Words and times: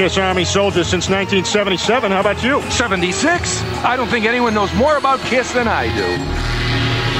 Kiss 0.00 0.16
Army 0.16 0.46
soldier 0.46 0.82
since 0.82 1.12
1977. 1.12 2.10
How 2.10 2.20
about 2.20 2.42
you? 2.42 2.62
76? 2.72 3.60
I 3.84 3.96
don't 3.96 4.08
think 4.08 4.24
anyone 4.24 4.54
knows 4.54 4.72
more 4.72 4.96
about 4.96 5.20
Kiss 5.28 5.52
than 5.52 5.68
I 5.68 5.92
do. 5.92 6.08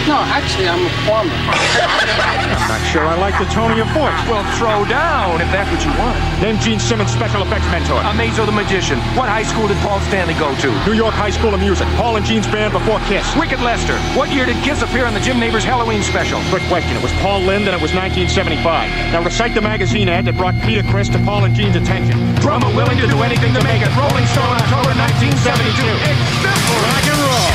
No, 0.09 0.17
actually, 0.17 0.65
I'm 0.65 0.81
a 0.81 0.93
farmer. 1.05 1.29
I'm 1.29 2.73
not 2.73 2.81
sure 2.89 3.05
I 3.05 3.21
like 3.21 3.37
the 3.37 3.45
tone 3.53 3.71
of 3.71 3.77
your 3.77 3.85
voice. 3.93 4.17
Well, 4.25 4.41
throw 4.57 4.89
down 4.89 5.45
if 5.45 5.53
that's 5.53 5.69
what 5.69 5.85
you 5.85 5.93
want. 6.01 6.17
Name 6.41 6.57
Gene 6.65 6.81
Simmons' 6.81 7.13
special 7.13 7.43
effects 7.45 7.69
mentor. 7.69 8.01
Amazo 8.01 8.47
the 8.47 8.57
Magician. 8.57 8.97
What 9.13 9.29
high 9.29 9.45
school 9.45 9.69
did 9.69 9.77
Paul 9.85 10.01
Stanley 10.09 10.33
go 10.41 10.49
to? 10.65 10.73
New 10.89 10.97
York 10.97 11.13
High 11.13 11.37
School 11.37 11.53
of 11.53 11.61
Music. 11.61 11.87
Paul 12.01 12.17
and 12.17 12.25
Gene's 12.25 12.49
band 12.49 12.73
before 12.73 12.99
Kiss. 13.13 13.29
Wicked 13.37 13.61
Lester. 13.61 14.01
What 14.17 14.33
year 14.33 14.47
did 14.47 14.57
Kiss 14.65 14.81
appear 14.81 15.05
on 15.05 15.13
the 15.13 15.21
Jim 15.21 15.39
Nabors 15.39 15.65
Halloween 15.65 16.03
special? 16.03 16.41
Quick 16.49 16.65
question. 16.73 16.97
It 16.97 17.03
was 17.03 17.13
Paul 17.21 17.45
Lynde 17.45 17.69
and 17.69 17.77
it 17.77 17.83
was 17.85 17.93
1975. 17.93 19.13
Now 19.13 19.23
recite 19.23 19.53
the 19.53 19.61
magazine 19.61 20.09
ad 20.09 20.25
that 20.25 20.39
brought 20.41 20.57
Peter 20.65 20.83
Criss 20.89 21.11
to 21.11 21.19
Paul 21.29 21.45
and 21.45 21.55
Gene's 21.55 21.77
attention. 21.77 22.17
Drummer 22.41 22.75
willing 22.75 22.97
to 22.99 23.07
do 23.07 23.23
anything 23.23 23.53
to 23.53 23.63
make 23.63 23.83
it. 23.83 23.95
Rolling 23.97 24.27
Stone, 24.27 24.57
October 24.57 24.97
1972. 24.97 25.85
It's 26.09 26.29
simple. 26.41 26.81
Rock 26.89 27.07
and 27.07 27.21
roll. 27.21 27.51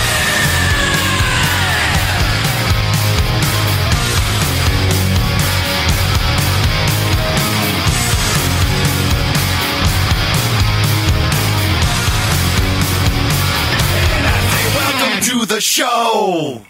Welcome 14.76 15.20
to 15.24 15.46
the 15.48 15.60
show. 15.62 16.62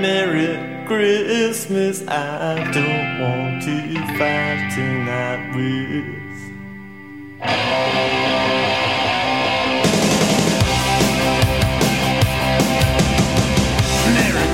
Merry 0.00 0.86
Christmas, 0.86 2.06
I 2.06 2.70
don't 2.70 3.20
want 3.20 3.62
to 3.64 3.94
fight 4.16 4.70
tonight 4.72 5.56
with. 5.56 6.25
Merry 7.40 7.52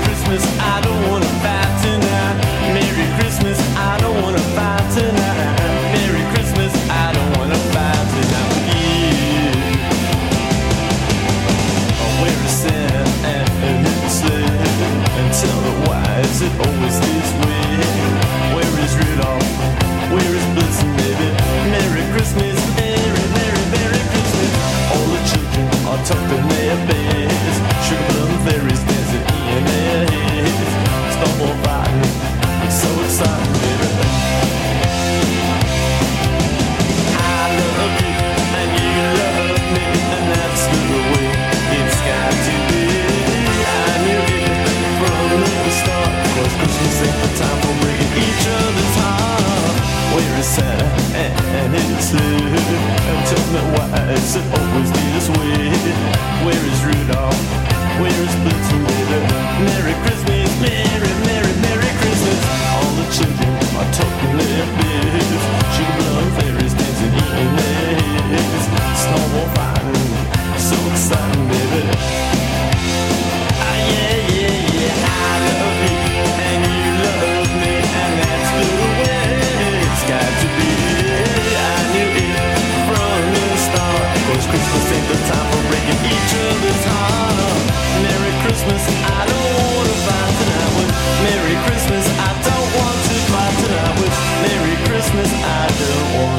Christmas, 0.03 0.43
I 0.59 0.81
don't 0.83 1.09
want 1.09 1.42
ain't 47.03 47.19
the 47.19 47.29
time 47.35 47.59
for 47.63 47.73
breaking 47.83 48.13
each 48.23 48.45
other's 48.47 48.95
heart. 49.03 49.75
Where 50.15 50.35
is 50.39 50.47
Santa 50.47 50.87
and 51.59 51.73
his 51.75 52.09
sled? 52.09 52.23
And 52.23 53.19
tell 53.27 53.45
me 53.51 53.61
why 53.75 53.87
is 54.15 54.35
it 54.39 54.45
always 54.55 54.89
this 54.91 55.27
way? 55.35 55.67
Where 56.45 56.63
is 56.71 56.79
Rudolph? 56.87 57.41
Where 57.99 58.19
is 58.25 58.33
Blitzen, 58.43 58.81
baby? 58.87 59.19
Merry 59.67 59.95
Christmas, 60.03 60.49
Merry, 60.63 61.11
Merry, 61.27 61.53
Merry 61.65 61.91
Christmas. 62.01 62.39
All 62.73 62.91
the 62.99 63.05
children 63.11 63.53
are 63.79 63.89
talking 63.93 64.33
their 64.37 64.65
beds. 64.79 65.43
Sugar 65.75 66.13
fairies 66.37 66.73
dancing 66.73 67.13
in 67.13 67.49
their 67.59 67.99
heads. 68.31 68.65
Snowball 69.03 69.49
fighting, 69.55 70.09
so 70.57 70.75
exciting, 70.91 71.45
baby. 71.51 71.81
Ah, 73.61 73.77
yeah, 73.91 74.17
yeah, 74.39 74.57
yeah, 74.77 75.05
I 75.05 75.47
love 75.59 75.79
you, 75.83 76.02
Christmas, 88.63 88.87
I 88.87 89.25
don't 89.25 89.53
wanna 89.75 89.95
fight 90.05 90.33
tonight 90.39 90.71
with. 90.77 90.91
Merry 91.25 91.55
Christmas, 91.65 92.05
I 92.07 92.31
don't 92.47 92.69
want 92.77 92.97
to 93.07 93.15
fight 93.31 93.55
tonight 93.63 93.95
with. 93.99 94.13
Merry 94.45 94.75
Christmas, 94.87 95.29
I 95.33 95.67
don't 95.67 96.21
want 96.21 96.32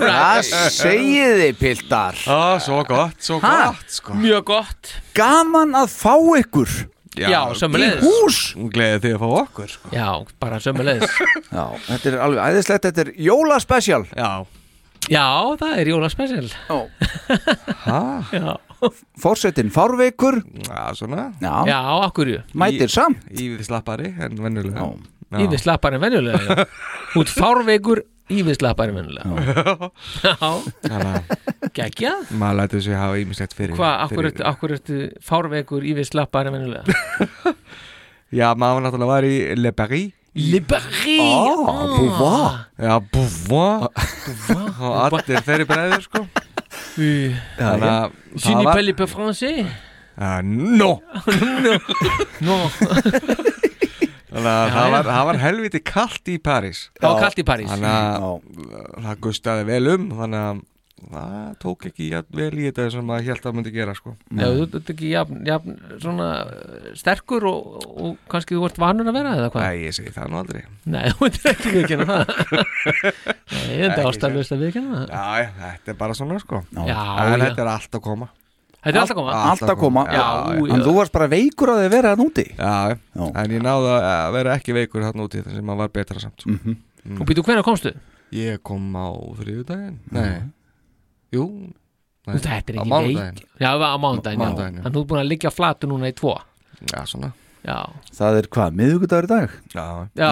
Það 0.00 0.40
segið 0.74 1.36
þið 1.40 1.54
piltar? 1.60 2.18
Á, 2.26 2.40
svo 2.64 2.80
gott, 2.88 3.20
svo 3.22 3.38
Ha? 3.42 3.52
gott 3.70 3.94
sko. 3.94 4.16
Mjög 4.18 4.44
gott. 4.50 4.92
Gaman 5.16 5.76
að 5.78 5.94
fá 5.94 6.14
ykkur. 6.40 6.74
Já, 7.14 7.38
sömuleiðis. 7.54 8.02
Í 8.02 8.10
hús. 8.10 8.38
Gleðið 8.74 9.04
því 9.04 9.12
að 9.14 9.22
fá 9.22 9.28
okkur 9.44 9.68
sko. 9.70 9.90
Já, 9.94 10.08
bara 10.42 10.56
sömulegis 10.58 11.12
Já, 11.52 11.64
þetta 11.86 12.08
er 12.10 12.16
alveg 12.26 12.40
æðislegt 12.48 12.88
Þetta 12.88 13.04
er 13.04 13.12
jólaspecial. 13.28 14.02
Já, 14.18 14.30
Já, 15.12 15.24
það 15.60 15.74
er 15.78 15.90
jólaspecial. 15.92 16.46
Ha, 17.84 18.00
Já, 18.34 18.54
Fórsetin 19.20 19.70
fárveikur. 19.72 20.40
Já, 20.66 20.90
svona. 20.98 21.28
Já, 21.40 21.52
já 21.70 21.78
akkurju 22.04 22.40
mætir 22.58 22.90
samt. 22.92 23.20
Ívið 23.30 23.62
slappari 23.68 24.10
en 24.18 24.34
vennulega 24.42 24.80
Já. 24.82 25.44
Ívið 25.44 25.62
slappar 25.62 25.94
en 25.96 26.02
venjulega 26.02 26.40
já. 26.44 26.66
Út 27.20 27.30
fárveikur, 27.32 28.02
Ímiðslega 28.32 28.72
bara 28.78 28.92
minnulega 28.94 29.90
Já. 30.24 30.48
Gækja 31.76 32.12
Maður 32.32 32.60
læti 32.62 32.78
þessu 32.78 32.94
hafa 32.96 33.18
ímiðslegt 33.20 33.56
fyrir 33.58 33.76
Hvað, 33.76 33.96
akkur, 34.06 34.28
fyrir... 34.30 34.44
akkur 34.48 34.74
ertu 34.78 35.00
fárvegur 35.24 35.84
ímiðslega 35.84 36.30
bara 36.32 36.52
minnulega 36.54 37.54
Já, 38.38 38.48
maður 38.56 38.86
náttúrulega 38.86 39.10
var 39.12 39.26
í 39.28 39.34
Le 39.60 39.70
Paris. 39.76 40.14
Le 40.34 40.62
Paris 40.64 41.20
Ó, 41.20 41.26
oh, 41.28 41.68
oh. 41.68 41.92
búva 41.98 42.38
Já, 42.80 42.96
búva 43.12 43.90
Búva 44.24 44.56
ah, 44.72 45.12
Og 45.12 45.18
allir 45.20 45.44
þeirri 45.44 45.68
bræður 45.68 46.06
sko. 46.08 46.24
Þannig 46.96 47.60
að 47.60 47.84
var... 47.84 48.16
Sýni 48.40 48.64
pelli 48.70 48.96
pe 48.96 49.10
fransi 49.10 49.52
uh, 49.60 50.40
No 50.42 50.96
No 51.60 51.76
No 52.48 52.58
Þannig 54.34 54.98
að 54.98 55.08
það 55.08 55.26
var, 55.30 55.40
helviti 55.44 55.80
kallt 55.86 56.30
í 56.32 56.36
París. 56.42 56.84
Það 57.00 57.10
var 57.12 57.24
kallt 57.24 57.42
í 57.42 57.48
París. 57.48 57.72
Þannig 57.72 57.90
að 57.94 59.02
það 59.08 59.20
gustaði 59.28 59.66
vel 59.70 59.82
um 59.94 60.08
Þannig 60.14 60.46
að 60.48 60.62
það 61.04 61.56
tók 61.60 61.86
ekki 61.90 62.06
jafn 62.12 62.38
vel 62.38 62.50
í 62.56 62.66
þetta 62.68 62.86
sem 62.94 63.06
maður 63.06 63.26
held 63.28 63.48
að 63.48 63.56
myndi 63.58 63.72
gera 63.74 63.94
sko. 63.96 64.14
Já, 64.30 64.46
þú 64.46 64.66
ert 64.78 64.92
ekki 64.94 65.10
jafn, 65.10 65.40
jafn 65.48 65.74
svona 66.02 66.28
uh, 66.44 66.86
sterkur 66.96 67.46
og, 67.50 67.74
og 67.84 68.30
kannski 68.30 68.56
þú 68.56 68.68
ert 68.68 68.80
vanur 68.80 69.10
að 69.10 69.18
vera 69.18 69.34
eða 69.40 69.50
hvað? 69.52 69.66
Nei, 69.66 69.82
ég 69.84 69.96
segi 69.98 70.14
það 70.14 70.30
nú 70.32 70.40
aldrei. 70.40 70.62
Nei, 70.94 71.02
þú 71.10 71.28
ert 71.28 71.50
ekki 71.52 71.74
viðkynna 71.74 72.06
það. 72.12 72.32
Nei, 73.58 73.74
þetta 73.82 73.98
er 73.98 74.08
ástæðlust 74.12 74.56
að 74.56 74.64
viðkynna 74.64 75.02
það. 75.02 75.12
Já, 75.12 75.44
já, 75.44 75.52
þetta 75.66 75.94
er 75.94 76.00
bara 76.00 76.18
svona 76.20 76.40
sko. 76.42 76.62
Já, 76.70 76.80
En 76.80 76.90
já, 76.94 77.44
þetta 77.44 77.66
er 77.66 77.72
allt 77.74 78.00
að 78.00 78.04
koma 78.08 78.30
þetta 78.84 78.94
er 78.94 79.00
alltaf 79.00 79.16
koma? 79.16 79.32
Allt 79.32 79.62
Allt 79.62 79.70
að 79.74 79.78
koma. 79.80 80.02
Já, 80.12 80.24
já. 80.54 80.74
En 80.74 80.82
þú 80.84 80.94
varst 80.98 81.12
bara 81.12 81.28
veikur 81.32 81.72
að 81.72 81.80
þið 81.84 81.90
vera 81.94 82.10
hann 82.14 82.24
úti? 82.26 82.44
Já, 82.58 82.74
Já. 82.94 83.24
en 83.42 83.54
ég 83.56 83.62
náði 83.64 83.94
að 84.00 84.32
vera 84.36 84.56
ekki 84.58 84.74
veikur 84.76 85.02
þarna 85.06 85.24
úti 85.28 85.42
þar 85.44 85.54
sem 85.58 85.64
maður 85.64 85.82
var 85.84 85.88
betra 85.98 86.20
samt 86.20 86.44
sko. 86.44 86.58
Og 87.20 87.24
býtu, 87.28 87.42
hvernig 87.44 87.64
komstu? 87.64 87.92
Ég 88.34 88.62
kom 88.66 88.86
á 88.96 89.08
þriðudaginn 89.38 89.98
Nei, 90.10 90.42
jú. 91.34 91.44
Nei, 92.26 92.38
Þetta 92.40 92.48
er 92.48 92.56
á 92.56 92.82
ekki 92.82 92.88
mánudaginn. 92.88 93.36
veik 93.36 93.60
Já, 93.60 93.68
það 93.68 93.78
var 93.82 93.90
á 93.94 93.98
mánudaginn, 94.00 94.40
já. 94.40 94.44
Mánudaginn, 94.48 94.78
já. 94.80 94.84
En 94.88 94.92
þú 94.94 95.00
er 95.04 95.08
búin 95.10 95.20
að 95.20 95.28
liggja 95.28 95.50
flatu 95.52 95.86
núna 95.90 96.08
í 96.08 96.14
tvo. 96.16 96.34
Já, 96.88 97.00
svona. 97.06 97.32
Já, 97.64 97.78
Það 98.16 98.38
er 98.40 98.48
hvað, 98.56 98.74
miðugudagur 98.80 99.24
í 99.24 99.32
dag? 99.34 99.50
Já, 99.74 99.84
já. 100.16 100.30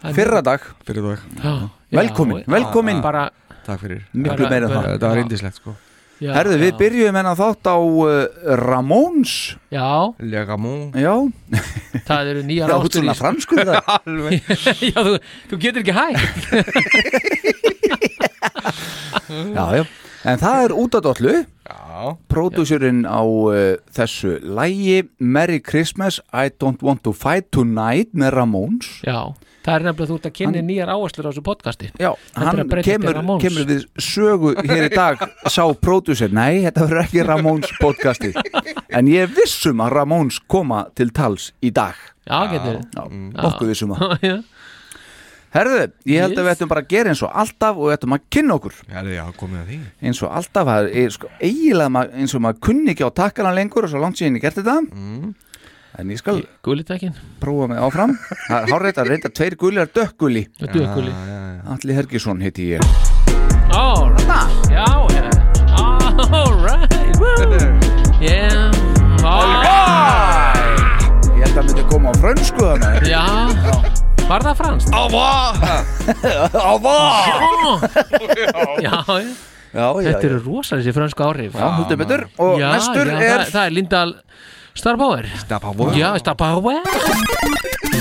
Það 0.00 0.08
er- 0.10 0.14
Fyrra 0.16 0.40
dag 0.44 0.60
fyrir 0.86 1.02
dag 1.02 1.18
Já, 1.42 1.52
Velkomin, 1.90 2.42
já, 2.44 2.50
velkomin 2.52 3.00
Bara, 3.02 3.30
takk 3.66 3.80
fyrir. 3.80 4.02
Miklu 4.14 4.36
Bara- 4.44 4.50
meira 4.50 4.66
en 4.66 4.72
það. 4.72 4.84
Þetta 4.94 5.08
var 5.08 5.16
Já. 5.16 5.22
indislegt 5.24 5.56
sko 5.56 5.74
Já, 6.18 6.32
Herðu, 6.34 6.56
við 6.58 6.70
já. 6.72 6.76
byrjum 6.80 7.16
hennar 7.20 7.36
þátt 7.38 7.68
á 7.70 7.76
uh, 7.78 8.06
Ramóns 8.58 9.34
Já, 9.70 9.90
Le 10.18 10.40
Gamon 10.48 10.88
Já, 10.98 11.12
það 12.08 12.30
eru 12.32 12.42
nýjar 12.48 12.72
já, 12.72 12.74
þú 12.74 12.88
ástur 12.88 13.04
svona 13.04 13.14
franskur 13.20 13.62
það 13.68 13.78
Alveg. 13.98 14.50
Já, 14.82 14.98
þú, 14.98 15.14
þú 15.52 15.60
getur 15.62 15.84
ekki 15.84 15.94
hægt. 15.94 16.18
Já, 19.28 19.64
já, 19.76 19.84
en 20.32 20.38
það 20.40 20.62
er 20.64 20.72
út 20.80 20.94
á 20.96 21.00
dollu. 21.04 21.34
Já. 21.68 22.16
Pródúsurinn 22.32 23.02
á 23.04 23.20
uh, 23.22 23.76
þessu 23.92 24.38
lægi 24.40 25.02
Merry 25.20 25.58
Christmas, 25.60 26.18
I 26.32 26.48
don't 26.48 26.80
want 26.82 27.02
to 27.04 27.12
fight 27.12 27.50
tonight 27.52 28.14
með 28.16 28.32
Ramóns 28.38 28.88
Já, 29.04 29.34
það 29.68 29.74
er 29.76 29.84
nefnilega 29.86 30.08
þú 30.08 30.16
ert 30.18 30.28
að 30.30 30.34
kynni 30.40 30.62
nýjar 30.64 30.92
áherslur 30.94 31.28
á 31.28 31.30
þessu 31.30 31.44
podcasti. 31.44 31.90
Já, 32.00 32.10
hann 32.38 32.62
að 32.64 32.82
kemur, 32.88 33.20
kemur 33.44 33.68
við 33.68 33.84
sögu 34.00 34.54
hér 34.64 34.86
í 34.88 34.92
dag 34.96 35.22
sá 35.52 35.62
pródúsir, 35.76 36.32
nei, 36.32 36.62
þetta 36.64 36.86
verður 36.88 37.02
ekki 37.04 37.26
Ramóns 37.28 37.72
podcasti, 37.82 38.32
en 38.88 39.10
ég 39.12 39.28
vissum 39.36 39.84
að 39.84 39.92
Ramóns 40.00 40.40
koma 40.48 40.86
til 40.96 41.10
tals 41.12 41.52
í 41.60 41.70
dag. 41.76 41.94
Já, 42.28 42.40
getur. 42.52 42.80
Já, 42.96 43.04
nokkuð 43.44 43.74
vissum 43.74 43.92
að 43.96 44.16
Já, 44.32 44.38
Herðu, 45.48 45.78
ég 46.04 46.20
held 46.20 46.34
að 46.36 46.42
Yes. 46.42 46.44
við 46.44 46.50
ættum 46.52 46.68
bara 46.68 46.82
að 46.84 46.88
gera 46.92 47.08
eins 47.14 47.22
og 47.24 47.30
alltaf 47.40 47.78
og 47.80 47.86
við 47.88 47.94
ættum 47.94 48.12
að 48.18 48.24
kynna 48.36 48.56
okkur. 48.58 48.74
Já, 48.92 48.98
já, 49.14 49.22
komið 49.40 49.60
að 49.62 49.70
því. 49.70 49.78
Eins 50.04 50.18
og 50.26 50.34
alltaf 50.36 50.68
að, 50.74 50.88
er, 50.92 51.14
sko, 51.14 51.30
eiginlega 51.40 51.92
ma- 51.94 52.02
eins 52.20 52.34
og 52.36 52.42
maður 52.44 52.58
kunni 52.68 52.92
ekki 52.92 53.06
á 53.08 53.10
takkana 53.16 53.52
lengur 53.56 53.86
og 53.88 53.92
svo 53.94 54.02
langt 54.02 54.20
síðan 54.20 54.36
ég 54.36 54.44
gert 54.44 54.58
þetta. 54.60 54.74
Mm. 54.92 55.30
En 55.98 56.10
ég 56.12 56.18
skal 56.20 56.42
prófa 57.42 57.66
mig 57.70 57.78
áfram. 57.82 58.14
Það 58.46 58.58
er 58.62 58.72
hárreitt 58.72 59.00
að 59.02 59.10
reynda 59.12 59.30
tveir 59.34 59.56
gullar 59.58 59.90
dökkgulli 59.94 60.44
með 60.60 60.76
dökuli 60.76 61.14
Alli 61.74 61.96
Hergisson 61.98 62.42
heiti 62.44 62.68
ég. 62.76 62.84
All 63.74 64.08
right, 64.14 64.70
já, 64.72 64.86
já. 65.12 65.26
All 66.18 66.54
right, 66.64 67.18
woo. 67.20 67.58
Yeah, 68.18 68.72
all 69.22 69.52
right 69.62 71.28
Ég 71.38 71.44
held 71.44 71.60
að 71.60 71.68
myndi 71.68 71.84
koma 71.92 72.10
á 72.10 72.14
frönsku 72.18 72.64
þannig 72.64 73.06
Já, 73.06 73.22
var 74.26 74.42
það 74.48 74.56
franskt? 74.58 74.90
Á 74.90 75.02
Á 76.58 76.74
var 76.82 77.28
Já, 78.42 78.64
já 78.82 78.94
Já, 79.68 79.84
já, 79.84 80.08
Þetta 80.08 80.10
já, 80.10 80.28
eru 80.30 80.38
rosalega 80.42 80.80
þessi 80.80 80.94
fransku 80.96 81.24
áhrif. 81.26 81.52
Já, 81.54 81.66
heldur 81.76 81.98
betur. 82.00 82.22
Og 82.40 82.54
Já, 82.56 82.70
næstur 82.72 83.10
já, 83.12 83.18
er 83.20 83.42
það, 83.44 83.50
það 83.52 83.66
er 83.66 83.74
Lindahl 83.76 84.14
Star 84.78 84.96
Power 84.96 85.26
Stappa 85.34 85.72
voru 85.74 85.90
Já, 85.98 86.14
Star 86.18 86.36
Power 86.36 86.78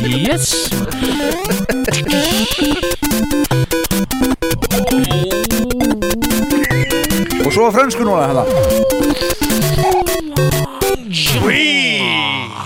Yes. 0.05 0.69
Og 7.45 7.49
svo 7.53 7.65
á 7.65 7.71
frönsku 7.73 8.05
núna 8.05 8.27
hérna. 8.29 8.43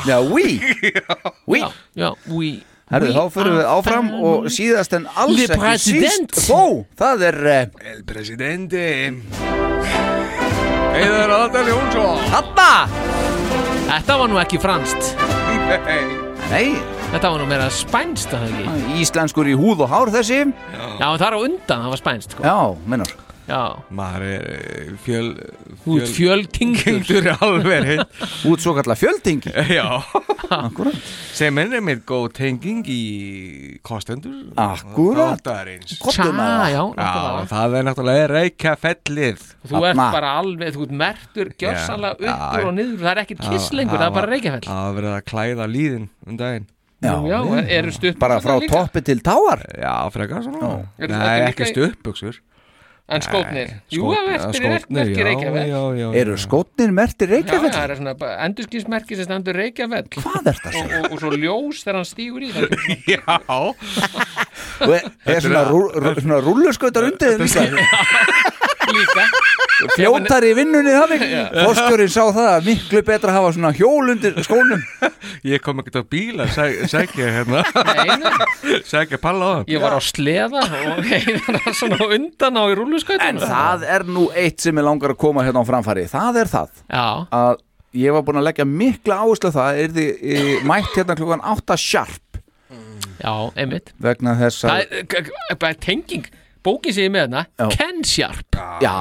Já, 0.05 0.17
oui. 0.19 0.59
Oui. 1.47 1.59
Já, 1.59 1.71
já, 1.95 2.09
we 2.27 2.59
Herðu, 2.91 3.13
þá 3.15 3.23
fyrir 3.31 3.53
við 3.55 3.67
áfram 3.71 4.07
og 4.19 4.49
síðast 4.51 4.91
en 4.97 5.05
alls 5.15 5.37
Le 5.39 5.45
ekki 5.47 5.59
president. 5.61 6.33
síst 6.35 6.49
Þó, 6.51 6.83
það 6.99 7.23
er 7.29 7.37
uh, 7.39 7.61
El 7.93 8.01
presidente. 8.03 8.83
Heiðar 10.91 11.31
Adal 11.37 11.71
Jónsson 11.71 12.19
Hanna 12.33 12.73
Þetta 13.91 14.15
var 14.21 14.29
nú 14.31 14.37
ekki 14.39 14.59
franskt. 14.63 15.09
Nei. 15.67 16.03
Nei, 16.51 16.67
Þetta 17.11 17.29
var 17.33 17.41
nú 17.41 17.47
meira 17.49 17.65
spænst 17.75 18.31
að 18.31 18.45
það 18.45 18.69
ekki 18.71 18.99
íslenskur 19.03 19.49
í 19.51 19.55
húð 19.59 19.81
og 19.83 19.89
hár 19.91 20.11
þessi. 20.13 20.37
Já, 20.47 20.85
en 21.09 21.19
það 21.19 21.25
er 21.27 21.35
á 21.35 21.39
undan, 21.43 21.81
það 21.83 21.91
var 21.91 21.99
spænst 21.99 22.35
sko. 22.37 22.45
Já, 22.47 22.55
Já, 22.87 23.30
Maður 24.01 24.27
er 24.27 24.45
eh, 24.55 24.93
fjöl 25.05 25.27
þú 25.83 25.97
ert 25.99 26.13
fjöltingdur 26.15 26.85
Kengdur 26.85 27.29
alveg 27.35 28.05
Út 28.49 28.63
svo 28.63 28.75
kallar 28.77 28.99
fjöldingi 28.99 29.53
Já. 29.71 29.87
Akkurat 30.61 31.11
Sem 31.31 31.57
er 31.61 31.79
með 31.83 32.03
góð 32.09 32.27
tenging 32.37 32.87
í 32.91 33.01
kostendur 33.85 34.51
náttúrulega. 36.97 37.45
það 37.49 37.77
er 37.77 37.87
náttúrulega 37.87 38.27
reykjafellið. 38.31 39.47
Þú 39.71 39.85
ert 39.89 40.01
bara 40.01 40.33
alveg, 40.41 40.75
þú 40.75 40.85
ert 40.85 40.93
mertur 41.01 41.53
gjörsanlega 41.61 42.33
uppur 42.33 42.67
og 42.67 42.75
niður. 42.77 42.99
Það 43.01 43.11
er 43.13 43.23
ekkert 43.23 43.47
kiss 43.47 43.71
lengur, 43.75 43.97
það 43.97 44.07
er 44.09 44.15
bara 44.19 44.31
reykjafell. 44.35 44.67
Það 44.67 44.99
verið 44.99 45.15
að 45.15 45.25
klæða 45.31 45.67
líðin 45.71 46.07
um 46.27 46.39
daginn. 46.41 46.69
Já, 47.01 47.15
Já, 47.25 47.37
eru 47.79 47.91
stutt 47.95 48.19
bara 48.21 48.37
frá 48.43 48.59
toppi 48.69 49.01
til 49.01 49.23
táar? 49.25 49.63
Já, 49.73 49.95
frekar 50.13 50.45
Nei, 51.01 51.47
ekki 51.47 51.71
stuttbuxur 51.71 52.37
En 53.11 53.25
skótnir? 53.25 53.73
Jú, 53.91 54.07
það 54.13 54.29
mertir 54.31 54.67
mertir 54.95 55.27
Reykjavík 55.27 56.17
Eru 56.21 56.37
skótnir 56.39 56.93
mertir 56.95 57.31
Reykjavík? 57.33 57.73
Já, 57.73 57.77
það 57.77 57.83
er 57.83 57.99
svona 57.99 58.31
endurskýrsmerki 58.47 59.19
sem 59.19 59.27
standur 59.27 59.59
Reykjavík 59.59 60.19
Hvað 60.21 60.51
er 60.53 60.61
þetta? 60.61 61.03
Og 61.11 61.17
svo 61.19 61.33
ljós 61.35 61.83
þegar 61.83 61.99
hann 61.99 62.09
stýgur 62.09 62.47
í 62.47 62.53
það 62.55 62.67
Já 63.11 63.19
Það 64.81 65.35
er 65.35 66.23
svona 66.23 66.41
rúlurskautar 66.45 67.11
undir 67.11 67.45
þér 67.45 67.79
líka. 69.01 69.25
Fljótar 69.95 70.45
í 70.45 70.51
vinnunni 70.55 70.91
þannig 70.93 71.23
Fórstjórin 71.65 72.11
sá 72.11 72.21
það 72.29 72.49
að 72.51 72.67
miklu 72.69 73.01
betra 73.07 73.31
að 73.31 73.37
hafa 73.37 73.53
svona 73.55 73.71
hjól 73.77 74.11
undir 74.13 74.37
skónum. 74.45 74.83
Ég 75.51 75.63
kom 75.65 75.81
ekkert 75.81 76.01
á 76.01 76.03
bíla 76.11 76.47
Sækja 76.51 77.31
hérna. 77.37 77.63
Nei, 77.89 78.17
nei. 78.21 78.77
Sækja 78.87 79.19
palla 79.21 79.41
á 79.41 79.51
það. 79.55 79.73
Ég 79.73 79.83
var 79.83 79.97
á 79.97 80.01
sleða 80.05 80.63
og 80.91 81.01
heiðan 81.09 81.59
svona 81.77 81.97
á 81.97 82.05
undan 82.05 82.61
á 82.61 82.63
í 82.63 82.71
En 82.71 82.79
rúluskautunum 82.81 83.43
það 83.45 83.85
er 83.97 84.07
nú 84.09 84.27
eitt 84.37 84.61
sem 84.63 84.77
ég 84.77 84.87
langar 84.87 85.15
að 85.15 85.21
koma 85.25 85.45
hérna 85.47 85.65
á 85.65 85.69
framfæri. 85.71 86.07
Það 86.11 86.41
er 86.43 86.51
það 86.51 86.83
Já, 86.85 87.05
að 87.41 87.63
ég 88.01 88.15
var 88.15 88.25
búin 88.27 88.41
að 88.41 88.49
leggja 88.51 88.67
mikla 88.69 89.21
áherslu 89.25 89.51
á 89.53 89.57
það 89.57 89.81
er 89.85 89.95
þið 89.97 90.67
mætt 90.69 90.93
hérna 90.95 91.17
klukkan 91.17 91.47
8 91.55 91.79
sharp. 91.81 92.27
Já, 93.21 93.33
einmitt. 93.53 93.91
Vegna 94.01 94.33
þess 94.39 94.65
að 94.65 94.85
Það 95.05 95.67
er 95.69 95.81
tenging 95.81 96.29
Bókin 96.61 96.93
sem 96.93 97.07
ég 97.07 97.09
er 97.09 97.13
með 97.15 97.21
Já. 97.21 97.41
hérna 97.57 97.69
Ken 97.73 98.03
Sharp. 98.05 98.57
Já, 98.81 98.93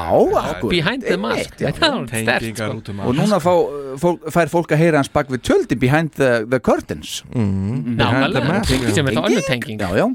Behind 0.70 1.04
the 1.04 1.18
mask. 1.20 1.58
Já. 1.60 1.72
Það 1.76 2.30
er 2.32 2.46
sko 2.54 2.70
út 2.78 2.88
um 2.88 3.02
Og 3.04 3.10
allt. 3.10 3.18
Núna 3.20 3.40
fá, 3.44 3.52
fólk, 4.00 4.24
fær 4.32 4.48
fólk 4.52 4.72
að 4.72 4.80
heyra 4.84 5.02
hans 5.02 5.12
bak 5.12 5.28
við 5.28 5.42
tjöldi 5.50 5.76
behind 5.80 6.14
the, 6.16 6.30
the 6.48 6.60
curtains. 6.60 7.20
Nákvæmlega, 7.34 8.46
mask, 8.48 8.72
tenging 8.72 8.96
sem 8.96 9.10
er 9.12 9.18
þá 9.18 9.22
önnur 9.28 9.46
tenging. 9.48 9.80
Já, 9.84 9.92
já. 10.00 10.08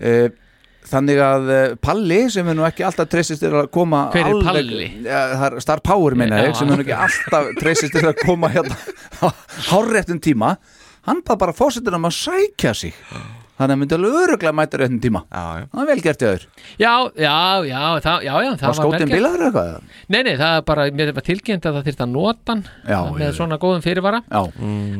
Uh, 0.00 0.28
Þannig 0.90 1.18
að 1.22 1.48
uh, 1.54 1.58
Palli 1.78 2.16
sem 2.32 2.48
er 2.50 2.56
nú 2.58 2.64
ekki 2.66 2.82
alltaf 2.82 3.06
treystist 3.12 3.44
til 3.44 3.50
að 3.54 3.68
koma 3.70 4.06
Hver 4.10 4.24
er 4.26 4.30
alveg- 4.32 4.46
Palli? 4.48 4.86
Ja, 5.04 5.20
það 5.38 5.44
er 5.52 5.62
Star 5.62 5.82
Power 5.86 6.16
minna 6.18 6.40
Já. 6.40 6.48
ég 6.48 6.56
sem 6.58 6.72
er 6.72 6.80
nú 6.80 6.82
ekki 6.86 6.96
alltaf 6.96 7.50
treystist 7.60 7.94
til 7.94 8.08
að 8.08 8.16
koma 8.24 8.50
hérna 8.50 8.74
á 9.22 9.28
hárréttum 9.70 10.18
tíma. 10.24 10.56
Hann 11.06 11.20
bara 11.24 11.38
bara 11.44 11.54
fórsetur 11.56 11.94
um 11.94 12.08
að 12.08 12.16
sækja 12.16 12.74
sig 12.74 12.96
þannig 13.60 13.74
að 13.76 13.80
myndi 13.82 13.96
alveg 13.98 14.18
öruglega 14.24 14.52
mæta 14.60 14.80
réttum 14.80 15.00
tíma 15.04 15.22
Já, 15.28 15.42
já 15.60 15.64
það 15.70 15.82
er 15.84 15.88
vel 15.90 16.04
gert 16.06 16.24
í 16.24 16.28
öður 16.30 16.44
Já, 16.80 16.92
já, 17.26 17.36
já, 17.70 17.80
það, 18.06 18.26
já, 18.26 18.34
já, 18.46 18.50
það 18.64 18.80
Var 18.80 18.98
gert. 18.98 19.14
bilaður 19.14 19.46
eitthvað? 19.46 19.88
Nei, 20.10 20.20
nei, 20.26 20.32
það 20.40 20.56
er 20.58 20.66
bara, 20.72 20.86
mér 21.00 21.12
var 21.20 21.26
tilkynnt 21.30 21.68
að 21.70 21.78
það 21.78 21.88
þyrst 21.90 22.04
að 22.06 22.12
nota 22.16 22.54
hann 22.56 22.62
með 23.20 23.26
já. 23.28 23.32
svona 23.38 23.60
góðum 23.62 23.84
fyrirvara 23.84 24.22
Já, 24.26 24.42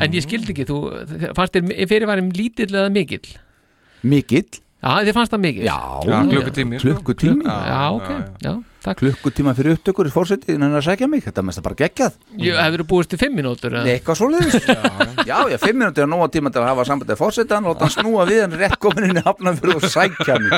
En 0.04 0.16
ég 0.18 0.26
skildi 0.26 0.54
ekki, 0.54 0.68
þú, 0.70 0.80
fannst 1.38 1.56
þér 1.58 1.88
fyrirvarim 1.90 2.30
lítill 2.36 2.70
eða 2.74 2.90
mikill? 2.94 3.24
mikill 4.06 4.48
Já, 4.80 4.90
þér 5.04 5.14
fannst 5.16 5.32
það 5.34 5.40
mikill? 5.44 5.64
Já, 5.66 5.78
Já, 6.08 6.18
klukkutími. 6.30 6.78
Klukkutími. 6.80 7.44
Já, 7.44 7.80
ok, 7.92 8.10
já, 8.40 8.52
takk. 8.86 9.00
Klukkutíma 9.02 9.52
fyrir 9.58 9.74
upptökur 9.76 10.08
í 10.08 10.12
fórsetið 10.14 10.56
en 10.56 10.64
að 10.78 10.84
sækja 10.86 11.08
mig, 11.12 11.20
þetta 11.26 11.44
mest 11.44 11.60
að 11.60 11.66
bara 11.66 11.76
geggjað. 11.82 12.16
Ég 12.40 12.56
hefur 12.56 12.84
búist 12.94 13.10
til 13.12 13.20
fimm 13.20 13.36
mínútur 13.36 13.76
eða? 13.76 13.82
Nei, 13.84 13.98
eitthvað 13.98 14.20
svoleiðis. 14.22 14.70
Já, 15.28 15.36
já, 15.52 15.58
fimm 15.60 15.82
minúti 15.82 16.00
er 16.00 16.08
nóga 16.08 16.30
tíma 16.32 16.48
til 16.54 16.62
að 16.62 16.70
hafa 16.70 16.86
sambandið 16.88 17.20
fórsetan 17.20 17.68
og 17.68 17.74
láta 17.76 17.84
hann 17.90 17.94
snúa 17.98 18.24
við 18.30 18.40
hann 18.46 18.56
rétt 18.62 18.78
komin 18.80 19.10
inn 19.10 19.20
í 19.20 19.24
hafnafjörð 19.26 19.76
og 19.82 19.84
sækja 19.92 20.38
mig. 20.46 20.56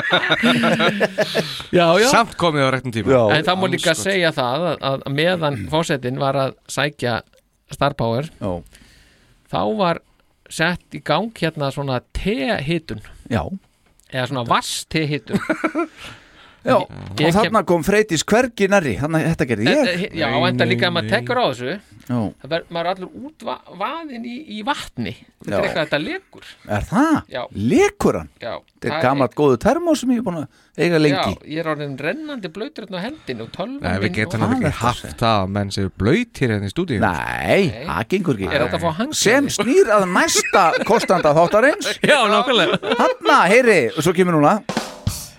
Já, 1.73 1.87
já. 1.99 2.07
Samt 2.13 2.35
komið 2.39 2.67
á 2.67 2.69
rektum 2.77 2.93
tíma. 2.95 3.11
Já, 3.11 3.21
En 3.35 3.45
það 3.47 3.59
má 3.59 3.67
líka 3.73 3.93
segja 3.97 4.31
það 4.35 4.65
að, 4.71 4.79
að 4.87 5.05
meðan 5.17 5.59
fósettin 5.71 6.19
var 6.21 6.37
að 6.37 6.55
sækja 6.71 7.19
Star 7.73 7.95
Power 7.97 8.27
já, 8.39 8.51
þá 9.51 9.59
var 9.79 9.99
sett 10.53 10.93
í 10.93 11.01
gang 11.05 11.31
hérna 11.39 11.71
svona 11.73 11.99
te-hitun 12.13 13.01
já, 13.31 13.41
eða 14.13 14.27
svona 14.29 14.45
vasti 14.53 15.05
hittum 15.09 15.41
já. 16.63 16.77
Ég 17.19 17.27
og 17.29 17.35
þarna 17.37 17.61
kom 17.69 17.83
Freydís 17.85 18.23
hvergi 18.25 18.67
nærri. 18.71 18.95
Þannig 19.01 19.23
að 19.25 19.33
þetta 19.33 19.47
gerði 19.51 19.65
ég. 19.69 19.89
Eh, 19.93 20.05
Já, 20.17 20.27
en 20.33 20.57
það 20.61 20.69
líka 20.71 20.87
að 20.89 20.95
maður 20.97 21.11
tekur 21.13 21.41
á 21.41 21.45
þessu 21.51 21.73
Já, 22.03 22.17
það 22.43 22.49
ver, 22.51 22.63
maður 22.67 22.87
er 22.89 22.89
allur 22.97 23.11
útvaðin 23.29 24.25
í, 24.27 24.33
í 24.57 24.63
vatni. 24.67 25.13
Þetta 25.43 25.53
Já. 25.53 25.55
er 25.55 25.67
eitthvað 25.67 25.85
þetta 25.85 25.99
lekur. 26.03 26.49
Er 26.77 26.87
það? 26.89 27.13
Já. 27.31 27.41
Lekur 27.73 28.17
hann? 28.19 28.29
Já, 28.43 28.53
Þetta 28.83 28.89
það 28.89 28.97
er 28.97 29.05
gamalt 29.05 29.35
góðu 29.39 29.59
termó 29.63 29.93
sem 29.95 30.11
ég 30.11 30.19
er 30.19 30.25
búin 30.25 30.39
að 30.41 30.83
eiga 30.83 30.99
lengi. 30.99 31.31
Já, 31.37 31.47
ég 31.53 31.61
er 31.63 31.69
orðin 31.71 31.93
rennandi 32.03 32.51
blöytur 32.51 32.83
hérna 32.87 32.99
á 32.99 33.03
hendinu 33.05 33.45
og 33.47 33.51
tölvan 33.55 33.79
Nei, 33.85 33.95
við 34.03 34.15
getum 34.17 34.43
Hvað 34.43 34.55
ekki 34.57 34.73
haft 34.81 35.07
það? 35.21 35.37
að 35.43 35.53
menn 35.55 35.71
séu 35.77 35.91
blöyt 36.03 36.41
hér 36.43 36.55
hérna 36.57 36.67
í 36.67 36.73
stúdíu 36.73 36.99
Nei, 37.03 37.61
það 37.87 38.07
gengur 38.11 38.39
ekki. 38.41 38.49
Er 38.51 38.65
þetta 38.65 38.79
að 38.81 38.83
fá 38.87 38.91
hans 38.99 39.23
Sem 39.23 39.47
snýr 39.53 39.93
að 39.95 40.07
næsta 40.11 40.65
kostanda 40.89 41.31
þáttarins. 41.37 41.93
Já, 42.11 42.19
nákvæmlega. 42.27 42.81
Hanna, 42.99 43.39
heyri, 43.47 43.79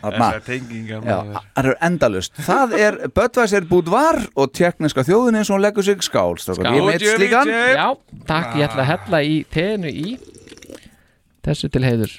það 0.04 1.64
er 1.64 1.70
endalust 1.88 2.38
Það 2.44 2.74
er 2.78 2.98
Böttvæsir 3.16 3.66
Búdvar 3.68 4.20
og 4.36 4.52
tjekkneska 4.56 5.04
þjóðin 5.06 5.40
eins 5.40 5.50
og 5.50 5.56
hún 5.58 5.64
leggur 5.64 5.86
sig. 5.86 6.02
Skál 6.04 6.36
strákar. 6.40 6.70
Ég 6.74 6.86
meit 6.86 7.02
Jimmy 7.02 7.16
slíkan. 7.22 7.50
J. 7.50 7.60
Já, 7.78 7.86
takk, 8.28 8.56
ég 8.58 8.68
ætla 8.68 8.84
að 8.84 8.90
hella 8.92 9.22
í 9.24 9.36
teinu 9.54 9.92
í 9.92 10.16
þessu 11.44 11.70
til 11.72 11.84
heiður. 11.84 12.16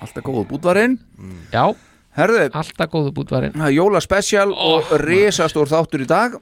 Alltaf 0.00 0.24
góð 0.24 0.46
búdvarinn. 0.50 0.98
Já, 1.52 1.64
Herðu, 2.18 2.46
alltaf 2.58 2.90
góðu 2.90 3.12
bútvarinn 3.14 3.52
það 3.54 3.68
er 3.68 3.74
jóla 3.76 4.00
special 4.02 4.48
og 4.50 4.88
risastór 5.04 5.70
þáttur 5.70 6.02
í 6.02 6.08
dag. 6.10 6.34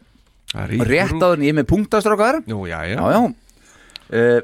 Er 0.57 0.71
Rétt 0.89 1.19
áður 1.21 1.37
en 1.37 1.45
ég 1.45 1.53
er 1.53 1.59
með 1.59 1.67
punktastrákar 1.69 2.39
Nú, 2.49 2.63
já, 2.65 2.79
já. 2.89 2.97
Já, 2.97 3.11
já. 3.13 3.19
Uh, 4.09 4.39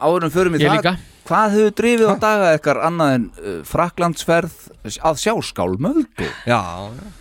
Áðurum 0.00 0.32
förum 0.34 0.56
í 0.56 0.62
Ég 0.64 0.66
það 0.66 0.80
líka. 0.80 0.92
Hvað 1.30 1.52
hefur 1.54 1.74
drifið 1.78 2.08
á 2.10 2.16
daga 2.18 2.46
ykkar 2.58 2.80
annað 2.88 3.12
en 3.14 3.26
uh, 3.38 3.58
Fraklandsferð 3.70 4.56
að 4.82 5.20
sjá 5.22 5.34
skálmöldu? 5.46 6.26
Já, 6.42 6.58
já 6.58 7.19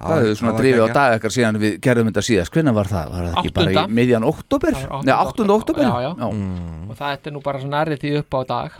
Það 0.00 0.22
hefur 0.24 0.36
svona 0.38 0.52
drifið 0.56 0.80
á 0.80 0.88
dag 0.96 1.14
ekkert 1.18 1.34
síðan 1.34 1.56
við 1.60 1.74
gerðum 1.84 2.06
þetta 2.08 2.22
síðast, 2.24 2.52
hvernig 2.54 2.76
var 2.78 2.88
það? 2.88 3.10
Var 3.12 3.20
það 3.26 3.34
ekki 3.36 3.50
8. 3.50 3.56
bara 3.58 3.70
í 3.70 3.96
miðjan 3.98 4.24
oktober? 4.30 4.76
Nei, 5.04 5.12
8. 5.12 5.44
oktober 5.56 5.84
Já, 5.84 5.90
já, 6.00 6.10
já. 6.16 6.28
Mm. 6.30 6.86
og 6.88 6.94
það 6.96 7.26
er 7.28 7.34
nú 7.34 7.42
bara 7.44 7.60
svona 7.60 7.82
errið 7.84 7.98
því 8.00 8.12
upp 8.22 8.32
á 8.32 8.40
dag. 8.48 8.78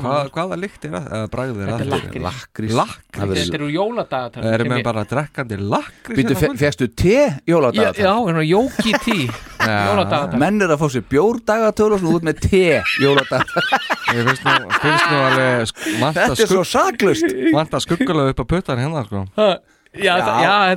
Hva, 0.00 0.14
Hvaða 0.32 0.56
lykt 0.62 0.86
er 0.88 0.94
það? 0.96 1.26
Bræðið 1.34 1.60
er 1.60 1.68
það? 1.74 1.84
Lakrís. 2.24 2.72
Þetta 3.10 3.56
er 3.58 3.64
úr 3.66 3.72
jóladagatölu 3.74 4.44
Það 4.46 4.54
eru 4.56 4.64
með 4.70 4.82
bara 4.86 5.02
drekkandi 5.10 5.56
lakrís 5.60 6.16
Býtu, 6.20 6.34
fegstu 6.60 6.86
te 6.88 7.16
jóladagatölu? 7.50 8.06
Já, 8.06 8.14
hérna 8.30 8.44
jóki 8.46 8.92
tí. 9.04 9.18
Jóladagatölu 9.90 10.40
Menn 10.40 10.64
er 10.64 10.72
að 10.72 10.80
fá 10.80 10.86
sér 10.94 11.04
bjórdagatölu 11.10 11.92
og 11.96 12.00
svona 12.00 12.16
út 12.16 12.24
með 12.30 12.36
te 12.46 12.62
jóladagatölu 13.02 13.60
Þetta 16.16 16.32
er 16.32 16.48
svo 16.48 16.64
saklust 16.64 17.28
Já, 19.90 20.14
já. 20.22 20.76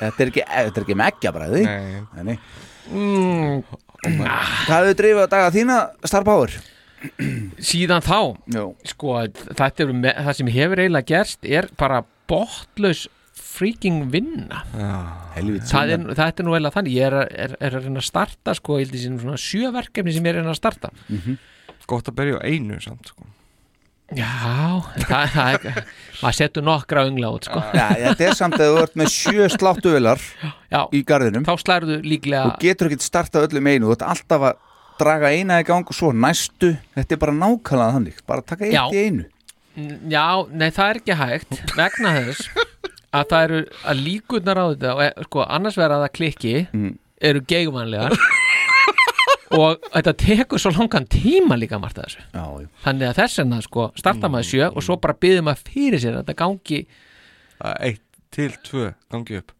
þetta 0.00 0.24
er 0.24 0.80
ekki 0.84 0.96
meggja 0.96 1.32
bara 1.34 1.50
því 1.52 1.64
Það 3.98 4.86
hefur 4.86 4.98
drifið 5.02 5.24
á 5.26 5.28
daga 5.28 5.52
þína 5.52 5.78
Star 6.08 6.24
Power? 6.24 6.54
Síðan 7.62 8.02
þá 8.02 8.18
sko, 8.88 9.14
er, 9.20 9.30
það 9.58 10.32
sem 10.38 10.50
hefur 10.54 10.82
eiginlega 10.82 11.10
gerst 11.12 11.46
er 11.46 11.68
bara 11.78 12.00
botlaus 12.30 13.06
freaking 13.38 14.08
vinna. 14.12 14.62
Það 15.68 15.92
er, 15.94 16.04
það 16.18 16.28
er 16.28 16.46
nú 16.46 16.54
eiginlega 16.54 16.76
þannig 16.78 16.96
ég 16.96 17.08
er, 17.08 17.16
er, 17.46 17.54
er 17.60 17.76
að 17.78 17.86
reyna 17.86 18.02
að 18.02 18.08
starta 18.08 18.54
sko, 18.58 18.78
sjöverkefni 18.82 20.14
sem 20.14 20.26
ég 20.26 20.32
er 20.32 20.40
að 20.40 20.46
reyna 20.46 20.54
að 20.54 20.60
starta. 20.60 20.92
Mm 21.08 21.20
-hmm. 21.24 21.38
Gott 21.88 22.08
að 22.10 22.18
berja 22.18 22.38
á 22.38 22.46
einu 22.46 22.80
samt 22.80 23.12
sko. 23.12 23.26
Já, 24.16 24.80
það, 25.04 25.24
það 25.34 25.48
er 25.68 25.80
maður 26.22 26.36
setur 26.38 26.64
nokkra 26.64 27.02
öngla 27.10 27.28
út 27.36 27.44
sko. 27.50 27.60
Já, 27.76 27.86
þetta 28.06 28.24
er 28.30 28.36
samt 28.38 28.54
að 28.56 28.70
þú 28.72 28.78
ert 28.86 28.94
með 28.96 29.10
sjö 29.12 29.48
sláttuvilar 29.52 30.22
Já, 30.72 30.80
í 30.96 31.02
garðinum 31.04 31.44
þá 31.44 31.52
slærðu 31.60 31.98
líklega 32.08 32.46
Þú 32.48 32.62
getur 32.64 32.88
ekki 32.88 33.04
starta 33.04 33.42
öllum 33.44 33.68
einu 33.68 33.90
Þú 33.90 33.96
ert 33.98 34.06
alltaf 34.08 34.46
að 34.48 34.62
draga 34.98 35.32
eina 35.36 35.58
í 35.60 35.66
gang 35.68 35.84
og 35.92 35.94
svo 35.98 36.14
næstu 36.16 36.72
Þetta 36.96 37.14
er 37.18 37.20
bara 37.26 37.36
nákvæmlega 37.36 37.98
þannig 37.98 38.22
Bara 38.32 38.46
taka 38.48 38.64
eitt 38.64 38.78
Já. 38.78 38.86
í 38.96 39.04
einu 39.10 39.28
Já, 40.10 40.24
nei 40.50 40.70
það 40.74 40.88
er 40.94 40.98
ekki 41.02 41.18
hægt 41.20 41.60
vegna 41.78 42.14
þess 42.16 42.48
að 43.14 43.28
það 43.30 43.44
eru 43.44 43.60
að 43.92 44.00
líkurnar 44.08 44.58
á 44.58 44.64
þetta 44.72 44.90
og, 44.96 45.02
e- 45.04 45.26
sko, 45.28 45.44
annars 45.46 45.76
verða 45.78 46.00
það 46.06 46.14
klikki 46.16 46.54
Mm. 46.72 46.90
eru 47.28 47.40
geigvanlegar 47.50 48.16
og 49.56 49.84
þetta 49.94 50.12
tekur 50.20 50.60
svo 50.60 50.72
langan 50.76 51.06
tíma 51.08 51.56
líka 51.60 51.78
margt 51.80 51.98
að 52.00 52.08
þessu. 52.10 52.24
Já, 52.34 52.70
þannig 52.84 53.08
að 53.08 53.20
þess 53.22 53.38
vegna 53.42 53.60
sko 53.64 53.86
starta 53.96 54.28
maður 54.32 54.48
sjö 54.50 54.66
og 54.72 54.84
svo 54.84 54.96
bara 55.00 55.16
byggðum 55.22 55.46
maður 55.48 55.62
fyrir 55.70 56.02
sér 56.02 56.18
að 56.18 56.24
þetta 56.26 56.38
gangi 56.42 56.80
Það 57.58 57.70
er 57.72 57.86
Eitt 57.88 58.02
til 58.34 58.50
tvö 58.68 58.90
gangi 59.10 59.38
upp. 59.40 59.54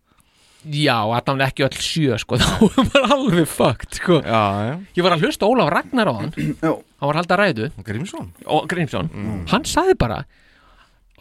Já, 0.69 0.97
allan 1.17 1.41
ekki 1.47 1.65
öll 1.65 1.79
sjö 1.81 2.19
sko 2.21 2.37
þá 2.43 2.49
er 2.67 2.77
maður 2.83 3.15
alveg 3.17 3.49
fucked 3.49 3.97
sko. 4.01 4.19
Já, 4.27 4.43
já. 4.69 4.75
Ég 4.99 5.07
var 5.07 5.15
að 5.17 5.25
hlusta 5.25 5.47
á 5.47 5.51
Ólaf 5.55 5.71
Ragnar 5.73 6.11
á 6.11 6.15
hann. 6.19 6.33
Hann 6.99 7.07
var 7.07 7.15
að 7.15 7.21
halda 7.23 7.37
ræðu. 7.39 7.67
Grímsson? 7.87 8.33
Og 8.51 8.65
Grímsson, 8.69 9.09
hann 9.53 9.65
sagði 9.71 9.95
bara 10.01 10.17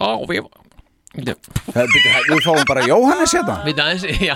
ó, 0.02 0.26
við 0.26 0.42
við, 1.14 1.36
Það- 1.70 1.94
fáum 2.44 2.64
bara 2.68 2.86
Jóhannes 2.90 3.36
hérna. 3.38 3.60
Við 3.68 3.82
aðeins, 3.84 4.08
já 4.32 4.36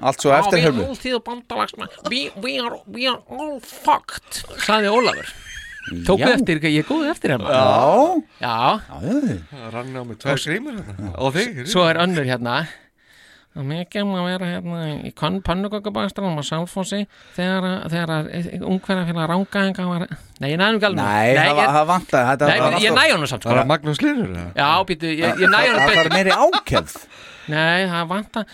Allt 0.00 0.24
svo 0.24 0.32
eftir 0.34 0.58
við 0.58 0.66
hörmu 0.68 0.82
erum 0.84 0.94
alltíð 0.94 1.16
bandalagsmenn. 1.28 1.94
We, 2.10 2.20
we, 2.40 2.56
are, 2.62 2.80
we 2.88 3.06
are 3.10 3.20
all 3.28 3.60
fucked 3.60 4.42
sagði 4.64 4.92
Ólafur. 4.94 5.32
Tóku 6.06 6.28
eftir, 6.28 6.60
ég 6.68 6.82
er 6.84 6.86
góð 6.88 7.08
eftir 7.10 7.32
hérna. 7.34 7.48
Já, 7.50 7.64
já, 8.44 8.54
já, 8.84 9.16
já 9.24 9.38
Það 9.50 9.72
rann 9.74 9.96
á 9.96 10.02
mig 10.04 10.20
tvær 10.20 10.44
grímur 10.44 10.76
hérna. 10.78 11.10
Og 11.18 11.34
þig 11.34 11.64
svo 11.72 11.86
er 11.88 12.00
önnur 12.04 12.28
hérna. 12.28 12.60
Það 13.50 13.62
er 13.64 13.66
mikið 13.66 14.04
um 14.04 14.10
að 14.14 14.26
vera 14.28 14.48
hérna 14.52 14.80
í 15.08 15.10
pannugöggubæðastranum 15.48 16.36
á 16.38 16.44
Sálfossi 16.46 17.00
þegar, 17.34 17.64
þegar 17.90 18.12
ungverðarfélag 18.62 19.26
rángaðinga 19.32 19.86
var 19.88 20.04
Nei, 20.38 20.52
ég 20.52 20.60
næðum 20.60 20.78
ekki 20.78 20.86
alveg. 20.86 21.00
Nei, 21.02 21.32
það, 21.34 21.50
var- 21.50 21.64
ég, 21.64 21.72
það 21.74 21.88
vantaði 21.90 22.28
þetta 22.30 22.46
nei, 22.52 22.60
var 22.60 22.70
ég, 22.70 22.84
ég 22.84 22.92
alltaf- 22.92 23.00
næ 23.10 23.14
honum 23.16 23.30
samt 23.32 23.42
Það 23.42 23.50
sko 23.50 23.64
er 23.64 23.70
Magnús 23.72 24.02
Línur 24.04 24.30
eða? 24.30 24.52
Já, 24.54 24.68
býtu, 24.86 25.10
ég, 25.10 25.42
ég 25.42 25.50
næ 25.50 25.58
honum 25.64 25.80
Það 25.80 25.90
var 25.90 25.96
betur. 25.96 26.14
meiri 26.14 26.36
ákefð 26.46 26.96
Nei, 27.50 27.80
það 27.90 28.06
vanta 28.14 28.44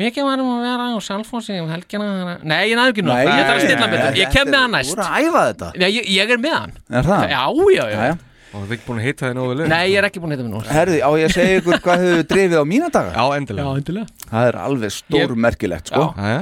Mikið 0.00 0.26
var 0.26 0.40
um 0.42 0.48
að 0.54 0.64
vera 0.64 0.88
á 0.90 0.98
Sálfossi 1.04 1.58
um 1.60 1.68
helgina 1.70 2.38
Nei, 2.40 2.62
ég 2.70 2.78
næðum 2.78 2.94
ekki 2.94 3.04
nú. 3.04 3.12
Nei, 3.12 3.26
Ég 3.26 3.44
þarf 3.44 3.54
að 3.58 3.62
stilla 3.66 3.88
betur, 3.92 4.18
ég 4.20 4.34
kem 4.34 4.50
með 4.50 4.58
hann 4.62 4.72
Þú 4.72 4.78
næst 4.78 4.94
voru 4.96 5.06
að 5.06 5.28
æfa 5.28 5.44
þetta. 5.50 5.70
Nei, 5.82 5.88
ég, 5.98 6.10
ég 6.16 6.34
er 6.36 6.42
með 6.42 6.56
hann. 6.56 6.74
Er 6.90 7.08
það? 7.10 7.24
Já, 7.34 7.42
já, 7.76 7.84
já. 7.94 8.18
Og 8.50 8.64
þið 8.66 8.72
ekki 8.74 8.86
búin 8.88 8.98
að 8.98 9.04
hita 9.06 9.28
þið 9.28 9.34
nógu 9.38 9.50
vel 9.60 9.66
Nei, 9.70 9.82
ég 9.92 9.98
er 10.00 10.06
ekki 10.08 10.20
búin 10.22 10.32
að 10.32 10.40
heita 10.40 10.46
mig 10.46 10.54
nú 10.56 10.62
Herði, 10.66 10.96
á 11.06 11.10
ég 11.20 11.28
að 11.28 11.34
segja 11.36 11.58
ykkur 11.60 11.76
hvað 11.84 12.00
hefur 12.02 12.24
drifið 12.32 12.56
á 12.58 12.64
mína 12.66 12.88
daga? 12.90 13.12
Já, 13.14 13.36
endilega. 13.38 13.74
Endilega. 13.78 14.24
Það 14.32 14.48
er 14.48 14.58
alveg 14.64 14.94
stórmerkilegt, 14.96 15.92
sko. 15.92 16.08
Já, 16.16 16.32
já 16.34 16.40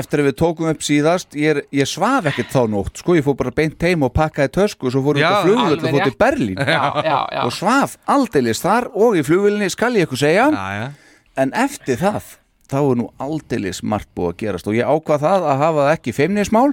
Eftir 0.00 0.22
að 0.22 0.28
við 0.30 0.34
tókum 0.38 0.70
upp 0.70 0.84
síðast 0.86 1.36
Ég, 1.36 1.50
er, 1.50 1.60
ég 1.74 1.90
svaf 1.90 2.30
ekkert 2.30 2.52
þá 2.54 2.60
nótt, 2.70 3.02
sko. 3.02 3.16
Ég 3.18 3.26
fór 3.26 3.36
bara 3.42 3.52
beint 3.52 3.84
heim 3.84 4.06
og 4.06 4.12
pakkaði 4.16 4.52
tösku 4.56 4.88
og 4.88 4.94
Svo 4.94 5.02
fór 5.04 5.20
ég 5.20 5.26
Já, 5.26 5.30
út 5.30 5.36
á 5.36 5.44
flugvöld 5.44 5.84
og 5.84 5.96
fór 5.96 6.04
til. 6.06 6.16
Berlín. 6.24 6.60
Já, 6.62 6.84
já, 7.04 7.18
já. 7.34 7.40
Og 7.44 7.52
svaf 7.58 7.96
aldeilis 8.08 8.62
þar 8.64 8.88
og 8.94 9.18
í 9.18 9.24
flugvölinni 9.26 9.68
Skal 9.74 9.98
ég 9.98 10.06
ykkur 10.08 10.22
segja. 10.22 10.46
Já, 10.54 10.68
já. 10.78 10.86
En 11.42 11.52
eftir 11.58 11.98
það 12.00 12.36
Þá 12.70 12.78
er 12.80 13.00
nú 13.00 13.08
aldeilis 13.18 13.82
margt 13.82 14.10
búið 14.14 14.28
að 14.30 14.36
gerast 14.44 14.68
Og 14.70 14.76
ég 14.78 14.86
ákvað 14.86 15.24
það 15.24 15.48
að 15.50 15.62
hafa 15.64 15.80
það 15.86 15.94
ekki 15.96 16.14
feimnismál. 16.14 16.68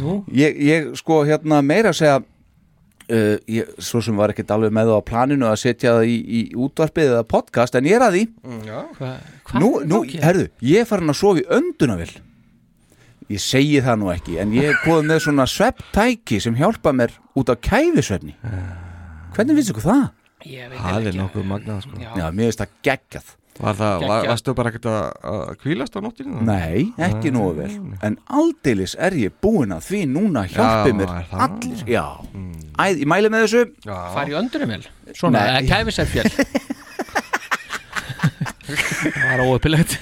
Nú, 0.00 0.16
ég, 0.32 0.56
ég 0.64 0.88
sko 0.96 1.20
hérna 1.28 1.60
meira 1.64 1.92
að 1.92 1.98
segja 2.00 2.18
uh, 2.22 3.34
ég, 3.52 3.72
svo 3.78 4.02
sem 4.04 4.16
var 4.16 4.32
ekkert 4.32 4.54
alveg 4.56 4.72
með 4.74 4.92
það 4.92 5.02
á 5.02 5.08
planinu 5.10 5.50
að 5.50 5.58
setja 5.62 5.96
það 5.98 6.12
í, 6.12 6.16
í 6.24 6.40
útvarpið 6.66 7.12
eða 7.12 7.26
podcast 7.28 7.76
en 7.76 7.88
ég 7.90 7.98
er 7.98 8.06
að 8.06 8.16
því. 8.16 8.24
Hvað 8.96 9.34
hva 9.46 9.60
nú, 9.62 9.72
nú, 9.86 10.02
herðu, 10.24 10.48
ég 10.66 10.82
er 10.82 10.88
farin 10.88 11.12
að 11.12 11.20
sofa 11.20 11.42
í 11.44 11.50
öndunavill 11.58 12.14
ég 13.32 13.42
segi 13.42 13.80
það 13.82 13.98
nú 14.00 14.10
ekki 14.12 14.36
en 14.42 14.52
ég 14.54 14.70
er 14.70 14.76
komið 14.84 15.08
með 15.10 15.24
svona 15.24 15.46
svepptæki 15.50 16.38
sem 16.42 16.56
hjálpa 16.58 16.92
mér 16.94 17.14
út 17.38 17.50
á 17.50 17.54
kæfisvefni. 17.58 18.36
Hvernig 19.34 19.58
finnst 19.58 19.72
ykkur 19.74 19.86
það? 19.86 20.04
Ég 20.46 20.70
veit 20.70 20.78
Það 20.84 21.08
er 21.10 21.18
nokkuð 21.18 21.48
magnað 21.50 21.82
sko. 21.86 21.98
Já. 21.98 22.10
Já, 22.14 22.26
mér 22.30 22.50
finnst 22.50 22.62
það 22.62 22.76
geggjað 22.86 23.32
Var 23.56 23.72
það, 23.78 24.02
var, 24.04 24.26
varstu 24.28 24.52
bara 24.58 24.68
ekkert 24.72 24.86
að, 24.90 25.04
að 25.32 25.42
kvílast 25.62 25.94
á 25.96 26.00
nóttinu? 26.04 26.42
Nei, 26.44 26.92
ekki 27.06 27.30
nógu 27.32 27.54
vel. 27.62 27.70
En 28.04 28.18
aldeilis 28.28 28.92
er 29.00 29.16
ég 29.16 29.32
búin 29.42 29.72
að 29.72 29.86
því 29.88 30.00
núna 30.12 30.42
hjálpi 30.50 30.90
Já, 30.92 30.96
mér 30.98 31.08
það? 31.30 31.40
allir. 31.46 31.80
Já, 31.88 32.04
Æ, 32.76 32.84
ég 33.00 33.06
mæli 33.08 33.28
með 33.32 33.40
þessu. 33.46 33.62
Já, 33.88 33.96
Far 34.12 34.28
í 34.28 34.36
öndunum 34.36 34.68
vel. 34.76 34.84
Svona, 35.16 35.40
eða 35.54 35.62
kæfisærfjöld 35.70 36.32
Það 38.66 39.30
var 39.30 39.40
óöpilegt 39.46 39.92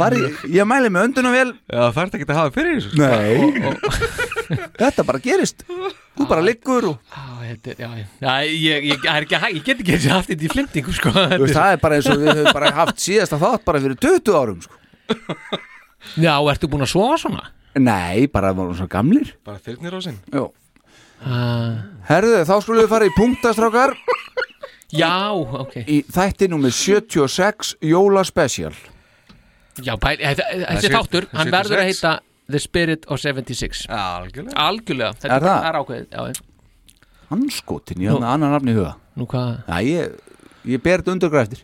Hvar, 0.00 0.16
ég, 0.16 0.38
ég 0.56 0.66
mæli 0.70 0.90
með 0.92 1.06
öndunavél 1.10 1.50
Já, 1.52 1.82
það 1.92 2.00
ert 2.06 2.16
ekki 2.18 2.26
að 2.30 2.38
hafa 2.40 2.54
fyrir 2.56 2.78
þessu 2.78 2.90
sko. 2.94 3.00
Nei. 3.04 4.60
Þetta 4.80 5.04
bara 5.06 5.20
gerist. 5.22 5.64
Þú 6.18 6.26
bara 6.30 6.42
liggur 6.44 6.86
og 6.90 6.98
Já, 7.12 7.24
þetta 7.44 7.70
er, 7.74 7.76
já, 7.84 7.88
já. 8.00 8.06
Já, 8.24 8.32
ég, 8.50 8.86
ég, 8.90 9.02
það 9.04 9.18
er 9.20 9.26
ekki, 9.26 9.40
hæ- 9.44 9.52
ég 9.58 9.64
get 9.68 9.82
ekki 9.84 9.94
þessi 9.96 10.12
haft 10.14 10.30
þetta 10.32 10.46
í 10.46 10.50
flimtingu, 10.54 10.94
sko. 10.96 11.12
Það 11.14 11.66
er 11.76 11.80
bara 11.84 11.98
eins 12.00 12.08
og 12.10 12.18
við 12.24 12.32
höfum 12.40 12.56
bara 12.58 12.72
haft 12.80 13.02
síðasta 13.04 13.38
þátt 13.42 13.66
bara 13.68 13.82
fyrir 13.84 14.00
20 14.02 14.38
árum 14.40 14.60
sko. 14.64 14.80
Já, 16.16 16.34
ertu 16.50 16.70
búin 16.72 16.86
að 16.86 16.92
sofa 16.94 17.18
svona? 17.22 17.44
Nei, 17.78 18.26
bara 18.32 18.50
vorum 18.56 18.74
svo 18.78 18.88
gamlir. 18.90 19.34
Bara 19.46 19.60
þyrnir 19.62 19.94
á 19.94 20.00
sinn. 20.02 20.16
Jó. 20.34 20.48
Uh, 21.20 21.76
Herðu, 22.08 22.38
þá 22.48 22.54
skulum 22.64 22.80
við 22.82 22.90
fara 22.94 23.06
í 23.10 23.12
punktastrákar. 23.14 23.92
Já, 24.90 25.12
ok. 25.36 25.76
Í 25.86 26.00
þætti 26.10 26.48
númer 26.50 26.72
76 26.74 27.76
Jólaspecial 27.86 28.72
Já, 29.86 29.94
pæl, 30.00 30.16
þetta- 30.20 30.48
þessi 30.66 30.88
sjö- 30.88 30.94
þáttur, 30.98 31.26
hann 31.32 31.50
verður 31.54 31.80
að 31.80 31.88
76. 31.88 32.00
heita 32.02 32.20
The 32.50 32.58
Spirit 32.58 33.04
of 33.08 33.20
76 33.22 33.86
Já, 33.86 33.98
algjörlega. 34.20 34.54
Algjörlega, 34.66 35.12
þetta 35.22 35.34
Er 35.36 35.40
það? 35.46 35.64
er 35.70 35.80
ákveðið 35.80 36.06
já, 36.10 36.20
já. 36.26 36.46
Hanskotin, 37.30 38.00
ég 38.02 38.10
hafði 38.10 38.26
annan 38.34 38.54
nafn 38.56 38.70
í 38.72 38.74
huga. 38.74 38.94
Nú 39.20 39.26
hvað? 39.30 39.50
Já, 39.68 39.76
ég, 39.86 40.14
ég 40.66 40.82
ber 40.82 40.98
þetta 41.02 41.12
undirgræftir 41.14 41.60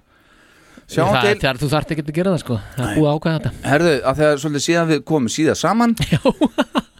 Sjáum 0.86 1.10
það, 1.16 1.24
til 1.26 1.38
þegar 1.42 1.58
þú 1.58 1.68
þarft 1.72 1.90
ekki 1.96 2.02
að 2.06 2.12
gera 2.14 2.30
það 2.36 2.42
sko. 2.44 2.56
Það 2.76 2.84
er 2.86 2.98
búið 3.00 3.08
að 3.10 3.16
ákveða 3.16 3.38
þetta. 3.40 3.50
Herðu, 3.66 3.94
að 4.06 4.20
þegar 4.20 4.36
svolítið 4.44 4.64
síðan 4.68 4.90
við 4.92 5.00
komum 5.10 5.32
síðan 5.34 5.58
saman 5.58 5.94
Já, 6.14 6.20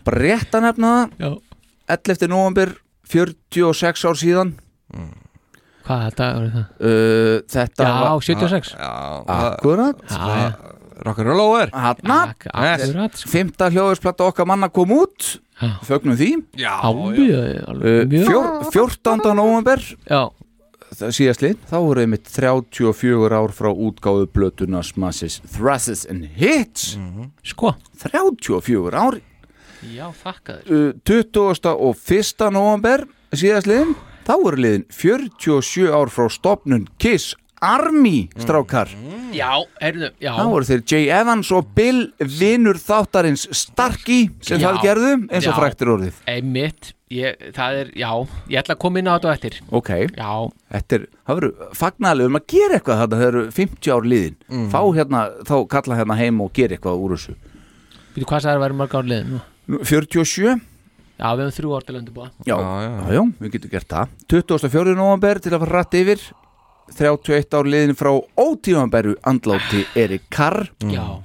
bara 0.09 0.23
rétt 0.25 0.57
að 0.59 0.65
nefna 0.67 0.91
það 0.97 1.13
já, 1.23 1.31
11. 1.95 2.29
november 2.33 2.73
46 3.07 4.05
ár 4.11 4.19
síðan. 4.19 4.51
Hvað 5.87 6.01
þetta 6.09 6.27
er 6.27 6.49
það? 6.51 6.65
uh, 6.83 7.37
Þetta 7.55 7.87
Já, 7.87 7.93
var 8.03 8.25
76 8.27 8.73
Já, 8.75 8.91
Akkurat. 9.37 10.01
Já, 10.11 10.17
rock'n'roll 10.19 10.76
Rock'n'Roller 11.07 11.71
Hanna 11.73 12.35
Femta 13.27 13.71
hljóðursplatta 13.73 14.27
okkar 14.27 14.49
manna 14.49 14.69
kom 14.73 14.93
út. 14.97 15.37
Fögnum 15.87 16.17
því. 16.19 16.33
Fjórtanda 18.75 19.33
november 19.37 19.81
Síðastlinn 20.97 21.57
Þá 21.67 21.77
voru 21.83 22.05
við 22.05 22.11
með 22.13 22.29
34 22.31 23.39
ár 23.41 23.55
frá 23.57 23.71
útgáðu 23.73 24.29
blötuna 24.33 24.83
Smashes, 24.87 25.41
Thrashes 25.51 26.05
and 26.11 26.29
Hits. 26.37 26.95
Mm 26.97 27.09
-hmm. 27.15 27.31
Sko 27.43 27.75
34 27.99 28.95
ár. 28.95 29.21
Já, 29.83 30.13
þakkaður 30.25 30.95
20. 31.05 31.65
Eh, 31.65 31.75
og 31.75 31.97
1. 31.97 32.51
november 32.51 33.07
síðastlinn 33.33 33.97
Þá 34.27 34.35
voru 34.43 34.57
liðin 34.59 34.85
47 34.91 35.93
ár 35.95 36.11
frá 36.11 36.27
stopnun 36.29 36.89
Kiss 36.99 37.37
Army 37.65 38.29
strákar. 38.37 38.91
Já, 39.37 39.51
erðu, 39.83 40.11
já. 40.23 40.31
Þá 40.37 40.45
voru 40.53 40.67
þeir 40.69 40.83
Jay 40.91 41.09
Evans 41.13 41.49
og 41.53 41.67
Bill 41.77 42.03
Vinur 42.21 42.79
þáttarins 42.81 43.47
Starkey 43.57 44.29
sem 44.45 44.61
Já. 44.61 44.69
það 44.71 44.79
gerðu 44.85 45.11
eins 45.27 45.49
og 45.49 45.53
Já. 45.53 45.57
fræktir 45.59 45.91
orðið. 45.93 46.21
Einmitt, 46.31 46.93
ég, 47.13 47.41
það 47.57 47.81
er, 47.81 47.91
já. 47.99 48.11
Ég 48.53 48.61
ætla 48.63 48.77
að 48.77 48.81
koma 48.85 49.03
inn 49.03 49.11
á 49.11 49.15
þetta 49.17 49.29
á 49.29 49.37
eftir. 49.37 49.59
Ok, 49.73 49.91
Já, 50.17 50.31
þetta 50.77 50.99
er, 51.01 51.05
það 51.27 51.41
verður 51.41 51.75
fagnaðlega 51.81 52.33
um 52.33 52.39
að 52.41 52.47
gera 52.55 52.79
eitthvað 52.79 53.03
þarna 53.03 53.21
þegar 53.21 53.35
eru 53.41 53.45
50 53.59 53.93
ár 53.97 54.09
liðin. 54.13 54.39
Fá 54.73 54.81
hérna, 55.01 55.25
þá 55.51 55.55
kalla 55.77 56.01
hérna 56.01 56.21
heim 56.23 56.41
og 56.47 56.55
gera 56.57 56.77
eitthvað 56.79 57.05
úr 57.05 57.17
þessu. 57.17 57.37
Veitu 58.17 58.31
hvað 58.31 58.47
það 58.47 58.51
er 58.55 58.57
að 58.61 58.65
vera 58.67 58.81
mörg 58.81 58.97
ár 59.01 59.11
liðin 59.13 59.31
nú? 59.37 59.43
Nú, 59.67 59.83
47 59.85 60.57
Já, 61.17 61.31
við 61.33 61.47
höfum 61.47 61.55
þrjú 61.57 61.71
ár 61.77 61.85
til 61.89 61.95
undirbúa. 61.97 62.27
Já, 62.45 62.57
Já, 62.57 62.57
já. 62.61 62.89
já, 62.93 63.13
já, 63.17 63.23
við 63.41 63.53
getum 63.55 63.71
gert 63.73 63.87
það. 63.89 64.11
24. 64.29 64.97
november 64.99 65.39
til 65.41 65.53
að 65.57 65.63
fara 65.65 65.79
rætt 65.81 65.95
yfir 65.97 66.25
31 66.95 67.57
ár 67.59 67.67
liðin 67.67 67.97
frá 67.99 68.13
ótímanberu 68.39 69.17
andláti 69.27 69.85
Erik 69.99 70.29
Carr 70.31 70.69
Já, 70.87 71.21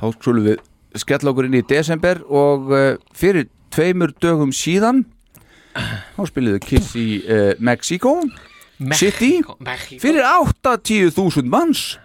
þá 0.00 0.04
skulum 0.16 0.48
við 0.48 0.60
skella 1.00 1.32
okkur 1.32 1.48
inn 1.50 1.58
í 1.60 1.64
desember 1.68 2.22
og 2.26 2.70
uh, 2.72 2.94
fyrir 3.14 3.50
tveimur 3.74 4.14
dögum 4.22 4.54
síðan 4.56 5.04
þá 6.16 6.22
spiliðu 6.26 6.62
Kiss 6.64 6.96
í 6.98 7.08
uh, 7.26 7.52
Mexico 7.60 8.18
City. 8.96 9.42
Mexico 9.60 10.00
fyrir 10.00 10.24
80.000 10.24 11.44
manns. 11.52 11.98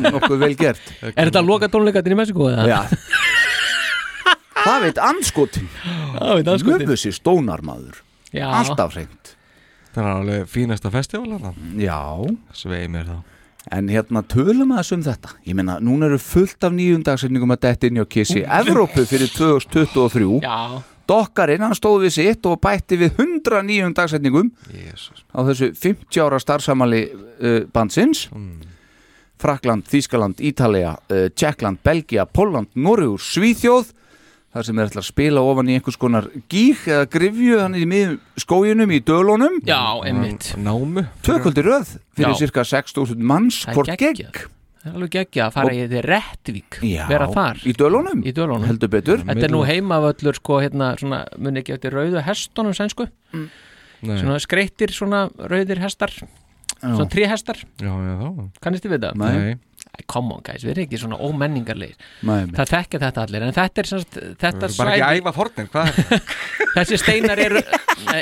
Nokkuð 0.00 0.38
vel 0.40 0.54
gert. 0.56 0.80
Er 1.12 1.28
þetta 1.28 1.42
að 1.42 1.50
loka 1.50 1.68
tónleikatin 1.68 2.14
í 2.14 2.18
Mexiko 2.18 2.48
eða? 2.48 2.64
Já. 2.64 2.80
Það 4.64 4.78
veit 4.86 5.00
anskotin 5.04 5.68
Möfussi 6.88 7.12
stónarmaður. 7.12 8.00
Já, 8.32 8.48
Alltaf 8.48 8.96
hreint 8.96 9.23
það 9.94 10.02
er 10.04 10.10
alveg 10.14 10.50
fínasta 10.50 10.90
festival 10.92 11.38
hann 11.38 11.78
Já. 11.80 12.00
Svei 12.56 12.86
mér 12.90 13.08
þá. 13.08 13.16
En 13.72 13.88
hérna 13.88 14.20
tölum 14.28 14.74
aðeins 14.74 14.92
um 14.92 15.04
þetta. 15.06 15.30
Ég 15.48 15.56
meina, 15.56 15.78
núna 15.80 16.10
eru 16.10 16.18
fullt 16.20 16.66
af 16.66 16.74
nýjum 16.76 17.04
dagsetningum 17.06 17.54
að 17.54 17.62
detta 17.64 17.88
inn 17.88 18.00
hjá 18.00 18.04
Kissi 18.12 18.42
Evrópu 18.44 19.06
fyrir 19.08 19.30
2023 19.32 20.42
já, 20.44 20.82
Dokkarinn, 21.08 21.64
hann 21.64 21.76
stóð 21.76 22.06
við 22.06 22.14
sitt 22.18 22.46
og 22.48 22.60
bætti 22.64 22.98
við 23.00 23.18
100 23.20 23.64
nýjum 23.68 23.96
dagsetningum 23.96 24.52
Jesus. 24.72 25.24
á 25.32 25.40
þessu 25.48 25.72
50 25.76 26.20
ára 26.24 26.40
starfsamali 26.40 27.02
uh, 27.12 27.58
bandsins. 27.72 28.28
Frakland, 29.40 29.84
Þískaland, 29.90 30.40
Ítalija 30.40 30.94
uh, 30.96 31.26
Tjekkland, 31.32 31.80
Belgia, 31.84 32.24
Pólland, 32.24 32.70
Norrjúr 32.76 33.20
Svíþjóð 33.20 33.92
þar 34.54 34.66
sem 34.68 34.78
er 34.78 34.90
ætla 34.90 35.02
að 35.02 35.08
spila 35.10 35.42
ofan 35.42 35.68
í 35.70 35.76
einhvers 35.78 35.98
konar 36.00 36.28
gík 36.52 36.84
eða 36.86 37.08
grifju 37.10 37.60
hann 37.60 37.74
í 37.74 37.84
miðum 37.90 38.18
skóginum 38.38 38.92
í 38.94 39.00
dölunum. 39.02 39.60
Já, 39.66 39.80
einmitt. 40.06 40.52
Námu. 40.56 41.06
Tvökvöldi 41.26 41.64
röð 41.66 41.96
fyrir 42.14 42.30
Já. 42.34 42.38
cirka 42.44 42.62
6.000 42.70 43.18
manns 43.18 43.64
hvort 43.74 43.90
gegg 43.98 44.44
Það 44.84 44.90
er 44.92 44.96
alveg 44.98 45.12
geggja 45.14 45.44
að 45.46 45.54
fara 45.54 45.72
í 45.72 45.76
þetta 45.80 46.00
Rettvík 46.04 46.76
Já, 46.84 47.06
Vera 47.08 47.26
þar. 47.32 47.60
Í 47.64 47.72
dölunum? 47.72 48.18
Í 48.20 48.32
dölunum. 48.36 48.66
Heldur 48.68 48.90
betur. 48.92 49.22
Þetta 49.24 49.46
er 49.46 49.52
nú 49.54 49.62
heimavöllur 49.64 50.36
sko 50.36 50.58
hérna 50.60 50.90
svona 51.00 51.22
muni 51.40 51.62
ekki 51.62 51.72
eftir 51.78 51.96
rauðu 51.96 52.20
hestunum 52.26 52.76
sænsku 52.76 53.06
Nei. 53.32 54.18
svona 54.20 54.36
skreittir 54.44 54.92
svona 54.92 55.22
rauðir 55.40 55.80
hestar. 55.80 56.12
Svona 56.84 57.06
tríhestar, 57.08 57.62
Já, 57.80 57.88
já, 57.96 58.12
þá. 58.20 58.60
Kannist 58.60 58.84
þið 58.84 58.92
við 58.92 59.06
það? 59.06 59.22
Nei. 59.24 59.54
Come 60.10 60.34
on 60.36 60.42
guys, 60.44 60.64
við 60.64 60.74
erum 60.74 60.86
ekki 60.86 61.00
svona 61.00 61.18
ómenningarlegir. 61.22 62.08
Nei, 62.26 62.40
nei. 62.48 62.56
Það 62.56 62.72
þekkja 62.74 63.00
þetta 63.04 63.22
allir, 63.26 63.44
en 63.46 63.54
þetta 63.56 63.82
er 63.82 63.90
semst, 63.90 64.18
þetta 64.42 64.58
Bara 64.64 64.66
ekki 64.66 64.76
svæði, 64.78 65.20
æfa 65.20 65.34
fornin, 65.36 65.70
hvað 65.72 65.90
er 65.92 66.10
það? 66.10 66.34
þessi 66.78 66.98
steinar 67.02 67.42
eru 67.44 67.62
nei, 68.08 68.20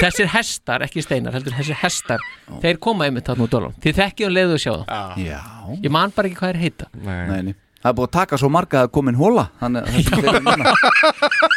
þessir 0.00 0.32
hestar, 0.32 0.86
ekki 0.86 1.04
steinar 1.04 1.36
heldur 1.36 1.56
þessir 1.58 1.80
hestar, 1.82 2.26
þeir 2.64 2.80
koma 2.88 3.06
einmitt 3.08 3.28
þarna 3.28 3.46
úr 3.46 3.52
dólum, 3.52 3.76
þið 3.84 4.00
þekkjum 4.00 4.34
leiðu 4.34 4.56
að 4.56 4.64
sjá 4.64 4.72
það. 4.72 5.22
Já, 5.26 5.38
ég 5.84 5.94
man 5.98 6.16
bara 6.16 6.30
ekki 6.32 6.40
hvað 6.42 6.54
er 6.54 6.60
heita. 6.64 6.90
Nei, 6.96 7.22
nei, 7.30 7.54
Það 7.76 7.92
er 7.92 7.96
búið 8.00 8.06
að 8.08 8.14
taka 8.16 8.38
svo 8.40 8.48
marga 8.50 8.80
að 8.82 8.88
komin 8.96 9.18
hóla 9.20 9.42
Þannig 9.60 9.84
að 9.86 10.16
eru 10.32 10.40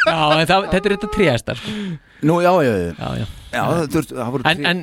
Já, 0.06 0.18
en 0.36 0.46
það, 0.46 0.68
þetta 0.68 0.80
er 0.84 0.92
þetta 0.94 1.08
tríhestar 1.16 1.58
sko. 1.58 1.76
Nú, 2.28 2.36
já, 2.44 2.52
já, 2.60 2.70
já, 2.70 2.76
já, 2.76 2.92
já. 3.00 3.24
já 3.24 3.39
það, 3.50 3.86
þurft, 3.94 4.12
það 4.16 4.46
En, 4.50 4.66
en 4.70 4.80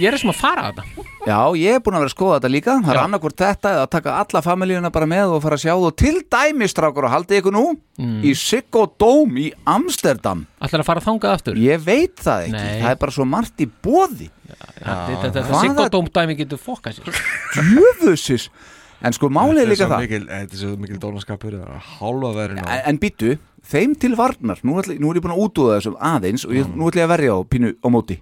ég 0.00 0.08
er 0.10 0.16
sem 0.20 0.30
að 0.32 0.38
fara 0.40 0.68
að 0.68 0.78
þetta 0.80 1.10
Já, 1.24 1.38
ég 1.56 1.72
er 1.78 1.80
búin 1.80 1.94
að 1.96 2.02
vera 2.04 2.10
að 2.10 2.12
skoða 2.12 2.34
þetta 2.36 2.48
líka. 2.52 2.72
Það 2.84 2.90
er 2.92 2.98
Já. 2.98 3.02
annarkvort 3.08 3.36
þetta 3.40 3.70
eða 3.72 3.84
að 3.86 3.90
taka 3.94 4.14
alla 4.20 4.40
familíuna 4.44 4.90
bara 4.92 5.06
með 5.08 5.30
og 5.32 5.38
fara 5.40 5.56
að 5.56 5.62
sjá 5.62 5.72
þú 5.72 5.90
til 6.02 6.18
dæmis 6.34 6.74
strákur 6.74 7.06
og 7.08 7.14
haldið 7.14 7.40
ykkur 7.40 7.54
nú 7.56 7.64
Mm. 7.94 8.24
í 8.26 8.32
Siggo 8.34 8.82
Dome 8.98 9.38
í 9.38 9.52
Amsterdam. 9.70 10.40
Ætlar 10.60 10.82
að 10.82 10.88
fara 10.88 11.00
þangað 11.00 11.30
aftur? 11.36 11.54
Ég 11.62 11.78
veit 11.86 12.16
það 12.18 12.48
ekki, 12.48 12.56
Nei. 12.58 12.80
það 12.82 12.90
er 12.90 12.96
bara 13.04 13.12
svo 13.14 13.24
margt 13.24 13.62
í 13.62 13.68
bóði 13.86 14.26
siggodómdæmi 15.62 16.36
getur 16.38 16.58
fokkað 16.60 16.98
sér 17.00 17.20
Jöfusis 17.74 18.48
En 19.04 19.12
sko 19.12 19.28
málið 19.28 19.62
er 19.64 19.68
líka 19.68 19.86
það. 19.90 20.04
Þetta 20.08 20.42
er 20.54 20.60
svo 20.62 20.70
mikil 20.80 20.96
dónaskapur 21.02 21.56
Það 21.58 21.72
er 21.74 21.88
hálfa 21.98 22.30
verið 22.38 22.70
en 22.88 22.98
býtu, 23.02 23.34
þeim 23.68 23.94
til 24.00 24.12
varnar. 24.18 24.60
Nú, 24.66 24.76
ætla, 24.80 24.96
nú 25.00 25.10
er 25.10 25.18
ég 25.18 25.24
búin 25.24 25.34
að 25.34 25.42
útúða 25.46 25.78
þessum 25.78 25.96
aðeins 26.02 26.44
og 26.48 26.54
ég, 26.56 26.68
nú 26.74 26.90
ætla 26.90 27.04
ég 27.04 27.08
að 27.08 27.14
verja 27.14 27.36
á 27.36 27.40
pínu 27.54 27.72
á 27.80 27.88
móti. 27.92 28.18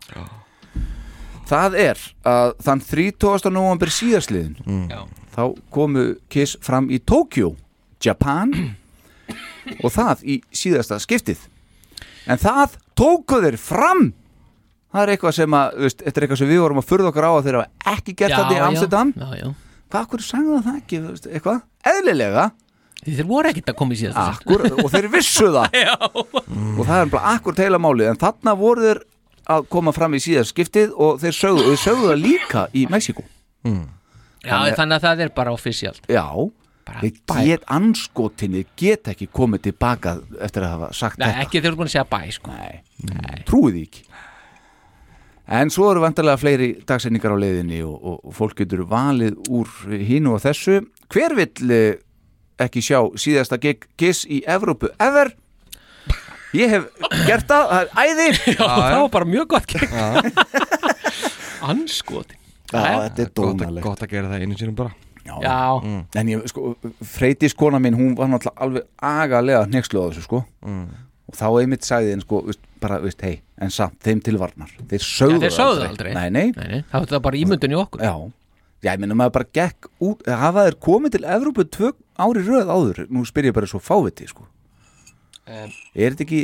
Það 1.52 1.76
er 1.83 2.02
að 2.28 2.55
þann 2.64 2.85
30. 2.88 3.50
november 3.52 3.92
síðastliðin 3.92 4.88
Já. 4.88 5.00
þá 5.35 5.42
komu 5.74 6.05
Kiss 6.33 6.57
fram 6.64 6.88
í 6.88 7.00
Tokyo, 7.02 7.52
Japan 8.02 8.55
og 9.83 9.92
það 9.92 10.24
í 10.24 10.38
síðasta 10.55 11.00
skiptið. 11.02 11.42
En 12.31 12.38
það 12.40 12.78
tóku 12.98 13.42
þeir 13.42 13.59
fram. 13.61 14.12
Það 14.92 15.02
er 15.02 15.12
eitthvað 15.14 15.37
sem 15.37 15.55
að, 15.57 15.76
þú 15.76 15.87
veist, 15.87 16.02
þetta 16.05 16.18
er 16.20 16.24
eitthvað 16.26 16.40
sem 16.42 16.50
við 16.52 16.62
vorum 16.62 16.81
að 16.83 16.88
furða 16.88 17.11
okkur 17.11 17.26
á 17.26 17.33
að 17.33 17.46
þeir 17.46 17.59
hafa 17.59 17.92
ekki 17.96 18.14
gert 18.20 18.35
þetta 18.37 18.57
í 18.57 18.64
Amsterdam. 18.66 19.12
Já, 19.16 19.28
já. 19.40 19.46
hvað 19.92 20.07
okkur 20.07 20.24
sagði 20.26 20.59
það 20.66 20.81
ekki, 20.83 20.98
þú 21.00 21.12
veist, 21.14 21.28
eitthvað? 21.33 21.62
Eðlilega 21.92 22.44
þeir 23.06 23.26
voru 23.26 23.50
ekkert 23.50 23.72
að 23.72 23.78
koma 23.80 23.96
í 23.96 24.00
síðast 24.02 24.20
Akkur, 24.22 24.62
og 24.84 24.90
þeir 24.92 25.08
vissu 25.12 25.48
það. 25.50 25.76
Og 26.78 26.84
það 26.86 26.98
er 27.00 27.10
bara 27.12 27.32
akkur 27.36 27.56
teila 27.58 27.80
málið 27.82 28.12
en 28.12 28.20
þarna 28.22 28.54
voru 28.58 28.84
þeir 28.86 29.00
að 29.52 29.64
koma 29.74 29.90
fram 29.96 30.14
í 30.14 30.20
síðast 30.22 30.52
skiptið 30.54 30.92
og 31.02 31.16
þeir 31.22 31.34
sögðu, 31.34 31.62
og 31.64 31.72
þeir 31.72 31.80
sögðu 31.82 32.10
það 32.12 32.20
líka 32.22 32.66
í 32.78 32.84
Mexiko 32.92 33.24
Já, 34.42 34.56
þannig 34.74 34.96
að 34.98 35.04
það 35.06 35.20
er 35.26 35.32
bara 35.36 35.52
offisíalt 35.54 36.06
já, 36.10 36.24
Bara 36.86 37.02
þeir 37.02 37.18
bæ. 37.30 37.34
get 37.46 37.66
anskotinni 37.70 38.64
get 38.78 39.10
ekki 39.12 39.28
komið 39.34 39.64
tilbaka 39.68 40.16
eftir 40.42 40.64
að 40.66 40.72
hafa 40.76 40.88
sagt 40.98 41.18
Nei, 41.20 41.28
þetta. 41.28 41.44
ekki 41.46 41.60
þeir 41.62 41.70
eru 41.72 41.78
búin 41.82 41.90
að 41.90 41.94
segja 41.94 42.06
bæ 42.10 42.20
sko. 42.34 42.54
Nei, 42.54 43.36
trúið 43.46 43.76
ekki. 43.84 44.02
En 45.52 45.70
svo 45.74 45.90
eru 45.92 46.02
vantarlega 46.02 46.38
fleiri 46.40 46.68
dagsetningar 46.86 47.34
á 47.34 47.38
leiðinni 47.38 47.82
og, 47.86 47.94
og, 47.98 48.18
og 48.30 48.34
fólk 48.38 48.62
getur 48.62 48.82
valið 48.88 49.38
úr 49.52 49.70
hínu 49.90 50.34
og 50.36 50.42
þessu. 50.42 50.80
Hver 51.12 51.34
vill 51.38 51.70
eh, 51.74 52.00
ekki 52.60 52.82
sjá 52.84 52.98
síðasta 53.18 53.58
gig 53.62 53.86
Kiss 53.96 54.26
í 54.28 54.42
Evrópu 54.48 54.90
ever. 55.00 55.32
Ég 56.52 56.68
hef 56.68 56.88
gert 57.26 57.46
það, 57.48 57.70
það 57.70 57.80
er 57.80 58.10
æði. 58.12 58.26
Já, 58.58 58.66
það 58.66 58.98
var 59.00 59.12
bara 59.14 59.28
mjög 59.32 59.46
gott 59.54 59.72
Anskotin 61.62 62.36
Já, 62.72 62.82
þetta 63.06 63.24
er 63.24 63.30
dónalegt. 63.36 63.84
gott 63.84 64.02
að 64.04 64.12
gera 64.12 64.28
það 64.32 64.44
einu 64.46 64.58
sinum 64.60 64.76
bara. 64.76 64.92
Já, 65.22 65.62
En 66.18 66.28
ég, 66.32 66.42
sko, 66.50 66.72
Freydís 67.06 67.54
kona 67.56 67.78
mín, 67.80 67.94
hún 67.96 68.14
var 68.18 68.28
náttúrulega 68.32 68.64
alveg 68.64 68.86
agalega 68.98 69.64
hnexlu 69.68 70.02
á 70.02 70.04
þessu, 70.10 70.24
sko. 70.26 70.40
Og 71.30 71.36
þá 71.38 71.44
einmitt 71.62 71.86
sagði 71.86 72.10
henn, 72.16 72.24
sko, 72.24 72.40
veist, 72.48 72.62
bara, 72.82 72.98
veist, 73.04 73.20
hei 73.22 73.38
en 73.62 73.70
samt, 73.72 74.00
þeim 74.02 74.20
til 74.26 74.34
varnar. 74.40 74.72
Þeir 74.90 75.04
sögðu, 75.06 75.36
Já, 75.38 75.44
þeir 75.44 75.54
sögðu 75.58 75.84
aldrei. 75.86 76.10
Nei, 76.16 76.26
nei, 76.34 76.46
nei, 76.56 76.66
nei, 76.72 76.80
það 76.90 77.12
var 77.14 77.22
bara 77.28 77.38
ímyndun 77.44 77.76
í 77.76 77.78
okkur. 77.78 78.02
Já 78.02 78.16
Já, 78.83 78.90
ég 78.90 79.03
meina 79.03 79.14
maður 79.14 79.37
bara 79.38 79.51
gekk 79.55 79.90
út 80.03 80.27
hafa 80.27 80.66
þeir 80.66 80.79
komið 80.83 81.14
til 81.16 81.27
Evrópu 81.37 81.66
tvö 81.71 81.92
ári 82.18 82.42
röð 82.42 82.73
áður? 82.73 83.05
Nú 83.14 83.23
spyr 83.29 83.51
ég 83.51 83.55
bara 83.55 83.71
svo 83.71 83.79
fáviti, 83.83 84.27
sko. 84.31 84.49
Em. 85.47 85.71
Er 85.95 86.14
þetta 86.14 86.27
ekki 86.27 86.42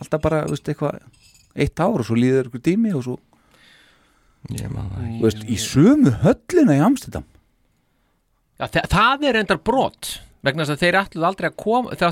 alltaf 0.00 0.22
bara, 0.24 0.42
veist, 0.48 0.68
eitthvað 0.68 1.00
eitt 1.54 1.80
ár 1.80 2.00
og 2.00 2.08
svo 2.08 2.16
líður 2.16 2.48
ykkur 2.48 2.64
tími 2.64 2.92
og 2.96 3.04
svo, 3.06 3.18
Ég 4.52 4.68
maður 4.68 4.90
það 4.92 5.04
ekki. 5.06 5.20
Veist, 5.22 5.44
í 5.48 5.56
sömu 5.60 6.12
höllina 6.20 6.76
í 6.76 6.82
Amsterdam. 6.84 7.24
Já, 8.60 8.66
þa 8.68 8.82
það 8.92 9.28
er 9.30 9.38
endar 9.40 9.60
brot 9.64 10.10
vegna 10.44 10.66
þess 10.66 10.74
að 10.74 10.82
þeir 10.84 10.98
ætluð 11.00 11.28
aldrei 11.30 11.48
að 11.48 11.56
koma 11.64 11.96
þeir 11.96 12.10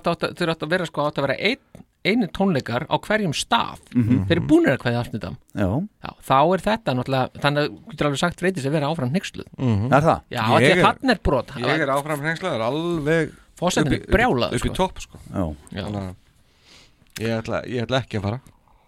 áttu 0.55 0.67
að 0.67 0.73
vera 0.73 0.87
sko 0.89 1.05
áttu 1.05 1.21
að 1.21 1.27
vera 1.29 1.37
einn 1.51 1.85
einu 2.05 2.27
tónleikar 2.35 2.85
á 2.91 2.97
hverjum 2.99 3.33
stað. 3.37 3.79
Mhm. 3.95 4.25
þeir 4.27 4.37
eru 4.37 4.47
búinir 4.51 4.73
að 4.75 4.81
afsnitam 5.01 5.37
Já, 5.55 5.69
Já, 6.03 6.11
þá 6.27 6.39
er 6.57 6.61
þetta 6.67 6.95
náttúrulega 6.99 7.43
þannig 7.45 7.61
að 7.63 7.69
þú 7.69 7.91
getur 7.93 8.07
alveg 8.09 8.19
sagt 8.23 8.43
reytis 8.43 8.67
að 8.67 8.75
vera 8.77 8.89
áfram 8.91 9.11
hnyggsluð 9.13 9.47
er 9.99 10.03
það? 10.09 10.21
Já, 10.31 10.41
að 10.43 10.63
er- 10.73 10.83
þannig 10.87 11.11
er 11.15 11.21
brot. 11.23 11.53
Ég 11.63 11.81
er 11.87 11.93
áfram 11.95 12.21
alveg 12.67 13.33
Fósettin 13.63 13.93
er 13.93 14.07
brjálað 14.11 14.57
upp 14.57 14.65
í 14.67 14.73
sko. 14.73 14.75
topp 14.75 14.99
sko. 15.05 15.19
Já, 15.31 15.45
Já. 15.79 16.15
Ég 17.21 17.31
ætla, 17.43 17.63
ég 17.69 17.83
ætla 17.87 18.01
ekki 18.03 18.19
að 18.19 18.23
fara 18.23 18.41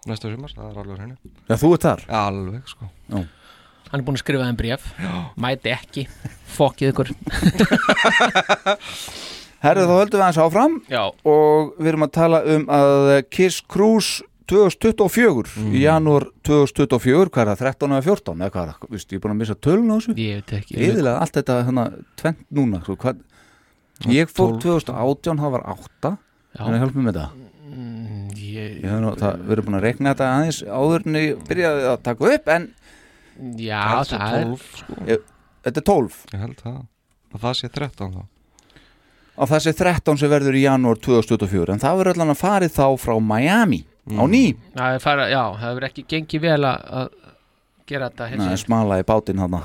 næsta 0.07 0.29
sumar, 0.33 0.49
það 0.51 0.69
er 0.71 0.77
alveg 0.83 0.99
henni 0.99 1.17
Já 1.49 1.55
þú 1.61 1.73
ert 1.73 1.81
þar? 1.87 2.01
Alveg 2.09 2.67
sko. 2.67 2.89
Hann 3.15 4.01
er 4.01 4.03
búin 4.03 4.17
að 4.17 4.23
skrifa 4.25 4.47
þeim 4.49 4.57
bréf. 4.59 4.81
Mæti 5.37 5.69
ekki, 5.71 6.07
fokkið 6.57 6.91
ykkur 6.91 7.07
Herðu 9.65 9.85
þá 9.89 9.93
höldum 9.99 10.19
við 10.19 10.23
aðeins 10.25 10.39
áfram 10.45 10.77
Já, 10.93 11.01
og 11.33 11.73
við 11.81 11.91
erum 11.91 12.05
að 12.07 12.13
tala 12.19 12.39
um 12.55 12.65
að 12.77 13.09
Kiss 13.33 13.61
Cruise 13.65 14.23
2024 14.45 15.55
Mm. 15.57 15.71
í 15.73 15.79
janúar 15.81 16.27
2024, 16.45 17.31
hvað 17.33 17.41
er 17.41 17.49
það, 17.49 17.61
13 17.65 17.93
eða 17.95 18.03
14 18.05 18.43
eða 18.45 18.51
hvað 18.53 18.61
er 18.67 18.73
það, 18.75 18.89
Vist, 18.93 19.07
ég 19.09 19.17
er 19.17 19.23
búin 19.23 19.33
að 19.33 19.39
missa 19.41 19.55
tölun 19.57 19.89
á 19.89 19.95
þessu. 19.97 20.13
Ég 20.21 20.35
veit 20.37 20.51
ekki 20.59 20.75
eðilega 20.85 21.15
allt 21.23 21.33
þetta 21.39 21.55
hana, 21.65 21.85
tvent 22.21 22.43
núna 22.53 22.81
svo, 22.85 22.95
hvað, 23.01 23.23
ég 24.13 24.29
fór 24.29 24.53
2018 24.61 25.41
það 25.41 25.55
var 25.55 25.65
8 25.73 26.11
Já. 26.13 26.61
þannig 26.61 26.77
að 26.77 26.83
hjálpa 26.85 26.99
mér 26.99 27.07
með 27.09 27.17
það? 27.21 27.41
Ég, 28.45 28.77
ég 28.83 28.85
hef 28.91 29.01
nú, 29.01 29.15
það, 29.19 29.41
við 29.47 29.55
erum 29.55 29.65
búin 29.71 29.79
að 29.79 29.85
rekna 29.87 30.13
þetta 30.13 30.27
aðeins 30.35 30.59
áður 30.69 31.07
en 31.09 31.17
ég 31.19 31.41
byrjaði 31.49 31.87
að 31.89 31.97
taka 32.05 32.29
upp 32.35 32.53
en 32.55 32.67
Já, 33.59 33.81
það 34.05 34.13
er 34.13 34.45
12 34.45 34.69
sko. 34.77 34.99
Þetta 35.65 35.81
er 35.81 35.87
12 35.89 36.21
Ég 36.35 36.39
held 36.45 36.61
það. 36.61 36.77
Það 37.41 37.57
sé 37.59 37.71
13 37.73 38.13
þá 38.13 38.21
og 39.35 39.49
þessi 39.51 39.73
13 39.75 40.19
sem 40.21 40.31
verður 40.31 40.55
í 40.59 40.63
janúar 40.65 40.99
2024 41.03 41.75
en 41.75 41.81
það 41.83 41.97
verður 42.01 42.15
allan 42.19 42.33
að 42.35 42.41
farið 42.43 42.75
þá 42.77 42.85
frá 43.01 43.15
Miami 43.19 43.81
á 44.05 44.23
ný, 44.29 44.43
Það 44.75 44.95
er 44.95 45.01
fara, 45.03 45.25
já, 45.31 45.41
það 45.57 45.67
hefur 45.69 45.87
ekki 45.89 46.05
gengið 46.13 46.43
vel 46.45 46.61
að 46.69 46.85
að 47.01 47.09
gera 47.89 48.09
þetta 48.11 48.29
Nei, 48.29 48.47
hins 48.49 48.63
smala 48.65 48.99
í 49.01 49.05
bátinn 49.07 49.41
hann 49.41 49.57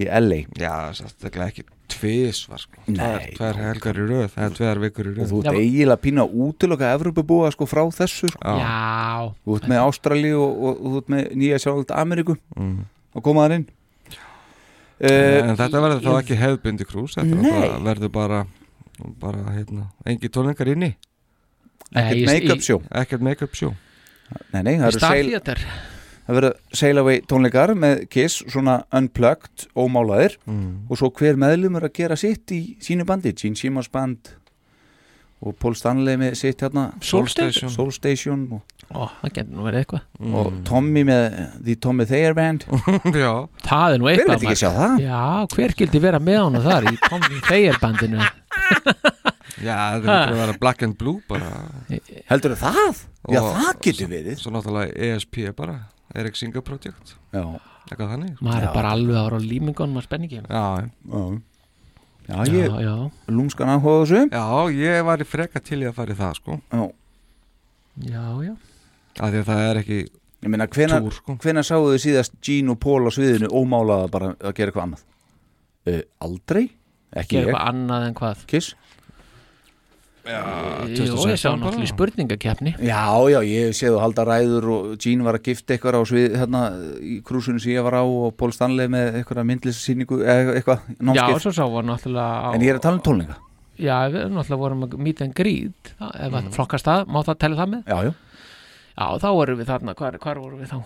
í 0.00 0.06
LA 0.08 0.38
Já, 0.58 0.74
sérstaklega 0.96 1.50
ekki 1.52 1.64
tvís 1.92 2.38
var 2.48 2.62
sko 2.62 2.80
tvær 2.88 3.58
helgar 3.60 3.98
í 4.00 4.04
röð, 4.08 4.28
það 4.32 4.46
er 4.46 4.54
tvær 4.56 4.78
vikur 4.86 5.10
í 5.10 5.10
og 5.12 5.18
röð. 5.18 5.26
þú 5.32 5.40
ert 5.42 5.50
Já. 5.50 5.58
eiginlega 5.60 6.00
pína 6.06 6.24
útiloka 6.24 6.92
Evropabúa 6.96 7.50
sko 7.52 7.66
frá 7.68 7.82
þessu 7.92 8.30
sko. 8.32 8.40
Já, 8.40 8.62
Já, 8.62 9.34
þú 9.44 9.58
ert 9.58 9.68
með 9.68 9.82
Ástrali 9.82 10.32
og, 10.32 10.54
og, 10.56 10.72
og 10.80 10.94
þú 10.94 11.02
ert 11.02 11.12
með 11.12 11.28
Nýja 11.42 11.58
sjálfald 11.66 11.92
Ameríku. 12.00 12.38
Mm. 12.56 12.78
og 13.12 13.26
koma 13.26 13.44
þar 13.44 13.56
inn. 13.58 13.66
Uh, 15.02 15.50
En 15.50 15.56
þetta 15.58 15.82
verður 15.82 16.02
þá 16.06 16.12
ekki 16.22 16.36
hefðbundi 16.38 16.86
krús 16.86 17.16
Þetta 17.18 17.78
verður 17.82 18.12
bara 18.14 18.42
bara, 19.22 19.42
hérna, 19.56 19.88
engi 20.06 20.28
tónleikar 20.32 20.70
inni. 20.72 20.92
Ekkert 21.92 22.28
make-up 22.28 22.62
sjó 22.64 22.78
Ekkert 22.88 23.24
make-up 23.26 23.56
sjó 23.58 23.72
nei, 24.52 24.62
nei, 24.62 24.76
það 24.80 24.86
eru 24.86 25.00
sail, 25.02 25.26
Startheater. 25.28 25.58
það 26.26 26.38
verður 26.38 26.54
sail 26.80 27.00
away 27.02 27.20
tónleikar 27.28 27.74
með 27.76 28.04
Kiss, 28.12 28.38
svona 28.48 28.78
unplugged 28.96 29.66
ómálaðir. 29.76 30.38
Mm. 30.48 30.86
og 30.88 31.00
svo 31.00 31.10
hver 31.18 31.36
meðlumur 31.36 31.84
að 31.88 31.92
gera 31.98 32.16
sitt 32.16 32.54
í 32.54 32.62
sínu 32.80 33.04
bandi? 33.08 33.34
Gene 33.36 33.58
Simmons 33.60 33.90
band 33.92 34.32
og 35.42 35.56
Paul 35.58 35.74
Stanley 35.78 36.18
með 36.20 36.36
sitt 36.38 36.62
hérna. 36.62 36.84
Soul 37.02 37.26
Station. 37.30 37.70
Soul 37.72 37.90
Station 37.94 38.44
og, 38.54 38.62
Ó, 38.92 39.06
það 39.22 39.32
getur 39.38 39.56
nú 39.56 39.64
verið 39.66 39.82
eitthvað. 39.82 40.02
Og 40.36 40.50
Tommy 40.68 41.02
með 41.08 41.36
The 41.64 41.76
Tommy 41.82 42.06
Thayer 42.06 42.34
Band. 42.36 42.66
Já, 43.24 43.32
Það 43.64 43.94
er 43.96 44.02
nú 44.02 44.08
hver 44.08 44.12
eitthvað 44.20 44.32
veit 44.42 44.46
ekki 44.50 44.60
sjá 44.62 44.70
það? 44.76 44.96
Já, 45.06 45.20
hver 45.56 45.74
gildi 45.80 46.02
vera 46.04 46.20
með 46.22 46.40
honum 46.42 46.66
þar 46.66 46.88
í 46.90 46.94
Tommy 47.08 47.40
Thayer 47.48 47.80
bandinu? 47.82 48.20
Já 49.62 49.76
það 50.02 50.08
að 50.16 50.38
vera 50.42 50.54
black 50.60 50.82
and 50.86 50.96
blue 50.98 51.20
bara. 51.30 51.50
Heldur 52.30 52.54
það? 52.58 53.02
já 53.30 53.40
það 53.46 53.72
getur 53.86 54.10
verið. 54.10 54.40
Svo 54.40 54.50
náttúrulega 54.54 55.10
ESP 55.12 55.44
bara 55.56 55.76
Erik 56.18 56.36
Singer 56.38 56.64
Project. 56.66 57.14
Já, 57.32 57.44
Eitthvað 57.88 58.12
þannig. 58.14 58.34
Maður 58.40 58.60
Já. 58.62 58.66
er 58.68 58.74
bara 58.76 58.90
alveg 58.96 59.16
ára 59.18 59.38
á 59.38 59.42
límingunum 59.42 59.98
að 60.00 60.04
spenningi. 60.06 60.42
Já, 60.46 60.64
já. 60.82 61.22
Já, 62.28 62.34
já 62.34 62.44
Já, 62.46 62.52
ég 62.54 62.80
já, 62.86 62.96
lúmskan 63.28 63.68
áhuga 63.74 64.02
þessu. 64.04 64.20
Já, 64.32 64.44
ég 64.78 65.04
var 65.08 65.22
í 65.22 65.26
freka 65.28 65.60
til 65.60 65.82
í 65.82 65.88
að 65.90 65.96
fara 65.98 66.12
í 66.14 66.18
það 66.18 66.34
sko. 66.38 66.58
Já, 66.72 66.82
já, 68.08 68.26
já. 68.46 68.52
Af 69.20 69.32
því 69.32 69.40
að 69.42 69.48
það 69.50 69.62
er 69.70 69.80
ekki 69.82 69.98
ég 70.02 70.50
meina 70.50 70.66
hvenar, 70.66 71.02
túr 71.04 71.16
sko. 71.18 71.36
hvenar 71.42 71.66
sáu 71.68 71.88
þið 71.90 72.00
síðast 72.06 72.36
Gene 72.42 72.72
og 72.72 72.78
Paul 72.82 73.02
á 73.06 73.10
sviðinu 73.14 73.50
ómálaða 73.52 74.08
bara 74.14 74.30
að 74.40 74.54
gera 74.58 74.72
eitthvað 74.72 74.86
annað? 74.88 75.02
Uh, 75.82 76.00
aldrei, 76.22 76.64
ekki 77.12 77.36
Gera 77.36 77.42
ég. 77.42 77.50
eitthvað 77.50 77.68
annað 77.72 78.06
en 78.08 78.16
hvað? 78.22 78.46
Kiss 78.50 78.74
Jú, 80.22 81.16
ég 81.26 81.38
sá 81.40 81.50
náttúrulega 81.50 81.82
í 81.82 81.90
spurningakeppni. 81.90 82.72
Já, 82.86 83.02
já, 83.32 83.38
ég 83.42 83.72
séð 83.74 83.96
að 83.96 84.02
halda 84.04 84.24
ræður 84.28 84.66
og 84.70 84.90
Gene 85.02 85.24
var 85.26 85.38
að 85.38 85.48
gifta 85.48 85.74
eitthvað 85.74 85.98
á 85.98 86.02
svið 86.06 86.36
hérna 86.38 86.60
í 87.02 87.16
krúsinu 87.26 87.58
sem 87.62 87.72
ég 87.74 87.82
var 87.82 87.96
á 87.98 88.04
og 88.06 88.36
Paul 88.38 88.52
Stanley 88.54 88.86
með 88.92 89.18
eitthvað 89.20 89.48
myndlissýningu 89.50 90.20
eða 90.22 90.54
eitthvað 90.60 90.84
Já, 90.86 90.98
námskeið 91.08 91.40
svo 91.42 91.52
sá 91.56 91.64
var 91.74 91.88
náttúrulega 91.88 92.28
á, 92.38 92.48
en 92.54 92.62
ég 92.62 92.70
er 92.70 92.78
að 92.78 92.84
tala 92.86 93.00
um 93.00 93.04
tónleika. 93.08 93.38
Já, 93.82 93.96
við 94.14 94.28
náttúrulega 94.30 94.62
vorum 94.62 94.84
að 94.86 94.96
meet 95.08 95.22
and 95.26 95.34
greet 95.34 95.92
það, 95.98 96.12
ef 96.14 96.30
Mhm. 96.32 96.38
að 96.38 96.52
flokkast 96.58 96.86
það, 96.86 97.06
má 97.10 97.18
það 97.26 97.38
tella 97.42 97.56
það 97.62 97.72
með? 97.74 97.82
Já, 97.90 97.98
já, 98.06 98.12
Já, 98.92 99.06
þá 99.18 99.28
vorum 99.32 99.58
við 99.58 99.66
þarna, 99.72 99.94
hvar, 99.96 100.18
hvar 100.20 100.38
vorum 100.38 100.60
við 100.60 100.68
þá? 100.70 100.82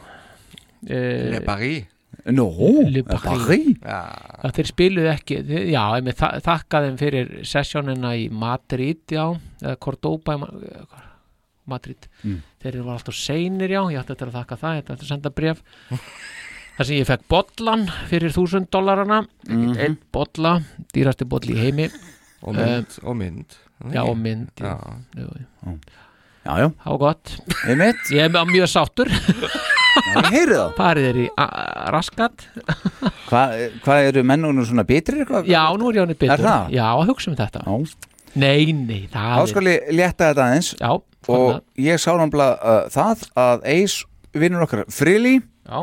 Le 0.87 1.39
Uh, 1.41 1.45
Paris 1.45 1.85
no, 2.33 2.49
Le 2.91 3.03
Paris? 3.07 3.77
Að 3.87 4.53
þeir 4.57 4.69
spiluðu 4.73 5.11
ekki 5.13 5.37
já, 5.71 5.83
ég 5.99 6.07
með 6.07 6.23
þakka 6.47 6.81
þeim 6.87 6.97
fyrir 6.99 7.29
sessjónina 7.47 8.15
í 8.19 8.29
Madrid, 8.31 9.03
já 9.11 9.25
eða 9.63 9.77
Cordoba? 9.79 10.39
Madrid, 11.67 12.07
Mm. 12.23 12.43
þeir 12.63 12.77
eru 12.77 12.91
alltaf 12.95 13.15
seinir 13.19 13.73
já, 13.75 13.81
ég 13.91 13.99
ætti 13.99 14.15
að 14.15 14.35
þakka 14.37 14.57
það, 14.61 14.75
ég 14.77 14.85
ætti 14.85 14.95
að 14.95 15.09
senda 15.09 15.31
bref 15.35 15.63
þar 16.77 16.85
sem 16.87 16.97
ég 17.01 17.07
fekk 17.09 17.25
bollan 17.33 17.87
fyrir 18.07 18.31
þúsund 18.31 18.69
dollarana 18.71 19.23
Mhm. 19.49 19.77
einn 19.79 19.97
bolla, 20.13 20.61
dýrasti 20.95 21.25
bolli 21.27 21.55
í 21.55 21.59
heimi. 21.65 21.89
Og 22.43 22.55
mynd, 22.55 22.99
og 23.03 23.17
mynd. 23.17 23.57
já, 23.91 24.03
og 24.05 24.17
mynd 24.17 24.51
já. 24.61 24.77
Já, 25.17 25.27
já, 26.47 26.59
já, 26.63 26.73
var 26.85 26.99
gott, 26.99 27.37
ég 27.67 28.21
er 28.23 28.31
mjög 28.47 28.69
sáttur 28.71 29.11
ég 29.97 30.29
heyri 30.35 30.57
það 30.59 30.75
farið 30.79 31.09
er 31.11 31.19
í 31.23 31.27
raskat. 31.95 32.47
Hvað 33.31 33.57
hva 33.85 33.97
eru 34.11 34.23
mennunum 34.27 34.67
svona 34.69 34.85
eitthvað? 35.23 35.49
já, 35.51 35.63
nú 35.79 35.91
er 35.91 35.99
ég 36.01 36.07
Er 36.17 36.21
betur 36.21 36.45
það? 36.47 36.71
já, 36.77 36.87
hugsa 37.11 37.31
um 37.33 37.37
þetta. 37.41 37.65
Já. 37.67 38.13
nei, 38.37 38.73
nei, 38.77 39.03
þá 39.13 39.21
það 39.41 39.51
skal 39.53 39.67
ég 39.73 39.93
létta 39.97 40.31
þetta 40.31 40.47
aðeins. 40.47 40.73
Er 40.77 40.87
já, 40.87 40.91
og 41.37 41.61
ég 41.89 41.99
sá 42.03 42.11
náttúrulega 42.15 42.57
uh, 42.61 42.89
það 42.93 43.29
að 43.43 43.69
Ace 43.77 44.05
vinnur 44.37 44.67
okkar 44.67 44.85
Frili 44.93 45.39
já, 45.41 45.79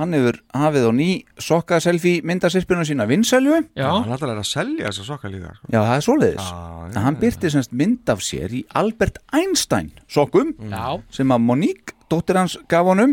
hann 0.00 0.14
hefur 0.16 0.38
hafið 0.56 0.86
á 0.88 0.92
ný 0.96 1.08
sokka 1.44 1.76
selfie 1.84 2.22
myndasirpinu 2.24 2.86
sína 2.88 3.04
vinsælju. 3.10 3.58
Já, 3.76 3.90
hann 3.92 4.14
ætlar 4.16 4.38
að 4.40 4.48
selja 4.48 4.88
þessa 4.88 5.04
sokka 5.10 5.28
líka 5.28 5.52
sko. 5.58 5.68
já 5.74 5.80
það 5.84 5.94
er 5.98 6.06
svoleiðis. 6.08 6.48
Já, 6.48 6.86
en 6.88 7.00
hann 7.04 7.18
byrti 7.20 7.50
semst 7.52 7.72
mynd 7.76 8.08
af 8.14 8.22
sér 8.24 8.54
í 8.56 8.64
Albert 8.80 9.20
Einstein 9.36 9.90
sokkum 10.08 10.54
já, 10.72 10.86
sem 11.12 11.28
að 11.36 11.44
Monique, 11.50 11.94
dóttir 12.10 12.40
hans, 12.40 12.56
gaf 12.72 12.88
honum 12.88 13.12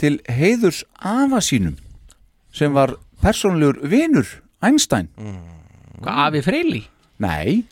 til 0.00 0.16
heiðurs 0.32 0.82
afa 1.00 1.42
sínum 1.44 1.76
sem 2.56 2.72
var 2.74 2.96
persónlegur 3.22 3.82
vinur 3.92 4.26
Einstein. 4.64 5.08
Hvað 6.00 6.24
afi 6.26 6.40
Freyli? 6.44 6.80
Nei, 7.20 7.62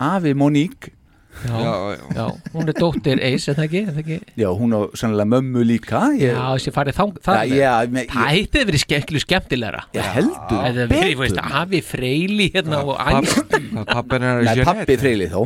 afi 0.00 0.34
Monique. 0.36 0.92
Já, 1.38 1.54
Já, 1.54 1.72
já, 1.94 2.06
já, 2.16 2.24
hún 2.50 2.66
er 2.68 2.74
dóttir 2.74 3.20
Ace, 3.22 3.52
er 3.52 3.54
það 3.54 3.64
ekki, 3.68 3.80
er 3.86 3.92
það 3.94 3.98
ekki? 4.02 4.16
já, 4.40 4.48
hún 4.58 4.72
á 4.74 4.80
sannlega 4.98 5.28
mömmu 5.30 5.60
líka 5.68 6.00
ég, 6.18 6.32
já, 6.34 6.40
þessi 6.56 6.72
farið 6.74 6.96
þang, 6.96 7.12
það 7.22 7.52
já, 7.52 7.74
me, 7.94 8.02
það 8.10 8.24
ég, 8.24 8.32
heitti 8.32 8.62
verið 8.70 8.82
skemmtilega 8.82 9.22
skemmtilegra. 9.24 9.82
Ég 9.94 10.08
heldur 10.16 10.48
Það 10.48 10.80
er 10.82 10.90
verið, 10.90 11.14
veist, 11.20 11.38
afi 11.60 11.80
Freyli 11.86 12.48
hérna 12.56 12.80
og 12.82 12.98
Einstein. 13.04 13.68
er 13.70 14.42
nei, 14.48 14.64
pappi 14.66 14.96
Freyli 14.98 15.28
þó. 15.30 15.44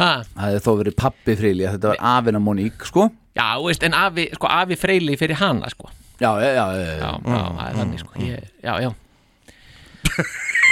Ha, 0.00 0.10
það 0.32 0.46
hefði 0.46 0.62
þó 0.64 0.72
verið 0.80 0.96
pappi 1.02 1.36
Freyli 1.42 1.68
þetta 1.74 1.92
var 1.92 2.02
afina 2.14 2.40
Monique, 2.40 2.88
sko 2.88 3.10
já, 3.36 3.46
veist, 3.64 3.82
en 3.86 3.94
afi, 3.96 4.28
sko, 4.36 4.46
afi 4.50 4.76
Freyli 4.76 5.16
fyrir 5.20 5.38
hana, 5.40 5.70
sko 5.72 5.90
já, 6.20 6.32
já, 6.40 6.50
já, 6.54 6.66
já, 6.76 6.92
já. 6.96 6.96
já, 7.00 7.18
það 7.26 7.66
er 7.68 7.78
þannig, 7.80 8.04
sko 8.04 8.26
ég, 8.26 8.50
já, 8.62 8.74
já 8.80 8.90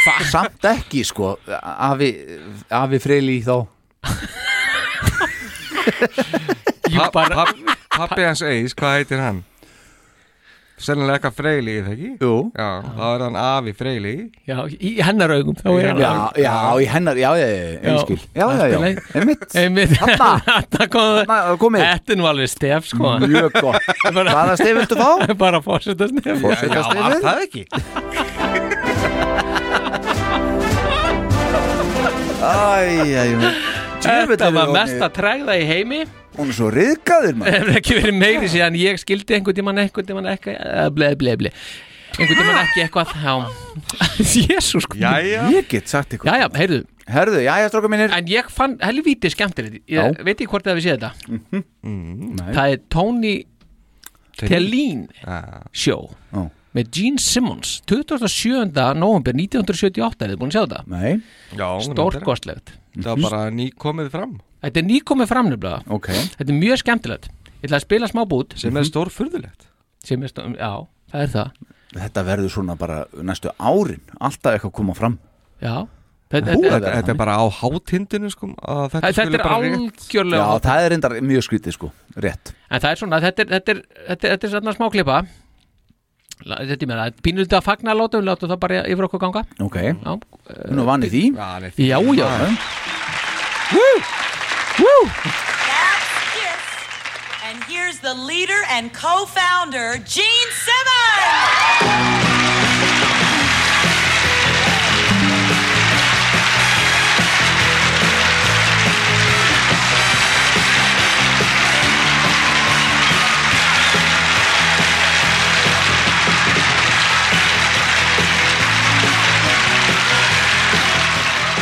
Hva? 0.05 0.15
samt 0.33 0.65
ekki, 0.75 1.05
sko 1.09 1.35
afi, 1.61 2.11
afi 2.83 2.99
Freyli 3.03 3.39
þá 3.45 3.57
Jú, 6.91 7.05
bara, 7.15 7.45
Pappi 7.95 8.25
hans 8.27 8.43
Eis, 8.47 8.75
hvað 8.77 8.97
heitir 9.01 9.21
hann? 9.23 9.43
Sennilega 10.81 11.19
eitthvað 11.19 11.35
Freyli, 11.37 11.73
er 11.77 11.85
það 11.85 11.93
ekki? 11.97 12.11
jú. 12.25 12.33
Já, 12.57 12.69
þá 12.97 13.03
er 13.11 13.23
hann 13.27 13.37
afi 13.41 13.73
Freyli 13.77 14.13
já, 14.49 14.57
í 14.81 14.93
hennar 15.05 15.35
augum 15.37 15.57
þá 15.59 15.69
er 15.75 15.89
hann 15.91 16.01
Já, 16.01 16.13
já, 16.41 16.55
í 16.81 16.87
hennar, 16.89 17.21
já, 17.21 17.31
já, 17.37 17.49
já, 17.51 17.59
Já. 17.61 17.91
ég 17.91 17.99
skil 18.07 18.21
Já, 18.41 18.47
já, 18.49 18.65
já, 18.73 18.79
einmitt. 19.21 19.45
Einmitt, 19.61 19.93
þetta 20.01 20.87
komið. 21.61 21.85
Þetta 21.85 22.15
er 22.15 22.21
nú 22.21 22.29
alveg 22.31 22.49
stef, 22.53 22.89
sko. 22.95 23.13
Mjög 23.27 23.53
gott. 23.61 23.91
Hvaða 24.17 24.55
stið 24.61 24.75
viltu 24.81 24.97
fá? 25.01 25.11
bara 25.45 25.61
fórseta 25.65 26.09
stef 26.09 26.31
Já, 26.31 26.39
Forsetastefið? 26.47 27.05
var 27.05 27.21
það 27.29 27.39
ekki? 27.45 27.65
Æ, 32.41 33.13
æ, 33.13 33.25
Þetta 34.01 34.49
var 34.55 34.71
mesta 34.73 35.11
tregða 35.13 35.57
í 35.61 35.65
heimi 35.69 36.01
Hún 36.39 36.51
er 36.53 36.57
svo 36.57 36.69
riðgaður 36.73 37.39
maður. 37.41 37.53
Hefur 37.59 37.79
ekki 37.81 37.97
verið 37.99 38.19
meiri 38.21 38.51
síðan 38.53 38.77
ég 38.81 39.01
skildi 39.03 39.37
einhvern 39.39 39.57
tímann 39.59 39.81
einhvern 39.83 40.07
tímann 40.11 40.29
ekki 40.31 40.55
eh, 40.55 40.87
ble, 40.95 41.11
ble, 41.21 41.35
ble. 41.41 41.51
einhvern 42.17 42.39
tímann 42.39 42.63
ekki 42.63 42.85
eitthvað 42.85 43.13
já, 43.19 43.35
jésús 44.55 44.87
Jæja. 44.95 45.49
Ég 45.57 45.69
get 45.73 45.91
sagt 45.91 46.15
já, 46.19 46.37
já, 46.45 46.49
heyrðu. 46.57 46.85
Herðu, 47.11 47.41
jæja, 47.43 47.69
stróka 47.73 47.89
mínir. 47.91 48.13
En 48.15 48.29
ég 48.31 48.47
fann 48.55 48.77
helvíti 48.85 49.31
skemmtilegt. 49.33 49.81
Ég 49.91 49.99
Já. 49.99 50.23
veit 50.23 50.37
ekki 50.37 50.47
hvort 50.53 50.69
það 50.69 50.77
við 50.79 50.85
séð 50.85 51.01
þetta. 51.01 51.63
Nei. 51.91 52.53
það 52.55 52.75
er 52.77 52.83
Tony 52.95 53.33
Tellin 54.39 55.01
Ah, 55.27 55.65
show 55.75 56.13
Já. 56.31 56.45
með 56.77 56.91
Gene 56.95 57.19
Simmons 57.19 57.81
27. 57.91 58.71
november 58.97 59.35
1978 59.35 60.23
er 60.29 60.33
þið 60.35 60.39
búin 60.41 60.53
að 60.53 60.57
sjá 60.57 60.63
þetta? 60.63 60.85
Já, 60.85 60.95
Nei, 60.95 61.11
hún 61.59 61.65
er 61.67 61.89
stórkostlegt 61.89 62.73
Það 62.97 63.11
var 63.11 63.23
bara 63.27 63.43
ný 63.55 63.69
komið 63.79 64.11
fram. 64.13 64.39
Þetta 64.61 64.81
er 64.83 64.87
nýkomið 64.91 65.29
framnefnilega 65.31 65.95
ok. 65.97 66.09
Þetta 66.37 66.51
er 66.53 66.59
mjög 66.59 66.81
skemmtilegt. 66.83 67.29
Ég 67.61 67.69
ætla 67.69 67.79
að 67.79 67.85
spila 67.87 68.09
smá 68.11 68.23
bút. 68.29 68.57
Sem 68.61 68.77
er 68.77 68.89
stór 68.89 69.11
furðulegt 69.13 69.67
sem 70.05 70.23
er, 70.25 70.31
stó- 70.33 70.47
já, 70.57 70.73
það 71.13 71.23
er 71.27 71.31
það. 71.35 71.51
Þetta 71.91 72.23
verður 72.25 72.53
svona 72.55 72.77
bara 72.79 73.01
næstu 73.21 73.51
árin 73.59 74.01
Alltaf 74.21 74.55
eitthvað 74.55 74.71
að 74.71 74.77
koma 74.79 74.95
fram. 74.97 75.17
Já, 75.61 75.75
þetta, 76.31 76.55
Hú, 76.55 76.63
þetta, 76.63 76.77
Þetta, 76.79 76.93
þetta 77.01 77.13
er 77.13 77.19
bara 77.21 77.35
á 77.37 77.45
hátindinu 77.51 78.31
sko 78.33 78.49
að 78.63 78.85
þetta, 78.95 79.11
þetta, 79.11 79.27
er 79.27 79.43
bara 79.45 79.59
algjörlega 79.59 80.41
Já, 80.41 80.63
það 80.65 80.85
er 80.85 80.91
reyndar 80.95 81.17
mjög 81.21 81.47
skrítið 81.49 81.77
sko 81.77 81.91
Rétt. 82.17 82.53
En 82.71 82.81
það 82.81 82.91
er 82.95 83.01
svona, 83.03 83.21
þetta 83.27 83.43
er, 83.45 83.51
þetta 83.57 83.75
er, 83.75 83.83
þetta 84.09 84.29
er, 84.29 84.35
þetta 84.37 84.49
er 84.49 84.55
svona 84.55 84.77
smá 84.79 84.89
klipa 84.95 85.19
þetta 86.47 86.85
er 86.85 86.89
mér 86.91 87.01
að 87.05 87.19
pínulítið 87.25 87.59
að 87.59 87.67
fagna 87.67 87.95
látum, 87.97 88.25
látum 88.27 88.51
það 88.53 88.61
bara 88.65 88.81
yfir 88.89 89.07
okkur 89.09 89.21
ganga. 89.27 89.43
Ok, 89.61 89.77
já, 89.91 90.13
nú 90.73 90.83
vann 90.89 91.05
í 91.05 91.11
því. 91.13 91.23
Já, 91.37 91.47
hann 91.55 91.65
er 91.69 91.73
já, 91.77 91.99
já. 92.17 92.29
That's 95.69 96.11
Kiss. 96.35 96.65
And 97.47 97.57
here's 97.65 97.99
the 98.01 98.15
leader 98.15 98.63
and 98.71 98.93
co-founder, 98.93 99.99
Gene 100.07 100.51
Simmons. 100.65 102.70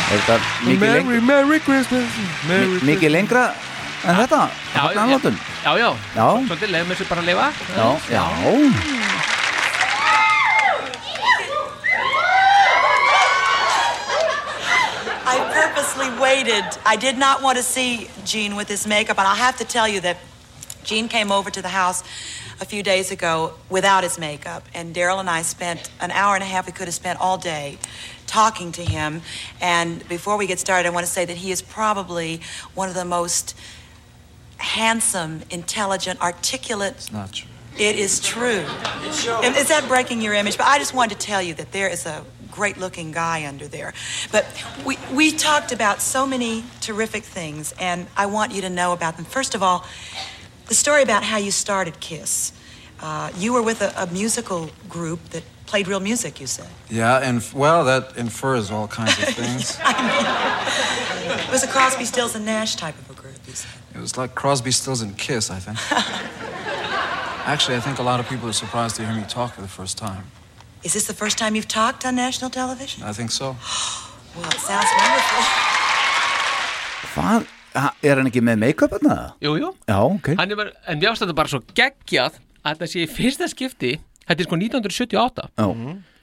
Er 0.09 0.17
þetta 0.25 0.37
mikið, 0.65 0.79
leng 0.81 1.05
Merry, 1.05 1.19
Merry 1.21 1.59
Christmas 1.59 2.15
Merry 2.49 2.67
mi- 2.67 2.79
mikið 2.95 3.11
lengra 3.13 3.43
en 4.09 4.15
þetta? 4.15 4.39
Já, 4.73 4.81
Fagnaðarlátum? 4.87 5.35
já, 5.65 5.71
já, 5.83 5.89
Já. 6.15 6.27
svolítið 6.47 6.71
leiðum 6.73 6.93
þessu 6.95 7.09
bara 7.09 7.21
að 7.21 7.29
lifa 7.29 7.47
Já, 7.77 7.87
já 8.15 9.29
I 15.31 15.37
purposely 15.53 16.09
waited. 16.19 16.63
I 16.85 16.95
did 16.95 17.17
not 17.17 17.41
want 17.43 17.57
to 17.57 17.63
see 17.63 18.09
Gene 18.25 18.55
with 18.55 18.67
his 18.67 18.87
makeup, 18.87 19.19
and 19.19 19.27
I'll 19.27 19.35
have 19.35 19.57
to 19.57 19.65
tell 19.65 19.87
you 19.87 19.99
that 20.01 20.17
Gene 20.83 21.07
came 21.07 21.31
over 21.31 21.51
to 21.51 21.61
the 21.61 21.69
house 21.69 22.03
a 22.61 22.65
few 22.65 22.81
days 22.81 23.11
ago 23.11 23.53
without 23.69 24.03
his 24.03 24.17
makeup, 24.17 24.63
and 24.73 24.93
Daryl 24.95 25.19
and 25.19 25.29
I 25.29 25.43
spent 25.43 25.89
an 26.01 26.11
hour 26.11 26.33
and 26.35 26.43
a 26.43 26.47
half. 26.47 26.65
We 26.65 26.71
could 26.71 26.87
have 26.87 26.95
spent 26.95 27.19
all 27.19 27.37
day 27.37 27.77
talking 28.29 28.71
to 28.73 28.83
him. 28.83 29.21
And 29.59 30.07
before 30.07 30.37
we 30.37 30.47
get 30.47 30.59
started, 30.59 30.87
I 30.87 30.91
want 30.91 31.05
to 31.05 31.11
say 31.11 31.25
that 31.25 31.37
he 31.37 31.51
is 31.51 31.61
probably 31.61 32.41
one 32.75 32.87
of 32.87 32.95
the 32.95 33.05
most 33.05 33.55
handsome, 34.57 35.41
intelligent, 35.49 36.21
articulate. 36.21 36.93
It's 36.93 37.11
Not 37.11 37.33
true. 37.33 37.49
It 37.77 37.97
is 37.97 38.19
true. 38.19 38.65
And 39.43 39.55
Is 39.55 39.69
that 39.69 39.85
breaking 39.87 40.21
your 40.21 40.33
image? 40.33 40.57
But 40.57 40.67
I 40.67 40.77
just 40.77 40.93
wanted 40.93 41.19
to 41.19 41.25
tell 41.25 41.41
you 41.41 41.53
that 41.55 41.71
there 41.71 41.89
is 41.89 42.05
a 42.05 42.23
great 42.51 42.77
looking 42.77 43.11
guy 43.11 43.47
under 43.47 43.67
there. 43.67 43.93
But 44.31 44.45
we, 44.85 44.97
we 45.13 45.31
talked 45.31 45.71
about 45.71 46.01
so 46.01 46.27
many 46.27 46.63
terrific 46.81 47.23
things, 47.23 47.73
and 47.79 48.07
I 48.17 48.25
want 48.25 48.53
you 48.53 48.61
to 48.61 48.69
know 48.69 48.91
about 48.93 49.15
them. 49.15 49.25
First 49.25 49.55
of 49.55 49.63
all, 49.63 49.85
the 50.67 50.75
story 50.75 51.01
about 51.01 51.23
how 51.23 51.37
you 51.37 51.51
started 51.51 51.99
KISS. 51.99 52.53
Uh, 53.01 53.31
you 53.37 53.53
were 53.53 53.63
with 53.63 53.81
a, 53.81 53.93
a 53.95 54.07
musical 54.07 54.69
group 54.89 55.23
that 55.29 55.43
played 55.69 55.87
real 55.87 55.99
music, 55.99 56.39
you 56.41 56.47
said. 56.47 56.67
Yeah, 56.89 57.27
and 57.27 57.41
well, 57.53 57.83
that 57.85 58.17
infers 58.17 58.71
all 58.71 58.87
kinds 58.87 59.17
of 59.21 59.29
things. 59.41 59.77
It 61.45 61.51
was 61.51 61.63
a 61.63 61.67
Crosby, 61.67 62.05
Stills, 62.05 62.35
and 62.35 62.45
Nash 62.45 62.75
type 62.75 62.97
of 63.01 63.09
a 63.09 63.13
group, 63.21 63.37
you 63.47 63.53
said. 63.53 63.71
it 63.95 63.99
was 64.01 64.17
like 64.17 64.33
Crosby, 64.35 64.71
Stills, 64.71 65.01
and 65.01 65.15
Kiss, 65.17 65.49
I 65.51 65.59
think. 65.59 65.77
Actually, 67.53 67.77
I 67.77 67.79
think 67.81 67.99
a 67.99 68.03
lot 68.03 68.19
of 68.19 68.27
people 68.29 68.47
are 68.49 68.53
surprised 68.53 68.95
to 68.97 69.05
hear 69.05 69.15
me 69.15 69.23
talk 69.27 69.53
for 69.55 69.61
the 69.61 69.67
first 69.79 69.97
time. 69.97 70.23
Is 70.83 70.93
this 70.93 71.05
the 71.07 71.13
first 71.13 71.37
time 71.37 71.55
you've 71.55 71.67
talked 71.67 72.05
on 72.05 72.15
national 72.15 72.49
television? 72.49 73.03
I 73.03 73.13
think 73.13 73.31
so. 73.31 73.55
Well, 74.35 74.45
it 74.47 74.59
sounds 74.61 74.85
wonderful. 75.01 75.43
Hvað, 77.13 77.47
ha- 77.73 77.95
er 78.05 78.19
hann 78.19 78.27
ekki 78.29 78.41
með 78.45 78.59
make-up 78.61 78.91
þarna? 78.93 79.15
jú, 79.41 79.55
jú, 79.57 79.71
Já, 79.89 79.97
ok 80.05 80.27
hann 80.37 80.51
er 80.53 80.59
bara, 80.59 80.71
en 80.87 80.99
mér 81.01 81.09
ást 81.11 81.23
þetta 81.23 81.35
bara 81.39 81.49
svo 81.51 81.59
geggjað 81.75 82.37
að 82.61 82.69
þetta 82.77 82.87
sé 82.91 83.01
í 83.03 83.07
fyrsta 83.09 83.47
skipti 83.49 83.91
þetta 84.29 84.39
er 84.45 84.47
sko 84.47 84.59
1978 84.61 85.49
Já, 85.59 85.67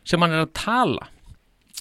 sem 0.07 0.23
hann 0.23 0.35
er 0.37 0.45
að 0.47 0.53
tala. 0.57 1.09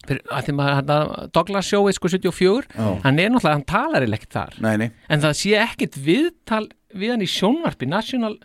Fyrir, 0.06 0.22
að 0.34 0.48
því 0.50 0.54
maður, 0.58 0.76
hann, 0.80 1.30
Douglas 1.34 1.68
sjóið 1.72 1.96
sko 1.98 2.10
74, 2.14 2.68
Já. 2.76 2.88
hann 3.06 3.20
er 3.22 3.30
náttúrulega 3.34 3.56
hann 3.56 3.64
talar 3.70 4.06
ekkert 4.06 4.36
þar, 4.36 4.58
nei, 4.66 4.74
nei. 4.82 4.90
En 5.10 5.22
það 5.24 5.38
sé 5.40 5.54
ekkert 5.62 5.96
viðtal 6.06 6.66
við 6.94 7.14
hann 7.16 7.24
í 7.26 7.30
sjónvarpi 7.32 7.88
national 7.90 8.36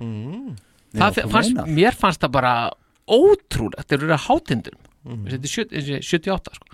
Já, 0.00 1.02
það 1.02 1.18
þú 1.18 1.32
fannst, 1.34 1.60
mér 1.76 1.98
fannst 1.98 2.22
það 2.24 2.32
bara 2.38 2.52
ótrúlegt, 3.10 3.84
þeir 3.90 4.04
eru 4.06 4.14
að 4.16 4.24
hátindum 4.28 4.78
þetta 5.26 5.40
er 5.40 5.52
sjö- 5.52 5.68
þessi 5.74 5.98
78 6.06 6.56
sko. 6.56 6.66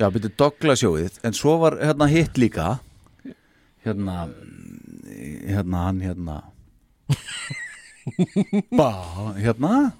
Já, 0.00 0.06
byrju 0.14 0.30
Douglas 0.40 0.80
sjóið 0.80 1.18
En 1.28 1.36
svo 1.36 1.58
var 1.60 1.76
hérna 1.82 2.06
hitt 2.08 2.38
líka. 2.40 2.78
Hérna 3.84 4.22
Hérna, 5.12 5.82
hann 5.90 6.00
hérna. 6.00 6.38
Bá, 8.72 8.88
hérna 9.36 9.92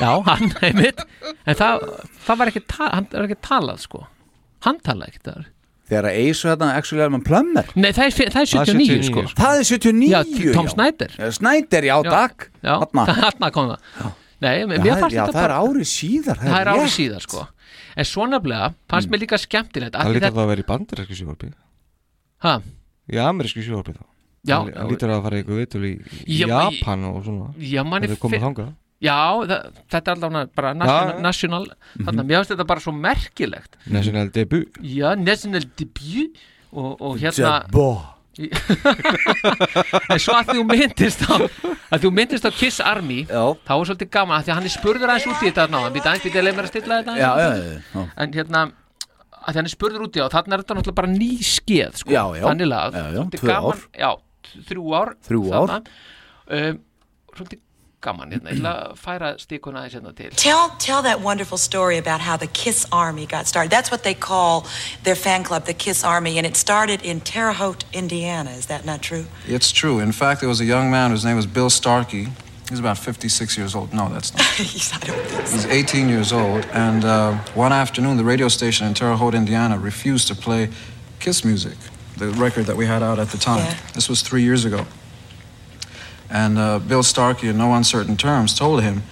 já, 0.00 0.10
hann, 0.28 0.52
einmitt. 0.68 1.02
En 1.46 1.58
það, 1.58 1.84
það 2.26 2.40
var 2.42 2.52
ekki, 2.52 2.62
ta 2.74 2.88
hann 2.94 3.08
var 3.12 3.26
ekki 3.28 3.40
talað 3.44 3.82
sko. 3.84 4.04
Hann 4.64 4.80
talaði 4.84 5.14
ekki 5.14 5.24
þar. 5.30 5.44
Þegar 5.84 6.06
að 6.08 6.18
Eisu 6.22 6.48
hérna 6.48 6.68
actually 6.78 7.04
er 7.04 7.10
með 7.12 7.24
plummer. 7.28 7.66
Nei, 7.76 7.90
það 7.92 8.06
er, 8.06 8.14
það 8.16 8.22
er 8.24 8.30
Það 8.32 8.40
er 8.40 8.50
79 8.50 8.84
79, 8.88 9.08
sko. 9.10 9.24
sko. 9.28 9.38
Það 9.42 9.58
er 9.60 9.66
79 9.68 10.12
já, 10.14 10.54
Tom. 10.56 10.68
Snyder. 10.72 11.16
Já, 11.20 11.26
Snyder, 11.36 11.88
já, 11.90 11.96
takk. 12.08 12.46
Þarna. 12.64 13.50
Kom 13.52 13.72
það. 13.74 14.14
Nei, 14.44 14.54
mér 14.68 14.80
fannst 14.98 15.14
já, 15.16 15.24
þetta 15.24 15.34
það 15.34 15.42
er 15.44 15.44
bara 15.48 15.58
árið 15.64 15.86
síðar 15.88 16.40
það 16.40 16.56
er 16.58 16.70
árið 16.72 16.88
síðar 16.94 17.22
sko. 17.24 17.44
En 17.94 18.08
svo 18.08 18.24
nefnilega 18.28 18.70
fannst 18.90 19.12
mér 19.12 19.22
líka 19.22 19.38
skemmtilegt 19.40 19.94
Það 19.94 20.10
lítur 20.10 20.24
þetta- 20.24 20.34
það 20.34 20.42
að 20.44 20.50
vera 20.50 20.64
í 20.64 20.66
bandaræsku 20.70 21.18
sjóarpi 21.20 21.50
ha, 22.44 22.54
Í 23.14 23.20
amerísku 23.20 23.62
sjóarpi 23.64 23.94
þá. 23.94 24.02
Já. 24.44 24.56
Það 24.58 24.72
það 24.74 24.90
lítur 24.92 25.12
að 25.14 25.22
fara 25.24 25.38
eitthvað 25.40 25.60
vitul 25.62 25.84
í 25.84 25.92
í 26.26 26.40
Já, 26.42 26.46
Japan 26.50 27.06
og 27.08 27.20
svona. 27.24 27.46
Já, 27.60 27.80
manni 27.86 28.10
Það 28.10 28.36
þangað 28.42 28.72
já, 29.02 29.18
þetta 29.90 30.10
er 30.10 30.14
allavega 30.14 30.48
bara 30.54 30.74
national, 30.74 31.14
Já. 31.14 31.20
national 31.22 31.64
Mhm. 31.66 32.04
þannig 32.06 32.20
að 32.20 32.26
mér 32.28 32.36
finnst 32.40 32.50
þetta 32.54 32.66
bara 32.66 32.80
svo 32.80 32.92
merkilegt. 32.92 33.76
National 33.86 34.28
debut. 34.30 34.78
Já, 34.82 35.14
national 35.18 35.64
debut. 35.76 36.36
Og, 36.74 37.00
og 37.00 37.18
hérna 37.18 37.62
en 38.34 40.18
svo 40.18 40.34
að 40.34 40.48
þú 40.56 40.62
myndist 40.66 41.20
á 41.30 41.34
að 41.38 42.00
þú 42.02 42.10
myndist 42.16 42.46
á 42.46 42.50
Kiss 42.50 42.80
Army 42.82 43.20
Já, 43.28 43.42
þá 43.62 43.72
er 43.76 43.84
svolítið 43.90 44.10
gaman 44.16 44.40
að 44.40 44.46
því 44.48 44.50
að 44.50 44.58
hann 44.58 44.66
er 44.68 44.74
spurður 44.74 45.12
aðeins 45.12 45.28
út 45.30 45.38
í 45.44 45.50
þetta 45.52 45.66
náðan, 45.70 45.94
býta 45.94 46.10
aðeins, 46.10 46.24
býta 46.26 46.40
að 46.40 46.46
leið 46.48 46.56
mér 46.58 46.66
að 46.66 46.72
stilla 46.72 46.98
þetta 46.98 47.14
já, 47.14 47.20
já, 47.22 47.28
aðeins. 47.30 47.84
já, 47.94 47.94
já. 47.94 48.06
en 48.24 48.34
hérna 48.34 48.62
að 48.64 49.50
því 49.52 49.58
hann 49.60 49.68
er 49.70 49.74
spurður 49.76 50.04
út 50.08 50.18
í 50.18 50.24
og 50.24 50.32
þarna 50.34 50.56
er 50.58 50.64
þetta 50.64 50.76
náttúrulega 50.80 50.98
bara 50.98 51.12
ný 51.14 51.30
skeð 51.46 52.00
sko, 52.02 52.10
þannig 52.42 52.68
já, 52.74 52.82
svolítið 53.14 53.38
tvö 53.44 53.52
gaman, 53.54 53.84
þrjú 54.68 54.84
ár 54.98 55.14
Þrjú 55.28 55.42
ár. 55.54 55.74
um, 56.58 56.82
svolítið 57.38 57.58
gaman, 58.04 58.30
hérna, 58.34 58.52
ég 58.52 58.60
ætla 58.60 58.72
að 58.84 58.98
færa 59.00 59.30
stíkuna 59.40 59.82
aðeins 59.82 59.96
hérna 59.96 60.12
til 60.16 60.30
Tell 60.36 60.70
tell 60.78 61.02
that 61.02 61.20
wonderful 61.20 61.58
story 61.58 61.98
about 61.98 62.20
how 62.20 62.36
the 62.36 62.46
Kiss 62.46 62.86
Army 62.92 63.26
got 63.26 63.46
started. 63.46 63.70
That's 63.70 63.90
what 63.90 64.02
they 64.02 64.14
call 64.14 64.66
their 65.02 65.16
fan 65.16 65.42
club, 65.44 65.64
the 65.64 65.74
Kiss 65.74 66.04
Army, 66.04 66.38
and 66.38 66.46
it 66.46 66.56
started 66.56 67.02
in 67.02 67.20
Terre 67.20 67.52
Haute, 67.52 67.84
Indiana. 67.92 68.50
Is 68.50 68.66
that 68.66 68.84
not 68.84 69.00
true? 69.02 69.24
It's 69.46 69.72
true. 69.72 70.00
In 70.00 70.12
fact, 70.12 70.40
there 70.40 70.48
was 70.48 70.60
a 70.60 70.64
young 70.64 70.90
man 70.90 71.10
whose 71.10 71.24
name 71.24 71.36
was 71.36 71.46
Bill 71.46 71.70
Starkey. 71.70 72.28
He's 72.68 72.78
about 72.78 72.96
56 72.98 73.58
years 73.58 73.74
old. 73.74 73.92
No, 73.92 74.08
that's 74.08 74.32
not. 74.32 74.40
I 74.40 75.06
don't 75.06 75.26
think 75.26 75.46
so. 75.46 75.56
He's 75.56 75.66
18 75.66 76.08
years 76.08 76.32
old, 76.32 76.64
and 76.72 77.04
uh, 77.04 77.34
one 77.54 77.72
afternoon, 77.72 78.16
the 78.16 78.24
radio 78.24 78.48
station 78.48 78.86
in 78.86 78.94
Terre 78.94 79.16
Haute, 79.16 79.34
Indiana, 79.34 79.78
refused 79.78 80.28
to 80.28 80.34
play 80.34 80.70
Kiss 81.20 81.44
music, 81.44 81.76
the 82.16 82.28
record 82.30 82.66
that 82.66 82.76
we 82.76 82.86
had 82.86 83.02
out 83.02 83.18
at 83.18 83.28
the 83.28 83.38
time. 83.38 83.64
Yeah. 83.64 83.76
This 83.94 84.08
was 84.08 84.22
three 84.22 84.42
years 84.42 84.64
ago. 84.64 84.86
And 86.34 86.58
uh, 86.58 86.80
Bill 86.80 87.04
Starkey, 87.04 87.46
in 87.46 87.56
no 87.56 87.72
uncertain 87.74 88.16
terms, 88.16 88.58
told 88.58 88.82
him 88.82 89.04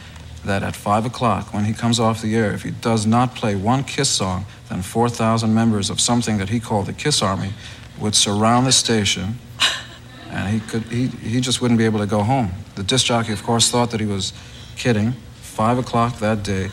that 0.45 0.65
at 0.65 0.75
5 0.75 1.07
o'clock, 1.07 1.55
when 1.55 1.65
he 1.65 1.73
comes 1.73 2.01
off 2.01 2.21
the 2.21 2.35
air, 2.35 2.53
if 2.53 2.65
he 2.65 2.73
does 2.73 3.07
not 3.07 3.37
play 3.37 3.55
one 3.55 3.85
Kiss 3.85 4.11
song, 4.11 4.45
then 4.69 4.83
4,000 4.83 5.55
members 5.55 5.89
of 5.89 6.01
something 6.01 6.39
that 6.39 6.49
he 6.49 6.59
called 6.59 6.87
the 6.87 6.93
Kiss 6.93 7.23
Army 7.23 7.53
would 8.01 8.17
surround 8.17 8.67
the 8.67 8.73
station 8.73 9.39
and 10.31 10.49
he 10.49 10.59
could 10.69 10.83
he, 10.85 11.07
he 11.07 11.41
just 11.41 11.63
wouldn't 11.63 11.79
be 11.79 11.85
able 11.85 12.01
to 12.01 12.07
go 12.07 12.25
home. 12.25 12.51
The 12.75 12.83
disc 12.83 13.07
jockey, 13.07 13.33
of 13.33 13.45
course, 13.45 13.71
thought 13.71 13.93
that 13.93 14.01
he 14.01 14.07
was 14.07 14.33
kidding. 14.77 15.13
Five 15.37 15.79
o'clock 15.79 16.19
that 16.19 16.43
day, 16.43 16.71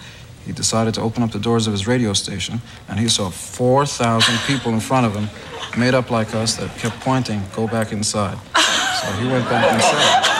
he 0.47 0.51
decided 0.51 0.95
to 0.95 1.01
open 1.01 1.21
up 1.21 1.31
the 1.31 1.39
doors 1.39 1.67
of 1.67 1.73
his 1.73 1.85
radio 1.85 2.13
station, 2.13 2.59
and 2.88 2.99
he 2.99 3.07
saw 3.07 3.29
4,000 3.29 4.35
people 4.47 4.73
in 4.73 4.79
front 4.79 5.05
of 5.05 5.13
him, 5.13 5.29
made 5.77 5.93
up 5.93 6.09
like 6.09 6.33
us, 6.33 6.55
that 6.55 6.75
kept 6.79 6.99
pointing, 7.01 7.43
"Go 7.55 7.67
back 7.67 7.91
inside." 7.91 8.39
So 8.55 9.12
he 9.13 9.27
went 9.27 9.47
back 9.47 9.73
inside. 9.73 10.38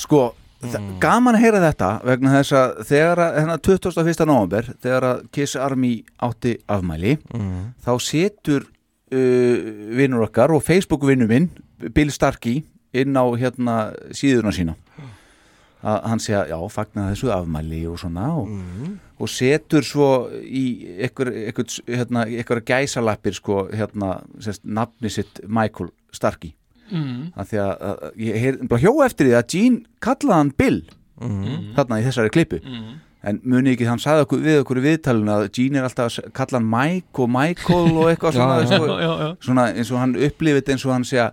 Sko, 0.00 0.22
mm. 0.64 0.98
gaman 1.02 1.36
að 1.36 1.44
heyra 1.44 1.62
þetta 1.66 1.92
vegna 2.08 2.34
þess 2.38 2.56
að 2.56 2.82
þegar 2.90 3.24
að 3.26 3.38
hérna 3.38 3.56
21. 3.68 4.26
november, 4.30 4.74
þegar 4.82 5.08
að 5.10 5.22
Kiss 5.36 5.56
Army 5.60 5.94
átti 6.26 6.56
afmæli, 6.70 7.16
þá 7.84 7.92
setur 8.04 8.66
uh, 8.66 9.70
vinnur 10.00 10.26
okkar 10.28 10.54
og 10.56 10.64
Facebook 10.64 11.04
vinnur 11.08 11.30
minn, 11.30 11.50
Bill 11.94 12.12
Starkey 12.12 12.62
inn 12.96 13.16
á 13.16 13.24
hérna 13.38 13.76
síðuna 14.16 14.52
sína 14.54 14.76
að 15.80 16.02
hann 16.10 16.20
segja, 16.20 16.42
já, 16.50 16.56
fagna 16.68 17.08
þessu 17.08 17.30
afmæli 17.32 17.84
og 17.88 17.96
svona 18.02 18.26
og, 18.36 18.50
og 19.20 19.30
setur 19.32 19.86
svo 19.86 20.08
í 20.44 20.64
ykkur, 21.06 21.30
ykkur, 21.52 21.68
hérna, 21.88 22.26
ykkur 22.42 22.60
gæsalappir 22.68 23.36
sko, 23.38 23.62
hérna, 23.72 24.18
sérst, 24.44 24.64
nafni 24.64 25.12
sitt 25.12 25.40
Michael 25.48 25.88
Starkey 26.12 26.52
Mm. 26.90 27.28
að 27.38 27.50
því 27.52 27.58
að, 27.62 27.72
að 27.90 28.24
ég 28.26 28.40
heyr, 28.44 28.56
bara 28.70 28.82
hjó 28.82 28.92
eftir 29.04 29.26
því 29.28 29.34
að 29.38 29.46
Gene 29.54 29.80
kallaði 30.02 30.38
hann 30.40 30.50
Bill 30.58 30.80
þarna 31.76 31.98
í 32.00 32.04
þessari 32.08 32.30
klippu 32.34 32.60
en 33.20 33.38
muni 33.44 33.74
ekki, 33.74 33.84
hann 33.84 34.00
sagði 34.00 34.24
okkur 34.24 34.40
við 34.46 34.58
okkur 34.62 34.78
í 34.80 34.84
viðtalinu 34.86 35.32
að 35.34 35.42
Gene 35.52 35.78
er 35.82 35.86
alltaf 35.90 36.08
að 36.18 36.30
kalla 36.38 36.56
hann 36.60 36.68
Mike 36.72 37.20
og 37.20 37.28
Michael 37.34 37.90
og 38.00 38.06
eitthvað 38.08 38.34
svona, 38.38 38.58
Já, 38.62 38.70
já. 38.70 38.78
sko, 38.80 38.94
Já, 38.96 39.10
já. 39.20 39.28
svona 39.44 39.66
eins 39.74 39.90
og 39.92 39.98
hann 40.00 40.14
upplifið 40.16 40.60
þetta 40.62 40.72
eins 40.76 40.86
og 40.88 40.94
hann 40.96 41.04
segja 41.10 41.26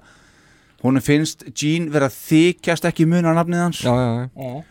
hún 0.84 1.00
finnst 1.02 1.46
Gene 1.58 1.88
vera 1.96 2.10
þykjast 2.12 2.90
ekki 2.92 3.08
muna 3.10 3.32
nafnið 3.38 3.64
hans 3.64 3.80
Já, 3.88 3.94
já, 3.96 4.10
já. 4.20 4.28
Já. 4.36 4.64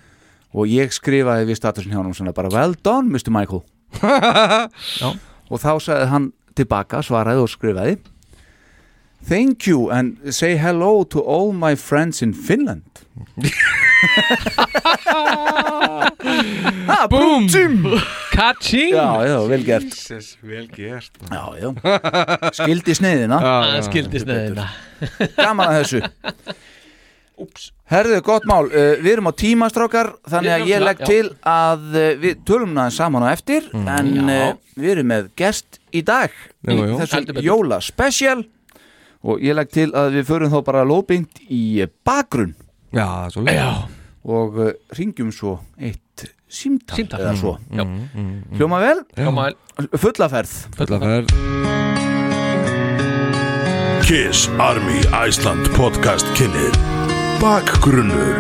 og 0.57 0.69
ég 0.71 0.93
skrifaði 0.95 1.49
við 1.49 1.59
statusin 1.63 1.97
hjá 1.97 2.03
hann 2.05 2.15
svona 2.15 2.37
bara 2.37 2.53
well 2.53 2.77
done 2.85 3.09
Mr. 3.11 3.33
Michael 3.33 3.65
Já. 5.01 5.09
og 5.49 5.61
þá 5.63 5.73
sagði 5.81 6.07
hann 6.13 6.29
tilbaka, 6.57 7.01
svaraði 7.05 7.43
og 7.43 7.51
skrifaði 7.53 7.97
Thank 9.25 9.67
you 9.67 9.91
and 9.91 10.19
say 10.35 10.57
hello 10.57 11.05
to 11.05 11.21
all 11.21 11.53
my 11.53 11.75
friends 11.75 12.23
in 12.23 12.33
Finland. 12.33 12.83
Ah! 16.89 17.07
Búm! 17.11 17.47
Kaching. 18.33 18.93
Já, 18.95 19.27
já, 19.27 19.39
vel 19.49 19.65
gert. 19.65 19.85
Jesus, 19.85 20.37
vel 20.43 20.69
gert. 20.69 21.11
Já, 21.31 21.45
já, 21.59 21.73
skildi 22.53 22.95
sniðina. 22.95 23.39
Það 23.41 23.81
skildist 23.89 24.29
neðina 24.29 24.67
Gaman 25.39 25.73
að 25.73 25.79
þessu. 25.81 26.03
Herðu, 27.93 28.21
gott 28.25 28.47
mál, 28.49 28.65
uh, 28.71 28.95
við 29.03 29.11
erum 29.13 29.29
á 29.29 29.35
tímastrákar 29.37 30.13
þannig 30.27 30.55
að 30.55 30.71
ég 30.71 30.85
legg 30.85 31.03
já. 31.03 31.09
til 31.11 31.27
að 31.47 31.83
uh, 31.93 32.07
við 32.23 32.39
tölum 32.49 32.73
náðan 32.75 32.95
saman 32.97 33.27
á 33.29 33.29
eftir 33.35 33.69
en 33.77 34.09
Já. 34.17 34.25
uh, 34.25 34.55
við 34.81 34.93
erum 34.95 35.11
með 35.13 35.29
gest 35.39 35.79
í 35.93 36.01
dag 36.07 36.33
Jú, 36.65 36.97
í 36.97 36.97
betur. 36.97 37.43
jóla 37.45 37.79
special 37.85 38.41
og 39.27 39.43
ég 39.43 39.57
legg 39.59 39.71
til 39.75 39.89
að 39.97 40.15
við 40.21 40.29
förum 40.29 40.53
þá 40.55 40.59
bara 40.69 40.85
lóðbeint 40.87 41.41
í 41.51 41.63
bakgrunn. 42.07 42.55
Já, 42.95 43.07
svo 43.35 43.43
leið 43.47 43.59
Já, 43.59 43.71
og 44.31 44.59
uh, 44.63 44.71
ringjum 44.97 45.33
svo 45.35 45.57
eitt 45.79 46.29
símtal, 46.47 46.97
Símtal. 47.01 47.21
eða 47.25 47.35
svo. 47.41 47.57
Já, 47.75 47.85
Hljóma 48.57 48.79
vel, 48.85 49.03
koma 49.19 49.49
vel. 49.51 49.89
Fullaferð 50.01 50.53
Fulla 50.79 51.01
ferð. 51.03 51.35
Kiss 54.07 54.47
Army 54.63 55.01
Iceland 55.27 55.67
podcast 55.75 56.29
kynir 56.39 56.71
Bakgrunnur. 57.43 58.39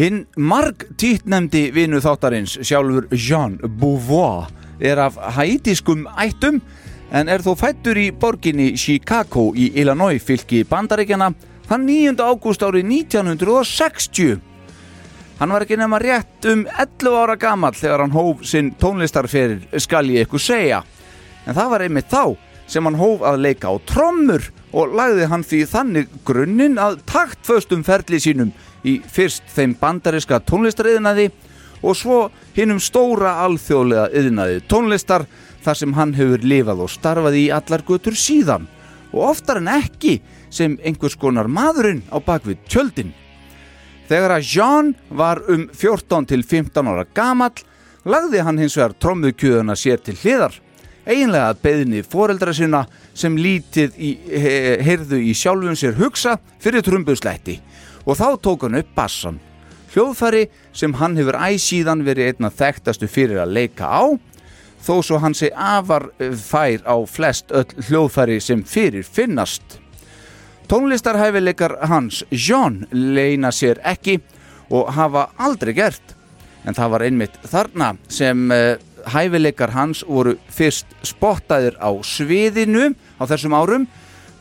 Hinn 0.00 0.22
marg 0.40 0.86
títnemdi 1.00 1.68
vinu 1.76 2.00
þáttarins 2.02 2.54
sjálfur 2.64 3.06
Jean 3.12 3.58
Beauvoir 3.80 4.48
er 4.80 4.98
af 4.98 5.16
hætiskum 5.36 6.06
ættum 6.18 6.60
en 7.12 7.28
er 7.28 7.42
þó 7.44 7.54
fættur 7.58 7.98
í 7.98 8.10
borginni 8.12 8.72
Chicago 8.78 9.50
í 9.54 9.70
Illinois 9.80 10.22
fylki 10.22 10.62
bandaríkjana 10.68 11.32
þann 11.68 11.86
9. 11.86 12.14
ágúst 12.18 12.62
árið 12.66 12.86
1960. 12.90 14.38
Hann 15.40 15.52
var 15.54 15.64
ekki 15.64 15.78
nema 15.80 16.00
rétt 16.02 16.46
um 16.50 16.66
11 16.68 17.16
ára 17.16 17.36
gamall 17.40 17.76
þegar 17.76 18.04
hann 18.04 18.14
hóf 18.14 18.44
sinn 18.46 18.72
tónlistarferir 18.80 19.80
skal 19.80 20.10
ég 20.12 20.26
ykkur 20.26 20.42
segja. 20.42 20.82
En 21.46 21.56
það 21.56 21.70
var 21.74 21.84
einmitt 21.86 22.10
þá 22.12 22.36
sem 22.70 22.86
hann 22.86 22.98
hóf 23.00 23.22
að 23.26 23.40
leika 23.46 23.70
á 23.72 23.74
trommur 23.88 24.50
og 24.70 24.92
lagði 24.94 25.28
hann 25.30 25.44
því 25.46 25.60
þannig 25.70 26.10
grunninn 26.26 26.78
að 26.78 27.00
taktföstum 27.10 27.82
ferli 27.86 28.20
sínum 28.22 28.52
í 28.86 29.00
fyrst 29.02 29.46
þeim 29.54 29.74
bandariska 29.80 30.38
tónlistariðnaði 30.46 31.30
og 31.82 31.96
svo 31.96 32.18
hinnum 32.56 32.80
stóra 32.82 33.38
alþjóðlega 33.46 34.10
yðnaði 34.20 34.60
tónlistar 34.68 35.26
þar 35.64 35.80
sem 35.80 35.96
hann 35.96 36.14
hefur 36.16 36.44
lifað 36.44 36.84
og 36.84 36.92
starfað 36.92 37.38
í 37.40 37.46
allar 37.54 37.84
götur 37.86 38.16
síðan 38.16 38.68
og 39.10 39.32
oftar 39.32 39.60
en 39.60 39.72
ekki 39.72 40.18
sem 40.50 40.76
einhvers 40.84 41.16
konar 41.18 41.50
maðurinn 41.50 42.02
á 42.10 42.18
bakvið 42.22 42.62
tjöldin. 42.70 43.12
Þegar 44.10 44.36
að 44.36 44.48
Jean 44.54 44.94
var 45.08 45.42
um 45.50 45.68
14 45.70 46.26
til 46.30 46.42
15 46.42 46.90
ára 46.90 47.06
gamall 47.14 47.62
lagði 48.04 48.42
hann 48.44 48.58
hins 48.58 48.76
vegar 48.78 48.96
trommukjöðuna 48.98 49.76
sér 49.78 50.02
til 50.02 50.16
hliðar 50.18 50.56
eiginlega 51.06 51.50
að 51.50 51.60
beðni 51.64 52.02
foreldra 52.06 52.54
sinna 52.54 52.84
sem 53.16 53.36
lítið 53.38 53.96
í, 53.96 54.10
he, 54.30 54.54
heyrðu 54.84 55.20
í 55.22 55.34
sjálfum 55.36 55.78
sér 55.78 55.96
hugsa 55.98 56.36
fyrir 56.62 56.84
trumbuslætti 56.86 57.58
og 58.04 58.18
þá 58.18 58.26
tók 58.42 58.66
hann 58.66 58.80
upp 58.80 58.92
bassan 58.96 59.40
hljóðfæri 59.94 60.46
sem 60.72 60.94
hann 61.00 61.18
hefur 61.18 61.38
æsíðan 61.40 62.04
verið 62.06 62.32
einna 62.32 62.50
þekktastu 62.54 63.10
fyrir 63.10 63.42
að 63.42 63.54
leika 63.58 63.90
á 63.90 64.04
þó 64.80 64.94
svo 65.04 65.20
hann 65.20 65.36
sé 65.36 65.50
afar 65.52 66.08
eh, 66.18 66.32
fær 66.32 66.82
á 66.88 66.96
flest 67.06 67.52
öll 67.52 67.68
hljóðfæri 67.88 68.40
sem 68.40 68.64
fyrir 68.64 69.04
finnast 69.04 69.80
Tónlistarhæfileikar 70.70 71.72
hans, 71.90 72.20
Jean, 72.30 72.84
leina 72.92 73.50
sér 73.50 73.80
ekki 73.82 74.20
og 74.70 74.92
hafa 74.94 75.24
aldrei 75.42 75.72
gert. 75.74 76.12
En 76.62 76.76
það 76.78 76.92
var 76.92 77.04
einmitt 77.08 77.38
þarna 77.42 77.88
sem 78.06 78.44
uh, 78.54 78.76
hæfileikar 79.10 79.72
hans 79.74 80.04
voru 80.06 80.36
fyrst 80.46 80.86
spottaðir 81.02 81.74
á 81.82 81.90
sviðinu 82.06 82.92
á 83.18 83.26
þessum 83.26 83.56
árum 83.58 83.88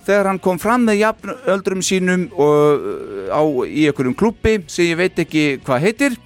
þegar 0.10 0.32
hann 0.32 0.42
kom 0.42 0.58
fram 0.62 0.88
með 0.90 1.04
jafnöldrum 1.04 1.86
sínum 1.86 2.26
og, 2.34 2.90
uh, 2.90 3.30
á, 3.30 3.42
í 3.70 3.86
einhverjum 3.90 4.18
klubbi 4.18 4.58
sem 4.66 4.90
ég 4.90 5.00
veit 5.00 5.22
ekki 5.22 5.46
hvað 5.66 5.86
heitir 5.86 6.18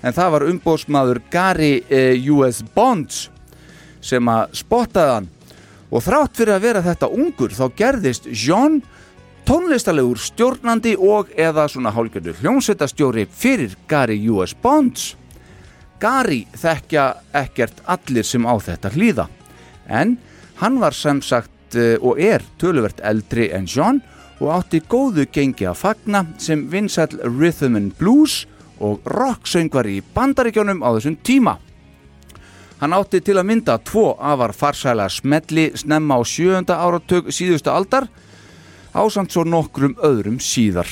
en 0.00 0.16
það 0.16 0.32
var 0.36 0.46
umbóðsmaður 0.50 1.22
Gary 1.32 1.74
uh, 1.80 2.30
U.S. 2.36 2.62
Bonds 2.76 3.28
sem 4.04 4.28
að 4.32 4.56
spottaði 4.60 5.18
hann 5.18 5.30
og 5.90 6.04
þrátt 6.04 6.36
fyrir 6.38 6.54
að 6.54 6.66
vera 6.68 6.84
þetta 6.84 7.10
ungur 7.10 7.54
þá 7.56 7.64
gerðist 7.76 8.28
John 8.30 8.80
tónlistalegur 9.48 10.20
stjórnandi 10.20 10.92
og 11.00 11.32
eða 11.34 11.64
svona 11.72 11.92
hálgjörður 11.94 12.38
hljómsveitastjóri 12.42 13.24
fyrir 13.26 13.72
Gary 13.90 14.20
U.S. 14.30 14.54
Bonds 14.54 15.14
Gary 16.00 16.44
þekkja 16.56 17.06
ekkert 17.40 17.80
allir 17.88 18.24
sem 18.24 18.44
á 18.44 18.54
þetta 18.60 18.92
hlýða 18.94 19.26
en 19.88 20.18
hann 20.60 20.78
var 20.80 20.96
sem 20.96 21.24
sagt 21.24 21.50
eh, 21.78 21.96
og 22.00 22.20
er 22.20 22.44
töluvert 22.60 23.02
eldri 23.04 23.50
en 23.54 23.66
John 23.68 24.00
og 24.40 24.52
átti 24.56 24.80
góðu 24.88 25.26
gengi 25.32 25.68
að 25.68 25.80
fagna 25.82 26.24
sem 26.38 26.66
vinsæll 26.72 27.18
rhythm 27.26 27.76
and 27.76 27.96
blues 27.98 28.46
og 28.80 29.04
rocksöngvar 29.04 29.88
í 29.90 30.00
bandaríkjónum 30.14 30.80
á 30.80 30.88
þessum 30.96 31.18
tíma 31.22 31.58
Hann 32.80 32.96
átti 32.96 33.18
til 33.20 33.36
að 33.36 33.44
mynda 33.50 33.74
tvo 33.84 34.14
afar 34.16 34.54
farsæla 34.56 35.04
smelli 35.12 35.66
snemma 35.76 36.16
á 36.16 36.24
sjöunda 36.24 36.78
áratug 36.80 37.28
síðustu 37.28 37.68
aldar 37.68 38.06
ásamt 38.96 39.34
svo 39.34 39.44
nokkrum 39.44 39.98
öðrum 40.00 40.38
síðar. 40.40 40.88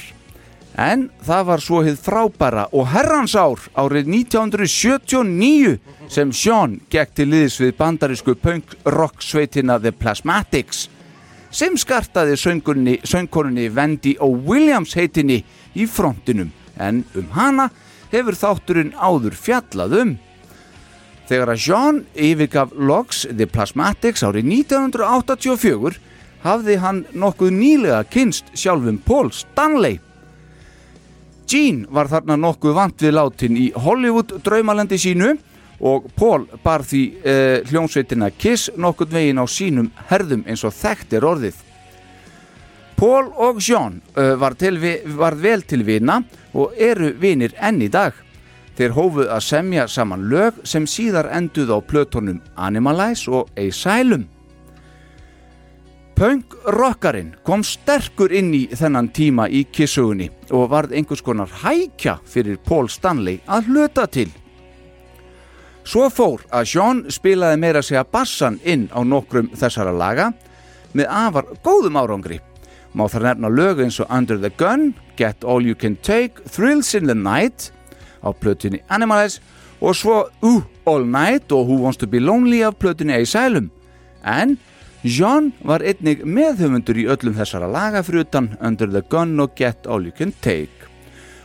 En 0.79 1.09
það 1.27 1.47
var 1.49 1.63
svo 1.63 1.81
hið 1.83 1.97
frábæra 1.99 2.69
og 2.71 2.87
herrans 2.93 3.35
ár 3.35 3.65
árið 3.75 4.13
1979 4.15 5.73
sem 6.07 6.31
Sean 6.31 6.77
gekk 6.93 7.17
til 7.19 7.27
liðs 7.33 7.59
við 7.59 7.75
bandarísku 7.81 8.37
punk 8.39 8.77
rock 8.87 9.25
sveitina 9.27 9.81
The 9.83 9.91
Plasmatics 9.91 10.87
sem 11.51 11.75
skartaði 11.81 12.37
söngurni, 12.39 12.99
söngkorunni 13.03 13.67
Wendy 13.75 14.15
O. 14.21 14.31
Williams 14.31 14.95
heitinni 14.95 15.43
í 15.75 15.89
frontinum 15.91 16.53
en 16.79 17.03
um 17.19 17.29
hana 17.35 17.69
hefur 18.13 18.39
þátturinn 18.39 18.95
áður 18.95 19.35
fjallað 19.35 20.01
um. 20.03 20.17
Þegar 21.29 21.53
að 21.53 21.65
Jean 21.67 22.03
yfirgaf 22.15 22.71
Logs 22.79 23.27
The 23.29 23.49
Plasmatics 23.51 24.23
árið 24.25 24.47
1984 24.63 25.99
hafði 26.45 26.79
hann 26.81 27.07
nokkuð 27.19 27.51
nýlega 27.53 28.05
kynst 28.09 28.55
sjálfum 28.55 29.03
Paul 29.05 29.33
Stanley. 29.35 29.99
Gene 31.49 31.87
var 31.89 32.11
þarna 32.11 32.37
nokkuð 32.37 32.75
vant 32.77 33.01
við 33.03 33.15
látin 33.17 33.57
í 33.57 33.69
Hollywood 33.73 34.35
draumalendi 34.45 34.99
sínu 35.01 35.31
og 35.89 36.11
Paul 36.19 36.45
bar 36.65 36.85
því 36.85 37.03
uh, 37.23 37.71
hljómsveitina 37.71 38.29
Kiss 38.37 38.69
nokkurn 38.77 39.15
veginn 39.15 39.41
á 39.41 39.47
sínum 39.49 39.89
herðum 40.11 40.45
eins 40.45 40.65
og 40.67 40.75
þekkt 40.77 41.17
er 41.17 41.25
orðið. 41.25 41.65
Paul 42.99 43.31
og 43.31 43.63
John 43.63 44.01
uh, 44.19 44.35
var, 44.37 44.59
var 45.17 45.39
vel 45.39 45.63
til 45.63 45.87
vina 45.87 46.21
og 46.53 46.75
eru 46.77 47.15
vinir 47.17 47.55
enn 47.63 47.81
í 47.81 47.89
dag. 47.89 48.13
Þeir 48.79 48.95
hófuð 48.95 49.31
að 49.33 49.47
semja 49.47 49.87
saman 49.91 50.29
lög 50.31 50.61
sem 50.69 50.85
síðar 50.87 51.31
enduð 51.35 51.73
á 51.75 51.79
plötunum 51.81 52.43
Animalize 52.57 53.31
og 53.31 53.49
Asylum. 53.59 54.29
Punk 56.19 56.57
rockarinn 56.75 57.29
kom 57.47 57.61
sterkur 57.63 58.33
inn 58.35 58.49
í 58.51 58.65
þennan 58.75 59.07
tíma 59.15 59.45
í 59.55 59.61
kissugunni 59.71 60.25
og 60.51 60.65
varð 60.73 60.97
einhvers 60.99 61.21
konar 61.23 61.53
hækja 61.61 62.17
fyrir 62.27 62.57
Paul 62.67 62.89
Stanley 62.91 63.37
að 63.47 63.69
hluta 63.71 64.09
til. 64.11 64.33
Svo 65.87 66.09
fór 66.11 66.43
að 66.51 66.65
Sean 66.73 67.05
spilaði 67.15 67.61
meira 67.63 67.85
segja 67.87 68.03
bassan 68.03 68.59
inn 68.67 68.89
á 68.91 68.99
nokkrum 69.07 69.53
þessara 69.55 69.93
laga 69.95 70.33
með 70.91 71.07
afar 71.07 71.53
góðum 71.63 72.01
árangri. 72.03 72.41
Má 72.99 73.07
þar 73.07 73.29
nefna 73.29 73.51
lög 73.55 73.85
eins 73.85 74.01
og 74.03 74.11
Under 74.11 74.41
the 74.43 74.51
Gun, 74.51 74.97
Get 75.15 75.47
All 75.47 75.63
You 75.63 75.79
Can 75.79 75.95
Take, 76.03 76.43
Thrills 76.51 76.97
in 76.99 77.07
the 77.07 77.15
Night 77.15 77.71
á 78.27 78.35
plötunni 78.35 78.83
Animalize 78.91 79.39
og 79.79 79.95
svo 79.95 80.25
Ooh 80.43 80.67
All 80.83 81.07
Night 81.07 81.55
og 81.55 81.71
Who 81.71 81.79
Wants 81.85 82.03
to 82.03 82.11
Be 82.11 82.19
Lonely 82.19 82.65
af 82.67 82.75
plötunni 82.83 83.15
Asylum. 83.15 83.71
En 84.27 84.59
John 85.07 85.53
var 85.63 85.79
einnig 85.87 86.25
meðhöfundur 86.27 86.99
í 86.99 87.05
öllum 87.07 87.37
þessara 87.39 87.69
laga 87.71 88.01
fyrir 88.03 88.25
utan 88.25 88.49
Under 88.59 88.89
the 88.91 89.03
Gun 89.07 89.39
og 89.39 89.53
Get 89.55 89.87
All 89.87 90.03
You 90.03 90.11
Can 90.11 90.33
Take. 90.43 90.89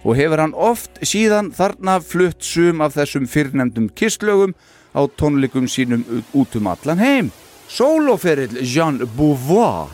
Og 0.02 0.18
hefur 0.18 0.42
hann 0.42 0.56
oft 0.58 0.98
síðan 1.06 1.52
þarna 1.54 2.00
flutt 2.02 2.42
sum 2.42 2.82
af 2.82 2.96
þessum 2.98 3.28
fyrrnemdum 3.30 3.92
kistlögum 3.94 4.56
á 4.98 5.06
tónleikum 5.06 5.70
sínum 5.70 6.02
út 6.34 6.58
um 6.58 6.70
allan 6.72 6.98
heim. 6.98 7.30
Sóloferill 7.70 8.58
Jean 8.66 8.98
Beauvoir 9.14 9.94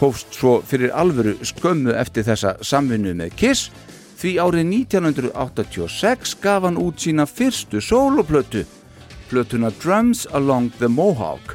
hófst 0.00 0.34
svo 0.34 0.58
fyrir 0.66 0.90
alvöru 0.90 1.36
skömmu 1.46 1.94
eftir 1.94 2.26
þessa 2.26 2.56
samvinnu 2.58 3.14
með 3.14 3.36
Kiss. 3.38 3.70
Því 4.18 4.32
árið 4.42 4.66
1986 4.82 6.34
gaf 6.42 6.66
hann 6.66 6.80
út 6.80 6.98
sína 6.98 7.28
fyrstu 7.28 7.78
sóloplötu, 7.84 8.64
plötuna 9.30 9.70
Drums 9.78 10.26
Along 10.34 10.72
the 10.80 10.88
Mohawk 10.88 11.54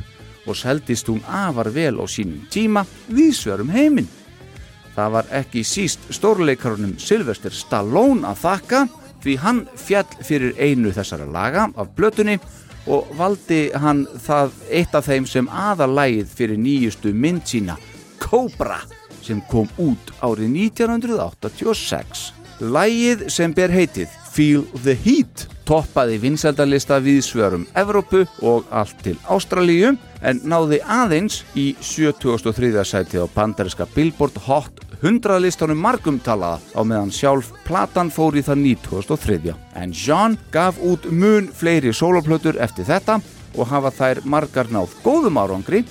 og 0.52 0.60
seldist 0.60 1.10
hún 1.10 1.22
afar 1.28 1.72
vel 1.74 2.02
á 2.04 2.06
sínum 2.12 2.44
tíma 2.52 2.84
viðsverum 3.10 3.72
heiminn. 3.72 4.10
Það 4.96 5.14
var 5.16 5.30
ekki 5.40 5.64
síst 5.64 6.10
stórleikarunum 6.12 6.98
Sylvester 7.00 7.54
Stallone 7.56 8.28
að 8.28 8.42
þakka 8.44 8.82
því 9.24 9.36
hann 9.44 9.62
fjall 9.80 10.18
fyrir 10.26 10.58
einu 10.60 10.92
þessara 10.92 11.28
laga 11.30 11.70
af 11.80 11.94
blötunni 11.96 12.38
og 12.92 13.12
valdi 13.18 13.70
hann 13.78 14.04
það 14.26 14.56
eitt 14.74 14.96
af 14.98 15.08
þeim 15.08 15.28
sem 15.30 15.48
aðalægið 15.48 16.34
fyrir 16.36 16.60
nýjustu 16.60 17.14
mynd 17.14 17.46
sína, 17.48 17.78
Cobra, 18.22 18.80
sem 19.22 19.42
kom 19.50 19.70
út 19.82 20.12
árið 20.22 20.58
1986. 20.74 22.32
Lægið 22.62 23.30
sem 23.34 23.54
ber 23.58 23.74
heitið 23.74 24.21
Feel 24.32 24.64
the 24.86 24.94
Heat 24.96 25.48
toppaði 25.68 26.16
vinsældalista 26.22 27.02
við 27.04 27.20
svörum 27.26 27.66
Evrópu 27.76 28.22
og 28.48 28.70
allt 28.72 29.02
til 29.04 29.18
Ástralíu 29.28 29.92
en 30.24 30.40
náði 30.48 30.80
aðeins 30.88 31.42
í 31.60 31.74
73. 31.84 32.72
sæti 32.88 33.20
á 33.20 33.28
bandariska 33.36 33.90
Billboard 33.92 34.40
Hot 34.48 34.80
100 35.02 35.42
listanum 35.44 35.82
margumtalaða 35.84 36.62
á 36.78 36.82
meðan 36.88 37.12
sjálf 37.12 37.52
platan 37.68 38.12
fór 38.14 38.38
í 38.40 38.46
það 38.46 38.64
2003. 38.86 39.56
En 39.76 39.92
Jean 39.92 40.38
gaf 40.54 40.80
út 40.80 41.10
mun 41.12 41.52
fleiri 41.52 41.92
soloplötur 41.92 42.62
eftir 42.62 42.88
þetta 42.88 43.20
og 43.58 43.68
hafa 43.68 43.92
þær 43.92 44.24
margar 44.24 44.72
náð 44.72 44.96
góðum 45.04 45.42
árangri 45.44 45.84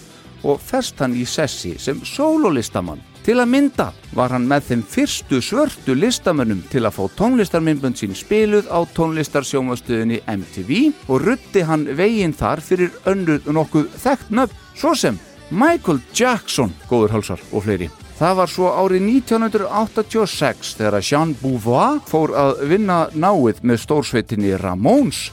og 0.49 0.63
fest 0.65 0.97
hann 1.03 1.13
í 1.13 1.27
sessi 1.29 1.77
sem 1.77 2.01
sololistamann. 2.07 3.10
Til 3.21 3.37
að 3.37 3.51
mynda 3.53 3.91
var 4.17 4.33
hann 4.33 4.47
með 4.49 4.69
þeim 4.71 4.83
fyrstu 4.89 5.41
svörtu 5.45 5.93
listamönnum 5.95 6.63
til 6.73 6.87
að 6.89 6.97
fá 6.97 7.03
tónlistarmyndbönd 7.19 7.99
sín 8.01 8.15
spiluð 8.17 8.71
á 8.73 8.81
tónlistarsjómastöðinni 8.97 10.23
MTV 10.25 10.71
og 11.13 11.27
rutti 11.27 11.65
hann 11.69 11.85
veginn 11.99 12.33
þar 12.33 12.63
fyrir 12.65 12.95
önnur 13.11 13.45
nokkuð 13.45 13.91
þekkt 14.01 14.33
nöfn, 14.33 14.57
svo 14.73 14.95
sem 14.97 15.19
Michael 15.51 16.01
Jackson, 16.17 16.73
góður 16.89 17.19
hálsar 17.19 17.43
og 17.53 17.67
fleiri. 17.67 17.91
Það 18.21 18.35
var 18.37 18.51
svo 18.53 18.71
árið 18.73 19.07
1986 19.09 20.75
þegar 20.79 20.97
að 20.99 21.07
Jean 21.11 21.37
Beauvoir 21.41 22.01
fór 22.09 22.35
að 22.37 22.65
vinna 22.73 22.99
náið 23.13 23.61
með 23.65 23.83
stórsveitinni 23.85 24.57
Ramones 24.61 25.29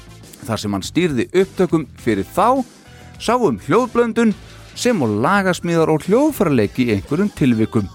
þar 0.48 0.62
sem 0.62 0.76
hann 0.76 0.86
stýrði 0.86 1.28
upptökum 1.36 1.88
fyrir 2.00 2.28
þá, 2.36 2.64
sáum 3.20 3.60
hljóðblöndun 3.68 4.36
sem 4.78 5.02
og 5.02 5.18
lagasmíðar 5.24 5.90
og 5.92 6.06
hljóðfæraleiki 6.06 6.86
í 6.88 6.94
einhverjum 6.98 7.32
tilvikum. 7.34 7.88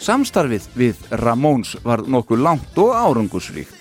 Samstarfið 0.00 0.70
við 0.80 1.02
Ramones 1.20 1.74
var 1.84 2.06
nokkuð 2.08 2.40
langt 2.40 2.80
og 2.80 2.94
árangusríkt. 2.96 3.76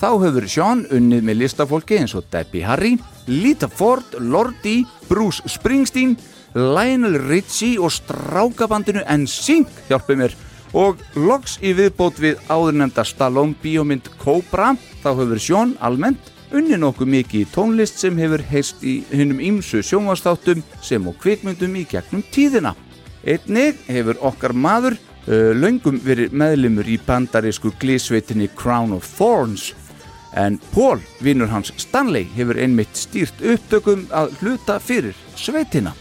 Þá 0.00 0.10
hefur 0.24 0.46
Sean 0.48 0.82
unnið 0.90 1.26
með 1.28 1.42
listafólki 1.42 2.00
eins 2.00 2.16
og 2.18 2.26
Debbie 2.32 2.64
Harry, 2.66 2.94
Lita 3.28 3.68
Ford, 3.68 4.16
Lordi, 4.18 4.80
Bruce 5.08 5.44
Springsteen, 5.46 6.16
Lionel 6.54 7.20
Richie 7.28 7.78
og 7.78 7.92
strákabandinu 7.94 9.04
NSYNC 9.06 9.84
hjálpið 9.90 10.18
mér 10.18 10.34
og 10.74 10.98
loks 11.18 11.58
í 11.62 11.74
viðbót 11.78 12.18
við 12.22 12.40
áðurnemda 12.50 13.04
Stallone 13.06 13.54
bíómynd 13.62 14.10
Cobra 14.18 14.72
þá 15.02 15.10
hefur 15.12 15.42
Sean 15.42 15.76
almennt 15.78 16.32
unni 16.56 16.78
nokkuð 16.80 17.10
mikið 17.14 17.42
í 17.44 17.48
tónlist 17.52 18.00
sem 18.02 18.16
hefur 18.18 18.42
heist 18.50 18.82
í 18.86 19.00
hinnum 19.12 19.40
ímsu 19.42 19.82
sjónvastáttum 19.86 20.62
sem 20.82 21.06
og 21.06 21.18
kvikmyndum 21.22 21.76
í 21.78 21.84
gegnum 21.90 22.24
tíðina. 22.34 22.74
Einnig 23.22 23.78
hefur 23.90 24.18
okkar 24.30 24.54
maður 24.56 24.96
uh, 24.96 25.52
löngum 25.54 26.00
verið 26.04 26.34
meðlimur 26.34 26.88
í 26.88 26.98
bandarísku 27.06 27.72
glísveitinni 27.80 28.50
Crown 28.56 28.94
of 28.96 29.08
Thorns 29.16 29.70
en 30.38 30.60
Paul, 30.74 31.00
vinnur 31.22 31.50
hans 31.50 31.72
Stanley, 31.82 32.28
hefur 32.36 32.58
einmitt 32.60 32.94
stýrt 32.98 33.42
upptökum 33.42 34.06
að 34.14 34.36
hluta 34.40 34.78
fyrir 34.82 35.16
sveitina. 35.38 35.94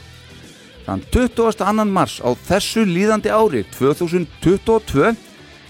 Þann 0.85 1.03
22. 1.13 1.85
mars 1.89 2.17
á 2.25 2.29
þessu 2.47 2.85
líðandi 2.87 3.29
ári 3.33 3.65
2022 3.75 5.13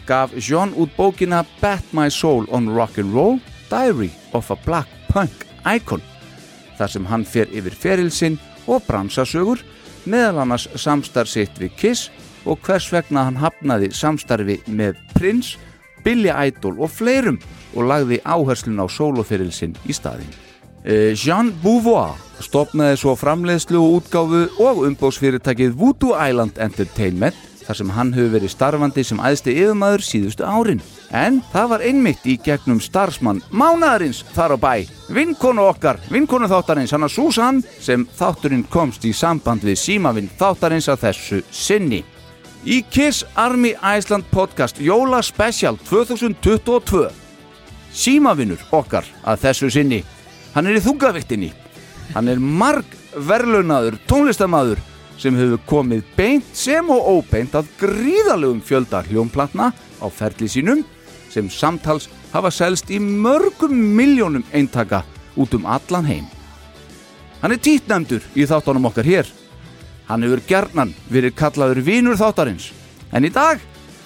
gaf 0.08 0.32
John 0.40 0.72
út 0.80 0.96
bókina 0.96 1.44
Bet 1.60 1.92
My 1.92 2.08
Soul 2.12 2.48
on 2.52 2.72
Rock'n'Roll 2.72 3.40
Diary 3.70 4.12
of 4.34 4.52
a 4.52 4.58
Black 4.66 4.90
Punk 5.10 5.46
Icon 5.66 6.04
þar 6.80 6.94
sem 6.94 7.06
hann 7.10 7.26
fer 7.28 7.50
yfir 7.52 7.76
ferilsinn 7.76 8.40
og 8.70 8.84
bransasögur 8.88 9.62
meðal 10.10 10.44
annars 10.44 10.68
samstarf 10.80 11.32
sitt 11.32 11.58
við 11.60 11.76
Kiss 11.80 12.10
og 12.48 12.62
hvers 12.64 12.88
vegna 12.94 13.26
hann 13.28 13.40
hafnaði 13.40 13.92
samstarfi 13.96 14.60
með 14.68 15.00
Prince, 15.16 15.58
Billy 16.06 16.32
Idol 16.32 16.80
og 16.80 16.94
fleirum 16.94 17.40
og 17.76 17.90
lagði 17.90 18.22
áherslun 18.24 18.80
á 18.80 18.88
sóloferilsinn 18.88 19.76
í 19.86 19.96
staðin. 19.96 20.32
Eh, 20.88 21.12
Jean 21.12 21.52
Beauvoir 21.60 22.16
stopnaði 22.40 23.02
svo 23.02 23.18
framleiðslu 23.20 23.82
og 23.82 24.00
útgáfu 24.00 24.46
og 24.64 24.86
umbóðsfyrirtækið 24.88 25.76
Voodoo 25.76 26.16
Island 26.16 26.58
Entertainment 26.64 27.49
þar 27.70 27.78
sem 27.78 27.94
hann 27.94 28.12
hefur 28.16 28.32
verið 28.34 28.54
starfandi 28.56 29.04
sem 29.06 29.22
æðsti 29.22 29.54
yfirmaður 29.54 30.04
síðustu 30.08 30.48
árin. 30.50 30.82
En 31.14 31.38
það 31.54 31.70
var 31.76 31.86
einmitt 31.86 32.26
í 32.26 32.40
gegnum 32.42 32.82
starfsmann 32.82 33.44
mánaðarins 33.54 34.24
þar 34.34 34.58
á 34.58 34.58
bæ, 34.58 34.74
vinkonu 35.14 35.70
okkar, 35.70 36.02
vinkonu 36.10 36.50
þáttarins, 36.50 36.96
hann 36.98 37.06
að 37.06 37.14
Susan, 37.14 37.62
sem 37.78 38.08
þátturinn 38.18 38.66
komst 38.74 39.06
í 39.06 39.14
samband 39.14 39.62
við 39.70 39.78
símavinn 39.84 40.34
þáttarins 40.42 40.90
að 40.90 41.06
þessu 41.06 41.44
sinni. 41.54 42.02
Í 42.66 42.82
Kiss 42.90 43.22
Army 43.38 43.78
Iceland 43.78 44.26
podcast 44.34 44.82
Jóla 44.82 45.22
Special 45.24 45.78
2022 45.86 47.08
símavinnur 47.96 48.62
okkar 48.76 49.08
að 49.24 49.46
þessu 49.46 49.70
sinni 49.74 50.04
hann 50.54 50.70
er 50.70 50.78
í 50.80 50.84
þungaviktinni 50.84 51.54
hann 52.14 52.30
er 52.32 52.42
marg 52.42 52.98
verlunadur 53.30 53.98
tónlistamadur 54.10 54.82
sem 55.20 55.36
hefur 55.36 55.60
komið 55.68 56.04
beint 56.16 56.56
sem 56.56 56.88
og 56.92 57.08
óbeint 57.20 57.56
að 57.58 57.70
gríðalegum 57.82 58.62
fjölda 58.64 59.04
hljómplatna 59.10 59.72
á 59.76 60.08
ferli 60.08 60.48
sínum 60.48 60.86
sem 61.30 61.50
samtals 61.52 62.08
hafa 62.32 62.52
selst 62.54 62.92
í 62.94 63.00
mörgum 63.00 63.74
miljónum 63.74 64.46
eintaka 64.54 65.04
út 65.36 65.54
um 65.58 65.66
allan 65.66 66.08
heim. 66.08 66.28
Hann 67.42 67.56
er 67.56 67.62
títnæmdur 67.64 68.24
í 68.36 68.48
þáttunum 68.48 68.90
okkar 68.90 69.08
hér. 69.08 69.28
Hann 70.10 70.24
hefur 70.26 70.42
gerðnan 70.48 70.96
verið 71.12 71.36
kallaður 71.40 71.84
vinur 71.86 72.18
þáttarins. 72.20 72.72
En 73.12 73.26
í 73.26 73.32
dag 73.34 73.62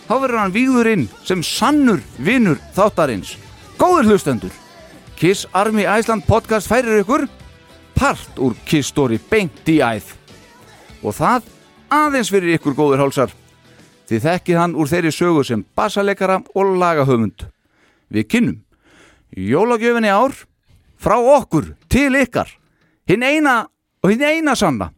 þá 0.07 0.13
verður 0.17 0.41
hann 0.41 0.55
víður 0.55 0.91
inn 0.91 1.07
sem 1.23 1.43
sannur 1.45 2.01
vinur 2.17 2.59
þáttarins. 2.75 3.37
Góður 3.77 4.13
hlustendur! 4.13 4.53
Kiss 5.17 5.47
Army 5.53 5.85
Iceland 5.87 6.25
podcast 6.27 6.67
færir 6.67 7.03
ykkur 7.03 7.27
part 7.95 8.39
úr 8.41 8.57
Kiss 8.65 8.91
Story 8.91 9.19
beint 9.29 9.69
í 9.69 9.79
æð 9.79 10.11
og 11.03 11.15
það 11.17 11.49
aðeins 11.93 12.31
fyrir 12.33 12.57
ykkur 12.57 12.77
góður 12.77 13.03
hálsar. 13.03 13.31
Þið 14.09 14.25
þekkið 14.27 14.59
hann 14.59 14.75
úr 14.75 14.89
þeirri 14.91 15.11
sögu 15.13 15.43
sem 15.47 15.63
bassaleikara 15.75 16.41
og 16.55 16.75
lagahöfund. 16.79 17.47
Við 18.13 18.27
kynnum 18.31 18.59
jólagjöfinni 19.33 20.11
ár 20.13 20.33
frá 21.01 21.17
okkur 21.17 21.73
til 21.89 22.15
ykkar. 22.19 22.49
Hinn 23.09 23.23
eina 23.23 23.67
og 24.03 24.09
hinn 24.11 24.23
eina 24.23 24.55
sanna. 24.55 24.91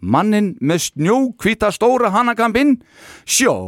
Mannin 0.00 0.56
með 0.64 0.78
snjókvita 0.86 1.68
stóra 1.76 2.08
hannakampinn 2.14 2.78
Sjómbúfjó 3.28 3.60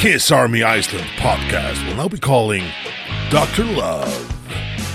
Kiss 0.00 0.30
Army 0.30 0.62
Iceland 0.62 1.08
podcast 1.16 1.84
will 1.84 1.96
now 1.96 2.06
be 2.08 2.18
calling 2.18 2.62
Dr. 3.30 3.64
Love 3.64 4.06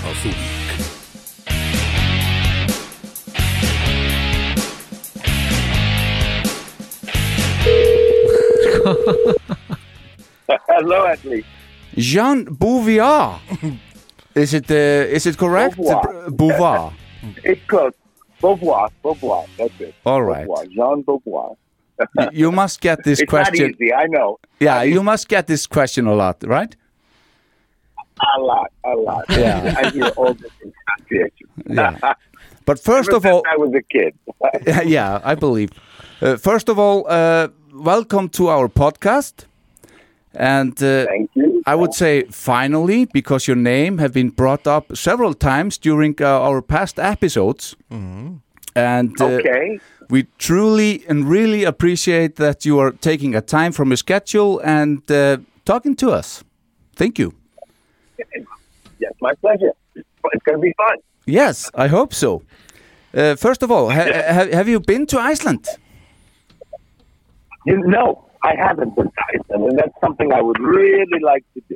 of 0.06 0.22
the 0.22 0.28
Week. 0.30 0.36
Hello, 10.68 11.06
Ashley. 11.06 11.44
Jean 11.96 12.46
Bouvier 12.46 13.38
Is 14.34 14.54
it, 14.54 14.70
uh, 14.70 14.74
is 14.74 15.26
it 15.26 15.36
correct? 15.36 15.76
Beauvoir. 15.76 16.28
Beauvoir 16.30 16.92
It's 17.44 17.60
close. 17.66 17.92
Beauvoir. 18.40 18.88
Beauvoir. 19.04 19.46
That's 19.58 19.78
it. 19.80 19.94
All 20.06 20.22
right. 20.22 20.46
Beauvoir. 20.46 20.70
Jean 20.72 21.02
Beauvoir. 21.04 21.56
Y- 22.16 22.28
You 22.32 22.52
must 22.52 22.80
get 22.80 23.04
this 23.04 23.20
it's 23.20 23.30
question 23.30 23.66
not 23.66 23.80
easy. 23.80 23.92
I 23.94 24.06
know. 24.06 24.38
Yeah, 24.60 24.82
you 24.82 25.02
must 25.02 25.28
get 25.28 25.46
this 25.46 25.66
question 25.66 26.06
a 26.06 26.14
lot, 26.14 26.36
right? 26.46 26.74
A 28.36 28.40
lot. 28.40 28.70
A 28.84 28.94
lot. 28.96 29.24
Yeah. 29.30 29.74
I 29.76 29.90
hear 29.90 30.08
all 30.16 30.34
the 30.34 30.48
pronunciation. 30.58 31.48
Yeah. 31.66 32.14
But 32.66 32.78
first 32.80 33.08
Ever 33.10 33.16
of 33.18 33.26
all, 33.26 33.42
since 33.44 33.52
I 33.52 33.56
was 33.56 33.72
a 33.74 33.82
kid. 33.82 34.14
yeah, 34.88 35.20
I 35.24 35.34
believe. 35.34 35.70
Uh, 36.22 36.36
first 36.36 36.68
of 36.68 36.78
all, 36.78 37.04
uh, 37.08 37.48
welcome 37.74 38.28
to 38.30 38.48
our 38.48 38.68
podcast. 38.68 39.44
And 40.36 40.72
uh, 40.82 41.06
Thank 41.06 41.30
you. 41.34 41.62
I 41.66 41.74
would 41.74 41.94
say 41.94 42.24
finally, 42.30 43.04
because 43.12 43.46
your 43.46 43.56
name 43.56 43.98
have 43.98 44.12
been 44.12 44.30
brought 44.30 44.66
up 44.66 44.96
several 44.96 45.34
times 45.34 45.78
during 45.78 46.16
uh, 46.20 46.26
our 46.48 46.62
past 46.62 46.98
episodes. 46.98 47.76
And 48.76 49.20
uh, 49.20 49.24
Okay. 49.24 49.78
We 50.10 50.24
truly 50.38 51.04
and 51.08 51.28
really 51.28 51.64
appreciate 51.64 52.36
that 52.36 52.64
you 52.64 52.78
are 52.78 52.92
taking 52.92 53.34
a 53.34 53.40
time 53.40 53.72
from 53.72 53.88
your 53.90 53.96
schedule 53.96 54.60
and 54.64 55.08
uh, 55.10 55.38
talking 55.64 55.96
to 55.96 56.10
us. 56.10 56.44
Thank 56.96 57.18
you. 57.18 57.32
Yes, 58.98 59.12
my 59.20 59.34
pleasure. 59.40 59.72
It's 59.94 60.44
going 60.44 60.58
to 60.58 60.62
be 60.62 60.72
fun. 60.76 60.96
Yes, 61.26 61.70
I 61.74 61.88
hope 61.88 62.14
so. 62.14 62.42
Uh, 63.14 63.34
first 63.36 63.62
of 63.62 63.70
all, 63.70 63.90
ha- 63.90 64.04
ha- 64.12 64.50
have 64.52 64.68
you 64.68 64.80
been 64.80 65.06
to 65.06 65.18
Iceland? 65.18 65.66
You 67.66 67.78
know, 67.78 68.26
I 68.42 68.54
haven't 68.56 68.94
been 68.94 69.06
to 69.06 69.22
Iceland, 69.34 69.70
and 69.70 69.78
that's 69.78 69.98
something 70.00 70.32
I 70.32 70.42
would 70.42 70.58
really 70.60 71.20
like 71.20 71.44
to 71.54 71.60
do. 71.68 71.74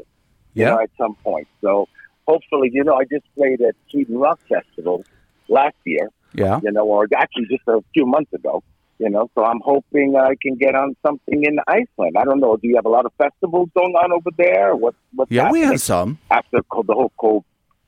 You 0.55 0.64
Yeah. 0.64 0.70
know, 0.70 0.81
at 0.81 0.91
some 0.99 1.14
point. 1.16 1.49
So 1.61 1.89
hopefully, 2.26 2.70
you 2.72 2.85
know, 2.85 2.95
I 2.97 3.05
just 3.05 3.24
played 3.37 3.61
at 3.62 3.74
Sweden 3.91 4.18
Rock 4.18 4.41
Festival 4.49 5.05
last 5.49 5.76
year. 5.85 6.09
Yeah. 6.35 6.61
You 6.62 6.72
know, 6.72 6.85
or 6.87 7.07
actually 7.16 7.47
just 7.47 7.62
a 7.68 7.81
few 7.95 8.07
months 8.07 8.33
ago. 8.33 8.62
You 8.99 9.09
know, 9.11 9.31
so 9.35 9.45
I'm 9.45 9.61
hoping 9.64 10.16
I 10.16 10.35
can 10.43 10.57
get 10.57 10.74
on 10.74 10.97
something 11.07 11.45
in 11.45 11.59
Iceland. 11.68 12.16
I 12.18 12.24
don't 12.24 12.41
know. 12.41 12.57
Do 12.57 12.66
you 12.66 12.74
have 12.74 12.85
a 12.87 12.89
lot 12.89 13.07
of 13.07 13.12
festivals 13.16 13.68
going 13.76 13.95
on 13.95 14.12
over 14.12 14.31
there? 14.37 14.74
What? 14.74 14.95
What's 15.14 15.31
Yeah, 15.31 15.53
we 15.53 15.61
have 15.61 15.81
some. 15.81 16.18
after 16.33 16.59
the 16.61 16.95
whole 16.95 17.12
COVID. 17.20 17.45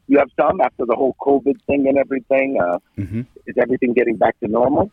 You 0.07 0.19
have 0.19 0.31
some 0.41 0.61
after 0.61 0.85
the 0.87 0.95
whole 0.95 1.17
COVID 1.21 1.57
thing 1.67 1.89
and 1.89 1.99
everything. 1.99 2.61
Uh, 2.61 2.79
Mhm. 2.97 3.27
Is 3.47 3.57
everything 3.59 3.93
getting 3.93 4.17
back 4.17 4.39
to 4.41 4.47
normal? 4.49 4.91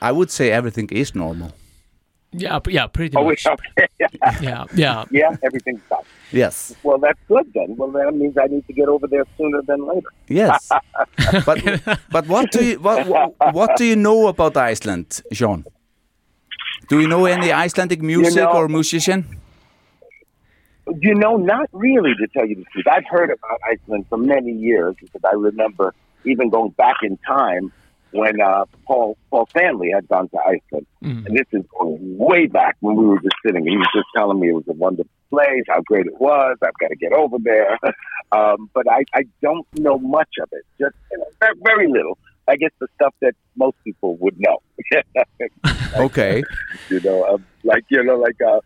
I 0.00 0.12
would 0.12 0.30
say 0.30 0.50
everything 0.50 0.88
is 0.90 1.14
normal. 1.14 1.52
Yeah, 2.32 2.58
yeah, 2.68 2.86
pretty 2.86 3.16
Oh, 3.16 3.24
much. 3.24 3.46
okay. 3.54 3.88
Yeah, 4.40 4.64
yeah. 4.74 5.04
yeah, 5.10 5.36
everything's 5.42 5.80
done. 5.88 6.02
Yes. 6.30 6.74
Well, 6.82 6.98
that's 6.98 7.18
good 7.26 7.50
then. 7.54 7.76
Well, 7.76 7.90
that 7.92 8.14
means 8.14 8.36
I 8.36 8.46
need 8.46 8.66
to 8.66 8.72
get 8.72 8.88
over 8.88 9.06
there 9.06 9.24
sooner 9.38 9.62
than 9.62 9.86
later. 9.86 10.08
Yes. 10.28 10.68
but 11.46 11.58
but 12.10 12.26
what 12.28 12.50
do 12.52 12.64
you 12.64 12.78
what, 12.80 13.06
what 13.06 13.54
what 13.54 13.76
do 13.76 13.84
you 13.86 13.96
know 13.96 14.26
about 14.28 14.56
Iceland, 14.56 15.22
Jean? 15.32 15.64
Do 16.88 17.00
you 17.00 17.08
know 17.08 17.24
any 17.26 17.50
Icelandic 17.52 18.02
music 18.02 18.42
know- 18.44 18.52
or 18.52 18.68
musician? 18.68 19.24
You 21.00 21.14
know, 21.14 21.36
not 21.36 21.68
really, 21.72 22.14
to 22.14 22.26
tell 22.28 22.46
you 22.46 22.54
the 22.56 22.64
truth. 22.72 22.86
I've 22.90 23.04
heard 23.10 23.30
about 23.30 23.60
Iceland 23.70 24.06
for 24.08 24.16
many 24.16 24.52
years 24.52 24.94
because 25.00 25.20
I 25.22 25.34
remember 25.34 25.94
even 26.24 26.48
going 26.48 26.70
back 26.70 26.96
in 27.02 27.18
time 27.26 27.70
when 28.12 28.40
uh, 28.40 28.64
Paul 28.86 29.16
Paul 29.30 29.46
Stanley 29.50 29.90
had 29.94 30.08
gone 30.08 30.28
to 30.30 30.38
Iceland, 30.38 30.86
and 31.02 31.36
this 31.36 31.46
is 31.52 31.64
going 31.78 32.16
way 32.18 32.46
back 32.46 32.76
when 32.80 32.96
we 32.96 33.06
were 33.06 33.20
just 33.20 33.36
sitting. 33.44 33.64
He 33.66 33.76
was 33.76 33.88
just 33.94 34.06
telling 34.16 34.40
me 34.40 34.48
it 34.48 34.54
was 34.54 34.64
a 34.68 34.72
wonderful 34.72 35.10
place, 35.30 35.64
how 35.68 35.80
great 35.82 36.06
it 36.06 36.20
was. 36.20 36.56
I've 36.62 36.78
got 36.80 36.88
to 36.88 36.96
get 36.96 37.12
over 37.12 37.36
there, 37.42 37.78
um, 38.32 38.70
but 38.74 38.90
I, 38.90 39.04
I 39.14 39.24
don't 39.42 39.66
know 39.78 39.98
much 39.98 40.30
of 40.42 40.48
it. 40.52 40.64
Just 40.78 40.96
you 41.12 41.18
know, 41.18 41.26
very, 41.40 41.54
very 41.62 41.88
little. 41.88 42.18
I 42.48 42.56
guess 42.56 42.70
the 42.80 42.88
stuff 42.94 43.14
that 43.20 43.34
most 43.56 43.76
people 43.84 44.16
would 44.16 44.36
know. 44.38 44.58
Okay. 45.96 46.42
you 46.90 47.00
know, 47.00 47.22
uh, 47.22 47.38
like 47.64 47.84
you 47.88 48.02
know, 48.04 48.16
like 48.16 48.40
uh, 48.42 48.60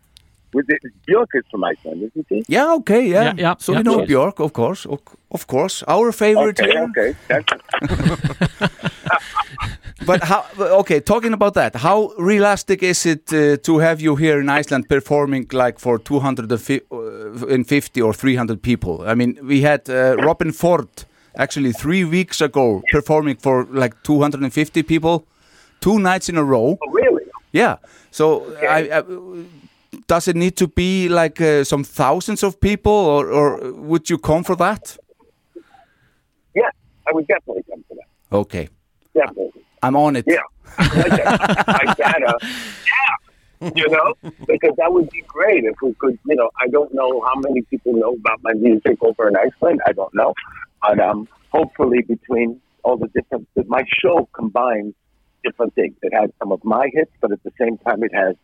was 0.53 0.65
it 0.69 0.83
Björk 1.09 1.29
is 1.35 1.45
from 1.51 1.65
Iceland, 1.65 2.03
isn't 2.03 2.27
he? 2.29 2.45
Yeah, 2.49 2.75
okay, 2.75 3.07
yeah. 3.07 3.23
Yeah, 3.25 3.35
yeah, 3.39 3.55
so 3.59 3.73
yeah, 3.73 3.79
we 3.79 3.85
know 3.85 3.99
yes. 4.01 4.09
Björk, 4.11 4.41
of 4.45 4.53
course, 4.53 4.85
of, 4.87 5.01
of 5.31 5.47
course, 5.47 5.83
our 5.89 6.13
favorite 6.13 6.61
Okay, 6.61 6.73
here. 6.73 7.15
okay. 7.31 7.57
But 10.07 10.25
how? 10.25 10.45
Okay, 10.59 11.01
talking 11.01 11.33
about 11.33 11.55
that, 11.55 11.77
how 11.77 12.13
realistic 12.19 12.83
is 12.83 13.07
it 13.07 13.33
uh, 13.33 13.57
to 13.59 13.79
have 13.79 14.01
you 14.01 14.17
here 14.17 14.41
in 14.41 14.49
Iceland 14.49 14.89
performing 14.89 15.47
like 15.53 15.79
for 15.79 15.99
250 15.99 18.03
or 18.03 18.13
300 18.13 18.63
people? 18.63 19.03
I 19.07 19.15
mean, 19.15 19.39
we 19.43 19.63
had 19.63 19.89
uh, 19.89 20.17
Robben 20.17 20.55
Ford 20.55 20.89
actually 21.37 21.73
three 21.73 22.05
weeks 22.05 22.41
ago 22.41 22.83
performing 22.91 23.37
for 23.37 23.67
like 23.71 24.03
250 24.03 24.83
people, 24.83 25.25
two 25.81 25.99
nights 25.99 26.29
in 26.29 26.37
a 26.37 26.45
row. 26.45 26.79
oh, 26.83 26.91
really? 26.91 27.25
Yeah. 27.53 27.77
So, 28.11 28.45
I, 28.63 28.99
I, 28.99 29.03
does 30.07 30.29
it 30.29 30.37
need 30.37 30.57
to 30.57 30.69
be 30.69 31.09
like 31.09 31.41
uh, 31.41 31.65
some 31.65 31.85
thousands 31.85 32.43
of 32.43 32.61
people, 32.61 32.93
or, 32.93 33.31
or 33.31 33.73
would 33.73 34.11
you 34.11 34.19
come 34.19 34.45
for 34.45 34.57
that? 34.57 34.97
Yeah, 36.55 36.71
I 37.07 37.13
would 37.13 37.27
definitely 37.27 37.63
come 37.71 37.85
for 37.89 37.95
that. 37.95 38.37
Okay, 38.37 38.69
Definitely. 39.15 39.65
I'm 39.83 39.97
on 39.97 40.17
it. 40.17 40.25
Yeah. 40.27 40.39
I 40.79 40.85
like 40.85 41.11
that. 41.11 41.69
I 41.69 41.95
gotta. 41.95 42.39
Yeah. 42.41 43.71
You 43.77 43.89
know, 43.91 44.15
because 44.49 44.75
that 44.77 44.93
would 44.93 45.09
be 45.11 45.23
great 45.29 45.65
if 45.65 45.77
we 45.83 45.95
could. 45.95 46.19
You 46.27 46.35
know, 46.35 46.51
I 46.61 46.67
don't 46.69 46.93
know 46.93 47.21
how 47.21 47.41
many 47.41 47.63
people 47.63 47.93
know 47.93 48.15
about 48.15 48.41
my 48.43 48.55
music 48.55 48.99
over 49.03 49.29
in 49.29 49.37
Iceland. 49.37 49.81
I 49.87 49.93
don't 49.93 50.13
know, 50.15 50.35
but 50.83 50.99
um, 50.99 51.29
hopefully 51.51 52.03
between 52.03 52.61
all 52.83 52.97
the 52.97 53.07
different, 53.09 53.47
my 53.69 53.85
show 54.01 54.29
combines 54.33 54.95
different 55.45 55.75
things. 55.75 55.95
It 56.03 56.13
has 56.15 56.31
some 56.41 56.53
of 56.53 56.65
my 56.65 56.89
hits, 56.93 57.13
but 57.21 57.33
at 57.33 57.43
the 57.43 57.53
same 57.61 57.79
time, 57.79 58.03
it 58.03 58.13
has 58.15 58.35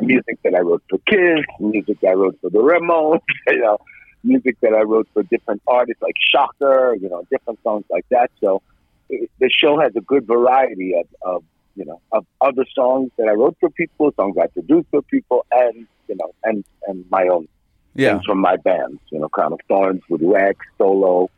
music 0.00 0.38
that 0.42 0.54
I 0.54 0.60
wrote 0.60 0.82
for 0.88 0.98
kids, 1.06 1.46
music 1.60 2.00
that 2.00 2.08
I 2.08 2.14
wrote 2.14 2.38
for 2.40 2.50
the 2.50 2.58
Ramones. 2.58 3.20
You 3.46 3.60
know, 3.60 3.78
music 4.22 4.56
that 4.62 4.72
I 4.72 4.82
wrote 4.82 5.06
for 5.12 5.22
different 5.24 5.62
artists 5.66 6.02
like 6.02 6.14
Shocker. 6.32 6.96
You 7.00 7.08
know, 7.08 7.24
different 7.30 7.60
songs 7.62 7.84
like 7.90 8.06
that. 8.10 8.30
So 8.40 8.62
it- 9.08 9.30
the 9.40 9.50
show 9.50 9.78
has 9.80 9.94
a 9.96 10.00
good 10.00 10.26
variety 10.26 10.94
of, 10.94 11.06
of 11.22 11.44
you 11.76 11.84
know 11.84 12.00
of 12.12 12.24
other 12.40 12.64
songs 12.74 13.10
that 13.18 13.26
I 13.28 13.32
wrote 13.32 13.56
for 13.60 13.70
people, 13.70 14.12
songs 14.16 14.36
I 14.40 14.46
produced 14.48 14.88
for 14.90 15.02
people, 15.02 15.44
and 15.52 15.86
you 16.08 16.16
know 16.16 16.30
and 16.44 16.64
and 16.88 17.04
my 17.10 17.26
own 17.28 17.48
Yeah. 17.94 18.12
things 18.12 18.24
from 18.26 18.38
my 18.40 18.56
bands. 18.56 19.00
You 19.10 19.18
know, 19.20 19.28
Crown 19.28 19.52
of 19.52 19.60
Thorns 19.68 20.02
with 20.08 20.22
Rex 20.22 20.58
solo. 20.78 21.30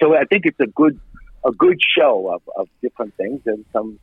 So 0.00 0.16
I 0.16 0.24
think 0.24 0.46
it's 0.46 0.60
a 0.60 0.66
good 0.66 0.98
a 1.44 1.52
good 1.52 1.78
show 1.96 2.32
of, 2.34 2.42
of 2.56 2.68
different 2.82 3.14
things 3.16 3.40
and 3.46 3.64
some 3.72 3.98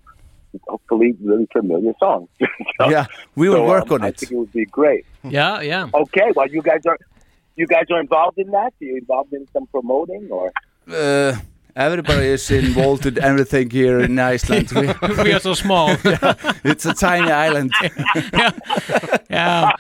hopefully 0.68 1.16
really 1.22 1.48
familiar 1.52 1.94
songs. 2.00 2.30
So- 2.80 2.90
Yeah, 2.90 3.06
we 3.36 3.50
will 3.50 3.58
so, 3.58 3.68
work 3.68 3.88
um, 3.92 3.94
on 3.96 4.02
I 4.04 4.08
it. 4.08 4.16
I 4.16 4.18
think 4.18 4.32
it 4.32 4.36
would 4.36 4.52
be 4.54 4.66
great. 4.66 5.06
Yeah, 5.24 5.62
yeah. 5.62 5.90
Okay, 5.94 6.32
well 6.36 6.48
you 6.48 6.62
guys 6.62 6.86
are 6.86 6.98
you 7.56 7.66
guys 7.68 7.86
are 7.92 8.00
involved 8.00 8.38
in 8.38 8.50
that? 8.52 8.74
Are 8.82 8.86
you 8.86 8.98
involved 8.98 9.34
in 9.34 9.48
some 9.54 9.66
promoting 9.68 10.28
or 10.32 10.52
Uh, 10.88 11.34
everybody 11.76 12.28
is 12.28 12.50
involved 12.52 13.06
in 13.06 13.22
everything 13.24 13.70
here 13.70 14.00
in 14.00 14.18
Iceland. 14.20 14.72
We- 14.72 14.94
We 15.24 15.34
are 15.34 15.40
so 15.40 15.54
small. 15.54 15.90
it's 16.64 16.86
a 16.86 16.94
tiny 16.94 17.32
island. 17.32 17.72
yeah. 19.30 19.72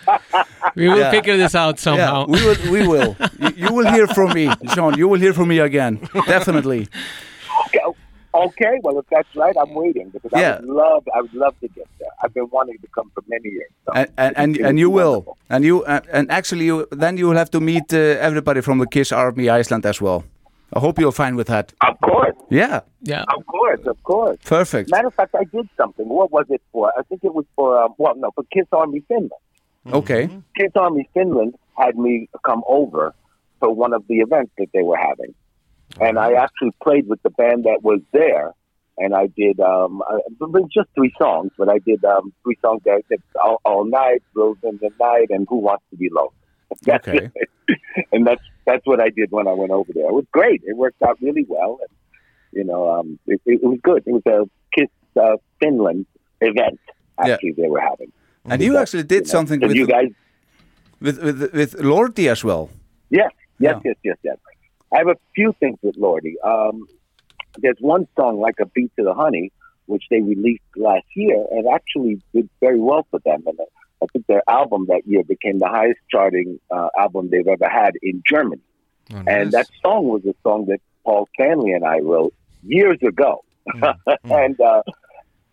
We 0.75 0.87
will 0.89 0.99
Yeah. 0.99 1.11
figure 1.11 1.37
this 1.37 1.55
out 1.55 1.79
somehow. 1.79 2.25
Yeah, 2.27 2.33
we 2.33 2.39
will. 2.45 2.71
We 2.71 2.87
will. 2.87 3.15
You, 3.39 3.49
you 3.67 3.73
will 3.73 3.89
hear 3.91 4.07
from 4.07 4.33
me, 4.33 4.49
Sean. 4.73 4.97
You 4.97 5.07
will 5.07 5.19
hear 5.19 5.33
from 5.33 5.47
me 5.49 5.59
again, 5.59 5.99
definitely. 6.27 6.87
Okay, 7.67 7.83
okay. 8.33 8.79
Well, 8.83 8.99
if 8.99 9.05
that's 9.11 9.33
right, 9.35 9.55
I'm 9.61 9.73
waiting 9.73 10.09
because 10.09 10.31
Yeah. 10.35 10.55
I 10.57 10.59
would 10.59 10.69
love, 10.69 11.03
I 11.17 11.21
would 11.21 11.33
love 11.33 11.55
to 11.61 11.67
get 11.69 11.87
there. 11.99 12.09
I've 12.23 12.33
been 12.33 12.47
wanting 12.51 12.77
to 12.81 12.87
come 12.95 13.11
for 13.13 13.23
many 13.27 13.49
years. 13.49 13.71
So 13.85 13.91
And 13.93 14.07
and 14.17 14.33
and, 14.37 14.57
and 14.67 14.79
you 14.79 14.89
be 14.89 14.95
will. 14.95 15.37
And 15.49 15.63
you 15.65 15.83
uh, 15.83 15.99
and 16.13 16.31
actually, 16.31 16.65
you 16.65 16.87
then 16.91 17.17
you 17.17 17.27
will 17.27 17.37
have 17.37 17.51
to 17.51 17.59
meet 17.59 17.93
uh, 17.93 17.97
everybody 18.27 18.61
from 18.61 18.77
the 18.79 18.87
Kiss 18.87 19.11
Army 19.11 19.49
Iceland 19.49 19.85
as 19.85 19.99
well. 20.01 20.23
I 20.73 20.79
hope 20.79 20.99
you're 20.99 21.11
fine 21.11 21.35
with 21.35 21.47
that. 21.47 21.73
Of 21.81 21.99
course. 22.01 22.35
Yeah. 22.49 22.81
Yeah. 23.01 23.25
Of 23.35 23.45
course, 23.45 23.81
of 23.85 24.01
course. 24.03 24.37
Perfect. 24.45 24.89
Matter 24.89 25.07
of 25.07 25.13
fact, 25.13 25.35
I 25.35 25.43
did 25.43 25.67
something. 25.75 26.07
What 26.07 26.31
was 26.31 26.45
it 26.49 26.61
for? 26.71 26.91
I 26.97 27.03
think 27.03 27.23
it 27.23 27.33
was 27.33 27.45
for, 27.55 27.81
um, 27.81 27.93
well, 27.97 28.15
no, 28.15 28.31
for 28.31 28.43
Kiss 28.53 28.67
Army 28.71 29.01
Finland. 29.07 29.31
Okay. 29.91 30.29
Kiss 30.57 30.71
Army 30.75 31.09
Finland 31.13 31.55
had 31.77 31.97
me 31.97 32.29
come 32.45 32.63
over 32.67 33.13
for 33.59 33.73
one 33.73 33.93
of 33.93 34.05
the 34.07 34.19
events 34.19 34.51
that 34.57 34.67
they 34.73 34.81
were 34.81 34.97
having. 34.97 35.33
And 35.99 36.17
I 36.17 36.33
actually 36.33 36.71
played 36.81 37.07
with 37.07 37.21
the 37.23 37.31
band 37.31 37.65
that 37.65 37.79
was 37.83 37.99
there. 38.13 38.53
And 38.97 39.15
I 39.15 39.27
did 39.27 39.59
um, 39.59 40.01
I, 40.07 40.19
just 40.73 40.89
three 40.95 41.13
songs, 41.17 41.51
but 41.57 41.69
I 41.69 41.79
did 41.79 42.03
um, 42.05 42.33
three 42.43 42.57
songs 42.61 42.81
that 42.85 43.01
that 43.09 43.19
all, 43.43 43.59
all 43.65 43.85
night, 43.85 44.21
Thrills 44.33 44.57
in 44.63 44.77
the 44.81 44.91
Night, 44.99 45.27
and 45.29 45.47
Who 45.49 45.57
Wants 45.57 45.83
to 45.89 45.97
Be 45.97 46.09
Lonely. 46.13 46.31
That's 46.83 47.07
Okay. 47.07 47.29
it. 47.35 47.49
and 48.11 48.25
that's 48.25 48.41
that's 48.65 48.85
what 48.85 48.99
I 48.99 49.09
did 49.09 49.31
when 49.31 49.47
I 49.47 49.53
went 49.53 49.71
over 49.71 49.91
there. 49.93 50.07
It 50.07 50.13
was 50.13 50.25
great. 50.31 50.61
It 50.65 50.75
worked 50.77 51.01
out 51.01 51.17
really 51.21 51.45
well, 51.47 51.79
and 51.81 51.91
you 52.51 52.63
know, 52.63 52.89
um, 52.91 53.19
it, 53.27 53.41
it, 53.45 53.63
was 53.63 53.79
good. 53.81 54.03
It 54.05 54.11
was 54.11 54.25
a 54.25 54.49
Kiss 54.77 54.89
uh, 55.19 55.37
Finland 55.59 56.05
event. 56.41 56.79
Yeah. 57.25 57.33
Actually, 57.33 57.51
they 57.51 57.67
were 57.67 57.79
having. 57.81 58.11
And 58.45 58.61
you 58.61 58.77
actually 58.77 59.03
did 59.03 59.27
something 59.27 59.59
with, 59.59 59.75
you 59.75 59.87
guys 59.87 60.09
with 60.99 61.21
with 61.23 61.53
with 61.53 61.73
Lordi 61.79 62.27
as 62.29 62.43
well. 62.43 62.69
Yes, 63.09 63.31
yes, 63.59 63.75
Yeah. 63.75 63.79
yes, 63.85 63.95
yes, 64.03 64.17
yes. 64.23 64.37
I 64.93 64.97
have 64.97 65.07
a 65.07 65.15
few 65.35 65.53
things 65.59 65.77
with 65.81 65.95
Lordi. 65.95 66.33
Um, 66.43 66.87
there's 67.59 67.77
one 67.79 68.07
song, 68.17 68.39
like 68.39 68.55
a 68.59 68.65
bee 68.65 68.89
to 68.97 69.03
the 69.03 69.13
honey, 69.13 69.51
which 69.85 70.03
they 70.09 70.21
released 70.21 70.63
last 70.75 71.05
year, 71.15 71.45
and 71.51 71.67
actually 71.67 72.21
did 72.33 72.49
very 72.59 72.79
well 72.79 73.05
for 73.11 73.19
them. 73.19 73.43
And 73.45 73.59
I 74.01 74.05
think 74.11 74.25
their 74.27 74.41
album 74.49 74.85
that 74.89 75.01
year 75.05 75.23
became 75.23 75.59
the 75.59 75.67
highest 75.67 75.99
charting 76.09 76.59
uh, 76.71 76.89
album 76.99 77.29
they've 77.29 77.47
ever 77.47 77.69
had 77.69 77.93
in 78.01 78.23
Germany. 78.27 78.61
Oh, 79.13 79.21
And 79.27 79.51
that 79.51 79.67
song 79.83 80.07
was 80.07 80.23
a 80.25 80.33
song 80.43 80.65
that 80.67 80.79
Paul 81.05 81.27
Stanley 81.35 81.71
and 81.73 81.85
I 81.85 81.99
wrote 81.99 82.33
years 82.63 82.97
ago, 83.05 83.43
and 84.23 84.59
uh, 84.61 84.83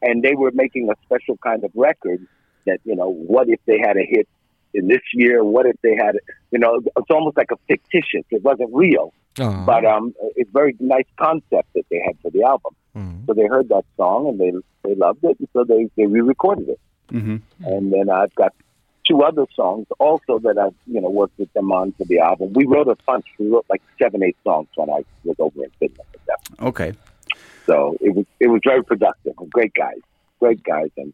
and 0.02 0.22
they 0.22 0.34
were 0.34 0.50
making 0.52 0.88
a 0.90 0.94
special 1.04 1.36
kind 1.38 1.64
of 1.64 1.70
record 1.74 2.26
that 2.66 2.80
you 2.84 2.94
know, 2.94 3.10
what 3.10 3.48
if 3.48 3.60
they 3.66 3.78
had 3.78 3.96
a 3.96 4.04
hit 4.04 4.28
in 4.74 4.88
this 4.88 5.00
year? 5.14 5.42
What 5.44 5.66
if 5.66 5.76
they 5.82 5.96
had, 5.96 6.16
you 6.50 6.58
know, 6.58 6.80
it's 6.96 7.10
almost 7.10 7.36
like 7.36 7.50
a 7.50 7.56
fictitious. 7.66 8.24
It 8.30 8.42
wasn't 8.42 8.70
real, 8.72 9.12
Oh. 9.40 9.62
but 9.66 9.84
um, 9.84 10.14
it's 10.36 10.50
very 10.50 10.74
nice 10.80 11.06
concept 11.16 11.68
that 11.74 11.84
they 11.90 12.00
had 12.04 12.16
for 12.22 12.30
the 12.30 12.42
album. 12.42 12.74
Mm. 12.96 13.26
So 13.26 13.34
they 13.34 13.46
heard 13.46 13.68
that 13.70 13.84
song 13.96 14.28
and 14.28 14.38
they 14.40 14.52
they 14.84 14.94
loved 14.94 15.24
it, 15.24 15.38
and 15.38 15.48
so 15.52 15.64
they 15.64 15.88
they 15.96 16.06
re-recorded 16.06 16.68
it. 16.68 16.80
Hmm 17.10 17.36
And 17.64 17.92
then 17.92 18.10
I've 18.10 18.34
got 18.34 18.52
two 19.08 19.22
other 19.22 19.46
songs 19.54 19.86
also 19.98 20.38
that 20.40 20.58
I've 20.58 20.74
you 20.86 21.00
know 21.00 21.10
worked 21.10 21.38
with 21.38 21.52
them 21.54 21.72
on 21.72 21.92
for 21.92 22.04
the 22.04 22.18
album. 22.18 22.52
We 22.52 22.66
wrote 22.66 22.88
a 22.88 22.96
bunch. 23.06 23.26
We 23.38 23.48
wrote 23.48 23.66
like 23.70 23.82
seven, 23.98 24.22
eight 24.22 24.36
songs 24.44 24.68
when 24.76 24.90
I 24.90 25.04
was 25.24 25.36
over 25.38 25.64
in 25.64 25.70
Finland. 25.78 26.08
Okay. 26.60 26.92
So 27.66 27.96
it 28.00 28.14
was 28.14 28.26
it 28.40 28.48
was 28.48 28.60
very 28.64 28.82
productive. 28.82 29.34
Great 29.50 29.74
guys, 29.74 30.00
great 30.40 30.62
guys, 30.62 30.90
and 30.96 31.12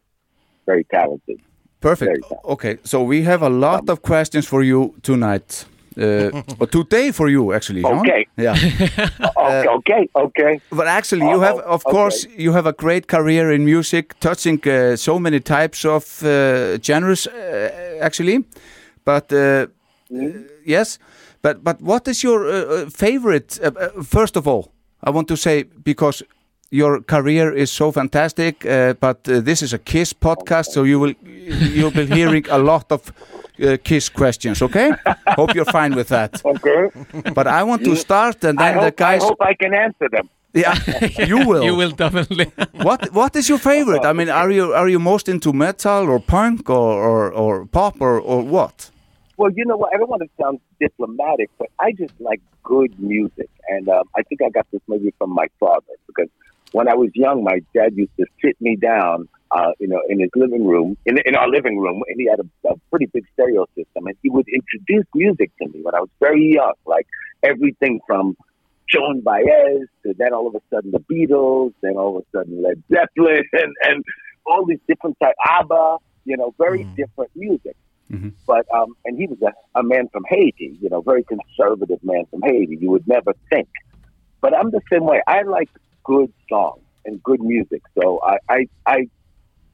very 0.66 0.84
talented. 0.84 1.40
Very 1.80 1.96
Perfect. 1.96 2.22
talented. 2.22 2.50
Okay, 2.54 2.78
so 2.84 3.02
we 3.02 3.22
have 3.22 3.42
a 3.42 3.48
lot 3.48 3.88
of 3.88 4.02
questions 4.02 4.46
for 4.46 4.62
you 4.62 4.94
tonight. 5.02 5.66
Uh, 5.96 6.66
today 6.70 7.12
for 7.12 7.28
you, 7.28 7.52
actually. 7.52 7.84
Okay. 7.84 8.26
Yeah. 8.36 8.52
okay, 9.36 9.68
okay, 9.68 10.08
okay. 10.16 10.60
But 10.70 10.86
actually, 10.86 11.28
you 11.28 11.40
have, 11.40 11.58
of 11.58 11.86
okay. 11.86 11.92
course, 11.92 12.26
you 12.36 12.52
have 12.52 12.66
a 12.66 12.72
great 12.72 13.06
career 13.06 13.52
in 13.52 13.64
music, 13.64 14.18
touching 14.18 14.60
uh, 14.66 14.96
so 14.96 15.18
many 15.18 15.40
types 15.40 15.84
of 15.84 16.22
uh, 16.22 16.78
genres, 16.82 17.26
uh, 17.26 17.98
actually. 18.00 18.44
But 19.04 19.32
uh, 19.32 19.66
uh, 20.12 20.28
yes, 20.64 20.98
but 21.42 21.62
but 21.62 21.80
what 21.80 22.08
is 22.08 22.22
your 22.22 22.46
uh, 22.46 22.52
uh, 22.52 22.90
favorite? 22.90 23.58
Uh, 23.62 23.70
uh, 23.78 24.02
first 24.02 24.36
of 24.36 24.46
all, 24.46 24.72
I 25.02 25.10
want 25.10 25.28
to 25.28 25.36
say 25.36 25.64
because 25.84 26.24
your 26.70 27.02
career 27.02 27.52
is 27.52 27.70
so 27.70 27.92
fantastic. 27.92 28.64
Uh, 28.66 28.94
but 28.94 29.28
uh, 29.28 29.40
this 29.40 29.62
is 29.62 29.72
a 29.72 29.78
Kiss 29.78 30.12
podcast, 30.12 30.66
so 30.66 30.84
you 30.84 30.98
will 31.00 31.14
you'll 31.22 31.90
be 31.90 32.06
hearing 32.06 32.44
a 32.50 32.58
lot 32.58 32.90
of. 32.92 33.12
Uh, 33.56 33.76
kiss 33.84 34.08
questions, 34.08 34.60
okay? 34.60 34.90
Hope 35.28 35.54
you're 35.54 35.64
fine 35.64 35.94
with 35.94 36.08
that. 36.08 36.44
Okay. 36.44 36.88
But 37.34 37.46
I 37.46 37.62
want 37.62 37.84
to 37.84 37.94
start, 37.94 38.42
and 38.42 38.58
I 38.58 38.64
then 38.64 38.74
the 38.78 38.82
hope, 38.82 39.00
I 39.00 39.16
hope 39.18 39.40
I 39.40 39.54
can 39.54 39.72
answer 39.72 40.08
them. 40.08 40.28
Yeah, 40.54 40.78
you 41.26 41.46
will. 41.46 41.64
You 41.64 41.74
will 41.74 41.90
definitely. 41.90 42.46
What 42.72 43.12
What 43.12 43.36
is 43.36 43.48
your 43.48 43.58
favorite? 43.58 44.04
I 44.04 44.12
mean, 44.12 44.28
are 44.28 44.50
you 44.50 44.72
are 44.72 44.88
you 44.88 44.98
most 44.98 45.28
into 45.28 45.52
metal 45.52 46.08
or 46.08 46.20
punk 46.20 46.70
or 46.70 46.92
or, 47.10 47.32
or 47.32 47.66
pop 47.66 48.00
or, 48.00 48.20
or 48.20 48.42
what? 48.42 48.90
Well, 49.36 49.50
you 49.54 49.64
know 49.66 49.76
what? 49.76 49.92
I 49.94 49.98
don't 49.98 50.08
want 50.08 50.22
to 50.22 50.30
sound 50.40 50.60
diplomatic, 50.80 51.50
but 51.58 51.68
I 51.80 51.92
just 51.92 52.14
like 52.20 52.40
good 52.62 52.92
music, 52.98 53.50
and 53.68 53.88
um, 53.88 54.04
I 54.16 54.22
think 54.22 54.42
I 54.42 54.50
got 54.50 54.66
this 54.72 54.82
maybe 54.86 55.12
from 55.18 55.30
my 55.30 55.46
father 55.58 55.94
because 56.06 56.28
when 56.74 56.88
I 56.88 56.94
was 56.94 57.10
young, 57.14 57.44
my 57.44 57.60
dad 57.72 57.92
used 57.94 58.16
to 58.18 58.26
sit 58.42 58.60
me 58.60 58.74
down, 58.74 59.28
uh, 59.52 59.70
you 59.78 59.86
know, 59.86 60.00
in 60.08 60.18
his 60.18 60.30
living 60.34 60.66
room, 60.66 60.96
in 61.06 61.18
in 61.24 61.36
our 61.36 61.48
living 61.48 61.78
room, 61.78 62.02
and 62.08 62.20
he 62.20 62.26
had 62.28 62.40
a, 62.40 62.68
a 62.68 62.74
pretty 62.90 63.06
big 63.06 63.24
stereo 63.32 63.64
system, 63.76 64.08
and 64.08 64.16
he 64.22 64.28
would 64.28 64.46
introduce 64.48 65.06
music 65.14 65.52
to 65.62 65.68
me 65.68 65.82
when 65.82 65.94
I 65.94 66.00
was 66.00 66.10
very 66.18 66.52
young, 66.54 66.72
like 66.84 67.06
everything 67.44 68.00
from 68.08 68.36
Joan 68.92 69.20
Baez 69.20 69.86
to 70.02 70.14
then 70.18 70.32
all 70.32 70.48
of 70.48 70.56
a 70.56 70.60
sudden 70.68 70.90
the 70.90 70.98
Beatles, 70.98 71.72
then 71.80 71.96
all 71.96 72.16
of 72.16 72.24
a 72.24 72.36
sudden 72.36 72.60
Led 72.60 72.82
Zeppelin, 72.92 73.44
and 73.52 73.72
and 73.84 74.04
all 74.44 74.66
these 74.66 74.80
different 74.88 75.16
type 75.22 75.36
ABBA, 75.46 75.98
you 76.24 76.36
know, 76.36 76.52
very 76.58 76.82
different 76.96 77.30
music. 77.36 77.76
But 78.48 78.66
um, 78.74 78.96
and 79.04 79.16
he 79.16 79.28
was 79.28 79.38
a, 79.42 79.78
a 79.78 79.84
man 79.84 80.08
from 80.08 80.24
Haiti, 80.28 80.76
you 80.82 80.90
know, 80.90 81.02
very 81.02 81.22
conservative 81.22 82.02
man 82.02 82.24
from 82.32 82.42
Haiti. 82.42 82.78
You 82.80 82.90
would 82.90 83.06
never 83.06 83.32
think. 83.48 83.68
But 84.40 84.54
I'm 84.58 84.72
the 84.72 84.82
same 84.92 85.04
way. 85.04 85.22
I 85.26 85.42
like 85.42 85.70
good 86.04 86.32
songs 86.48 86.80
and 87.04 87.22
good 87.22 87.40
music, 87.40 87.82
so 88.00 88.20
I 88.22 88.36
I, 88.48 88.66
I 88.86 88.98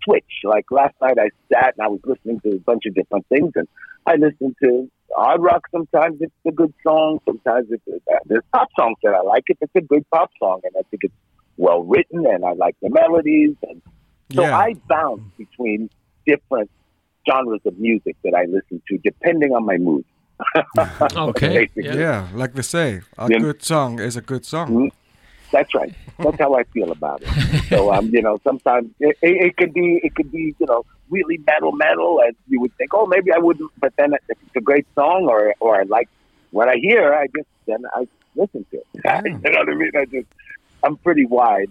switch. 0.05 0.25
Like 0.45 0.67
last 0.71 0.95
night, 1.01 1.19
I 1.19 1.29
sat 1.53 1.75
and 1.77 1.85
I 1.85 1.89
was 1.89 2.01
listening 2.05 2.41
to 2.41 2.51
a 2.57 2.59
bunch 2.61 2.85
of 2.87 2.95
different 2.95 3.27
things, 3.29 3.53
and 3.55 3.69
I 4.07 4.15
listened 4.17 4.57
to 4.63 4.91
hard 5.17 5.43
rock. 5.43 5.63
Sometimes 5.71 6.17
it's 6.21 6.33
a 6.47 6.53
good 6.53 6.73
song. 6.87 7.19
Sometimes 7.27 7.67
it's 7.71 7.83
uh, 7.89 8.17
there's 8.27 8.43
pop 8.53 8.69
songs 8.79 8.97
that 9.03 9.15
I 9.15 9.23
like. 9.23 9.45
If 9.49 9.59
it's 9.61 9.73
a 9.77 9.81
good 9.83 10.05
pop 10.13 10.31
song, 10.43 10.61
and 10.65 10.73
I 10.79 10.83
think 10.91 11.05
it's 11.05 11.15
well 11.57 11.83
written, 11.83 12.27
and 12.27 12.45
I 12.45 12.53
like 12.53 12.77
the 12.83 12.91
melodies, 12.91 13.55
and 13.69 13.83
so 14.33 14.43
Yeah. 14.43 14.57
I 14.57 14.75
bounce 14.89 15.23
between 15.37 15.91
different 16.27 16.71
genres 17.29 17.61
of 17.67 17.79
music 17.79 18.17
that 18.25 18.35
I 18.35 18.45
listen 18.47 18.81
to, 18.89 18.99
depending 18.99 19.53
on 19.53 19.65
my 19.67 19.77
mood. 19.77 20.05
Okay. 21.17 21.67
Basically. 21.75 22.01
Yeah, 22.01 22.29
like 22.35 22.55
they 22.55 22.63
say, 22.63 23.03
a 23.19 23.29
Yeah. 23.31 23.39
good 23.41 23.63
song 23.63 24.01
is 24.01 24.17
a 24.17 24.23
good 24.23 24.45
song. 24.47 24.69
Mhm. 24.69 24.91
That's 25.51 25.75
right. 25.75 25.93
That's 26.19 26.39
how 26.39 26.55
I 26.55 26.65
feel 26.65 26.93
about 26.93 27.23
it. 27.23 27.65
So 27.69 27.93
um, 27.93 28.11
you 28.15 28.23
know, 28.23 28.39
sometimes 28.45 28.91
it, 29.01 29.17
it, 29.23 29.47
it 29.47 29.57
could 29.57 29.73
be 29.73 30.01
it 30.03 30.15
could 30.15 30.31
be 30.31 30.55
you 30.59 30.67
know 30.67 30.85
really 31.09 31.39
metal 31.39 31.73
metal, 31.73 32.21
and 32.25 32.37
you 32.49 32.61
would 32.61 32.77
think, 32.77 32.93
oh, 32.95 33.07
maybe 33.07 33.33
I 33.33 33.39
wouldn't. 33.39 33.71
But 33.81 33.95
then 33.97 34.15
if 34.15 34.39
it's 34.43 34.57
a 34.57 34.61
great 34.61 34.87
song, 34.95 35.27
or 35.29 35.55
or 35.61 35.81
I 35.81 35.83
like 35.85 36.09
what 36.51 36.69
I 36.69 36.77
hear, 36.77 37.15
I 37.15 37.27
just 37.37 37.49
then 37.67 37.85
I 37.95 38.07
listen 38.37 38.65
to 38.71 38.77
it. 38.79 38.87
you 39.25 39.51
know 39.51 39.61
what 39.61 39.69
I 39.69 39.75
mean? 39.75 39.91
I 39.97 40.05
just 40.05 40.29
I'm 40.83 40.97
pretty 40.97 41.27
wide, 41.27 41.71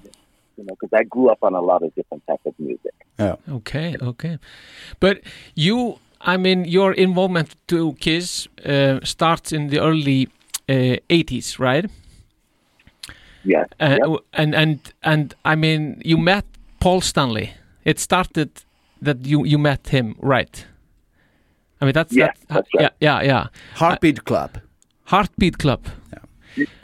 you 0.58 0.64
know, 0.66 0.76
because 0.80 0.94
I 0.94 1.04
grew 1.04 1.30
up 1.30 1.40
on 1.42 1.54
a 1.54 1.62
lot 1.62 1.84
of 1.84 1.94
different 1.96 2.26
types 2.28 2.46
of 2.46 2.54
music. 2.60 2.94
Yeah. 3.18 3.36
Okay, 3.50 3.98
okay. 4.02 4.40
But 5.00 5.22
you, 5.56 6.00
I 6.22 6.38
mean, 6.38 6.66
your 6.66 6.94
involvement 6.94 7.56
to 7.68 7.94
Kiss 7.94 8.48
uh, 8.66 9.00
starts 9.04 9.52
in 9.52 9.68
the 9.68 9.80
early 9.80 10.30
uh, 10.70 10.98
80s, 11.10 11.60
right? 11.60 11.86
Yes. 13.44 13.68
Uh, 13.80 13.98
Yep. 14.00 14.20
And 14.34 14.56
and 14.56 14.80
and 15.04 15.34
I 15.46 15.56
mean, 15.56 16.02
you 16.06 16.18
met 16.18 16.46
Paul 16.80 17.02
Stanley. 17.02 17.52
It 17.86 18.00
started 18.00 18.50
that 19.02 19.26
you 19.26 19.46
you 19.46 19.58
met 19.58 19.88
him, 19.90 20.16
right? 20.20 20.66
I 21.82 21.86
mean, 21.86 21.94
that's 21.94 22.14
Yes, 22.14 22.36
that, 22.48 22.48
that's 22.56 22.70
right. 22.76 22.92
yeah, 23.00 23.22
yeah, 23.22 23.28
yeah. 23.28 23.48
Heartbeat 23.76 24.24
Club. 24.26 24.50
Heartbeat 25.06 25.58
Club. 25.58 25.86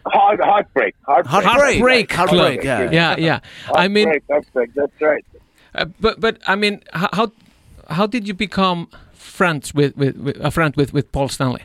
Hard 0.05 0.39
heartbreak, 0.39 0.95
heartbreak, 1.05 1.43
Heartbreak, 1.43 2.09
Club. 2.09 2.29
Heartbreak, 2.29 2.63
yeah. 2.63 2.91
yeah, 2.91 3.15
yeah. 3.17 3.39
I 3.73 3.87
mean, 3.87 4.07
Heartbreak, 4.07 4.23
heartbreak, 4.29 4.69
that's 4.75 5.01
right. 5.01 5.25
Uh, 5.73 5.85
but 5.99 6.19
but 6.21 6.37
I 6.47 6.55
mean, 6.55 6.81
how 6.93 7.31
how 7.89 8.07
did 8.07 8.27
you 8.27 8.33
become 8.33 8.87
friends 9.13 9.73
with 9.73 9.97
with, 9.97 10.15
with 10.17 10.37
a 10.39 10.51
friend 10.51 10.73
with 10.77 10.93
with 10.93 11.11
Paul 11.11 11.27
Stanley? 11.29 11.63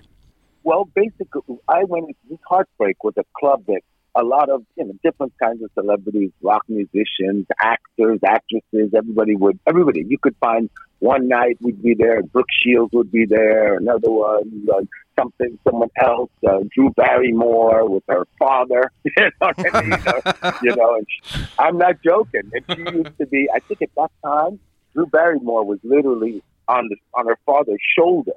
Well, 0.65 0.87
basically, 0.95 1.59
I 1.69 1.85
went 1.85 2.09
into 2.09 2.21
this 2.29 2.39
heartbreak 2.49 3.05
with 3.05 3.17
a 3.19 3.25
club 3.39 3.65
that 3.67 3.83
a 4.15 4.23
lot 4.23 4.51
of 4.51 4.65
you 4.77 4.85
know 4.85 4.93
different 5.03 5.33
kinds 5.43 5.63
of 5.63 5.71
celebrities, 5.75 6.31
rock 6.43 6.63
musicians, 6.69 7.47
actors, 7.63 8.19
actresses, 8.27 8.93
everybody 8.95 9.37
would 9.37 9.59
everybody. 9.67 10.05
You 10.07 10.19
could 10.19 10.37
find 10.41 10.69
one 11.01 11.29
night 11.29 11.57
we'd 11.61 11.83
be 11.83 11.95
there, 11.95 12.23
Brooke 12.23 12.53
Shields 12.63 12.93
would 12.93 13.11
be 13.11 13.25
there, 13.25 13.77
another 13.77 14.11
one, 14.11 14.67
uh, 14.73 14.83
something, 15.19 15.59
someone 15.65 15.89
else, 15.97 16.31
uh, 16.47 16.59
Drew 16.75 16.91
Barrymore 16.91 17.89
with 17.89 18.05
her 18.09 18.27
father. 18.39 18.93
you 19.05 19.13
know, 19.17 19.31
what 19.41 19.75
I 19.75 19.83
mean? 19.83 19.93
Uh, 20.43 20.53
you 20.63 20.75
know, 20.77 20.97
and 20.97 21.07
she, 21.09 21.45
I'm 21.59 21.79
not 21.79 22.03
joking. 22.03 22.51
And 22.53 22.65
she 22.71 22.97
used 22.97 23.19
to 23.19 23.27
be. 23.27 23.49
I 23.55 23.59
think 23.61 23.83
at 23.83 23.91
that 23.97 24.11
time, 24.25 24.59
Drew 24.95 25.07
Barrymore 25.07 25.65
was 25.65 25.79
literally 25.83 26.43
on 26.69 26.89
the 26.89 26.97
on 27.15 27.27
her 27.27 27.39
father's 27.45 27.81
shoulder. 27.97 28.33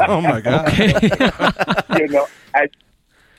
Oh 0.00 0.20
my 0.20 0.40
god. 0.40 0.76
you 1.98 2.08
know, 2.08 2.26
as 2.54 2.68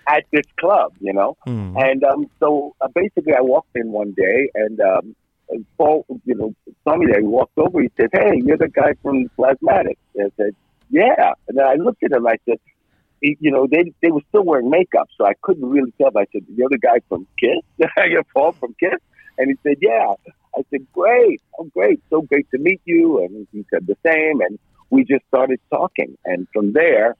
at 0.07 0.25
this 0.31 0.45
club, 0.59 0.93
you 0.99 1.13
know. 1.13 1.37
Hmm. 1.45 1.75
And 1.77 2.03
um, 2.03 2.29
so 2.39 2.75
uh, 2.81 2.87
basically, 2.93 3.33
I 3.33 3.41
walked 3.41 3.75
in 3.75 3.91
one 3.91 4.11
day, 4.11 4.49
and 4.55 4.79
um, 4.81 5.15
and 5.49 5.65
Paul, 5.77 6.05
you 6.25 6.35
know, 6.35 6.53
saw 6.83 6.97
me 6.97 7.07
there. 7.07 7.21
He 7.21 7.27
walked 7.27 7.57
over. 7.57 7.81
He 7.81 7.91
said, 7.99 8.09
"Hey, 8.13 8.41
you're 8.43 8.57
the 8.57 8.69
guy 8.69 8.93
from 9.01 9.29
Plasmatic." 9.37 9.97
I 10.19 10.29
said, 10.37 10.55
"Yeah." 10.89 11.33
And 11.47 11.57
then 11.57 11.65
I 11.65 11.75
looked 11.75 12.03
at 12.03 12.11
him. 12.11 12.27
I 12.27 12.37
said, 12.45 12.59
he- 13.21 13.37
"You 13.39 13.51
know, 13.51 13.67
they 13.69 13.91
they 14.01 14.11
were 14.11 14.23
still 14.29 14.43
wearing 14.43 14.69
makeup, 14.69 15.09
so 15.17 15.25
I 15.25 15.33
couldn't 15.41 15.69
really 15.69 15.93
tell." 15.97 16.11
But 16.11 16.23
I 16.23 16.25
said, 16.31 16.45
"You're 16.55 16.69
the 16.69 16.79
guy 16.79 16.99
from 17.09 17.27
Kiss? 17.39 17.87
you're 18.09 18.23
Paul 18.33 18.53
from 18.53 18.75
Kiss?" 18.79 18.99
And 19.37 19.49
he 19.49 19.57
said, 19.63 19.77
"Yeah." 19.81 20.13
I 20.55 20.63
said, 20.69 20.85
"Great, 20.93 21.41
oh 21.57 21.63
great, 21.73 21.99
so 22.09 22.21
great 22.21 22.49
to 22.51 22.59
meet 22.59 22.81
you." 22.85 23.23
And 23.23 23.47
he 23.51 23.65
said 23.71 23.87
the 23.87 23.97
same, 24.05 24.41
and 24.41 24.59
we 24.89 25.03
just 25.03 25.25
started 25.27 25.59
talking. 25.71 26.15
And 26.25 26.47
from 26.53 26.73
there, 26.73 27.15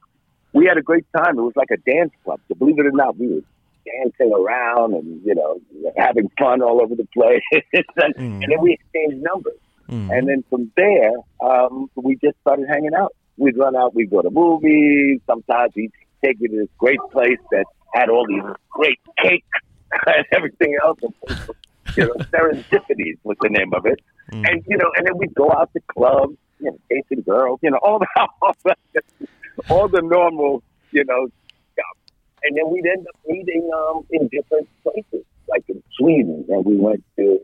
we 0.54 0.66
had 0.66 0.78
a 0.78 0.82
great 0.82 1.06
time. 1.18 1.38
It 1.38 1.42
was 1.42 1.56
like 1.56 1.72
a 1.72 1.78
dance 1.78 2.12
club. 2.24 2.40
So 2.48 2.56
believe 2.56 2.80
it 2.80 2.86
or 2.86 2.92
not, 2.92 3.18
we 3.18 3.28
were 3.28 3.42
dancing 3.86 4.32
around 4.34 4.94
and 4.94 5.22
you 5.26 5.36
know 5.36 5.60
having 5.98 6.30
fun 6.40 6.62
all 6.62 6.82
over 6.82 6.96
the 6.96 7.08
place. 7.14 7.42
and, 7.52 8.16
and 8.18 8.42
then 8.42 8.62
we 8.62 8.72
mm. 8.72 8.74
exchanged 8.74 9.24
numbers. 9.24 9.60
Mm. 9.90 10.18
And 10.18 10.30
then 10.30 10.44
from 10.50 10.72
there, 10.78 11.14
um, 11.42 11.90
we 11.96 12.16
just 12.16 12.40
started 12.42 12.68
hanging 12.68 12.94
out. 12.98 13.14
We'd 13.38 13.58
run 13.58 13.76
out, 13.76 13.96
we'd 13.96 14.10
go 14.10 14.22
to 14.22 14.30
movies. 14.30 15.20
Sometimes 15.28 15.74
he'd 15.76 15.92
take 16.24 16.40
me 16.40 16.48
to 16.50 16.56
this 16.56 16.70
great 16.78 17.00
place 17.12 17.40
that 17.52 17.66
had 17.94 18.10
all 18.10 18.26
these 18.28 18.44
great 18.70 19.00
cake 19.22 19.46
and 20.08 20.26
everything 20.32 20.78
else. 20.84 21.00
You 21.98 22.06
know, 22.06 22.14
Serendipities 22.32 23.18
was 23.24 23.38
the 23.42 23.50
name 23.50 23.74
of 23.74 23.86
it. 23.86 24.00
Mm. 24.32 24.50
And, 24.50 24.64
you 24.68 24.78
know, 24.78 24.90
and 24.96 25.06
then 25.06 25.18
we'd 25.18 25.34
go 25.34 25.52
out 25.52 25.72
to 25.74 25.80
clubs, 25.88 26.38
you 26.60 26.68
know, 26.68 26.80
chasing 26.90 27.24
girls, 27.24 27.60
you 27.62 27.72
know, 27.72 27.80
all 27.84 28.00
that. 28.16 28.30
all 28.42 28.56
the, 28.64 28.76
all 29.70 29.88
the 29.88 30.02
normal, 30.02 30.64
you 30.92 31.04
know, 31.06 31.28
stuff. 31.74 31.98
And 32.44 32.58
then 32.58 32.70
we'd 32.70 32.86
end 32.86 33.06
up 33.08 33.20
meeting 33.28 33.70
um, 33.74 34.06
in 34.12 34.28
different 34.28 34.68
places, 34.84 35.26
like 35.50 35.64
in 35.68 35.82
Sweden, 35.98 36.46
and 36.50 36.66
we 36.66 36.78
went 36.78 37.04
to, 37.18 37.40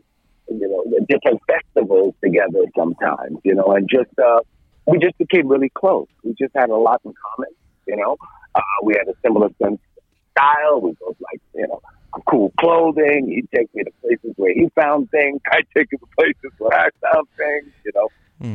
you 0.48 0.68
know, 0.68 0.84
the 0.86 1.04
different 1.08 1.40
festivals 1.46 2.14
together 2.22 2.64
sometimes, 2.76 3.38
you 3.44 3.54
know, 3.54 3.66
and 3.74 3.88
just, 3.88 4.16
uh, 4.18 4.40
we 4.86 4.98
just 4.98 5.16
became 5.18 5.48
really 5.48 5.70
close. 5.70 6.08
We 6.24 6.34
just 6.38 6.52
had 6.54 6.70
a 6.70 6.76
lot 6.76 7.00
in 7.04 7.12
common, 7.12 7.50
you 7.86 7.96
know. 7.96 8.16
Uh, 8.54 8.60
we 8.82 8.94
had 8.98 9.08
a 9.08 9.16
similar 9.22 9.48
sense 9.62 9.80
of 9.96 10.02
style. 10.32 10.80
We 10.80 10.92
both 11.00 11.16
like, 11.20 11.40
you 11.54 11.68
know, 11.68 11.80
cool 12.28 12.52
clothing. 12.58 13.28
He'd 13.28 13.48
take 13.56 13.72
me 13.74 13.84
to 13.84 13.90
places 14.02 14.32
where 14.36 14.52
he 14.52 14.68
found 14.74 15.10
things. 15.10 15.40
I'd 15.52 15.66
take 15.74 15.92
him 15.92 16.00
to 16.00 16.06
places 16.16 16.52
where 16.58 16.78
I 16.78 16.88
found 17.00 17.28
things, 17.36 17.72
you 17.84 17.92
know. 17.94 18.08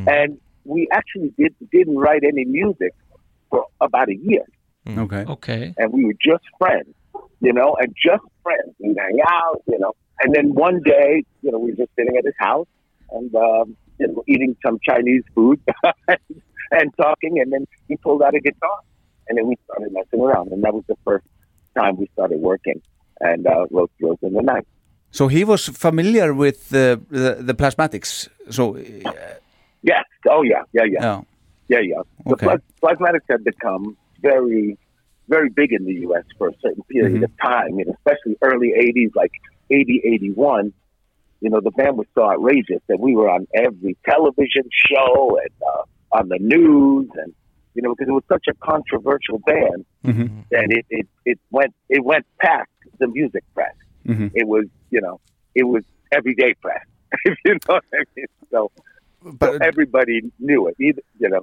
And 0.07 0.39
we 0.65 0.87
actually 0.91 1.33
did, 1.37 1.55
didn't 1.71 1.97
write 1.97 2.23
any 2.23 2.43
music 2.43 2.93
for 3.55 3.65
about 3.81 4.09
a 4.09 4.15
year. 4.15 4.45
Okay. 4.87 5.23
Okay. 5.27 5.73
And 5.77 5.93
we 5.93 6.05
were 6.05 6.13
just 6.13 6.43
friends, 6.59 6.93
you 7.39 7.53
know, 7.53 7.75
and 7.79 7.95
just 7.95 8.23
friends. 8.43 8.75
We'd 8.79 8.97
hang 8.97 9.19
out, 9.25 9.61
you 9.67 9.79
know. 9.79 9.93
And 10.21 10.33
then 10.33 10.53
one 10.53 10.81
day, 10.83 11.23
you 11.41 11.51
know, 11.51 11.59
we 11.59 11.71
were 11.71 11.77
just 11.77 11.91
sitting 11.95 12.15
at 12.17 12.25
his 12.25 12.35
house 12.37 12.67
and, 13.11 13.33
um, 13.35 13.75
you 13.99 14.07
know, 14.07 14.23
eating 14.27 14.55
some 14.65 14.77
Chinese 14.87 15.23
food 15.33 15.59
and 16.71 16.93
talking. 16.97 17.39
And 17.39 17.51
then 17.51 17.65
he 17.87 17.95
pulled 17.97 18.21
out 18.21 18.35
a 18.35 18.39
guitar. 18.39 18.79
And 19.27 19.37
then 19.37 19.47
we 19.47 19.55
started 19.65 19.91
messing 19.91 20.21
around. 20.21 20.51
And 20.51 20.63
that 20.63 20.73
was 20.73 20.83
the 20.87 20.97
first 21.03 21.25
time 21.75 21.97
we 21.97 22.07
started 22.13 22.39
working 22.39 22.81
and 23.21 23.47
uh, 23.47 23.65
wrote 23.71 23.91
Thrills 23.97 24.19
in 24.21 24.33
the 24.33 24.43
Night. 24.43 24.67
So 25.11 25.27
he 25.27 25.43
was 25.43 25.67
familiar 25.69 26.33
with 26.33 26.69
the 26.69 27.01
the, 27.09 27.37
the 27.39 27.53
plasmatics. 27.53 28.27
So 28.49 28.75
uh, 28.77 29.11
Yes. 29.81 30.03
Oh, 30.29 30.41
yeah. 30.43 30.63
Yeah, 30.73 30.83
yeah. 30.83 31.01
yeah. 31.01 31.21
Yeah, 31.67 31.79
yeah. 31.79 32.01
The 32.25 32.33
Okay. 32.33 32.45
plas- 32.45 32.61
plasmatics 32.97 33.25
had 33.29 33.43
become 33.43 33.97
very, 34.21 34.77
very 35.27 35.49
big 35.49 35.71
in 35.73 35.85
the 35.85 35.93
U.S. 36.07 36.23
for 36.37 36.49
a 36.49 36.53
certain 36.61 36.83
period 36.83 37.23
of 37.23 37.31
time, 37.41 37.79
and 37.79 37.87
especially 37.95 38.37
early 38.41 38.73
80s, 38.77 39.15
like 39.15 39.31
80, 39.71 40.01
81. 40.05 40.73
You 41.41 41.49
know, 41.49 41.59
the 41.61 41.71
band 41.71 41.97
was 41.97 42.07
so 42.15 42.23
outrageous 42.29 42.81
that 42.87 42.99
we 42.99 43.15
were 43.15 43.29
on 43.29 43.47
every 43.53 43.97
television 44.07 44.63
show 44.87 45.37
and 45.41 45.49
uh, 45.61 46.17
on 46.19 46.29
the 46.29 46.37
news, 46.39 47.09
and 47.15 47.33
you 47.73 47.81
know, 47.81 47.93
because 47.93 48.07
it 48.07 48.13
was 48.13 48.23
such 48.29 48.45
a 48.49 48.53
controversial 48.65 49.39
band 49.39 49.85
that 50.51 50.67
it, 50.69 50.85
it, 50.89 51.07
it 51.25 51.39
went 51.51 51.73
it 51.89 52.03
went 52.05 52.25
past 52.39 52.69
the 52.99 53.07
music 53.07 53.43
press. 53.53 53.73
Mhm. 54.07 54.31
It 54.33 54.47
was, 54.47 54.65
you 54.91 55.01
know, 55.01 55.19
it 55.55 55.63
was 55.63 55.83
everyday 56.11 56.53
press. 56.61 56.85
you 57.25 57.53
know 57.53 57.59
what 57.67 57.83
I 57.93 58.03
mean. 58.15 58.25
So, 58.51 58.71
so 59.23 59.31
But- 59.33 59.61
everybody 59.61 60.21
knew 60.39 60.67
it. 60.67 60.75
Either, 60.79 61.01
you 61.19 61.29
know. 61.29 61.41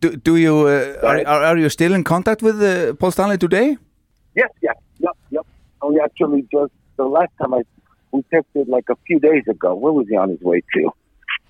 Do, 0.00 0.16
do 0.16 0.36
you 0.36 0.54
uh, 0.66 0.98
are, 1.02 1.18
are 1.26 1.42
are 1.50 1.58
you 1.58 1.68
still 1.68 1.92
in 1.94 2.04
contact 2.04 2.42
with 2.42 2.62
uh, 2.62 2.94
Paul 2.94 3.10
Stanley 3.10 3.38
today? 3.38 3.76
Yes, 4.34 4.50
yes, 4.62 4.76
yep, 4.98 5.16
yep. 5.30 5.46
Oh, 5.82 5.90
yeah, 5.92 6.04
actually, 6.04 6.42
just 6.52 6.72
the 6.96 7.04
last 7.04 7.32
time 7.40 7.54
I 7.54 7.62
we 8.12 8.22
texted 8.32 8.68
like 8.68 8.88
a 8.88 8.96
few 9.06 9.18
days 9.18 9.44
ago. 9.48 9.74
Where 9.74 9.92
was 9.92 10.06
he 10.08 10.16
on 10.16 10.30
his 10.30 10.40
way 10.40 10.62
to? 10.74 10.90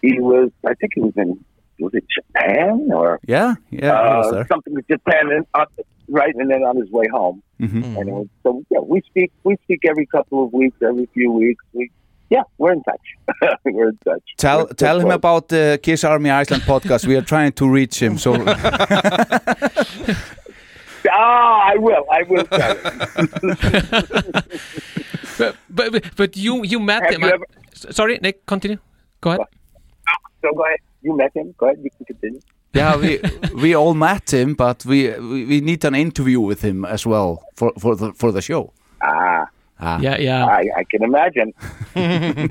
He 0.03 0.21
was, 0.21 0.51
I 0.67 0.75
think 0.75 0.93
he 0.95 1.01
was 1.01 1.13
in, 1.17 1.43
was 1.79 1.93
it 1.95 2.05
Japan 2.15 2.91
or 2.93 3.21
Yeah, 3.27 3.55
yeah, 3.71 3.93
uh, 3.93 4.45
something 4.47 4.75
with 4.75 4.87
Japan, 4.89 5.31
and 5.31 5.47
uh, 5.55 5.65
right, 6.09 6.35
and 6.35 6.51
then 6.51 6.63
on 6.63 6.77
his 6.77 6.91
way 6.91 7.07
home. 7.11 7.43
Mhm. 7.61 7.99
And 7.99 8.09
it 8.09 8.13
was, 8.13 8.27
so 8.43 8.63
yeah, 8.71 8.81
we 8.81 9.01
speak, 9.03 9.33
we 9.45 9.57
speak 9.65 9.81
every 9.89 10.07
couple 10.07 10.45
of 10.45 10.53
weeks, 10.53 10.77
every 10.83 11.07
few 11.15 11.31
weeks. 11.33 11.65
We, 11.73 11.91
yeah, 12.31 12.43
we're 12.59 12.73
in 12.73 12.83
touch. 12.83 13.07
we're 13.65 13.89
in 13.91 13.99
touch. 14.05 14.23
Tell 14.37 14.59
We're- 14.65 14.75
tell 14.75 14.97
him 14.99 15.05
close. 15.07 15.15
about 15.15 15.49
the 15.49 15.79
Kiss 15.83 16.05
Army 16.05 16.31
Iceland 16.31 16.63
podcast. 16.65 17.07
We 17.07 17.17
are 17.17 17.23
trying 17.23 17.53
to 17.53 17.69
reach 17.69 18.01
him. 18.03 18.19
So 18.19 18.35
Ah, 21.09 21.71
I 21.73 21.77
will. 21.79 22.05
I 22.11 22.23
will. 22.29 22.45
Tell 22.45 22.77
him. 22.77 23.31
But, 25.39 25.55
but, 25.69 26.03
but 26.17 26.37
you, 26.37 26.65
you 26.65 26.81
met 26.81 27.03
Have 27.03 27.15
him. 27.15 27.21
you 27.23 27.29
I- 27.29 27.33
ever- 27.35 27.47
Sorry, 27.93 28.19
Nick, 28.23 28.47
continue. 28.47 28.79
Go 29.21 29.31
ahead. 29.31 29.41
so 30.43 30.51
go 30.55 30.65
ahead. 30.65 30.79
You 31.03 31.15
met 31.17 31.31
him. 31.37 31.55
Go 31.59 31.67
ahead. 31.67 31.79
You 31.85 31.91
can 31.91 32.07
continue. 32.07 32.41
yeah, 32.73 32.97
we 32.97 33.21
we 33.63 33.75
all 33.75 33.93
met 33.95 34.33
him, 34.33 34.55
but 34.55 34.85
we 34.87 35.11
we, 35.11 35.45
we 35.45 35.61
need 35.61 35.85
an 35.85 35.95
interview 35.95 36.41
with 36.41 36.63
him 36.63 36.85
as 36.87 37.05
well 37.07 37.43
for 37.55 37.73
for 37.79 37.95
the 37.97 38.13
for 38.15 38.33
the 38.33 38.41
show. 38.41 38.73
Ah. 39.03 39.45
Ah. 39.79 39.99
Yeah, 40.01 40.17
yeah. 40.19 40.47
I, 40.47 40.65
I 40.79 40.85
can 40.91 41.03
imagine. 41.03 41.53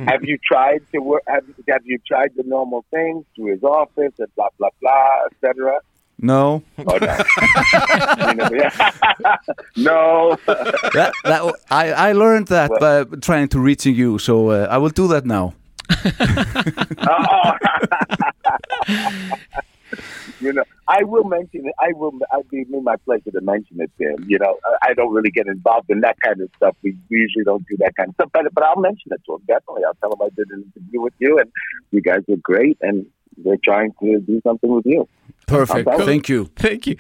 have 0.08 0.24
you 0.24 0.38
tried 0.46 0.82
to 0.94 1.00
work? 1.00 1.24
Have, 1.28 1.44
have 1.68 1.82
you 1.86 1.98
tried 2.08 2.32
the 2.36 2.44
normal 2.44 2.86
things 2.92 3.26
through 3.36 3.52
his 3.52 3.64
office 3.64 4.14
and 4.20 4.28
blah 4.36 4.50
blah 4.60 4.70
blah, 4.82 5.26
etc. 5.32 5.80
No, 6.18 6.64
Or 6.78 7.00
no? 7.00 7.18
You 8.30 8.34
know, 8.36 8.50
yeah. 8.54 8.92
no. 9.76 10.38
that, 10.46 11.12
that 11.26 11.56
I 11.70 11.92
I 11.92 12.12
learned 12.14 12.48
that 12.48 12.72
by 12.80 13.04
trying 13.20 13.50
to 13.50 13.60
reaching 13.60 13.96
you. 13.96 14.18
So 14.20 14.50
uh, 14.52 14.68
I 14.70 14.78
will 14.78 14.90
do 14.92 15.08
that 15.10 15.26
now. 15.26 15.54
Oh. 17.08 17.52
You 20.46 20.54
know, 20.54 20.64
I 20.88 21.04
will 21.04 21.24
mention 21.24 21.66
it. 21.66 21.74
I 21.80 21.92
will. 21.94 22.14
I'd 22.32 22.50
be 22.50 22.66
me 22.66 22.80
my 22.82 22.96
pleasure 22.98 23.32
to 23.32 23.42
mention 23.42 23.82
it 23.82 23.92
to 23.98 24.04
him. 24.10 24.26
You 24.28 24.40
know, 24.40 24.58
I, 24.66 24.90
I 24.90 24.94
don't 24.94 25.14
really 25.14 25.32
get 25.32 25.48
involved 25.48 25.90
in 25.90 26.02
that 26.02 26.18
kind 26.24 26.40
of 26.42 26.50
stuff. 26.58 26.76
We, 26.84 26.96
we 27.10 27.18
usually 27.18 27.44
don't 27.44 27.66
do 27.68 27.76
that 27.78 27.94
kind 27.98 28.10
of 28.10 28.16
stuff. 28.16 28.30
But 28.34 28.54
but 28.54 28.64
I'll 28.64 28.80
mention 28.80 29.12
it 29.12 29.22
to 29.26 29.36
him 29.36 29.42
definitely. 29.48 29.84
I'll 29.86 29.96
tell 29.96 30.14
him 30.14 30.22
I 30.22 30.30
did 30.36 30.50
an 30.52 30.72
interview 30.76 31.02
with 31.02 31.14
you, 31.20 31.40
and 31.40 31.52
you 31.92 32.02
guys 32.02 32.22
were 32.28 32.38
great, 32.38 32.78
and 32.82 33.06
we're 33.44 33.58
trying 33.64 33.92
to 34.02 34.20
do 34.20 34.40
something 34.44 34.72
with 34.72 34.86
you. 34.86 35.08
Perfect. 35.48 35.88
Okay. 35.88 36.06
Thank 36.06 36.30
you. 36.30 36.50
Thank 36.56 36.88
you. 36.88 36.98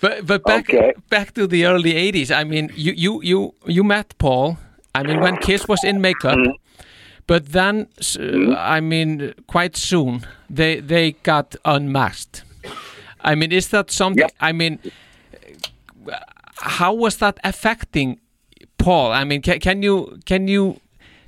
But 0.00 0.26
but 0.26 0.44
back 0.44 0.70
Okay. 0.70 0.92
back 1.10 1.34
to 1.34 1.46
the 1.46 1.66
early 1.66 1.92
'80s. 1.92 2.30
I 2.30 2.44
mean, 2.44 2.70
you 2.74 2.92
you 2.92 3.22
you 3.22 3.54
you 3.66 3.84
met 3.84 4.14
Paul. 4.18 4.58
I 4.94 5.02
mean, 5.02 5.20
when 5.20 5.36
Kiss 5.38 5.66
was 5.68 5.82
in 5.84 6.00
makeup. 6.00 6.38
Mm-hmm. 6.38 6.52
But 7.26 7.52
then, 7.52 7.86
mm-hmm. 8.00 8.54
I 8.56 8.80
mean, 8.80 9.34
quite 9.46 9.76
soon 9.76 10.26
they 10.50 10.80
they 10.80 11.12
got 11.22 11.56
unmasked. 11.64 12.43
I 13.24 13.34
mean, 13.34 13.52
is 13.52 13.68
that 13.68 13.90
something? 13.90 14.28
I 14.40 14.52
mean, 14.52 14.78
how 16.56 16.92
was 16.94 17.16
that 17.18 17.38
affecting 17.44 18.20
Paul? 18.78 19.12
I 19.12 19.24
mean, 19.24 19.42
can, 19.42 19.58
can 19.60 19.82
you 19.82 20.18
can 20.26 20.48
you 20.48 20.80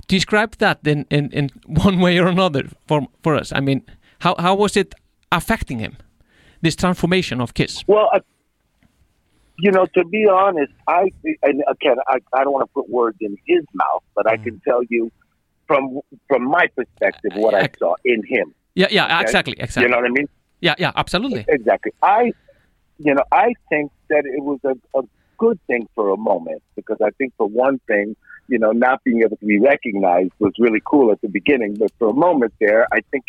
describe 0.07 0.55
that 0.57 0.79
in, 0.85 1.05
in, 1.09 1.31
in 1.31 1.49
one 1.65 1.99
way 1.99 2.19
or 2.19 2.27
another 2.27 2.69
for 2.87 3.07
for 3.23 3.35
us? 3.35 3.51
I 3.51 3.59
mean, 3.59 3.81
how 4.19 4.35
how 4.39 4.55
was 4.55 4.77
it 4.77 4.95
affecting 5.31 5.79
him? 5.79 5.97
This 6.61 6.75
transformation 6.75 7.41
of 7.41 7.53
Kiss. 7.53 7.83
Well, 7.87 8.09
uh, 8.13 8.19
you 9.59 9.71
know, 9.71 9.85
to 9.85 10.05
be 10.05 10.27
honest, 10.27 10.71
I 10.87 11.11
and 11.43 11.63
again, 11.67 11.97
I, 12.07 12.17
I 12.33 12.43
don't 12.43 12.53
want 12.53 12.67
to 12.67 12.73
put 12.73 12.89
words 12.89 13.17
in 13.21 13.37
his 13.45 13.63
mouth, 13.73 14.03
but 14.15 14.27
I 14.27 14.37
can 14.37 14.59
tell 14.67 14.81
you 14.89 15.11
from 15.67 15.99
from 16.27 16.43
my 16.45 16.67
perspective 16.75 17.31
what 17.35 17.53
I 17.53 17.69
saw 17.77 17.95
in 18.05 18.23
him. 18.25 18.53
Yeah, 18.75 18.87
yeah, 18.91 19.05
Okay? 19.05 19.21
exactly, 19.21 19.55
exactly. 19.57 19.83
You 19.83 19.89
know 19.89 19.97
what 19.97 20.05
I 20.05 20.13
mean? 20.13 20.27
Yeah, 20.61 20.75
yeah, 20.77 20.91
absolutely. 20.95 21.45
Exactly. 21.47 21.91
I, 22.01 22.33
you 22.97 23.13
know, 23.13 23.23
I 23.31 23.53
think 23.69 23.91
that 24.09 24.25
it 24.25 24.43
was 24.43 24.59
a, 24.63 24.75
a 24.97 25.03
good 25.37 25.59
thing 25.67 25.87
for 25.95 26.09
a 26.09 26.17
moment 26.17 26.63
because 26.75 26.97
I 27.03 27.11
think 27.11 27.33
for 27.37 27.47
one 27.47 27.79
thing, 27.87 28.15
you 28.47 28.57
know, 28.57 28.71
not 28.71 29.03
being 29.03 29.21
able 29.23 29.37
to 29.37 29.45
be 29.45 29.59
recognized 29.59 30.31
was 30.39 30.53
really 30.57 30.81
cool 30.85 31.11
at 31.11 31.21
the 31.21 31.27
beginning. 31.27 31.75
But 31.75 31.91
for 31.99 32.09
a 32.09 32.13
moment 32.13 32.53
there, 32.59 32.87
I 32.91 33.01
think 33.11 33.25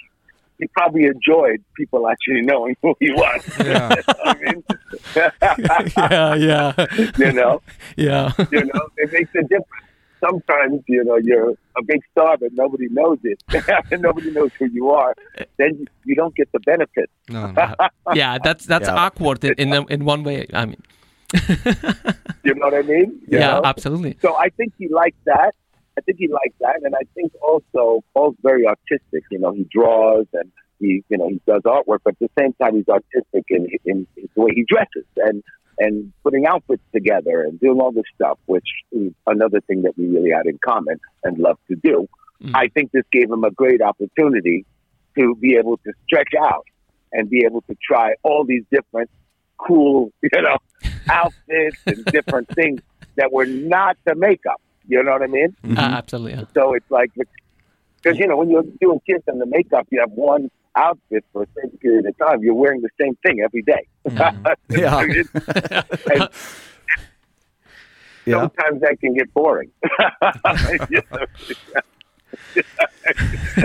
he 0.59 0.67
probably 0.69 1.05
enjoyed 1.05 1.63
people 1.77 2.09
actually 2.09 2.43
knowing 2.43 2.77
who 2.83 2.95
he 3.01 3.11
was. 3.13 3.45
Yeah. 3.59 3.95
I 4.25 4.35
mean, 4.35 4.65
yeah, 5.97 6.35
yeah, 6.35 6.87
you 7.19 7.33
know, 7.33 7.63
yeah. 7.97 8.33
you 8.51 8.65
know, 8.65 8.89
it 8.97 9.13
makes 9.13 9.35
a 9.35 9.43
difference. 9.43 9.88
Sometimes, 10.21 10.83
you 10.89 11.05
know, 11.05 11.17
you're 11.17 11.51
a 11.77 11.83
big 11.87 12.01
star, 12.13 12.37
but 12.39 12.51
nobody 12.53 12.89
knows 12.91 13.19
it, 13.23 13.41
and 13.93 14.03
nobody 14.03 14.31
knows 14.31 14.51
who 14.59 14.67
you 14.67 14.91
are. 14.91 15.15
Then 15.59 15.87
you 16.05 16.15
don't 16.15 16.35
get 16.35 16.51
the 16.53 16.61
benefit. 16.61 17.09
No, 17.29 17.51
no. 17.53 17.75
yeah, 18.15 18.39
that's 18.43 18.67
that's 18.67 18.89
Yeah. 18.89 18.95
awkward 19.05 19.45
in 19.45 19.55
in, 19.59 19.73
a- 19.73 19.87
in 19.87 20.05
one 20.05 20.23
way. 20.25 20.47
I 20.53 20.65
mean, 20.67 20.83
You 22.45 22.55
know 22.55 22.67
what 22.67 22.75
I 22.75 22.83
mean? 22.83 23.21
You 23.29 23.39
yeah, 23.39 23.51
know? 23.55 23.63
absolutely. 23.65 24.17
So 24.23 24.35
I 24.37 24.49
think 24.51 24.73
he 24.79 24.89
liked 24.89 25.23
that. 25.27 25.55
I 25.99 26.01
think 26.03 26.19
he 26.19 26.29
liked 26.29 26.59
that, 26.61 26.77
and 26.85 26.95
I 26.95 27.03
think 27.15 27.33
also 27.43 28.05
Paul's 28.15 28.37
very 28.43 28.67
artistic. 28.67 29.25
You 29.31 29.39
know, 29.41 29.53
he 29.53 29.67
draws 29.71 30.27
and 30.33 30.51
he, 30.79 31.03
you 31.09 31.19
know, 31.19 31.29
he 31.29 31.41
does 31.47 31.63
artwork, 31.63 31.99
but 32.05 32.15
at 32.15 32.19
the 32.21 32.31
same 32.39 32.53
time, 32.63 32.77
he's 32.77 32.89
artistic 32.89 33.45
in, 33.51 33.67
in, 33.85 34.07
in 34.17 34.29
the 34.35 34.41
way 34.41 34.53
he 34.55 34.65
dresses 34.69 35.05
and 35.17 35.43
and 35.79 36.13
putting 36.23 36.47
outfits 36.47 36.83
together 36.93 37.43
and 37.43 37.59
doing 37.61 37.81
all 37.81 37.93
this 37.93 38.05
stuff, 38.15 38.39
which 38.47 38.67
is 38.93 39.13
another 39.27 39.61
thing 39.63 39.83
that 39.83 39.97
we 39.97 40.07
really 40.07 40.31
had 40.31 40.47
in 40.47 40.59
common 40.65 40.99
and 41.25 41.39
love 41.39 41.59
to 41.69 41.77
do. 41.77 42.09
I 42.55 42.69
think 42.69 42.93
this 42.93 43.05
gave 43.11 43.31
him 43.31 43.43
a 43.45 43.51
great 43.51 43.83
opportunity 43.83 44.65
to 45.19 45.35
be 45.37 45.57
able 45.57 45.77
to 45.79 45.93
stretch 46.07 46.33
out 46.41 46.65
and 47.13 47.29
be 47.29 47.45
able 47.45 47.63
to 47.63 47.77
try 47.83 48.15
all 48.23 48.45
these 48.45 48.63
different 48.71 49.11
cool, 49.57 50.13
you 50.23 50.43
know, 50.43 50.59
outfits 51.11 51.79
and 51.87 52.05
different 52.07 52.49
things 52.55 52.81
that 53.17 53.33
were 53.33 53.47
not 53.47 53.97
the 54.05 54.15
makeup. 54.15 54.61
You 54.87 55.03
know 55.03 55.13
what 55.13 55.23
I 55.23 55.27
mean? 55.27 55.57
Uh, 55.65 55.81
absolutely. 55.81 56.33
Yeah. 56.33 56.45
So 56.55 56.75
it's 56.75 56.91
like, 56.91 57.11
because, 57.15 58.19
you 58.19 58.27
know, 58.27 58.37
when 58.37 58.51
you're 58.51 58.65
doing 58.81 59.01
Kiss 59.07 59.23
and 59.27 59.41
the 59.41 59.47
makeup, 59.47 59.87
you 59.91 60.01
have 60.01 60.13
one 60.13 60.51
outfit 60.79 61.25
for 61.33 61.43
a 61.43 61.47
certain 61.55 61.77
period 61.79 62.07
of 62.07 62.17
time. 62.19 62.43
You're 62.43 62.55
wearing 62.55 62.81
the 62.83 62.91
same 63.01 63.15
thing 63.27 63.41
every 63.45 63.63
day. 63.63 63.87
Mm-hmm. 64.07 64.47
Yeah. 64.81 65.01
and 65.01 66.29
Yeah. 68.27 68.41
sometimes 68.43 68.81
that 68.83 68.97
can 69.01 69.15
get 69.15 69.33
boring. 69.35 69.71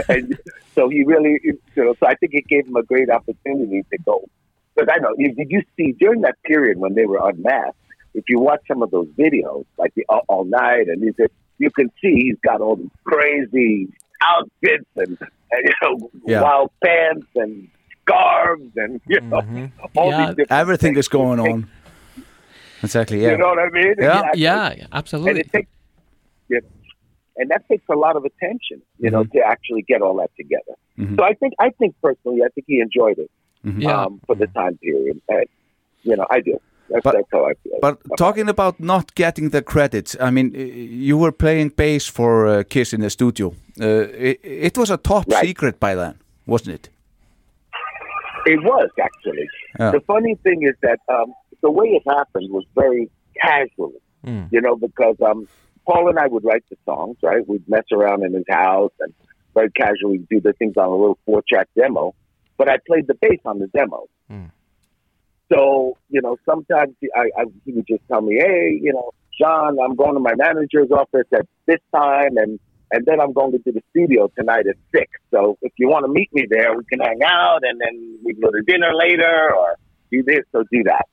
And 0.09 0.37
so 0.75 0.89
he 0.89 1.03
really, 1.03 1.39
you 1.43 1.59
know, 1.75 1.93
so 1.99 2.07
I 2.07 2.15
think 2.15 2.33
it 2.33 2.47
gave 2.47 2.67
him 2.67 2.75
a 2.75 2.83
great 2.83 3.09
opportunity 3.09 3.83
to 3.91 3.97
go. 4.05 4.27
Because 4.75 4.89
I 4.91 4.99
know, 4.99 5.13
did 5.17 5.49
you 5.51 5.61
see 5.77 5.91
during 5.99 6.21
that 6.21 6.35
period 6.43 6.77
when 6.79 6.95
they 6.95 7.05
were 7.05 7.19
unmasked, 7.27 7.75
if 8.13 8.23
you 8.27 8.39
watch 8.39 8.61
some 8.67 8.81
of 8.81 8.91
those 8.91 9.07
videos, 9.17 9.65
like 9.77 9.93
the 9.95 10.05
All, 10.09 10.21
all 10.27 10.45
Night, 10.45 10.87
and 10.87 11.01
these, 11.01 11.13
you 11.57 11.69
can 11.71 11.89
see 12.01 12.13
he's 12.15 12.37
got 12.43 12.61
all 12.61 12.75
these 12.75 12.89
crazy 13.03 13.89
outfits 14.31 14.89
and, 14.95 15.17
and 15.51 15.61
you 15.67 15.73
know, 15.81 16.11
Yeah. 16.25 16.41
wild 16.41 16.71
pants 16.83 17.27
and 17.35 17.67
scarves 18.01 18.71
and, 18.75 18.99
you 19.07 19.19
know, 19.21 19.41
all 19.95 20.09
Yeah. 20.09 20.17
these 20.27 20.35
different 20.37 20.51
Everything 20.51 20.93
things. 20.95 21.05
is 21.05 21.09
going 21.09 21.39
on. 21.39 21.69
Exactly. 22.81 23.21
Yeah. 23.23 23.31
You 23.31 23.37
know 23.37 23.47
what 23.49 23.59
I 23.59 23.69
mean? 23.69 23.93
Yeah. 23.97 24.17
Exactly. 24.19 24.41
Yeah, 24.41 24.73
yeah, 24.73 24.83
and 24.83 24.87
absolutely. 24.93 25.41
it 25.41 25.51
takes 25.51 25.69
yeah, 26.49 26.59
and 27.37 27.49
that 27.49 27.67
takes 27.69 27.85
a 27.89 27.95
lot 27.95 28.15
of 28.17 28.25
attention, 28.25 28.81
you 28.99 29.09
know, 29.09 29.23
to 29.23 29.39
actually 29.39 29.81
get 29.83 30.01
all 30.01 30.15
that 30.17 30.31
together. 30.35 30.75
Mhm. 30.99 31.15
So 31.17 31.23
I 31.23 31.33
think, 31.33 31.53
I 31.59 31.69
think 31.79 31.95
personally, 32.01 32.41
I 32.43 32.49
think 32.49 32.65
he 32.67 32.79
enjoyed 32.81 33.17
it 33.17 33.31
Yeah. 33.63 34.03
um, 34.03 34.19
for 34.27 34.35
the 34.35 34.47
time 34.47 34.77
period. 34.77 35.21
And, 35.29 35.45
you 36.03 36.15
know, 36.17 36.27
I 36.29 36.41
do. 36.41 36.59
That's, 36.89 37.03
But- 37.03 37.15
that's 37.15 37.27
how 37.31 37.45
I 37.45 37.53
feel. 37.63 37.77
But 37.81 37.97
talking 38.17 38.49
about 38.49 38.79
not 38.79 39.15
getting 39.15 39.49
the 39.49 39.61
credit, 39.61 40.15
I 40.19 40.29
mean, 40.31 40.53
you 40.53 41.17
were 41.17 41.31
playing 41.31 41.69
bass 41.69 42.07
for 42.07 42.47
uh, 42.47 42.63
Kiss 42.69 42.93
in 42.93 43.01
the 43.01 43.09
studio. 43.09 43.53
Uh, 43.81 43.85
it, 44.29 44.39
it 44.43 44.77
was 44.77 44.89
a 44.91 44.97
top 44.97 45.25
Right. 45.27 45.45
secret 45.45 45.79
by 45.79 45.95
then, 45.95 46.15
wasn't 46.45 46.75
it? 46.75 46.89
It 48.45 48.61
was 48.61 48.89
actually. 49.01 49.47
Yeah. 49.79 49.91
The 49.91 50.01
funny 50.01 50.35
thing 50.43 50.63
is 50.63 50.75
that 50.81 50.99
um, 51.07 51.33
the 51.61 51.71
way 51.71 51.87
it 51.87 52.03
happened 52.05 52.51
was 52.51 52.65
very 52.75 53.09
casually, 53.41 54.01
you 54.51 54.61
know, 54.61 54.75
because 54.75 55.15
um, 55.25 55.47
Paul 55.87 56.09
and 56.09 56.19
I 56.19 56.27
would 56.27 56.43
write 56.43 56.63
the 56.69 56.77
songs, 56.85 57.17
right? 57.23 57.47
We'd 57.47 57.67
mess 57.69 57.85
around 57.91 58.23
in 58.23 58.33
his 58.33 58.45
house 58.49 58.91
and 58.99 59.13
very 59.53 59.71
casually 59.71 60.19
do 60.29 60.39
the 60.41 60.53
things 60.53 60.75
on 60.77 60.85
a 60.87 60.91
little 60.95 61.17
four-track 61.25 61.69
demo. 61.75 62.13
But 62.57 62.69
I 62.69 62.77
played 62.85 63.07
the 63.07 63.15
bass 63.15 63.39
on 63.45 63.59
the 63.59 63.67
demo. 63.67 64.07
So 65.53 65.97
you 66.09 66.21
know, 66.21 66.37
sometimes 66.45 66.95
he, 66.99 67.09
I, 67.15 67.29
I, 67.37 67.45
he 67.65 67.73
would 67.73 67.87
just 67.87 68.01
tell 68.07 68.21
me, 68.21 68.37
"Hey, 68.39 68.79
you 68.81 68.93
know, 68.93 69.11
John, 69.39 69.77
I'm 69.79 69.95
going 69.95 70.13
to 70.15 70.19
my 70.19 70.35
manager's 70.35 70.91
office 70.91 71.27
at 71.33 71.45
this 71.65 71.79
time, 71.93 72.37
and 72.37 72.59
and 72.91 73.05
then 73.05 73.19
I'm 73.19 73.33
going 73.33 73.51
to 73.53 73.57
do 73.59 73.71
the 73.71 73.81
studio 73.91 74.31
tonight 74.37 74.65
at 74.67 74.75
six. 74.93 75.11
So 75.31 75.57
if 75.61 75.73
you 75.77 75.89
want 75.89 76.05
to 76.05 76.11
meet 76.11 76.31
me 76.33 76.45
there, 76.49 76.75
we 76.75 76.83
can 76.85 76.99
hang 76.99 77.21
out, 77.23 77.61
and 77.63 77.79
then 77.79 78.19
we 78.23 78.33
can 78.33 78.41
go 78.41 78.51
to 78.51 78.61
dinner 78.65 78.93
later, 78.93 79.53
or 79.55 79.75
do 80.11 80.23
this 80.23 80.45
or 80.53 80.63
do 80.71 80.83
that." 80.83 81.05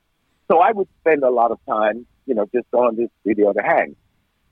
So 0.50 0.58
I 0.58 0.72
would 0.72 0.88
spend 1.00 1.22
a 1.22 1.30
lot 1.30 1.50
of 1.50 1.58
time, 1.68 2.06
you 2.26 2.34
know, 2.34 2.46
just 2.54 2.66
to 2.72 2.90
the 2.96 3.08
studio 3.20 3.52
to 3.52 3.62
hang. 3.62 3.94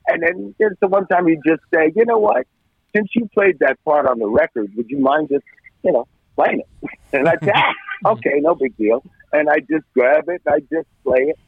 And 0.06 0.22
then 0.22 0.54
there's 0.58 0.76
the 0.80 0.88
one 0.88 1.06
time 1.06 1.26
he'd 1.26 1.40
just 1.46 1.62
say, 1.74 1.92
"You 1.94 2.04
know 2.04 2.18
what? 2.18 2.46
Since 2.94 3.08
you 3.14 3.28
played 3.34 3.58
that 3.60 3.82
part 3.84 4.06
on 4.06 4.18
the 4.18 4.28
record, 4.28 4.72
would 4.76 4.88
you 4.88 4.98
mind 4.98 5.28
just, 5.28 5.44
you 5.82 5.92
know, 5.92 6.08
playing 6.38 6.60
it?" 6.60 6.90
And 7.12 7.28
I'd 7.28 7.42
say, 7.42 7.52
ah, 7.54 7.72
"Okay, 8.12 8.36
no 8.40 8.54
big 8.54 8.76
deal." 8.76 9.02
And 9.32 9.48
I 9.48 9.58
just 9.60 9.86
grab 9.94 10.24
it, 10.28 10.42
and 10.44 10.54
I 10.56 10.60
just 10.74 10.88
play 11.04 11.22
it, 11.32 11.38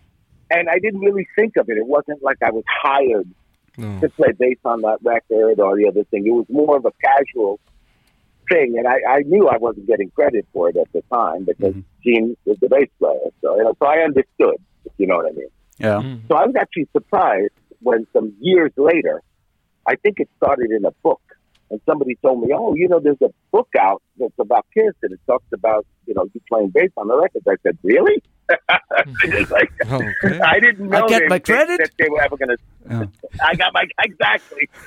and 0.51 0.69
I 0.69 0.79
didn't 0.79 1.01
really 1.01 1.27
think 1.37 1.57
of 1.57 1.69
it. 1.71 1.77
It 1.77 1.87
wasn't 1.87 2.23
like 2.23 2.39
I 2.43 2.51
was 2.51 2.65
hired 2.83 3.29
to 4.01 4.09
play 4.11 4.33
bass 4.39 4.59
on 4.65 4.83
that 4.83 4.99
record 5.03 5.59
or 5.61 5.77
the 5.77 5.87
other 5.89 6.05
thing. 6.05 6.27
It 6.27 6.33
was 6.33 6.47
more 6.51 6.77
of 6.77 6.85
a 6.85 6.93
casual 7.03 7.61
thing, 8.51 8.77
and 8.77 8.87
I, 8.87 8.99
I 9.09 9.19
knew 9.21 9.49
I 9.49 9.57
wasn't 9.57 9.87
getting 9.87 10.11
credit 10.11 10.47
for 10.53 10.69
it 10.69 10.77
at 10.77 10.93
the 10.93 11.03
time 11.13 11.45
because 11.45 11.75
Gene 12.03 12.37
was 12.45 12.59
the 12.61 12.69
bass 12.69 12.89
player. 12.99 13.31
So 13.41 13.57
you 13.57 13.65
know, 13.65 13.75
so 13.79 13.87
I 13.87 13.99
understood, 13.99 14.57
if 14.85 14.93
you 14.99 15.07
know 15.07 15.17
what 15.17 15.27
I 15.27 15.35
mean. 15.35 15.49
Yeah. 15.79 16.01
So 16.29 16.37
I 16.37 16.45
was 16.47 16.55
actually 16.61 16.89
surprised 16.93 17.53
when 17.81 18.07
some 18.13 18.35
years 18.41 18.73
later, 18.77 19.23
I 19.87 19.97
think 19.97 20.21
it 20.21 20.29
started 20.37 20.71
in 20.71 20.85
a 20.85 20.91
book, 21.03 21.23
and 21.71 21.81
somebody 21.87 22.17
told 22.23 22.43
me, 22.43 22.53
"Oh, 22.55 22.75
you 22.75 22.89
know, 22.89 23.01
there's 23.01 23.21
a 23.23 23.31
book 23.53 23.69
out 23.79 24.03
that's 24.19 24.39
about 24.39 24.67
Kiss, 24.75 24.93
and 25.03 25.13
it 25.13 25.21
talks 25.27 25.47
about 25.53 25.87
you 26.07 26.15
know 26.15 26.27
you 26.35 26.41
playing 26.49 26.71
bass 26.71 26.91
on 26.97 27.09
the 27.09 27.17
records." 27.17 27.47
I 27.49 27.57
said, 27.63 27.79
"Really?" 27.83 28.23
Like, 29.51 29.71
Okay. 29.91 30.41
I 30.41 30.59
didn't 30.61 30.89
know 30.91 31.05
I 31.05 31.09
get 31.09 31.21
they, 31.21 31.29
my 31.29 31.39
that- 31.39 31.45
credit? 31.45 31.79
that 31.81 31.91
they 31.99 32.09
were 32.09 32.21
ever 32.23 32.37
going 32.37 32.49
to. 32.49 32.59
Yeah. 32.91 33.05
I 33.49 33.55
got 33.55 33.73
my 33.73 33.85
exactly. 34.03 34.69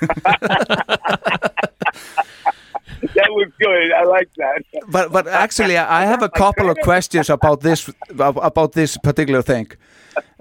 that 3.14 3.30
was 3.30 3.48
good. 3.60 3.92
I 3.92 4.04
like 4.04 4.28
that. 4.36 4.62
But 4.88 5.12
but 5.12 5.26
actually, 5.28 5.76
I 5.76 6.02
I 6.02 6.06
have 6.06 6.22
a 6.22 6.28
couple 6.28 6.68
of 6.70 6.76
questions 6.82 7.30
about 7.30 7.60
this 7.60 7.90
about 8.18 8.72
this 8.72 8.96
particular 8.98 9.42
thing. 9.42 9.66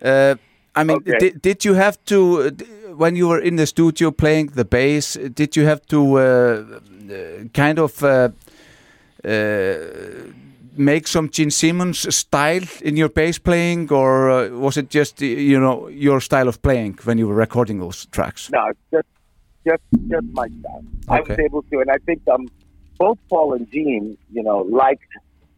Uh, 0.02 0.36
I 0.76 0.84
mean, 0.84 0.98
Okay. 0.98 1.18
did, 1.20 1.42
did 1.42 1.66
you 1.66 1.74
have 1.76 2.04
to 2.06 2.50
when 2.96 3.16
you 3.16 3.28
were 3.28 3.40
in 3.40 3.56
the 3.56 3.66
studio 3.66 4.12
playing 4.12 4.48
the 4.48 4.66
bass? 4.66 5.18
Did 5.34 5.56
you 5.56 5.66
have 5.66 5.86
to 5.88 6.18
uh, 6.18 6.22
uh, 6.22 7.44
kind 7.54 7.80
of 7.80 8.04
uh, 8.04 8.30
uh, 9.24 9.78
make 10.76 11.08
some 11.08 11.30
Gene 11.30 11.52
Simmons 11.52 12.16
style 12.16 12.64
in 12.82 12.98
your 12.98 13.10
bass 13.10 13.38
playing, 13.40 13.92
or 13.92 14.30
uh, 14.30 14.50
was 14.50 14.78
it 14.78 14.90
just 14.90 15.22
you 15.22 15.60
know 15.60 15.88
your 15.88 16.20
style 16.22 16.48
of 16.48 16.62
playing 16.62 17.00
when 17.04 17.18
you 17.18 17.28
were 17.28 17.36
recording 17.36 17.80
those 17.80 18.06
tracks? 18.08 18.50
No, 18.52 18.72
just 18.92 19.08
just 19.66 19.84
just 20.10 20.26
my 20.34 20.48
style. 20.60 20.84
I 21.10 21.22
was 21.22 21.40
able 21.40 21.64
to, 21.64 21.80
and 21.80 21.92
I 21.92 21.98
think 22.06 22.28
um, 22.28 22.48
both 22.98 23.18
Paul 23.30 23.54
and 23.54 23.70
Gene, 23.72 24.18
you 24.32 24.44
know, 24.44 24.60
liked 24.60 25.08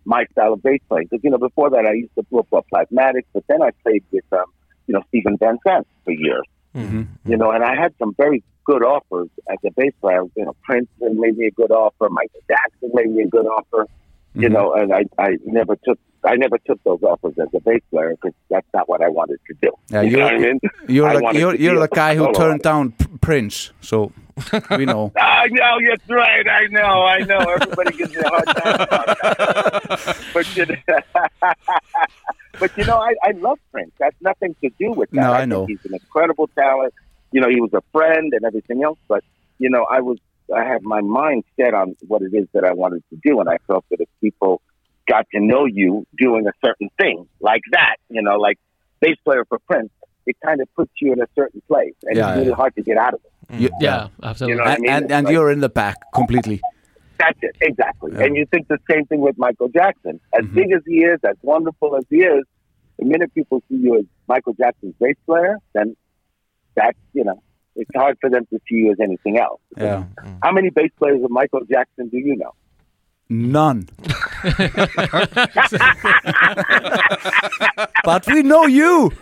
my 0.05 0.26
style 0.32 0.53
of 0.53 0.63
bass 0.63 0.80
playing. 0.89 1.07
Because 1.09 1.24
you 1.24 1.30
know, 1.30 1.38
before 1.38 1.70
that, 1.70 1.86
I 1.86 1.93
used 1.93 2.16
to 2.16 2.24
play 2.24 2.41
for 2.49 2.63
Plasmatics, 2.74 3.26
but 3.34 3.43
then 3.47 3.61
I 3.61 3.72
played 3.84 4.03
with 4.11 4.26
um, 4.34 4.45
you 4.88 4.93
know 4.93 5.01
Steven 5.09 5.38
Van 5.38 5.57
Zandt 5.67 5.88
for 6.03 6.11
years. 6.11 6.43
Mm-hmm. 6.75 6.86
Mm-hmm. 6.88 6.99
Mm-hmm. 6.99 7.31
You 7.31 7.38
know, 7.38 7.51
and 7.51 7.63
I 7.63 7.75
had 7.75 7.93
some 7.99 8.13
very 8.17 8.43
good 8.65 8.83
offers 8.83 9.29
as 9.49 9.57
a 9.65 9.71
bass 9.71 9.93
player. 10.01 10.23
You 10.36 10.45
know, 10.45 10.55
Prince 10.63 10.88
made 10.99 11.38
me 11.38 11.47
a 11.47 11.51
good 11.51 11.71
offer. 11.71 12.09
Michael 12.09 12.41
Jackson 12.47 12.91
made 12.93 13.11
me 13.11 13.23
a 13.23 13.27
good 13.27 13.45
offer. 13.45 13.88
You 14.38 14.49
know, 14.49 14.73
and 14.73 14.91
I, 14.93 15.05
I 15.17 15.38
never 15.45 15.77
took 15.77 15.97
I 16.25 16.36
never 16.36 16.57
took 16.57 16.83
those 16.83 17.01
offers 17.03 17.36
as 17.41 17.47
a 17.53 17.59
bass 17.61 17.79
player 17.89 18.11
because 18.11 18.33
that's 18.49 18.67
not 18.73 18.89
what 18.89 19.01
I 19.01 19.07
wanted 19.07 19.39
to 19.47 19.53
do. 19.61 19.71
Yeah, 19.89 20.01
you 20.01 20.17
know 20.17 20.27
you're- 20.29 20.33
what 20.33 20.33
I 20.33 20.39
mean? 20.39 20.59
You're 20.89 21.07
I 21.07 21.33
the, 21.33 21.39
you're, 21.39 21.55
you're 21.55 21.79
the 21.79 21.88
guy 21.88 22.15
who 22.15 22.25
turned 22.33 22.38
artist. 22.38 22.63
down 22.63 22.91
P- 22.91 23.05
Prince, 23.21 23.71
so 23.79 24.11
we 24.71 24.86
know. 24.86 25.13
Ah, 25.17 25.43
I 25.43 25.47
know, 25.47 25.77
that's 25.88 26.09
right. 26.09 26.45
I 26.49 26.67
know, 26.67 27.03
I 27.05 27.19
know. 27.19 27.38
Everybody 27.38 27.95
gives 27.97 28.11
me 28.13 28.21
a 28.25 28.27
hard 28.27 28.45
time 28.47 28.75
about 28.81 29.05
that. 29.21 30.17
But 30.33 30.57
you 30.57 30.65
know, 30.65 30.75
but 32.59 32.75
you 32.77 32.85
know, 32.85 32.97
I, 32.97 33.13
I 33.23 33.31
love 33.31 33.59
Prince. 33.71 33.91
That's 33.99 34.15
nothing 34.21 34.55
to 34.63 34.69
do 34.79 34.91
with 34.91 35.09
that. 35.11 35.21
No, 35.21 35.31
I 35.33 35.39
think 35.39 35.49
know. 35.49 35.65
he's 35.65 35.83
an 35.85 35.93
incredible 35.93 36.47
talent. 36.57 36.93
You 37.31 37.41
know, 37.41 37.49
he 37.49 37.59
was 37.61 37.71
a 37.73 37.81
friend 37.91 38.31
and 38.33 38.45
everything 38.45 38.83
else. 38.83 38.99
But 39.07 39.23
you 39.59 39.69
know, 39.69 39.85
I 39.89 40.01
was 40.01 40.17
I 40.55 40.63
had 40.63 40.83
my 40.83 41.01
mind 41.01 41.43
set 41.59 41.73
on 41.73 41.95
what 42.07 42.21
it 42.21 42.33
is 42.33 42.47
that 42.53 42.63
I 42.63 42.73
wanted 42.73 43.03
to 43.09 43.19
do, 43.23 43.39
and 43.39 43.49
I 43.49 43.57
felt 43.67 43.85
that 43.89 43.99
if 44.01 44.09
people 44.21 44.61
got 45.07 45.25
to 45.33 45.39
know 45.39 45.65
you 45.65 46.05
doing 46.17 46.47
a 46.47 46.51
certain 46.65 46.89
thing 46.99 47.27
like 47.39 47.61
that, 47.71 47.95
you 48.09 48.21
know, 48.21 48.37
like 48.37 48.57
bass 48.99 49.17
player 49.23 49.45
for 49.47 49.59
Prince, 49.59 49.91
it 50.25 50.35
kind 50.43 50.61
of 50.61 50.67
puts 50.75 50.91
you 51.01 51.13
in 51.13 51.21
a 51.21 51.27
certain 51.35 51.61
place, 51.67 51.93
and 52.03 52.15
Yeah, 52.17 52.29
it's 52.29 52.37
really 52.37 52.49
yeah. 52.49 52.55
hard 52.55 52.75
to 52.75 52.81
get 52.81 52.97
out 52.97 53.13
of 53.13 53.21
it. 53.23 53.59
You- 53.61 53.69
Yeah, 53.79 54.07
absolutely. 54.23 54.53
You 54.53 54.57
know 54.57 54.63
what 54.63 54.71
I 54.71 54.73
and 54.75 54.81
mean? 54.81 54.91
and, 54.91 55.11
and 55.11 55.25
Like- 55.25 55.33
you're 55.33 55.51
in 55.51 55.59
the 55.59 55.69
back 55.69 55.97
completely. 56.13 56.61
That's 57.18 57.39
it, 57.41 57.55
exactly. 57.61 58.11
Yeah. 58.13 58.24
And 58.24 58.36
you 58.36 58.45
think 58.45 58.68
the 58.68 58.78
same 58.89 59.05
thing 59.05 59.22
with 59.22 59.38
Michael 59.38 59.70
Jackson. 59.70 60.20
As 60.38 60.45
mm-hmm. 60.45 60.55
big 60.55 60.72
as 60.74 60.82
he 60.86 60.97
is, 60.97 61.20
as 61.24 61.36
wonderful 61.41 61.95
as 61.95 62.03
he 62.09 62.18
is, 62.18 62.43
the 62.97 63.05
minute 63.05 63.34
people 63.34 63.61
see 63.70 63.78
you 63.78 63.99
as 63.99 64.05
Michael 64.28 64.53
Jackson's 64.53 64.95
bass 64.99 65.16
player, 65.26 65.57
then 65.74 65.95
that's, 66.76 66.97
you 67.13 67.24
know, 67.24 67.41
it's 67.76 67.89
hard 67.95 68.18
for 68.22 68.30
them 68.30 68.45
to 68.47 68.59
see 68.70 68.76
you 68.76 68.91
as 68.91 68.99
anything 69.01 69.38
else. 69.38 69.61
Yeah. 69.78 70.05
Mm-hmm. 70.20 70.36
How 70.43 70.51
many 70.51 70.70
bass 70.70 70.91
players 70.97 71.24
of 71.24 71.30
Michael 71.32 71.61
Jackson 71.70 72.09
do 72.09 72.18
you 72.18 72.36
know? 72.38 72.53
None. 73.28 73.88
but 78.03 78.28
we 78.28 78.43
know 78.43 78.66
you. 78.66 79.11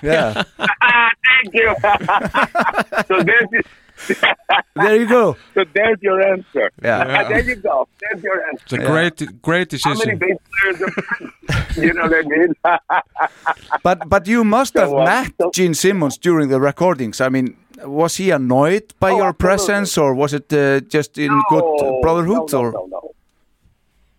Yeah. 0.00 0.44
Thank 0.56 1.54
you. 1.54 1.74
so 3.08 3.20
there's 3.24 3.48
your, 3.50 3.62
There 4.76 4.96
you 4.96 5.06
go. 5.08 5.36
so 5.54 5.64
there's 5.74 5.98
your 6.00 6.20
answer. 6.22 6.70
Yeah. 6.82 7.28
there 7.28 7.40
you 7.40 7.56
go. 7.56 7.88
There's 8.00 8.22
your 8.22 8.44
answer. 8.48 8.64
It's 8.64 8.72
a 8.72 8.78
great, 8.78 9.42
great 9.42 9.72
How 9.84 9.94
many 9.94 10.16
decision. 10.16 10.18
bass 10.18 10.38
players? 10.54 10.82
Are, 10.82 11.82
you 11.86 11.92
know 11.94 12.02
what 12.02 12.14
I 12.14 12.28
mean? 12.28 12.54
But 13.82 14.08
but 14.08 14.26
you 14.26 14.44
must 14.44 14.74
have 14.74 14.88
So, 14.90 14.98
uh, 14.98 15.04
met 15.04 15.32
so- 15.40 15.50
Gene 15.52 15.74
Simmons 15.74 16.16
during 16.18 16.48
the 16.48 16.60
recordings. 16.60 17.20
I 17.20 17.28
mean, 17.28 17.56
was 17.84 18.16
he 18.16 18.30
annoyed 18.30 18.94
by 19.00 19.10
Oh, 19.10 19.16
your 19.16 19.28
absolutely. 19.28 19.46
presence, 19.46 19.98
or 19.98 20.14
was 20.14 20.32
it 20.32 20.52
uh, 20.52 20.80
just 20.80 21.18
in 21.18 21.30
good 21.48 21.64
No, 21.64 22.00
brotherhood? 22.02 22.52
no, 22.52 22.58
or 22.60 22.72
no, 22.72 22.86
no, 22.86 23.00
no. 23.02 23.10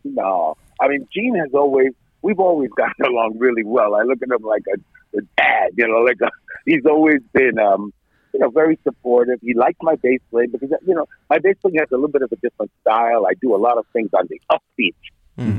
No. 0.03 0.57
I 0.81 0.87
mean, 0.87 1.07
Gene 1.13 1.35
has 1.35 1.53
always, 1.53 1.91
we've 2.21 2.39
always 2.39 2.69
gotten 2.77 3.05
along 3.05 3.37
really 3.37 3.63
well. 3.65 3.95
I 3.95 4.03
look 4.03 4.19
at 4.23 4.29
him 4.31 4.43
like 4.45 4.63
a, 4.73 4.77
a 5.17 5.21
dad, 5.37 5.71
you 5.77 5.87
know, 5.87 5.99
like 5.99 6.21
a, 6.21 6.29
he's 6.65 6.85
always 6.85 7.21
been, 7.33 7.59
um, 7.59 7.91
you 8.33 8.39
know, 8.39 8.49
very 8.49 8.77
supportive. 8.83 9.39
He 9.41 9.53
likes 9.53 9.77
my 9.81 9.95
bass 9.95 10.19
playing 10.31 10.51
because, 10.51 10.69
you 10.85 10.95
know, 10.95 11.05
my 11.29 11.39
bass 11.39 11.55
playing 11.61 11.77
has 11.79 11.87
a 11.91 11.95
little 11.95 12.09
bit 12.09 12.21
of 12.21 12.31
a 12.31 12.35
different 12.37 12.71
style. 12.81 13.25
I 13.25 13.33
do 13.41 13.55
a 13.55 13.57
lot 13.57 13.77
of 13.77 13.85
things 13.93 14.09
on 14.13 14.27
the 14.29 14.39
upbeat, 14.51 14.95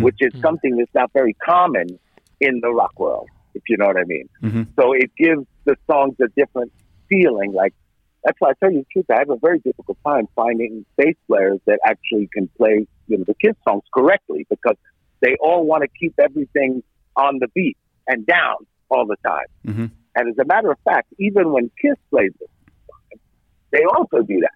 which 0.02 0.16
is 0.20 0.32
something 0.40 0.76
that's 0.76 0.94
not 0.94 1.12
very 1.12 1.34
common 1.34 1.98
in 2.40 2.60
the 2.60 2.70
rock 2.70 2.98
world, 2.98 3.28
if 3.54 3.62
you 3.68 3.76
know 3.76 3.86
what 3.86 3.96
I 3.96 4.04
mean. 4.04 4.28
Mhm. 4.42 4.66
So 4.76 4.92
it 4.92 5.10
gives 5.16 5.46
the 5.64 5.76
songs 5.90 6.14
a 6.20 6.28
different 6.28 6.72
feeling. 7.08 7.52
Like, 7.52 7.74
that's 8.24 8.38
why 8.40 8.50
I 8.50 8.52
tell 8.60 8.70
you 8.70 8.80
the 8.80 8.86
truth. 8.92 9.06
I 9.10 9.18
have 9.18 9.30
a 9.30 9.36
very 9.36 9.58
difficult 9.60 9.98
time 10.06 10.28
finding 10.34 10.84
bass 10.96 11.16
players 11.26 11.60
that 11.66 11.80
actually 11.84 12.28
can 12.32 12.48
play, 12.56 12.86
you 13.08 13.18
know, 13.18 13.24
the 13.24 13.34
Kiss 13.34 13.56
songs 13.66 13.82
correctly 13.94 14.46
because 14.48 14.76
they 15.20 15.36
all 15.40 15.64
want 15.64 15.82
to 15.82 15.88
keep 15.98 16.14
everything 16.18 16.82
on 17.16 17.38
the 17.38 17.48
beat 17.54 17.76
and 18.06 18.26
down 18.26 18.56
all 18.90 19.06
the 19.06 19.16
time. 19.24 19.46
Mhm. 19.66 19.90
And 20.16 20.28
as 20.28 20.38
a 20.38 20.44
matter 20.44 20.70
of 20.70 20.78
fact, 20.80 21.12
even 21.18 21.52
when 21.52 21.70
Kiss 21.80 21.96
plays 22.10 22.32
it, 22.40 22.50
they 23.72 23.84
also 23.84 24.22
do 24.22 24.40
that. 24.40 24.54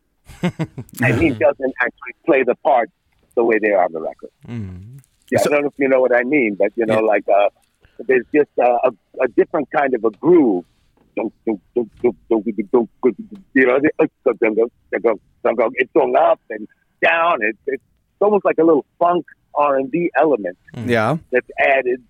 and 1.03 1.21
he 1.21 1.31
doesn't 1.31 1.75
actually 1.81 2.15
play 2.27 2.43
the 2.43 2.55
part 2.57 2.91
the 3.35 3.45
way 3.45 3.59
they 3.59 3.71
are 3.71 3.85
on 3.85 3.93
the 3.93 4.01
record. 4.01 4.31
Yeah, 5.31 5.41
I 5.41 5.43
don't 5.45 5.63
know 5.63 5.69
if 5.69 5.75
you 5.79 5.89
know 5.89 6.01
what 6.01 6.15
I 6.15 6.23
mean, 6.23 6.55
but 6.55 6.73
you 6.77 6.87
know, 6.87 7.01
like 7.01 7.25
uh, 7.29 7.49
there's 8.07 8.27
just 8.35 8.51
uh, 8.59 8.79
a, 8.85 8.91
a 9.23 9.29
different 9.29 9.71
kind 9.71 9.95
of 9.95 10.05
a 10.05 10.11
groove. 10.11 10.65
You 11.17 11.25
know, 11.25 11.33
it's 15.77 15.93
going 15.93 16.17
up 16.17 16.41
and 16.51 16.69
down. 17.03 17.39
It's, 17.43 17.59
it's 17.67 17.83
almost 18.21 18.45
like 18.45 18.59
a 18.59 18.65
little 18.65 18.85
funk 18.99 19.27
R 19.55 19.77
and 19.77 19.91
B 19.91 20.11
element 20.17 20.59
yeah, 20.75 21.17
that's 21.31 21.49
added 21.59 22.03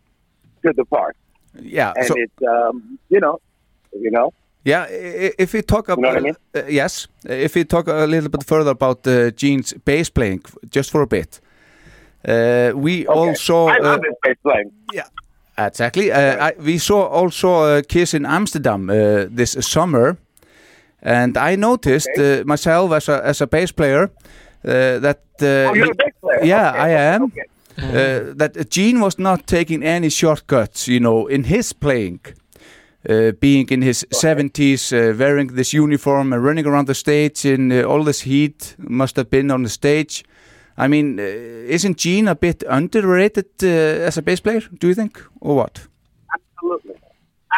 to 0.65 0.73
the 0.75 0.85
part, 0.87 1.17
yeah. 1.61 1.93
and 1.97 2.07
So 2.07 2.15
it's 2.17 2.43
um, 2.43 2.99
you 3.11 3.21
know, 3.21 3.41
you 3.93 4.11
know, 4.11 4.33
yeah, 4.65 4.87
if 5.39 5.53
we 5.53 5.63
talk 5.63 5.89
about 5.89 5.99
know 6.01 6.09
I 6.09 6.21
mean? 6.21 6.37
uh, 6.57 6.63
yes, 6.69 7.09
if 7.29 7.55
we 7.55 7.65
talk 7.65 7.87
a 7.89 8.07
little 8.07 8.29
bit 8.31 8.45
further 8.45 8.71
about 8.71 9.07
uh, 9.07 9.31
Gene's 9.31 9.73
bass 9.85 10.11
playing, 10.11 10.43
just 10.71 10.91
for 10.91 11.03
a 11.03 11.07
bit. 11.07 11.41
Uh, 12.27 12.73
we 12.75 13.07
also 13.07 13.67
I 13.69 13.77
uh, 13.79 13.83
love 13.83 14.01
his 14.05 14.15
bass 14.23 14.37
playing. 14.43 14.71
Exactly. 15.57 16.11
Uh, 16.11 16.47
I, 16.49 16.53
we 16.59 16.79
saw 16.79 17.07
also 17.07 17.49
uh, 17.63 17.83
Kiss 17.89 18.13
in 18.15 18.27
Amsterdam 18.27 18.91
uh, 18.91 19.27
this 19.31 19.53
summer, 19.61 20.17
and 21.03 21.37
I 21.37 21.55
noticed 21.57 22.09
uh, 22.19 22.43
myself 22.45 22.93
as 22.93 23.09
a 23.09 23.21
as 23.25 23.41
a 23.41 23.47
bass 23.47 23.73
player 23.73 24.03
uh, 24.65 24.99
that 25.01 25.21
uh, 25.43 25.71
Oh, 25.71 25.75
you're 25.75 25.93
a 25.93 25.95
bass 25.95 26.13
player. 26.21 26.45
yeah, 26.45 26.71
Okay, 26.71 26.81
I 26.81 27.15
am. 27.15 27.23
okay. 27.23 27.43
Uh, 27.77 28.35
that 28.37 28.71
Gene 28.71 29.01
was 29.01 29.19
not 29.19 29.47
taking 29.47 29.83
any 29.85 30.09
shortcuts, 30.11 30.89
you 30.89 31.01
know, 31.01 31.27
in 31.29 31.45
his 31.45 31.73
playing. 31.73 32.21
Uh, 33.07 33.33
being 33.33 33.69
in 33.69 33.83
his 33.83 34.07
70s, 34.15 34.93
uh, 34.93 35.15
wearing 35.19 35.49
this 35.49 35.75
uniform 35.75 36.33
and 36.33 36.43
running 36.43 36.67
around 36.67 36.87
the 36.87 36.95
stage 36.95 37.45
in 37.45 37.71
uh, 37.71 37.83
all 37.83 38.03
this 38.03 38.23
heat, 38.23 38.75
must 38.79 39.17
have 39.17 39.29
been 39.29 39.51
on 39.51 39.63
the 39.63 39.69
stage. 39.69 40.25
I 40.77 40.89
mean, 40.89 41.21
uh, 41.21 41.23
isn't 41.23 41.99
Gene 41.99 42.29
a 42.29 42.35
bit 42.35 42.63
underrated 42.69 43.51
uh, 43.63 44.07
as 44.07 44.17
a 44.17 44.23
bass 44.23 44.41
player, 44.41 44.63
do 44.79 44.89
you 44.89 44.95
think, 44.95 45.23
or 45.41 45.57
what? 45.57 45.87
Absolutely. 46.35 46.95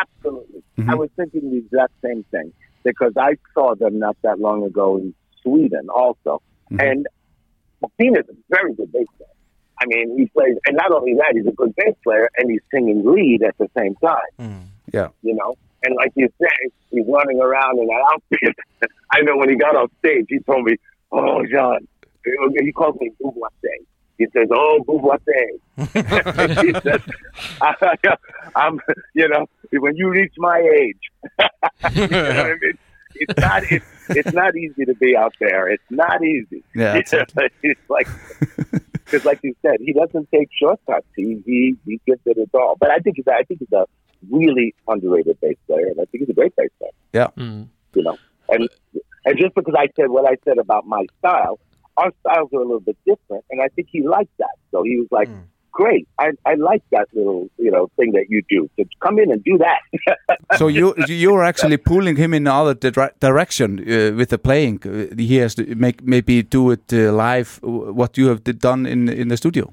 Absolutely. 0.00 0.62
I 0.88 0.94
was 0.94 1.10
thinking 1.16 1.50
the 1.50 1.58
exact 1.58 1.94
same 2.02 2.24
thing 2.30 2.52
because 2.82 3.12
I 3.16 3.36
saw 3.54 3.74
them 3.74 3.98
not 3.98 4.16
that 4.22 4.38
long 4.38 4.64
ago 4.64 4.96
in 4.98 5.14
Sweden 5.42 5.88
also. 5.88 6.42
And 6.78 7.06
Martin 7.80 8.16
is 8.16 8.28
a 8.28 8.34
very 8.50 8.74
good 8.74 8.92
bass 8.92 9.06
player. 9.16 9.30
I 9.80 9.86
mean, 9.86 10.18
he 10.18 10.26
plays, 10.26 10.56
and 10.66 10.76
not 10.76 10.92
only 10.92 11.14
that, 11.14 11.32
he's 11.34 11.46
a 11.46 11.52
good 11.52 11.74
bass 11.76 11.94
player 12.02 12.28
and 12.36 12.50
he's 12.50 12.62
singing 12.72 13.02
lead 13.04 13.42
at 13.42 13.56
the 13.58 13.68
same 13.76 13.94
time, 13.96 14.68
Yeah. 14.92 15.08
you 15.22 15.34
know? 15.34 15.54
And 15.84 15.94
like 15.96 16.12
you 16.14 16.28
say, 16.40 16.70
he's 16.90 17.04
running 17.06 17.40
around 17.40 17.78
in 17.78 17.86
that 17.86 18.04
outfit. 18.12 18.56
I 19.12 19.20
know 19.22 19.36
when 19.36 19.48
he 19.48 19.56
got 19.56 19.76
off 19.76 19.90
stage, 20.00 20.26
he 20.28 20.38
told 20.40 20.64
me, 20.64 20.76
Oh, 21.12 21.44
John, 21.50 21.86
he 22.24 22.72
calls 22.72 22.96
me 23.00 23.10
Bouvoise. 23.22 23.86
He 24.18 24.26
says, 24.32 24.48
"Oh, 24.50 24.82
Bouvoise." 24.86 25.60
he 26.64 26.72
says, 26.80 27.00
"I'm, 28.56 28.80
you 29.14 29.28
know, 29.28 29.46
when 29.72 29.96
you 29.96 30.10
reach 30.10 30.34
my 30.38 30.58
age, 30.58 30.96
you 31.94 32.08
know 32.08 32.22
what 32.22 32.36
I 32.36 32.54
mean? 32.60 32.78
It's 33.18 33.40
not, 33.40 33.62
it's, 33.70 33.86
it's 34.10 34.32
not 34.32 34.56
easy 34.56 34.84
to 34.84 34.94
be 34.94 35.16
out 35.16 35.34
there. 35.40 35.68
It's 35.68 35.82
not 35.90 36.22
easy. 36.22 36.62
Yeah, 36.74 36.96
exactly. 36.96 37.48
it's 37.62 37.80
like, 37.88 38.08
because 38.92 39.24
like 39.24 39.40
you 39.42 39.54
said, 39.62 39.76
he 39.80 39.92
doesn't 39.92 40.30
take 40.30 40.48
shortcuts. 40.58 41.06
He 41.14 41.42
he 41.46 41.76
he 41.86 42.00
gives 42.06 42.20
it 42.26 42.36
his 42.36 42.48
all. 42.54 42.76
But 42.78 42.90
I 42.90 42.98
think 42.98 43.16
he's, 43.16 43.28
I 43.28 43.42
think 43.44 43.60
he's 43.60 43.72
a 43.72 43.86
really 44.30 44.74
underrated 44.88 45.38
bass 45.40 45.56
player, 45.66 45.86
and 45.86 46.00
I 46.00 46.04
think 46.06 46.22
he's 46.22 46.30
a 46.30 46.34
great 46.34 46.54
bass 46.56 46.70
player. 46.78 46.92
Yeah. 47.12 47.28
You 47.36 48.02
know, 48.02 48.18
and 48.48 48.68
and 49.24 49.38
just 49.38 49.54
because 49.54 49.74
I 49.76 49.88
said 49.96 50.08
what 50.08 50.24
I 50.30 50.36
said 50.44 50.58
about 50.58 50.86
my 50.86 51.04
style, 51.18 51.58
our 51.96 52.12
styles 52.20 52.50
are 52.52 52.60
a 52.60 52.64
little 52.64 52.80
bit 52.80 52.96
different, 53.04 53.44
and 53.50 53.60
I 53.60 53.68
think 53.68 53.88
he 53.90 54.06
liked 54.06 54.36
that. 54.38 54.56
So 54.70 54.82
he 54.82 54.98
was 54.98 55.08
like, 55.10 55.28
"Great, 55.72 56.06
I 56.18 56.32
I 56.44 56.54
like 56.54 56.82
that 56.90 57.08
little 57.12 57.48
you 57.58 57.70
know 57.70 57.90
thing 57.96 58.12
that 58.12 58.26
you 58.28 58.42
do. 58.48 58.68
So 58.76 58.84
come 59.00 59.18
in 59.18 59.32
and 59.32 59.42
do 59.42 59.58
that." 59.58 59.80
so 60.58 60.68
you 60.68 60.94
you're 61.08 61.44
actually 61.44 61.78
pulling 61.78 62.16
him 62.16 62.34
in 62.34 62.44
the 62.44 62.52
other 62.52 62.74
dire- 62.74 63.14
direction 63.18 63.80
uh, 63.80 64.14
with 64.16 64.28
the 64.28 64.38
playing. 64.38 64.80
Uh, 64.84 65.14
he 65.16 65.36
has 65.36 65.54
to 65.54 65.74
make 65.74 66.02
maybe 66.02 66.42
do 66.42 66.70
it 66.70 66.92
uh, 66.92 67.12
live. 67.12 67.58
What 67.62 68.18
you 68.18 68.28
have 68.28 68.44
done 68.44 68.86
in 68.86 69.08
in 69.08 69.28
the 69.28 69.36
studio. 69.36 69.72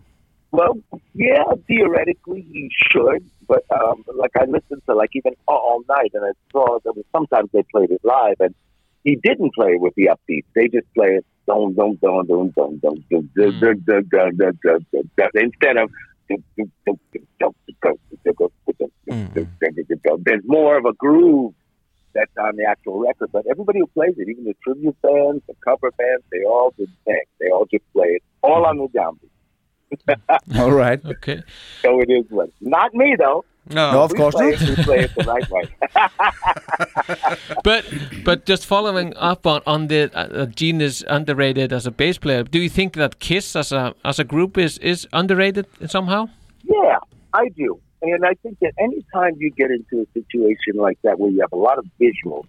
Well, 0.54 0.78
yeah, 1.16 1.44
theoretically 1.68 2.42
he 2.42 2.70
should, 2.90 3.24
but 3.48 3.66
um, 3.72 4.04
like 4.16 4.32
I 4.36 4.46
listened 4.46 4.82
to 4.88 4.96
like 4.96 5.12
even 5.14 5.34
all, 5.48 5.84
night, 5.90 6.12
and 6.14 6.26
I 6.26 6.32
saw 6.52 6.80
that 6.84 7.04
sometimes 7.12 7.50
they 7.54 7.64
played 7.72 7.92
it 7.92 8.02
live, 8.04 8.36
and 8.40 8.56
he 9.04 9.16
didn't 9.16 9.54
play 9.54 9.74
it 9.74 9.82
with 9.82 9.94
the 9.96 10.10
upbeat. 10.14 10.44
They 10.56 10.68
just 10.68 10.88
play 10.94 11.16
it 11.16 11.26
don't 11.46 11.76
don't 11.76 12.00
don't 12.00 12.28
don't 12.28 12.54
don't 12.56 12.82
don't 12.82 13.04
instead 15.36 15.78
of 15.78 15.90
there's 20.24 20.44
more 20.46 20.78
of 20.78 20.86
a 20.86 20.94
groove 20.94 21.54
that's 22.14 22.32
on 22.40 22.56
the 22.56 22.66
actual 22.66 23.00
record. 23.00 23.30
But 23.32 23.46
everybody 23.50 23.80
who 23.80 23.88
plays 23.88 24.14
it, 24.18 24.30
even 24.30 24.46
the 24.46 24.56
tribute 24.64 24.96
bands, 25.02 25.44
the 25.48 25.56
cover 25.64 25.92
bands, 25.98 26.24
they 26.32 26.44
all 26.46 26.74
did 26.78 26.90
things. 27.06 27.28
They 27.40 27.50
all 27.50 27.66
just 27.66 27.84
play 27.94 28.08
it 28.08 28.24
all 28.42 28.66
on 28.66 28.78
the 28.78 28.88
downbeat. 28.88 29.30
All 30.56 30.72
right. 30.72 31.04
Okay. 31.04 31.42
So 31.82 32.00
it 32.00 32.10
is 32.10 32.26
what. 32.30 32.50
Not 32.62 32.94
me 32.94 33.16
though. 33.18 33.46
No, 33.70 33.94
No, 33.94 34.02
of 34.04 34.12
we 34.12 34.18
course 34.18 34.36
play 34.36 34.52
not. 34.52 34.62
It, 34.62 34.78
we 34.78 34.84
play 34.84 35.00
it 35.00 35.16
the 35.16 35.24
right 35.24 35.50
way. 35.50 35.64
but 37.64 37.86
but 38.26 38.46
just 38.46 38.66
following 38.66 39.16
up 39.16 39.48
on 39.48 39.62
on 39.66 39.88
the 39.88 40.12
uh, 40.14 40.20
uh, 40.20 40.46
Gene 40.48 40.82
is 40.82 41.06
underrated 41.08 41.72
as 41.72 41.88
a 41.88 41.92
bass 41.92 42.18
player. 42.18 42.44
Do 42.44 42.60
you 42.60 42.70
think 42.70 42.94
that 42.96 43.20
Kiss 43.20 43.56
as 43.56 43.72
a 43.72 43.96
as 44.04 44.20
a 44.20 44.24
group 44.24 44.58
is 44.58 44.78
is 44.80 45.08
underrated 45.14 45.66
somehow? 45.88 46.28
yeah, 46.64 47.00
I 47.34 47.50
do. 47.50 47.80
And 48.02 48.26
I 48.26 48.34
think 48.44 48.60
that 48.60 48.74
anytime 48.78 49.36
you 49.38 49.50
get 49.52 49.72
into 49.72 50.02
a 50.02 50.06
situation 50.14 50.76
like 50.76 51.00
that 51.04 51.20
where 51.20 51.32
you 51.32 51.40
have 51.40 51.54
a 51.54 51.58
lot 51.58 51.78
of 51.78 51.86
visuals, 52.02 52.46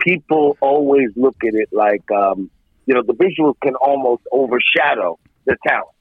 people 0.00 0.56
always 0.60 1.10
look 1.14 1.36
at 1.46 1.54
it 1.54 1.68
like, 1.70 2.02
um, 2.10 2.50
you 2.86 2.94
know, 2.94 3.02
the 3.02 3.14
visuals 3.14 3.54
can 3.62 3.76
almost 3.76 4.22
overshadow 4.32 5.18
the 5.46 5.56
talent. 5.66 5.94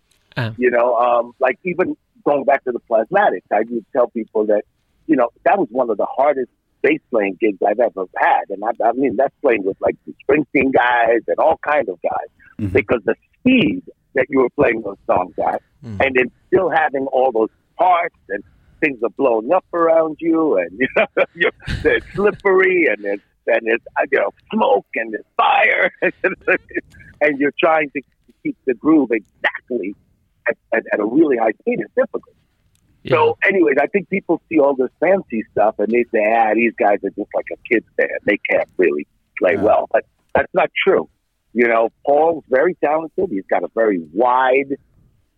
You 0.58 0.72
know, 0.72 0.96
um, 0.96 1.34
like 1.40 1.60
even 1.64 1.96
going 2.26 2.44
back 2.44 2.64
to 2.66 2.72
the 2.72 2.80
plasmatics, 2.90 3.44
I 3.52 3.62
would 3.70 3.86
tell 3.94 4.08
people 4.08 4.46
that, 4.48 4.64
you 5.08 5.16
know, 5.16 5.30
that 5.46 5.58
was 5.58 5.68
one 5.72 5.90
of 5.90 5.98
the 5.98 6.06
hardest 6.06 6.52
bass 6.82 7.00
playing 7.12 7.38
gigs 7.40 7.58
I've 7.66 7.80
ever 7.80 8.06
had. 8.18 8.44
And 8.50 8.64
I, 8.64 8.72
I 8.88 8.92
mean, 8.94 9.16
that's 9.18 9.34
playing 9.42 9.64
with 9.64 9.78
like 9.82 9.96
the 10.06 10.14
Springsteen 10.24 10.74
guys 10.74 11.22
and 11.28 11.38
all 11.40 11.60
kinds 11.66 11.90
of 11.90 12.00
guys 12.02 12.30
because 12.74 13.02
the 13.06 13.16
speed 13.40 13.84
that 14.16 14.26
you 14.30 14.40
were 14.40 14.50
playing 14.52 14.82
those 14.82 14.98
songs 15.06 15.34
at, 15.46 15.62
and 16.02 16.16
then 16.16 16.32
still 16.48 16.70
having 16.70 17.06
all 17.08 17.32
those 17.32 17.50
parts 17.78 18.16
and 18.30 18.44
things 18.82 19.00
are 19.04 19.10
blowing 19.12 19.52
up 19.54 19.66
around 19.74 20.18
you, 20.20 20.58
and 20.58 20.72
you 20.80 20.88
know 20.96 21.06
you're, 21.36 21.52
it's 21.68 22.06
slippery, 22.14 22.88
and 22.88 23.06
it's 23.06 23.24
and 23.48 23.62
it's 23.64 23.86
uh, 24.00 24.06
you 24.12 24.20
know 24.20 24.32
smoke 24.54 24.88
and 24.96 25.14
there's 25.14 25.26
fire, 25.38 25.92
and 27.22 27.40
you're 27.40 27.54
trying 27.60 27.90
to 27.92 28.02
keep 28.44 28.58
the 28.66 28.74
groove 28.74 29.12
exactly 29.12 29.96
at, 30.48 30.58
at, 30.74 30.84
at 30.94 31.00
a 31.00 31.06
really 31.06 31.38
high 31.38 31.52
speed. 31.62 31.80
It's 31.82 31.94
difficult. 31.96 32.36
So, 33.08 33.38
anyways, 33.46 33.78
I 33.82 33.88
think 33.88 34.10
people 34.10 34.42
see 34.50 34.60
all 34.60 34.76
this 34.76 34.90
fancy 35.00 35.44
stuff 35.52 35.76
and 35.80 35.88
they 35.90 36.04
say, 36.14 36.22
"Ah, 36.36 36.54
these 36.54 36.74
guys 36.78 36.98
are 37.04 37.10
just 37.10 37.30
like 37.34 37.46
a 37.52 37.56
kid's 37.68 37.86
band. 37.98 38.12
They 38.26 38.38
can't 38.50 38.68
really 38.78 39.08
play 39.40 39.56
well." 39.58 39.88
But 39.92 40.06
that's 40.36 40.54
not 40.54 40.70
true. 40.86 41.10
You 41.54 41.68
know, 41.68 41.90
Paul's 42.06 42.44
very 42.50 42.76
talented. 42.84 43.30
He's 43.32 43.46
got 43.50 43.64
a 43.64 43.70
very 43.74 44.00
wide, 44.14 44.76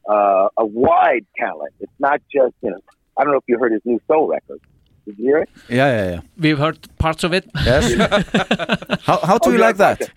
uh, 0.09 0.49
a 0.57 0.65
wide 0.65 1.25
talent. 1.37 1.73
It's 1.79 1.91
not 1.99 2.19
just 2.33 2.53
you 2.61 2.71
know. 2.71 2.79
I 3.17 3.23
don't 3.23 3.31
know 3.33 3.37
if 3.37 3.43
you 3.47 3.59
heard 3.59 3.71
his 3.73 3.81
new 3.85 4.01
soul 4.07 4.27
record. 4.27 4.59
Did 5.05 5.17
you 5.19 5.25
hear 5.25 5.37
it? 5.39 5.49
Yeah, 5.69 5.75
yeah, 5.75 6.11
yeah. 6.13 6.21
We've 6.37 6.57
heard 6.57 6.79
parts 6.97 7.23
of 7.23 7.33
it. 7.33 7.49
Yes. 7.63 7.93
how, 9.01 9.17
how 9.19 9.37
do 9.37 9.49
Oh, 9.49 9.53
you 9.53 9.59
yeah, 9.59 9.65
like 9.65 9.77
that? 9.77 10.11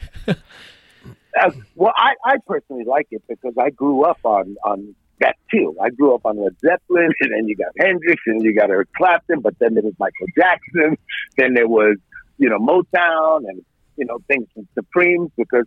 Uh, 1.41 1.51
well, 1.75 1.93
I, 1.97 2.15
I 2.25 2.37
personally 2.47 2.85
like 2.85 3.09
it 3.11 3.23
because 3.29 3.55
I 3.59 3.71
grew 3.71 4.05
up 4.05 4.19
on 4.25 4.57
on 4.65 4.95
that 5.21 5.37
too. 5.51 5.77
I 5.83 5.91
grew 5.91 6.15
up 6.15 6.25
on 6.25 6.43
Led 6.43 6.57
Zeppelin, 6.61 7.13
and 7.21 7.33
then 7.33 7.49
you 7.49 7.57
got 7.57 7.73
Hendrix, 7.79 8.23
and 8.27 8.43
you 8.43 8.55
got 8.55 8.71
Eric 8.71 8.89
Clapton, 8.97 9.41
but 9.41 9.55
then 9.59 9.75
there 9.75 9.83
was 9.83 9.95
Michael 9.99 10.27
Jackson, 10.37 10.97
then 11.37 11.55
there 11.55 11.69
was 11.69 11.97
you 12.39 12.49
know 12.49 12.59
Motown, 12.59 13.49
and 13.49 13.63
you 13.97 14.05
know 14.05 14.19
things 14.29 14.47
from 14.55 14.69
Supremes 14.75 15.31
because 15.37 15.67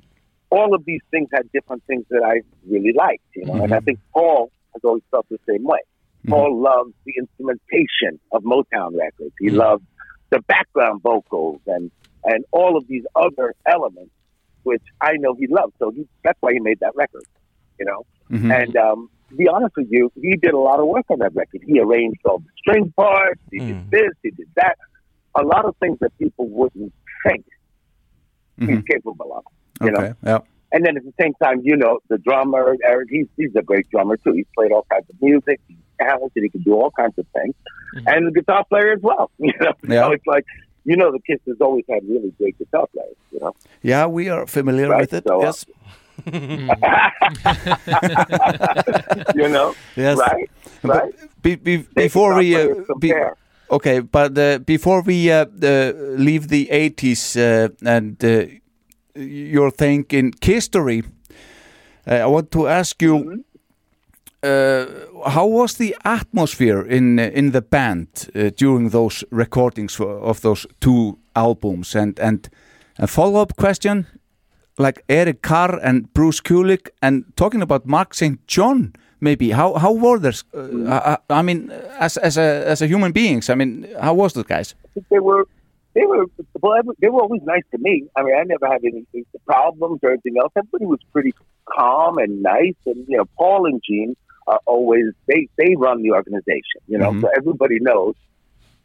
all 0.49 0.74
of 0.74 0.86
these 0.86 1.01
things 1.11 1.28
had 1.34 1.51
different 1.51 1.84
things 1.88 2.05
that 2.09 2.24
I 2.24 2.41
really 2.70 2.93
liked. 2.93 3.24
You 3.36 3.45
know, 3.45 3.53
and 3.53 3.74
I 3.74 3.78
mm-hmm. 3.78 3.86
think 3.86 3.99
Paul 4.13 4.51
has 4.74 4.82
always 4.84 5.03
felt 5.11 5.28
the 5.30 5.39
same 5.47 5.63
way. 5.63 5.80
Mm-hmm. 5.80 6.32
Paul 6.32 6.61
loves 6.61 6.93
the 7.05 7.13
instrumentation 7.18 8.20
of 8.32 8.43
Motown 8.43 8.97
records. 8.97 9.34
He 9.39 9.47
mm-hmm. 9.47 9.57
loved 9.57 9.86
the 10.30 10.41
background 10.41 11.01
vocals 11.01 11.61
and 11.68 11.91
and 12.24 12.43
all 12.51 12.76
of 12.76 12.86
these 12.88 13.03
other 13.15 13.53
elements, 13.65 14.11
which 14.68 14.84
I 15.01 15.13
know 15.22 15.34
he 15.41 15.47
loved. 15.47 15.74
So 15.80 15.86
he, 15.91 16.05
that's 16.24 16.38
why 16.41 16.51
he 16.53 16.59
made 16.59 16.80
that 16.82 16.93
record. 16.95 17.24
You 17.80 17.86
know, 17.86 18.01
Mhm. 18.32 18.51
and 18.61 18.76
um, 18.78 19.09
to 19.30 19.36
be 19.36 19.47
honest 19.47 19.74
with 19.78 19.88
you, 19.89 20.11
he 20.15 20.36
did 20.36 20.53
a 20.53 20.57
lot 20.70 20.80
of 20.80 20.88
work 20.88 21.05
on 21.09 21.20
that 21.20 21.34
record. 21.36 21.61
He 21.65 21.80
arranged 21.80 22.20
all 22.26 22.39
the 22.39 22.51
string 22.61 22.93
parts. 22.97 23.39
He 23.51 23.59
did 23.59 23.91
this. 23.91 24.11
He 24.24 24.32
did 24.32 24.47
that. 24.55 24.76
A 25.36 25.43
lot 25.43 25.65
of 25.65 25.76
things 25.82 25.97
that 26.01 26.11
people 26.18 26.47
wouldn't 26.49 26.91
think 27.26 27.45
he's 28.59 28.82
capable 28.89 29.30
of. 29.38 29.43
You 29.86 29.91
know. 29.91 29.99
Okay, 29.99 30.13
yeah. 30.24 30.39
And 30.72 30.86
then 30.86 30.97
at 30.97 31.03
the 31.05 31.13
same 31.22 31.34
time, 31.41 31.61
you 31.63 31.78
know, 31.78 31.99
the 32.09 32.18
drummer, 32.18 32.76
Eric, 32.84 33.07
he's, 33.09 33.28
he's 33.38 33.55
a 33.55 33.61
great 33.61 33.89
drummer 33.89 34.18
too. 34.18 34.34
He's 34.34 34.45
played 34.57 34.72
all 34.72 34.86
kinds 34.91 35.05
of 35.09 35.15
music. 35.22 35.61
He's 35.68 35.78
talented. 36.01 36.43
He 36.43 36.49
can 36.49 36.61
do 36.63 36.74
all 36.74 36.91
kinds 36.91 37.13
of 37.18 37.26
things. 37.34 37.55
And 38.05 38.28
the 38.28 38.32
guitar 38.32 38.65
player 38.68 38.91
as 38.93 38.99
well. 39.01 39.32
You 39.39 39.53
know, 39.61 39.74
Yeah. 39.88 40.05
so 40.07 40.11
it's 40.11 40.26
like, 40.28 40.45
you 40.88 40.95
know, 40.97 41.11
the 41.11 41.19
Kiss 41.27 41.39
has 41.47 41.57
always 41.61 41.85
had 41.89 42.01
really 42.07 42.31
great 42.39 42.57
guitar 42.57 42.88
players, 42.93 43.15
you 43.31 43.39
know. 43.41 43.53
Yeah, 43.83 44.07
we 44.07 44.29
are 44.29 44.47
familiar 44.47 44.89
Right, 44.89 45.01
with 45.01 45.13
it. 45.13 45.25
so, 45.27 45.41
uh, 45.41 45.45
yes. 45.45 45.65
you 49.35 49.49
know, 49.49 49.75
Yes. 49.95 50.17
right? 50.17 50.49
Right? 50.83 51.13
Be, 51.41 51.55
be, 51.55 51.77
before 51.95 52.35
we 52.35 52.55
uh, 52.55 52.75
be- 52.99 53.13
okay, 53.69 53.99
but 53.99 54.38
uh, 54.38 54.59
before 54.59 55.01
we 55.01 55.31
uh, 55.31 55.45
uh, 55.63 55.93
leave 56.17 56.47
the 56.49 56.69
eighties 56.71 57.35
uh, 57.38 57.69
and 57.85 58.23
uh, 58.23 58.45
your 59.15 59.71
thing 59.71 60.05
in 60.09 60.33
history, 60.41 61.03
uh, 62.07 62.13
I 62.15 62.25
want 62.27 62.51
to 62.51 62.67
ask 62.67 63.01
you. 63.01 63.17
Mm-hmm. 63.17 63.31
Uh, 63.39 63.43
how 64.43 65.47
was 65.47 65.77
the 65.77 65.95
atmosphere 66.03 66.81
in 66.81 67.19
uh, 67.19 67.29
in 67.33 67.51
the 67.51 67.61
band 67.61 68.07
uh, 68.35 68.49
during 68.55 68.89
those 68.89 69.23
recordings 69.31 69.99
of 69.99 70.41
those 70.41 70.67
two 70.79 71.17
albums? 71.35 71.95
And 71.95 72.19
and 72.19 72.49
a 72.99 73.07
follow 73.07 73.41
up 73.41 73.55
question, 73.55 74.05
like 74.77 75.03
Eric 75.09 75.41
Carr 75.41 75.79
and 75.83 76.13
Bruce 76.13 76.41
Kulick, 76.41 76.89
and 77.01 77.23
talking 77.35 77.61
about 77.61 77.85
Mark 77.85 78.13
St. 78.13 78.39
John, 78.47 78.93
maybe 79.19 79.51
how 79.51 79.73
how 79.73 79.93
were 79.93 80.19
they? 80.19 80.33
Uh, 80.53 81.17
I, 81.29 81.39
I 81.39 81.41
mean, 81.41 81.71
as 81.99 82.17
as 82.17 82.38
a 82.38 82.63
as 82.67 82.81
a 82.81 82.88
human 82.88 83.11
beings, 83.11 83.49
I 83.49 83.55
mean, 83.55 83.88
how 83.99 84.13
was 84.13 84.33
the 84.33 84.43
guys? 84.43 84.75
they 85.09 85.19
were 85.19 85.47
they 85.93 86.05
were 86.05 86.25
well, 86.61 86.81
they 87.01 87.09
were 87.09 87.21
always 87.21 87.41
nice 87.43 87.65
to 87.71 87.77
me. 87.79 88.07
I 88.15 88.23
mean, 88.23 88.35
I 88.35 88.43
never 88.43 88.67
had 88.67 88.83
any 88.83 89.05
problems 89.45 89.99
or 90.03 90.11
anything 90.11 90.35
else. 90.38 90.51
Everybody 90.55 90.85
was 90.85 90.99
pretty 91.11 91.33
calm 91.65 92.19
and 92.19 92.43
nice, 92.43 92.75
and 92.85 93.05
you 93.07 93.17
know, 93.17 93.25
Paul 93.38 93.65
and 93.65 93.81
Gene 93.88 94.15
are 94.47 94.59
always 94.65 95.05
they 95.27 95.47
they 95.57 95.75
run 95.75 96.01
the 96.01 96.11
organization. 96.11 96.81
You 96.87 96.97
know, 96.97 97.11
Mhm. 97.11 97.21
so 97.21 97.29
everybody 97.37 97.79
knows 97.79 98.15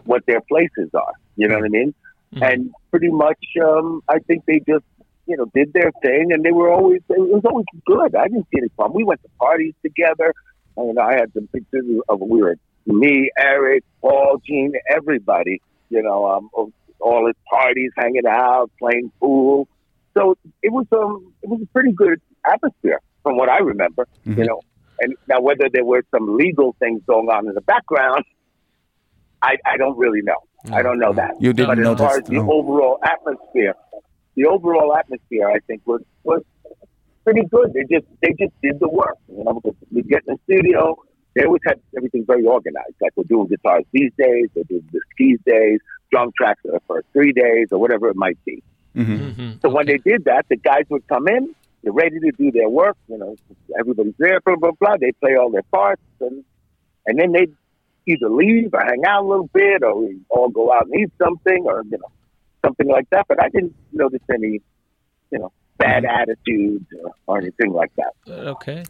what 0.04 0.24
their 0.26 0.40
places 0.42 0.90
are. 0.94 1.14
You 1.36 1.48
know 1.48 1.56
what 1.56 1.64
I 1.64 1.68
mean? 1.68 1.94
And 2.40 2.72
pretty 2.90 3.10
much, 3.10 3.42
um, 3.64 4.02
I 4.08 4.18
think 4.20 4.44
they 4.46 4.58
just 4.60 4.84
you 5.26 5.36
know 5.36 5.46
did 5.54 5.72
their 5.72 5.92
thing, 6.02 6.32
and 6.32 6.42
they 6.44 6.52
were 6.52 6.70
always 6.70 7.00
it 7.08 7.20
was 7.36 7.44
always 7.44 7.66
good. 7.86 8.14
I 8.14 8.24
didn't 8.28 8.46
see 8.50 8.58
any 8.58 8.68
problem. 8.70 8.96
We 8.96 9.04
went 9.04 9.22
to 9.22 9.28
parties 9.40 9.74
together. 9.82 10.32
And 10.74 10.98
I 10.98 11.12
had 11.12 11.30
some 11.34 11.46
pictures 11.48 11.84
of 12.08 12.20
we 12.20 12.40
were 12.40 12.56
me, 12.86 13.30
Eric, 13.36 13.84
Paul, 14.00 14.40
Gene, 14.46 14.72
everybody. 14.88 15.60
You 15.90 16.02
know, 16.02 16.24
um, 16.26 16.48
all 16.98 17.26
his 17.26 17.36
parties, 17.50 17.90
hanging 17.94 18.26
out, 18.26 18.70
playing 18.78 19.12
pool. 19.20 19.68
So 20.14 20.36
it 20.62 20.72
was 20.72 20.86
um 20.92 21.32
it 21.42 21.50
was 21.50 21.60
a 21.60 21.66
pretty 21.66 21.92
good 21.92 22.20
atmosphere 22.50 23.00
from 23.22 23.36
what 23.36 23.50
I 23.50 23.58
remember. 23.58 24.08
You 24.24 24.46
know, 24.46 24.60
and 25.02 25.14
now 25.28 25.40
whether 25.40 25.68
there 25.72 25.84
were 25.84 26.02
some 26.10 26.36
legal 26.36 26.74
things 26.78 27.02
going 27.06 27.28
on 27.28 27.48
in 27.48 27.54
the 27.54 27.60
background, 27.60 28.24
I 29.42 29.56
I 29.66 29.76
don't 29.76 29.98
really 29.98 30.22
know. 30.22 30.40
I 30.72 30.82
don't 30.82 30.98
know 30.98 31.08
mm-hmm. 31.08 31.16
that. 31.16 31.42
You 31.42 31.52
didn't 31.52 31.68
but 31.68 31.78
know 31.78 31.92
as 31.92 31.98
far 31.98 32.14
that, 32.14 32.22
as 32.24 32.28
the 32.28 32.36
no. 32.36 32.52
overall 32.52 32.98
atmosphere, 33.04 33.74
the 34.36 34.46
overall 34.46 34.96
atmosphere, 34.96 35.48
I 35.48 35.58
think 35.66 35.82
was 35.84 36.02
was 36.22 36.42
pretty 37.24 37.42
good. 37.50 37.72
They 37.74 37.84
just 37.94 38.06
they 38.22 38.32
just 38.38 38.54
did 38.62 38.78
the 38.80 38.88
work. 38.88 39.18
You 39.28 39.44
know, 39.44 39.54
because 39.54 39.76
we 39.90 40.02
get 40.02 40.22
in 40.26 40.36
the 40.36 40.40
studio, 40.44 40.96
they 41.34 41.44
always 41.44 41.62
had 41.66 41.80
everything 41.96 42.24
very 42.26 42.44
organized. 42.44 42.94
Like 43.00 43.12
we're 43.16 43.24
doing 43.24 43.48
guitars 43.48 43.84
these 43.92 44.12
days, 44.16 44.48
they 44.54 44.62
do 44.64 44.82
the 44.92 45.00
skis 45.10 45.38
days, 45.44 45.80
drum 46.10 46.30
tracks 46.36 46.60
for 46.62 46.72
the 46.72 46.80
first 46.86 47.06
three 47.12 47.32
days, 47.32 47.68
or 47.72 47.78
whatever 47.78 48.08
it 48.08 48.16
might 48.16 48.42
be. 48.44 48.62
Mm-hmm. 48.96 49.12
Mm-hmm. 49.12 49.50
So 49.62 49.70
when 49.70 49.86
they 49.86 49.98
did 49.98 50.24
that, 50.26 50.46
the 50.48 50.56
guys 50.56 50.84
would 50.90 51.06
come 51.08 51.26
in, 51.28 51.54
they're 51.82 51.92
ready 51.92 52.18
to 52.20 52.30
do 52.32 52.50
their 52.50 52.68
work. 52.68 52.96
You 53.08 53.18
know, 53.18 53.36
everybody's 53.78 54.14
there, 54.18 54.40
blah 54.40 54.56
blah 54.56 54.72
blah. 54.78 54.96
They 55.00 55.12
play 55.12 55.36
all 55.36 55.50
their 55.50 55.62
parts, 55.64 56.02
and 56.20 56.44
and 57.06 57.18
then 57.18 57.32
they 57.32 57.46
either 58.06 58.28
leave 58.28 58.70
or 58.72 58.80
hang 58.80 59.04
out 59.06 59.24
a 59.24 59.26
little 59.26 59.50
bit, 59.52 59.82
or 59.82 60.00
we 60.00 60.20
all 60.28 60.48
go 60.48 60.72
out 60.72 60.86
and 60.86 61.00
eat 61.00 61.12
something, 61.22 61.64
or 61.66 61.82
you 61.84 61.98
know, 61.98 62.10
something 62.64 62.88
like 62.88 63.08
that. 63.10 63.26
But 63.28 63.42
I 63.42 63.48
didn't 63.48 63.74
notice 63.92 64.22
any, 64.32 64.60
you 65.30 65.38
know, 65.38 65.52
bad 65.78 66.04
attitudes 66.04 66.86
or, 67.02 67.12
or 67.26 67.38
anything 67.38 67.72
like 67.72 67.92
that. 67.96 68.12
Uh, 68.28 68.52
Okay. 68.52 68.84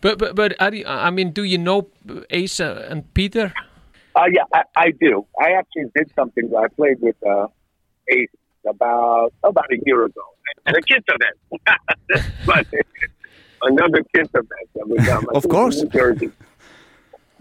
But 0.00 0.18
but 0.18 0.34
but 0.34 0.54
are 0.60 0.74
you, 0.74 0.84
I 0.86 1.10
mean, 1.10 1.30
do 1.32 1.42
you 1.42 1.58
know 1.58 1.88
Ace 2.30 2.60
uh, 2.60 2.86
and 2.90 3.12
Peter? 3.14 3.52
Uh, 4.14 4.24
yeah, 4.32 4.44
I, 4.52 4.62
I 4.76 4.90
do. 4.98 5.26
I 5.38 5.52
actually 5.52 5.90
did 5.94 6.10
something. 6.14 6.50
I 6.56 6.68
played 6.68 7.00
with 7.00 7.16
uh, 7.26 7.48
Ace 8.08 8.28
about 8.68 9.32
about 9.42 9.66
a 9.72 9.78
year 9.84 10.04
ago 10.04 10.20
at 10.66 10.76
a 10.76 10.82
kiss 10.82 11.02
event. 11.08 12.26
but 12.46 12.66
another 13.62 14.02
kiss 14.14 14.28
event. 14.34 14.68
That 14.74 14.88
was, 14.88 15.08
um, 15.08 15.26
I 15.32 15.36
Of 15.36 15.42
think 15.42 15.44
in 15.44 15.50
course. 15.50 15.82
New 15.82 15.88
Jersey. 15.88 16.30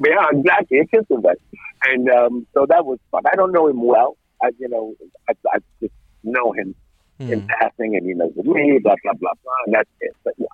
Yeah, 0.06 0.26
exactly, 0.32 0.80
a 0.80 0.86
kiss 0.88 1.06
event. 1.10 1.40
And 1.88 2.10
um, 2.10 2.48
so 2.54 2.66
that 2.70 2.86
was 2.86 3.00
fun. 3.12 3.24
I 3.32 3.36
don't 3.36 3.52
know 3.52 3.68
him 3.68 3.82
well. 3.84 4.18
I, 4.44 4.50
you 4.60 4.68
know, 4.68 4.94
I, 5.30 5.34
I 5.54 5.60
just 5.82 5.94
know 6.24 6.52
him 6.52 6.76
in 7.20 7.48
passing, 7.48 7.96
and 7.96 8.06
he 8.06 8.14
knows 8.14 8.34
me. 8.36 8.80
Blah 8.84 8.96
blah 9.04 9.14
blah 9.14 9.32
blah, 9.44 9.54
and 9.66 9.76
that's 9.76 9.90
it. 10.02 10.16
But 10.24 10.34
yeah, 10.38 10.48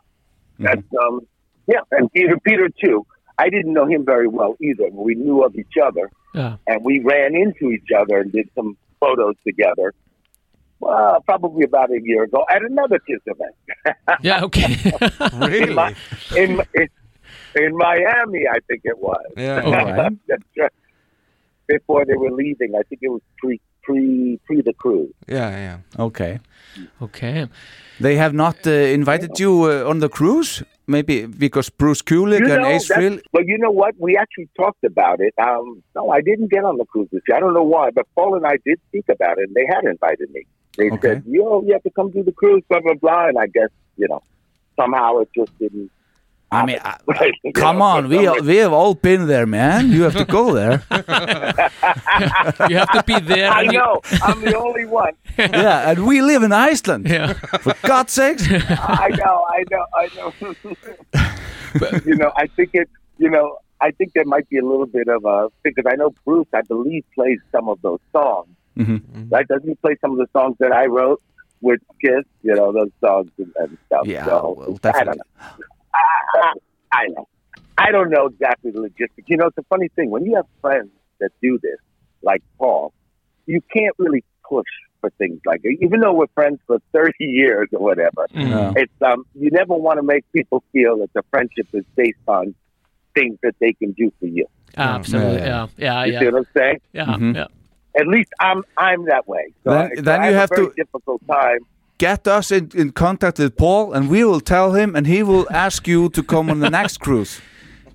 that's 0.60 0.88
um, 1.03 1.22
yeah. 1.68 1.80
And 1.91 2.11
Peter, 2.11 2.38
Peter 2.45 2.69
too. 2.84 3.06
I 3.39 3.49
didn't 3.49 3.73
know 3.73 3.88
him 3.88 4.06
very 4.06 4.27
well 4.27 4.56
either. 4.61 4.89
We 4.91 5.15
knew 5.15 5.43
of 5.43 5.56
each 5.56 5.73
other, 5.84 6.11
Yeah. 6.35 6.57
and 6.68 6.85
we 6.85 6.99
ran 6.99 7.34
into 7.35 7.72
each 7.72 7.88
other 7.98 8.19
and 8.19 8.31
did 8.31 8.48
some 8.53 8.77
photos 8.99 9.34
together. 9.48 9.95
Uh, 10.84 11.20
probably 11.22 11.64
about 11.64 11.91
a 11.91 11.99
year 12.03 12.24
ago 12.24 12.45
at 12.49 12.62
another 12.64 12.99
Kiss 12.99 13.20
event. 13.26 13.56
Yeah. 14.22 14.44
Okay. 14.44 14.78
in, 15.62 15.74
my, 15.74 15.95
in, 16.36 16.62
in 16.76 16.90
in 17.56 17.76
Miami, 17.76 18.48
I 18.48 18.60
think 18.68 18.82
it 18.84 18.98
was. 18.98 19.26
Yeah. 19.38 19.62
All 19.66 19.72
right. 19.72 20.12
Right. 20.58 20.72
Before 21.68 22.06
they 22.06 22.16
were 22.16 22.32
leaving, 22.32 22.76
I 22.76 22.84
think 22.84 23.02
it 23.02 23.10
was 23.10 23.22
pre 23.38 23.62
pre 23.84 24.40
pre 24.45 24.62
the 24.62 24.74
cruise. 24.74 25.14
Yeah, 25.28 25.49
yeah. 25.49 25.78
Okay. 25.98 26.40
okay. 27.02 27.48
They 27.99 28.16
have 28.18 28.34
not 28.34 28.68
uh, 28.68 28.72
invited 28.72 29.40
you 29.40 29.64
uh, 29.64 29.90
on 29.90 29.99
the 29.99 30.10
cruise, 30.10 30.64
maybe 30.88 31.26
because 31.26 31.70
Bruce 31.70 32.02
Kulick 32.02 32.40
You 32.40 32.52
and 32.52 32.64
know, 32.64 32.70
Ace 32.70 32.90
Frehley. 32.90 33.22
But 33.32 33.45
you 33.45 33.58
know 33.58 33.72
what? 33.72 33.95
We 33.99 34.18
actually 34.18 34.49
talked 34.58 34.84
about 34.84 35.22
it. 35.22 35.34
Um, 35.38 35.84
no, 35.95 36.10
I 36.10 36.22
didn't 36.22 36.49
get 36.52 36.66
on 36.66 36.78
the 36.78 36.86
cruise 36.86 37.10
this 37.12 37.22
year. 37.28 37.38
I 37.38 37.40
don't 37.40 37.53
know 37.53 37.64
why, 37.64 37.91
but 37.91 38.06
Paul 38.16 38.36
and 38.36 38.45
I 38.45 38.58
did 38.66 38.80
speak 38.90 39.06
about 39.08 39.38
it, 39.38 39.48
and 39.48 39.56
they 39.56 39.68
had 39.74 39.86
invited 39.86 40.30
me. 40.32 40.45
They 40.77 40.89
Okay. 40.91 40.99
said, 41.15 41.23
"Yo, 41.27 41.64
you 41.65 41.73
have 41.73 41.84
to 41.84 41.89
come 41.91 42.11
do 42.11 42.23
the 42.23 42.31
cruise," 42.31 42.64
blah 42.69 42.80
blah 42.81 42.93
blah. 42.95 43.27
And 43.27 43.38
I 43.38 43.48
guess 43.48 43.69
you 43.98 44.07
know, 44.07 44.22
somehow 44.80 45.19
it 45.19 45.30
just 45.35 45.57
didn't 45.60 45.89
I 46.53 46.65
mean, 46.65 46.80
I- 46.84 46.98
come 47.53 47.81
on, 47.81 48.10
we 48.10 48.27
we 48.41 48.57
have 48.57 48.73
all 48.73 48.93
been 48.93 49.27
there, 49.27 49.45
man. 49.45 49.89
You 49.91 50.02
have 50.03 50.15
to 50.18 50.26
go 50.26 50.52
there. 50.60 50.84
you 52.69 52.76
have 52.77 52.91
to 52.91 53.03
be 53.06 53.19
there. 53.19 53.49
I 53.52 53.64
and 53.64 53.72
you- 53.73 53.80
know. 53.80 54.02
I'm 54.22 54.41
the 54.41 54.57
only 54.57 54.85
one. 54.85 55.14
yeah, 55.38 55.89
and 55.89 56.06
we 56.06 56.22
live 56.22 56.43
in 56.43 56.52
Iceland. 56.52 57.07
Yeah. 57.07 57.34
For 57.34 57.73
God's 57.84 58.11
sakes. 58.14 58.43
I 58.52 59.10
know, 59.22 59.45
I 59.57 59.64
know, 59.72 59.85
I 60.03 60.06
know. 60.15 60.34
but, 61.80 62.06
you 62.06 62.15
know, 62.15 62.31
I 62.35 62.48
think 62.48 62.72
it. 62.73 62.89
You 63.18 63.30
know, 63.30 63.57
I 63.80 63.91
think 63.91 64.14
there 64.14 64.26
might 64.26 64.49
be 64.49 64.57
a 64.57 64.65
little 64.65 64.88
bit 64.88 65.07
of 65.07 65.23
a 65.26 65.49
because 65.64 65.85
I 65.88 65.95
know 65.95 66.14
Bruce, 66.26 66.48
I 66.53 66.64
believe, 66.64 67.03
plays 67.15 67.39
some 67.52 67.69
of 67.69 67.81
those 67.81 67.99
songs. 68.11 68.49
Right? 68.76 69.48
Doesn't 69.48 69.68
he 69.68 69.76
play 69.76 69.95
some 70.02 70.11
of 70.11 70.18
the 70.18 70.27
songs 70.34 70.56
that 70.60 70.72
I 70.72 70.85
wrote 70.85 71.22
with 71.61 71.80
Kiss? 72.03 72.23
You 72.43 72.56
know, 72.56 72.72
those 72.72 72.91
songs 73.03 73.31
and, 73.38 73.52
and 73.57 73.77
stuff. 73.88 74.06
Yeah, 74.07 74.26
so, 74.26 74.56
well, 74.57 74.80
I 74.95 75.03
don't 75.03 75.18
know. 75.18 75.23
I, 75.93 76.53
I 76.93 77.07
know. 77.07 77.27
I 77.77 77.91
don't 77.91 78.10
know 78.10 78.27
exactly 78.27 78.72
the 78.72 78.81
logistics. 78.81 79.27
You 79.27 79.38
know, 79.38 79.48
it's 79.48 79.57
a 79.57 79.64
funny 79.64 79.88
thing 79.95 80.10
when 80.10 80.26
you 80.26 80.35
have 80.35 80.45
friends 80.61 80.89
that 81.19 81.31
do 81.41 81.57
this, 81.61 81.77
like 82.22 82.43
Paul. 82.57 82.93
You 83.48 83.60
can't 83.76 83.95
really 83.98 84.23
push 84.48 84.68
for 85.02 85.10
things 85.18 85.41
like 85.45 85.61
it, 85.64 85.80
even 85.81 85.99
though 85.99 86.14
we're 86.14 86.27
friends 86.35 86.60
for 86.68 86.77
thirty 86.93 87.26
years 87.26 87.68
or 87.73 87.80
whatever. 87.80 88.27
Yeah. 88.31 88.73
It's 88.76 88.93
um, 89.02 89.26
you 89.35 89.49
never 89.52 89.73
want 89.76 89.98
to 89.98 90.03
make 90.03 90.31
people 90.31 90.64
feel 90.72 90.99
that 90.99 91.11
the 91.14 91.23
friendship 91.31 91.68
is 91.73 91.84
based 91.95 92.19
on 92.27 92.53
things 93.15 93.38
that 93.43 93.56
they 93.60 93.73
can 93.73 93.91
do 93.93 94.11
for 94.19 94.27
you. 94.27 94.45
Absolutely. 94.77 95.39
Yeah. 95.39 95.68
Yeah. 95.77 96.06
Yeah. 96.06 96.06
You 96.06 96.14
Yeah. 96.14 96.19
see 96.19 96.26
what 96.27 96.35
I'm 96.35 96.45
saying? 96.56 96.77
Yeah. 96.93 97.06
Mhm. 97.06 97.35
yeah. 97.35 97.48
At 97.99 98.07
least 98.07 98.30
I'm 98.39 98.63
I'm 98.77 99.05
that 99.05 99.27
way. 99.27 99.53
So 99.63 99.72
Then- 99.72 99.91
I, 99.97 100.01
then 100.01 100.22
I 100.22 100.30
you 100.30 100.35
have, 100.35 100.49
have 100.49 100.51
a 100.51 100.55
very 100.55 100.68
to- 100.69 100.73
difficult 100.76 101.22
time. 101.27 101.59
Get 101.97 102.27
us 102.27 102.51
in, 102.51 102.72
in 102.73 102.91
contact 102.93 103.38
with 103.38 103.55
Paul, 103.57 103.93
and 103.93 104.09
we 104.09 104.23
will 104.23 104.39
tell 104.41 104.73
him, 104.73 104.95
and 104.95 105.05
he 105.05 105.22
will 105.22 105.45
ask 105.51 105.88
you 105.88 106.09
to 106.09 106.23
come 106.23 106.49
on 106.49 106.59
the 106.59 106.69
next 106.69 106.97
cruise. 107.05 107.39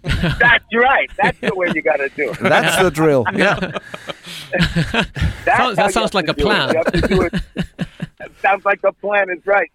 That's 0.03 0.65
right. 0.73 1.11
That's 1.21 1.41
the 1.41 1.53
way 1.57 1.67
you 1.75 1.83
got 1.83 1.97
to 1.97 2.09
do 2.11 2.31
it. 2.31 2.39
That's 2.39 2.81
the 2.81 2.91
drill. 2.93 3.25
Yeah. 3.35 3.59
That's 4.53 5.57
Sounds- 5.59 5.77
that 5.77 5.93
sounds 5.93 6.15
like 6.15 6.29
a 6.29 6.35
plan. 6.35 6.71
You 6.71 6.77
have 6.77 6.93
to 6.93 7.01
do 7.09 7.23
it. 7.23 7.33
That 8.19 8.31
sounds 8.41 8.65
like 8.65 8.81
a 8.85 8.93
plan 8.93 9.29
is 9.31 9.45
right. 9.45 9.71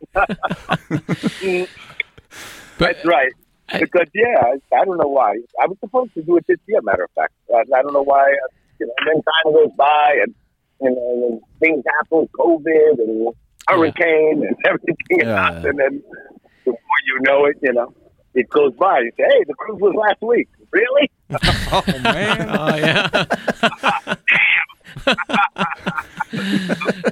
That's 2.78 3.06
right. 3.06 3.32
because 3.80 4.08
yeah, 4.14 4.42
I, 4.42 4.76
I 4.76 4.86
don't 4.86 4.98
know 4.98 5.08
why. 5.08 5.38
I 5.62 5.68
was 5.68 5.78
supposed 5.80 6.14
to 6.16 6.22
do 6.24 6.38
it 6.38 6.46
this 6.48 6.58
year. 6.68 6.82
Matter 6.82 7.04
of 7.04 7.12
fact, 7.12 7.34
I, 7.54 7.60
I 7.78 7.82
don't 7.82 7.94
know 7.94 8.04
why. 8.04 8.34
You 8.82 8.88
know, 8.88 8.94
and 8.98 9.08
then 9.08 9.22
time 9.24 9.54
goes 9.54 9.72
by, 9.78 10.18
and 10.24 10.34
you 10.82 10.90
know, 10.90 11.28
and 11.30 11.42
things 11.62 11.84
happen, 12.00 12.28
COVID 12.38 13.00
and 13.00 13.28
hurricane 13.70 14.44
and 14.48 14.56
everything 14.66 15.20
Yeah, 15.20 15.48
else, 15.54 15.66
and 15.66 15.78
then 15.80 16.04
before 16.66 17.00
you 17.08 17.20
know 17.22 17.46
it, 17.46 17.58
you 17.62 17.74
know, 17.74 17.94
it 18.34 18.50
goes 18.50 18.74
by. 18.76 19.00
You 19.00 19.12
say, 19.18 19.24
"Hey, 19.30 19.44
the 19.48 19.54
cruise 19.54 19.80
was 19.80 19.94
last 19.96 20.22
week." 20.22 20.50
Really? 20.72 21.10
Oh 21.72 21.84
man. 22.04 22.50
Oh 22.60 22.76
yeah. 22.76 23.10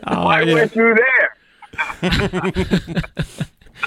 oh, 0.07 0.27
I 0.27 0.41
yeah. 0.43 0.53
went 0.53 0.71
through 0.71 0.95
there. 0.95 1.29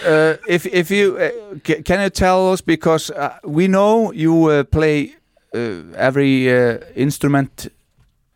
Uh, 0.05 0.37
if 0.49 0.65
if 0.67 0.91
you 0.91 1.17
uh, 1.19 1.31
ca- 1.65 1.83
can 1.83 2.01
you 2.01 2.11
tell 2.11 2.51
us 2.53 2.61
because 2.63 3.11
uh, 3.11 3.39
we 3.45 3.69
know 3.69 4.11
you 4.13 4.47
uh, 4.47 4.65
play 4.65 5.15
every 5.55 6.51
uh, 6.51 6.79
instrument. 6.95 7.69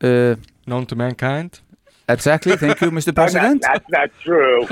Uh, 0.03 0.37
Known 0.67 0.87
to 0.87 0.97
mankind. 0.97 1.61
exactly. 2.09 2.57
Thank 2.57 2.81
you, 2.81 2.91
Mr. 2.91 3.05
That's, 3.15 3.33
President. 3.33 3.63
that's 3.63 3.89
not 3.89 4.11
true. 4.23 4.67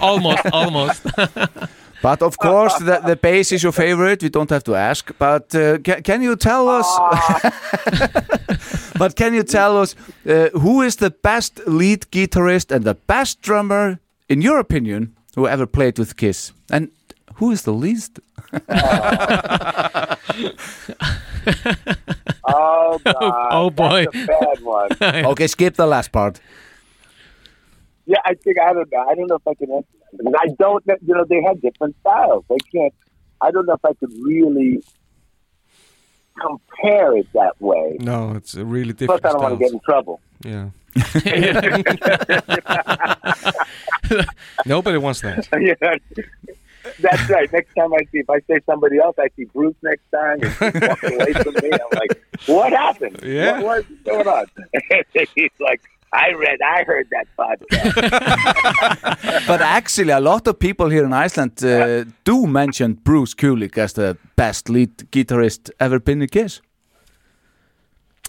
almost, 0.00 0.46
almost. 0.52 1.06
But 2.02 2.22
of 2.22 2.38
course, 2.38 2.78
the, 2.78 2.98
the 3.06 3.14
bass 3.14 3.52
is 3.52 3.62
your 3.62 3.72
favorite. 3.72 4.22
We 4.22 4.30
don't 4.30 4.48
have 4.50 4.64
to 4.64 4.74
ask. 4.74 5.12
But 5.18 5.54
uh, 5.54 5.78
ca- 5.84 6.00
can 6.00 6.22
you 6.22 6.34
tell 6.34 6.66
us? 6.68 6.86
but 8.98 9.16
can 9.16 9.34
you 9.34 9.42
tell 9.42 9.76
us 9.78 9.94
uh, 10.26 10.48
who 10.58 10.82
is 10.82 10.96
the 10.96 11.10
best 11.10 11.60
lead 11.66 12.06
guitarist 12.10 12.70
and 12.74 12.84
the 12.84 12.94
best 12.94 13.42
drummer, 13.42 13.98
in 14.28 14.40
your 14.42 14.58
opinion, 14.58 15.14
who 15.36 15.46
ever 15.46 15.66
played 15.66 15.98
with 15.98 16.16
Kiss? 16.16 16.52
And 16.70 16.88
who 17.40 17.50
is 17.50 17.62
the 17.62 17.72
least? 17.72 18.20
Oh, 22.52 22.98
oh, 22.98 23.00
oh 23.04 23.04
God! 23.04 23.48
Oh, 23.52 23.70
boy. 23.70 24.04
that's 24.12 24.24
a 24.24 24.26
bad 24.26 24.60
one. 24.62 24.90
okay, 25.32 25.46
skip 25.46 25.74
the 25.74 25.86
last 25.86 26.12
part. 26.12 26.40
Yeah, 28.06 28.18
I 28.26 28.34
think 28.34 28.58
I 28.60 28.72
don't 28.72 28.90
know. 28.92 29.04
I 29.08 29.14
don't 29.14 29.26
know 29.28 29.36
if 29.36 29.46
I 29.48 29.54
can 29.54 29.70
answer 29.72 29.88
that 30.12 30.38
I 30.38 30.48
don't. 30.58 30.86
know- 30.86 30.96
You 31.06 31.14
know, 31.14 31.24
they 31.28 31.40
have 31.42 31.60
different 31.62 31.96
styles. 32.00 32.44
They 32.50 32.56
can't. 32.72 32.92
I 33.40 33.50
don't 33.50 33.66
know 33.66 33.74
if 33.74 33.84
I 33.84 33.94
could 33.94 34.12
really 34.22 34.82
compare 36.40 37.16
it 37.16 37.28
that 37.34 37.54
way. 37.60 37.96
No, 38.00 38.32
it's 38.34 38.54
a 38.54 38.64
really 38.64 38.92
Plus, 38.92 39.20
different. 39.20 39.24
I 39.26 39.30
don't 39.32 39.42
want 39.42 39.58
to 39.58 39.64
get 39.64 39.72
in 39.72 39.80
trouble. 39.80 40.20
Yeah. 40.44 40.70
Nobody 44.66 44.98
wants 44.98 45.20
that. 45.22 45.46
Yeah. 45.60 45.96
That's 47.00 47.28
right. 47.30 47.50
Next 47.52 47.74
time 47.74 47.92
I 47.94 47.98
see, 48.10 48.18
if 48.18 48.30
I 48.30 48.40
say 48.48 48.60
somebody 48.66 48.98
else, 48.98 49.16
I 49.18 49.28
see 49.36 49.44
Bruce 49.44 49.74
next 49.82 50.02
time, 50.12 50.38
and 50.42 50.74
he's 50.74 50.88
walking 50.88 51.14
away 51.20 51.32
from 51.32 51.54
me. 51.62 51.70
I'm 51.72 51.98
like, 52.02 52.22
"What 52.46 52.72
happened? 52.72 53.20
Yeah. 53.22 53.60
What, 53.62 53.84
what's 53.88 54.02
going 54.04 54.28
on?" 54.28 54.46
he's 55.34 55.50
like, 55.60 55.80
"I 56.12 56.32
read, 56.32 56.58
I 56.62 56.84
heard 56.84 57.06
that 57.10 57.26
podcast." 57.38 57.92
But 59.46 59.60
actually, 59.62 60.12
a 60.12 60.20
lot 60.20 60.46
of 60.48 60.58
people 60.58 60.88
here 60.90 61.04
in 61.04 61.12
Iceland 61.12 61.62
uh, 61.64 62.04
do 62.24 62.46
mention 62.46 62.94
Bruce 62.94 63.34
Kulick 63.34 63.78
as 63.78 63.92
the 63.94 64.16
best 64.36 64.68
lead 64.68 64.96
guitarist 65.10 65.70
ever 65.80 65.98
been 66.00 66.22
in 66.22 66.28
Kiss. 66.28 66.60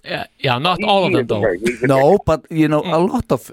Yeah, 0.03 0.25
yeah. 0.39 0.57
Not 0.59 0.77
He- 0.79 0.85
all 0.85 1.05
of 1.05 1.11
them 1.13 1.27
though. 1.27 1.41
very- 1.41 1.59
he's 1.59 1.83
a 1.83 1.87
No, 1.87 2.17
but 2.25 2.45
you 2.49 2.67
know, 2.67 2.79
a 2.81 2.97
Mm. 2.97 3.09
lot 3.13 3.31
of. 3.31 3.51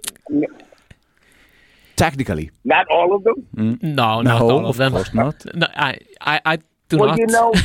Technically, 1.99 2.51
Not 2.65 2.87
all 2.89 3.15
of 3.15 3.25
them. 3.25 3.47
Mm. 3.57 3.83
No, 3.83 4.23
not 4.23 4.41
all 4.41 4.61
of 4.61 4.67
of 4.67 4.77
them. 4.77 4.93
course 4.93 5.15
not. 5.15 5.45
No, 5.55 5.67
I, 5.75 5.99
I, 6.21 6.41
I 6.45 6.59
do 6.89 6.99
well, 6.99 7.09
not. 7.09 7.19
you 7.19 7.27
know, 7.27 7.53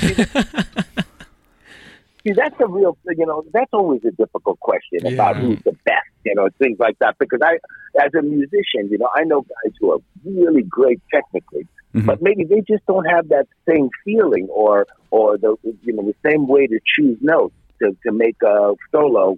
see, 2.24 2.34
that's 2.34 2.56
a 2.60 2.68
real, 2.68 2.98
you 3.10 3.26
know, 3.26 3.44
that's 3.54 3.72
always 3.74 4.04
a 4.06 4.12
difficult 4.12 4.60
question 4.60 5.06
about 5.14 5.38
who's 5.38 5.60
the 5.64 5.74
best, 5.86 6.10
you 6.26 6.34
know, 6.36 6.50
things 6.60 6.80
like 6.80 6.98
that. 7.00 7.18
Because 7.20 7.40
I, 7.44 7.60
as 8.04 8.14
a 8.18 8.22
musician, 8.22 8.90
you 8.90 8.98
know, 8.98 9.10
I 9.16 9.24
know 9.24 9.42
guys 9.42 9.74
who 9.80 9.92
are 9.92 10.00
really 10.26 10.64
great 10.64 11.02
technically, 11.14 11.68
mm-hmm. 11.94 12.06
but 12.06 12.22
maybe 12.22 12.44
they 12.44 12.62
just 12.62 12.86
don't 12.86 13.06
have 13.06 13.30
that 13.30 13.48
same 13.70 13.90
feeling 14.04 14.48
or, 14.50 14.88
or 15.12 15.38
the, 15.38 15.56
you 15.84 15.94
know, 15.94 16.04
the 16.04 16.16
same 16.30 16.48
way 16.48 16.68
to 16.68 16.80
choose 16.96 17.18
notes 17.22 17.56
to, 17.80 17.96
to 18.06 18.12
make 18.12 18.38
a 18.44 18.74
solo 18.92 19.38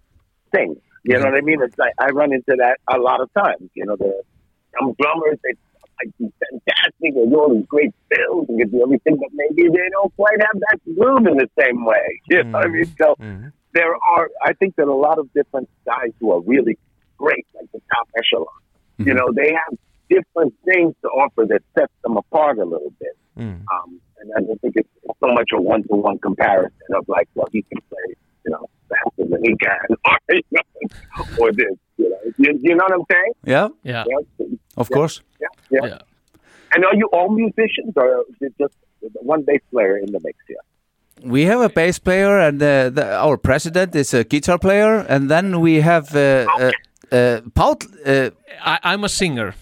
thing. 0.52 0.80
You 1.04 1.14
know 1.14 1.26
mm-hmm. 1.26 1.32
what 1.32 1.38
I 1.38 1.42
mean? 1.42 1.62
It's 1.62 1.78
like 1.78 1.94
I 2.00 2.08
run 2.08 2.34
into 2.34 2.56
that 2.58 2.80
a 2.92 2.98
lot 2.98 3.22
of 3.22 3.32
times. 3.34 3.70
You 3.76 3.86
know, 3.86 3.96
the 3.96 4.24
some 4.80 4.93
drummers 4.99 5.39
they 5.43 5.53
like 6.03 6.14
do 6.19 6.31
fantastic, 6.39 6.93
they 6.99 7.11
do 7.11 7.39
all 7.39 7.53
these 7.53 7.65
great 7.68 7.93
fills 8.10 8.49
and 8.49 8.60
can 8.60 8.69
do 8.69 8.84
everything, 8.84 9.18
but 9.18 9.30
maybe 9.34 9.69
they 9.69 9.89
don't 9.91 10.14
quite 10.15 10.39
have 10.39 10.60
that 10.69 10.80
groove 10.95 11.26
in 11.27 11.38
the 11.38 11.49
same 11.60 11.85
way. 11.85 12.22
You 12.30 12.43
know 12.43 12.60
what 12.60 12.65
I 12.65 12.69
mean? 12.69 12.85
So 12.97 13.15
mm-hmm. 13.15 13.23
Mm-hmm. 13.23 13.47
there 13.73 13.95
are, 13.95 14.30
I 14.43 14.53
think 14.53 14.76
that 14.76 14.88
a 14.88 14.93
lot 14.93 15.19
of 15.19 15.31
different 15.34 15.69
guys 15.85 16.11
who 16.19 16.31
are 16.31 16.41
really 16.41 16.77
great, 17.18 17.45
like 17.56 17.72
the 17.72 17.81
top 17.93 18.10
echelon. 18.18 18.47
You 18.97 19.06
mm-hmm. 19.06 19.18
know, 19.18 19.31
they 19.34 19.53
have 19.53 19.77
different 20.10 20.53
things 20.65 20.95
to 21.02 21.07
offer 21.10 21.45
that 21.47 21.61
sets 21.77 21.93
them 22.03 22.18
apart 22.18 22.57
a 22.57 22.65
little 22.65 22.93
bit. 22.99 23.18
Um, 23.73 23.99
and 24.19 24.31
I 24.38 24.41
don't 24.41 24.60
think 24.61 24.76
it's 24.77 24.89
so 25.19 25.27
much 25.34 25.49
a 25.53 25.61
one-to-one 25.61 26.19
comparison 26.19 26.72
of 26.95 27.07
like, 27.07 27.27
well, 27.35 27.47
he 27.52 27.64
can 27.64 27.81
play, 27.89 28.15
you 28.45 28.52
know, 28.52 28.69
faster 28.89 29.30
than 29.30 29.43
he 29.43 29.56
can, 29.57 29.97
or, 30.06 30.19
you 30.30 30.41
know, 30.52 31.26
or 31.39 31.52
this. 31.52 31.77
You 31.97 32.10
know, 32.10 32.18
you, 32.38 32.60
you 32.61 32.76
know 32.76 32.85
what 32.85 32.93
I'm 32.93 33.06
saying? 33.11 33.34
yeah, 33.43 33.68
Yeah. 33.84 34.03
Yeah. 34.39 34.45
Of 34.77 34.89
course. 34.89 35.22
Yeah, 35.41 35.47
yeah. 35.72 35.88
Yeah. 35.88 35.97
And 36.73 36.84
are 36.85 36.95
you 36.95 37.07
all 37.14 37.30
musicians, 37.30 37.93
or 37.95 38.26
is 38.30 38.35
it 38.41 38.53
just 38.60 38.73
one 39.22 39.43
bass 39.43 39.61
player 39.72 39.97
in 39.97 40.11
the 40.11 40.19
mix 40.23 40.38
here? 40.47 40.57
We 41.23 41.45
have 41.45 41.61
a 41.61 41.69
bass 41.69 41.99
player, 41.99 42.39
and 42.39 42.61
uh, 42.61 42.89
the, 42.89 43.15
our 43.15 43.38
president 43.38 43.95
is 43.95 44.14
a 44.14 44.23
guitar 44.23 44.60
player, 44.60 45.06
and 45.07 45.30
then 45.30 45.61
we 45.61 45.81
have 45.81 46.14
uh, 46.15 46.45
uh, 46.60 46.72
uh, 47.11 47.41
Paul 47.53 47.77
uh, 48.06 48.30
I, 48.61 48.80
I'm 48.84 49.03
a 49.06 49.10
singer. 49.10 49.53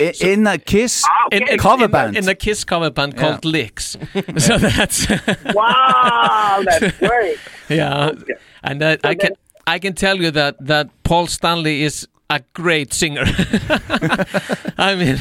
i- 0.00 0.14
in 0.20 0.46
a 0.46 0.58
Kiss 0.58 1.04
In, 1.30 1.46
in, 1.48 1.58
cover 1.58 1.84
in, 1.84 1.90
band. 1.90 2.16
in 2.16 2.28
a 2.28 2.34
Kiss 2.34 2.64
cover 2.64 2.90
band 2.90 3.16
called 3.16 3.44
Licks. 3.44 3.96
so 4.38 4.58
that's 4.58 5.06
Wow, 5.54 6.62
that's 6.64 6.98
great. 6.98 7.38
yeah, 7.68 8.08
Okay. 8.08 8.34
and 8.64 8.80
that 8.80 9.00
I 9.04 9.14
can 9.14 9.32
I 9.66 9.78
can 9.78 9.94
tell 9.94 10.16
you 10.20 10.30
that 10.32 10.56
that 10.66 10.88
Paul 11.04 11.26
Stanley 11.28 11.82
is 11.84 12.08
a 12.36 12.40
great 12.54 12.92
singer. 12.92 13.24
I 14.78 14.94
mean, 14.94 15.18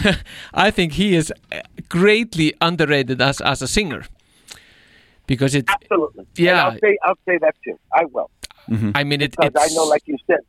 I 0.54 0.72
think 0.72 0.94
he 0.94 1.16
is 1.16 1.34
greatly 1.90 2.54
underrated 2.62 3.22
as 3.22 3.42
as 3.42 3.62
a 3.62 3.68
singer 3.68 4.04
because 5.28 5.56
it. 5.56 5.70
Absolutely. 5.70 6.26
Yeah. 6.36 6.52
And 6.52 6.60
I'll 6.60 6.80
say, 6.80 6.98
I'll 7.06 7.20
say 7.26 7.38
that 7.40 7.56
too. 7.64 7.78
I 7.94 8.06
will. 8.06 8.30
Mm-hmm. 8.70 8.92
I 8.96 9.04
mean, 9.04 9.22
it, 9.22 9.32
Because 9.32 9.56
I 9.56 9.66
it's. 9.66 9.76
know, 9.76 9.84
like 9.84 10.04
you 10.06 10.18
said, 10.28 10.40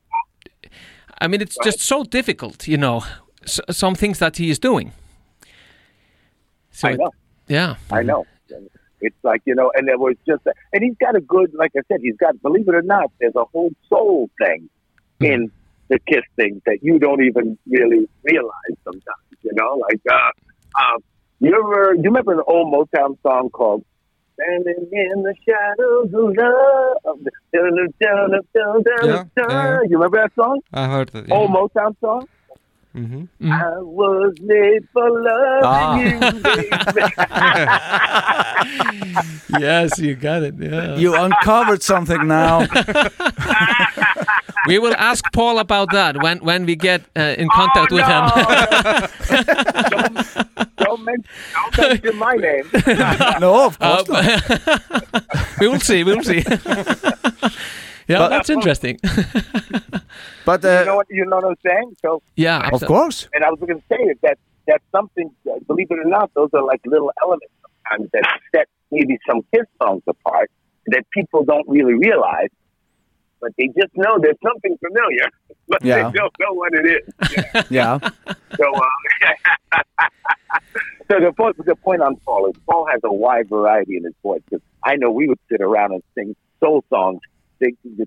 I 1.20 1.28
mean, 1.28 1.40
it's 1.40 1.56
just 1.64 1.80
so 1.80 2.04
difficult, 2.04 2.68
you 2.68 2.76
know. 2.76 3.04
S- 3.44 3.60
some 3.70 3.94
things 3.94 4.18
that 4.18 4.36
he 4.36 4.50
is 4.50 4.58
doing. 4.58 4.92
So 6.70 6.88
I 6.88 6.92
it- 6.92 6.98
know. 6.98 7.10
yeah. 7.48 7.76
I 7.90 8.02
know. 8.02 8.24
it's 9.00 9.16
like 9.24 9.42
you 9.44 9.54
know, 9.54 9.72
and 9.74 9.88
there 9.88 9.98
was 9.98 10.16
just, 10.26 10.46
a, 10.46 10.52
and 10.72 10.82
he's 10.84 10.96
got 11.00 11.16
a 11.16 11.20
good, 11.20 11.50
like 11.54 11.72
I 11.76 11.82
said, 11.88 12.00
he's 12.02 12.16
got. 12.16 12.40
Believe 12.42 12.68
it 12.68 12.74
or 12.74 12.82
not, 12.82 13.10
there's 13.20 13.34
a 13.36 13.44
whole 13.52 13.72
soul 13.88 14.30
thing 14.38 14.68
mm-hmm. 15.20 15.32
in 15.32 15.52
the 15.92 15.98
Kiss 16.08 16.24
thing 16.36 16.60
that 16.66 16.78
you 16.82 16.98
don't 16.98 17.22
even 17.22 17.56
really 17.68 18.08
realize 18.24 18.76
sometimes. 18.84 19.22
You 19.42 19.52
know, 19.54 19.74
like 19.86 20.00
uh, 20.10 20.30
uh, 20.80 20.98
you 21.40 21.54
ever 21.54 21.94
you 21.94 22.02
remember 22.04 22.32
an 22.32 22.40
old 22.46 22.72
Motown 22.74 23.16
song 23.22 23.50
called 23.50 23.84
"Standing 24.34 24.88
in 24.92 25.22
the 25.22 25.34
Shadows 25.46 26.12
of 26.14 26.34
Love"? 26.36 27.18
Yeah, 27.52 27.66
yeah. 29.36 29.80
You 29.88 29.96
remember 29.98 30.18
that 30.22 30.32
song? 30.34 30.60
I 30.72 30.86
heard 30.88 31.08
that. 31.10 31.30
Old 31.30 31.50
Motown 31.50 31.94
song. 32.00 32.26
Mm-hmm. 32.94 33.50
I 33.50 33.78
was 33.80 34.34
made 34.42 34.86
for 34.92 35.10
loving 35.10 35.64
Ah. 35.64 35.96
you, 35.96 36.20
baby. 39.56 39.64
yes, 39.64 39.98
you 39.98 40.14
got 40.14 40.42
it. 40.42 40.54
Yeah. 40.58 40.96
You 40.96 41.14
uncovered 41.16 41.82
something 41.82 42.26
now. 42.28 42.60
we 44.68 44.78
will 44.78 44.94
ask 44.98 45.24
Paul 45.32 45.58
about 45.58 45.88
that 45.92 46.22
when 46.22 46.38
when 46.38 46.64
we 46.66 46.76
get 46.76 47.00
uh, 47.16 47.34
in 47.42 47.48
contact 47.54 47.92
Oh, 47.92 47.96
with 47.96 48.06
him. 48.14 48.24
don't, 50.76 51.04
mention, 51.04 51.24
don't 51.76 51.78
mention 51.78 52.18
my 52.18 52.34
name. 52.34 52.64
no, 53.40 53.66
of 53.66 53.76
Uh, 53.80 54.04
course 54.04 54.08
not. 54.08 55.56
we 55.60 55.68
will 55.68 55.80
see. 55.80 56.04
We 56.04 56.14
will 56.14 56.22
see. 56.24 56.42
yeah, 58.08 58.18
But- 58.18 58.28
that's 58.28 58.50
interesting. 58.50 58.98
But 60.44 60.62
you 60.64 60.70
uh, 60.70 60.84
know 60.84 60.96
what 60.96 61.06
you 61.10 61.24
know 61.24 61.36
what 61.36 61.44
I'm 61.44 61.56
saying? 61.66 61.96
So 62.02 62.22
yeah, 62.36 62.58
of 62.58 62.64
absolutely. 62.64 62.86
course. 62.88 63.28
And 63.34 63.44
I 63.44 63.50
was 63.50 63.60
going 63.60 63.76
to 63.78 63.82
say 63.88 64.02
is 64.12 64.18
that 64.22 64.38
that's 64.66 64.84
something. 64.90 65.30
uh, 65.50 65.58
Believe 65.66 65.88
it 65.90 65.98
or 65.98 66.04
not, 66.08 66.30
those 66.34 66.50
are 66.54 66.64
like 66.64 66.80
little 66.84 67.12
elements 67.22 67.52
sometimes 67.62 68.10
that 68.12 68.24
set 68.54 68.66
maybe 68.90 69.18
some 69.28 69.42
Kiss 69.54 69.66
songs 69.82 70.02
apart 70.06 70.50
that 70.88 71.04
people 71.10 71.44
don't 71.44 71.66
really 71.68 71.94
realize, 71.94 72.48
but 73.42 73.52
they 73.58 73.66
just 73.78 73.94
know 73.96 74.18
there's 74.22 74.38
something 74.42 74.78
familiar, 74.78 75.26
but 75.68 75.84
Yeah. 75.84 75.96
they 76.10 76.18
don't 76.18 76.32
know 76.40 76.52
what 76.54 76.72
it 76.72 76.86
is. 76.86 77.64
Yeah. 77.70 77.98
So, 78.58 78.70
uh, 78.74 79.80
so 81.10 81.18
the 81.20 81.32
point, 81.34 81.56
the 81.64 81.74
point 81.76 82.02
on 82.02 82.16
Paul 82.16 82.50
is 82.50 82.54
Paul 82.68 82.86
has 82.90 83.00
a 83.02 83.12
wide 83.12 83.48
variety 83.48 83.96
in 83.96 84.04
his 84.04 84.12
voice. 84.22 84.42
'Cause 84.50 84.60
I 84.84 84.96
know 84.96 85.10
we 85.10 85.26
would 85.26 85.38
sit 85.50 85.62
around 85.62 85.92
and 85.92 86.02
sing 86.14 86.36
soul 86.60 86.84
songs 86.90 87.20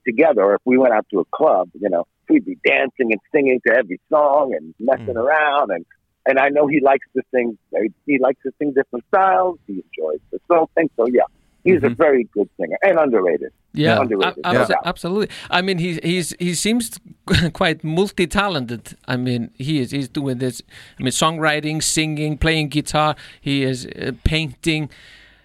together. 0.05 0.43
Or 0.43 0.55
if 0.55 0.61
we 0.65 0.77
went 0.77 0.93
out 0.93 1.07
to 1.11 1.19
a 1.19 1.25
club, 1.25 1.69
you 1.79 1.89
know, 1.89 2.05
we'd 2.29 2.45
be 2.45 2.57
dancing 2.63 3.11
and 3.11 3.19
singing 3.33 3.59
to 3.65 3.73
every 3.75 3.99
song 4.09 4.53
and 4.53 4.73
messing 4.79 5.17
around. 5.17 5.71
And 5.71 5.83
and 6.27 6.37
I 6.39 6.49
know 6.49 6.67
he 6.67 6.79
likes 6.79 7.07
to 7.15 7.23
sing. 7.33 7.57
He 8.05 8.19
likes 8.19 8.41
to 8.43 8.51
sing 8.59 8.73
different 8.73 9.03
styles. 9.07 9.57
He 9.67 9.73
enjoys 9.73 10.19
the 10.31 10.39
soul 10.47 10.69
thing. 10.75 10.89
So 10.95 11.07
yeah, 11.07 11.23
he's 11.65 11.83
a 11.83 11.89
very 11.89 12.23
good 12.33 12.49
singer 12.57 12.77
and 12.81 12.97
underrated. 12.97 13.51
Yeah, 13.73 13.99
underrated. 13.99 14.45
ab- 14.45 14.53
no 14.53 14.63
abso- 14.65 14.81
absolutely. 14.85 15.29
I 15.49 15.61
mean, 15.61 15.77
he 15.79 15.99
he's 16.01 16.33
he 16.39 16.53
seems 16.53 16.97
quite 17.53 17.83
multi-talented. 17.83 18.95
I 19.07 19.17
mean, 19.17 19.51
he 19.55 19.79
is 19.81 19.91
he's 19.91 20.07
doing 20.07 20.37
this. 20.37 20.61
I 20.99 21.03
mean, 21.03 21.11
songwriting, 21.11 21.83
singing, 21.83 22.37
playing 22.37 22.69
guitar. 22.69 23.15
He 23.41 23.63
is 23.63 23.85
uh, 23.85 24.11
painting, 24.23 24.89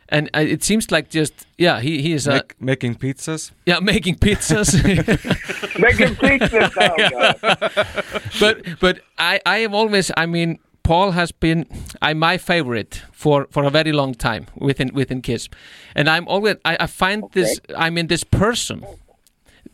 and 0.09 0.31
uh, 0.37 0.41
it 0.55 0.63
seems 0.63 0.91
like 0.93 1.11
just 1.11 1.47
yeah. 1.59 1.81
He 1.81 2.01
he 2.03 2.13
is 2.13 2.29
uh, 2.29 2.35
Make, 2.35 2.61
making 2.61 2.95
pizzas. 2.97 3.51
yeah 3.67 3.81
making 3.81 4.17
pizzas. 4.17 4.75
Making 5.81 6.15
pizzas. 6.17 6.73
Oh, 6.77 6.97
God. 7.11 8.23
but 8.41 8.81
but 8.81 9.01
I 9.19 9.41
I 9.47 9.59
have 9.65 9.75
always 9.75 10.11
I 10.17 10.27
mean 10.27 10.59
Paul 10.91 11.13
has 11.13 11.31
been 11.31 11.67
I 12.03 12.15
my 12.15 12.37
favorite 12.37 13.03
for 13.13 13.47
for 13.53 13.63
a 13.63 13.71
very 13.71 13.93
long 13.93 14.13
time 14.13 14.47
within 14.57 14.91
within 14.93 15.23
Kiss, 15.23 15.49
and 15.95 16.09
I'm 16.09 16.27
always 16.27 16.57
I, 16.65 16.79
I 16.81 16.87
find 16.89 17.23
this 17.31 17.61
I 17.77 17.91
mean 17.91 18.09
this 18.09 18.25
person 18.25 18.85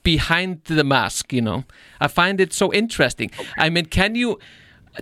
behind 0.02 0.64
the 0.64 0.84
mask 0.84 1.32
you 1.32 1.40
know 1.40 1.64
I 2.02 2.08
find 2.08 2.38
it 2.38 2.52
so 2.52 2.70
interesting 2.70 3.30
I 3.56 3.70
mean 3.70 3.86
can 3.86 4.14
you 4.14 4.38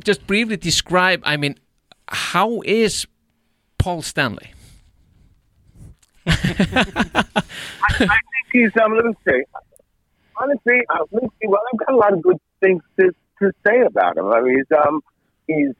just 0.04 0.24
briefly 0.28 0.56
describe 0.56 1.20
I 1.24 1.36
mean 1.36 1.58
how 2.06 2.62
is 2.64 3.08
Paul 3.78 4.00
Stanley 4.02 4.52
I 6.26 6.36
think 7.96 8.46
he's. 8.52 8.70
Um, 8.80 8.94
let 8.94 9.04
me 9.04 9.14
say, 9.26 9.44
honestly, 10.40 10.80
uh, 10.90 11.04
let 11.10 11.24
me 11.24 11.28
see. 11.40 11.48
Well, 11.48 11.60
I've 11.72 11.78
got 11.80 11.92
a 11.92 11.96
lot 11.96 12.12
of 12.12 12.22
good 12.22 12.40
things 12.62 12.82
to 13.00 13.10
to 13.40 13.50
say 13.66 13.80
about 13.80 14.16
him. 14.16 14.32
I 14.32 14.40
mean, 14.40 14.56
he's 14.58 14.78
um, 14.78 15.00
he's 15.48 15.74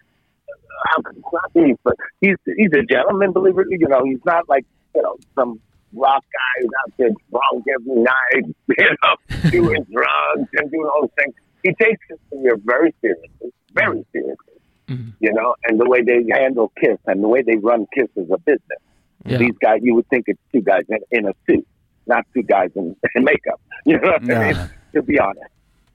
how 0.87 1.03
can 1.03 1.23
not 1.33 1.53
be, 1.53 1.75
but 1.85 1.95
he's 2.21 2.37
he's 2.57 2.73
a 2.73 2.83
gentleman. 2.83 3.33
Believe 3.33 3.59
it, 3.59 3.67
you 3.71 3.89
know, 3.89 4.03
he's 4.05 4.25
not 4.25 4.49
like 4.49 4.65
you 4.95 5.03
know 5.03 5.17
some 5.35 5.61
rock 5.95 6.25
guy 6.33 6.61
who's 6.61 6.71
out 6.85 6.93
there 6.99 7.11
drunk 7.31 7.65
every 7.73 8.03
night, 8.03 8.55
you 8.79 8.97
know, 9.03 9.51
doing 9.51 9.87
drugs 9.93 10.49
and 10.55 10.71
doing 10.71 10.87
all 10.93 11.03
those 11.03 11.11
things. 11.19 11.35
He 11.63 11.71
takes 11.75 12.01
his 12.09 12.19
career 12.31 12.57
very 12.65 12.95
seriously, 13.01 13.53
very 13.73 13.99
mm-hmm. 13.99 14.11
seriously. 14.13 14.55
Mm-hmm. 14.89 15.11
You 15.21 15.33
know, 15.33 15.55
and 15.65 15.81
the 15.81 15.89
way 15.89 16.03
they 16.03 16.25
handle 16.31 16.71
Kiss 16.79 16.99
and 17.07 17.23
the 17.23 17.29
way 17.29 17.43
they 17.43 17.57
run 17.57 17.87
Kiss 17.95 18.09
as 18.19 18.31
a 18.31 18.39
business. 18.39 18.79
Yeah. 19.25 19.39
These 19.39 19.57
guys, 19.63 19.81
you 19.83 19.95
would 19.95 20.07
think 20.09 20.25
it's 20.27 20.41
two 20.53 20.61
guys 20.61 20.83
in, 20.91 20.99
in 21.11 21.27
a 21.27 21.33
suit, 21.49 21.67
not 22.07 22.27
two 22.35 22.43
guys 22.43 22.71
in, 22.77 22.95
in 23.15 23.25
makeup. 23.25 23.61
You 23.87 24.01
know 24.01 24.13
what 24.13 24.31
I 24.31 24.53
mean? 24.53 24.71
To 24.95 25.03
be 25.03 25.19
honest, 25.19 25.51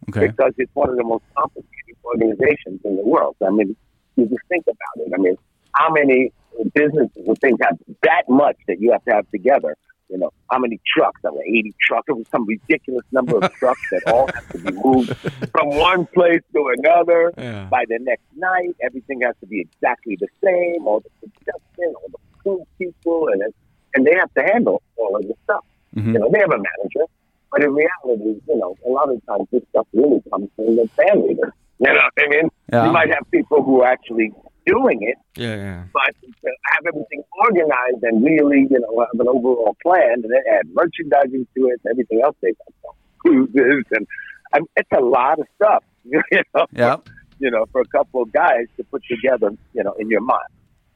Okay. 0.09 0.27
because 0.27 0.53
it's 0.57 0.69
one 0.75 0.91
of 0.91 0.95
the 0.95 1.03
most 1.03 1.23
complicated 1.35 1.95
organizations 2.05 2.81
in 2.83 2.97
the 2.97 3.01
world. 3.01 3.35
I 3.43 3.49
mean, 3.49 3.75
you 4.19 4.25
just 4.27 4.41
think 4.49 4.65
about 4.67 5.05
it. 5.07 5.13
I 5.13 5.17
mean, 5.17 5.37
how 5.73 5.89
many 5.91 6.31
businesses 6.73 7.27
and 7.27 7.37
things 7.39 7.57
have 7.61 7.77
that 8.03 8.23
much 8.27 8.57
that 8.67 8.79
you 8.81 8.91
have 8.91 9.03
to 9.05 9.11
have 9.11 9.29
together? 9.31 9.75
You 10.09 10.17
know, 10.17 10.31
how 10.51 10.57
many 10.57 10.79
trucks? 10.95 11.21
There 11.21 11.31
were 11.31 11.43
80 11.43 11.75
trucks. 11.79 12.05
It 12.09 12.13
was 12.13 12.25
some 12.31 12.45
ridiculous 12.47 13.05
number 13.11 13.37
of 13.37 13.53
trucks 13.53 13.81
that 13.91 14.01
all 14.11 14.27
have 14.33 14.49
to 14.49 14.57
be 14.57 14.71
moved 14.83 15.15
from 15.51 15.69
one 15.69 16.07
place 16.07 16.41
to 16.53 16.73
another 16.79 17.31
Yeah. 17.37 17.67
by 17.69 17.85
the 17.87 17.99
next 17.99 18.23
night. 18.35 18.75
Everything 18.81 19.21
has 19.21 19.35
to 19.41 19.45
be 19.45 19.61
exactly 19.61 20.17
the 20.19 20.27
same. 20.43 20.87
All 20.87 21.01
the 21.01 21.09
production, 21.29 21.93
all 21.95 22.09
the 22.09 22.17
food 22.43 22.63
people, 22.79 23.27
and 23.31 23.43
it, 23.43 23.55
and 23.93 24.05
they 24.05 24.15
have 24.15 24.33
to 24.33 24.41
handle 24.51 24.81
all 24.97 25.15
of 25.15 25.21
this 25.27 25.37
stuff. 25.43 25.63
Mhm. 25.95 26.13
You 26.13 26.19
know, 26.19 26.29
they 26.31 26.39
have 26.39 26.51
a 26.53 26.57
manager, 26.57 27.05
but 27.51 27.63
in 27.63 27.71
reality, 27.73 28.41
you 28.47 28.57
know, 28.57 28.75
a 28.83 28.89
lot 28.89 29.11
of 29.13 29.23
times 29.27 29.47
this 29.51 29.61
stuff 29.69 29.85
really 29.93 30.21
comes 30.31 30.49
from 30.55 30.75
the 30.75 30.87
family. 30.97 31.37
You 31.79 31.87
know 31.93 31.93
what 31.93 32.13
I 32.25 32.27
mean? 32.29 32.49
Yeah. 32.71 32.85
You 32.85 32.91
might 32.91 33.09
have 33.13 33.23
people 33.31 33.63
who 33.63 33.81
are 33.81 33.87
actually 33.91 34.31
doing 34.65 34.99
it, 35.01 35.17
Yeah, 35.35 35.55
yeah. 35.55 35.83
but 35.93 36.13
to 36.21 36.51
have 36.71 36.85
everything 36.87 37.23
organized 37.39 38.03
and 38.03 38.23
really, 38.23 38.67
you 38.69 38.79
know, 38.79 38.99
have 38.99 39.19
an 39.19 39.27
overall 39.27 39.75
plan 39.81 40.11
and 40.23 40.23
then 40.25 40.43
add 40.53 40.67
merchandising 40.73 41.47
to 41.55 41.67
it 41.67 41.79
and 41.83 41.91
everything 41.91 42.21
else 42.23 42.35
they 42.41 42.49
got 42.83 42.95
cruises 43.19 43.85
and 43.91 44.05
I 44.53 44.59
mean, 44.59 44.67
it's 44.75 44.89
a 44.95 45.01
lot 45.01 45.39
of 45.39 45.47
stuff. 45.55 45.83
You 46.05 46.21
know, 46.55 46.65
Yeah. 46.73 46.97
you 47.39 47.49
know, 47.51 47.65
for 47.71 47.81
a 47.81 47.85
couple 47.85 48.21
of 48.23 48.31
guys 48.31 48.65
to 48.77 48.83
put 48.85 49.03
together, 49.09 49.51
you 49.73 49.83
know, 49.83 49.93
in 49.93 50.09
your 50.09 50.21
mind. 50.21 50.49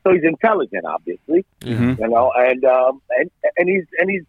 So 0.04 0.12
he's 0.14 0.24
intelligent, 0.24 0.86
obviously, 0.86 1.46
Mhm. 1.62 2.00
you 2.00 2.08
know, 2.10 2.32
and 2.36 2.64
um, 2.66 3.02
and 3.18 3.32
and 3.58 3.70
he's 3.70 3.86
and 4.00 4.10
he's 4.10 4.24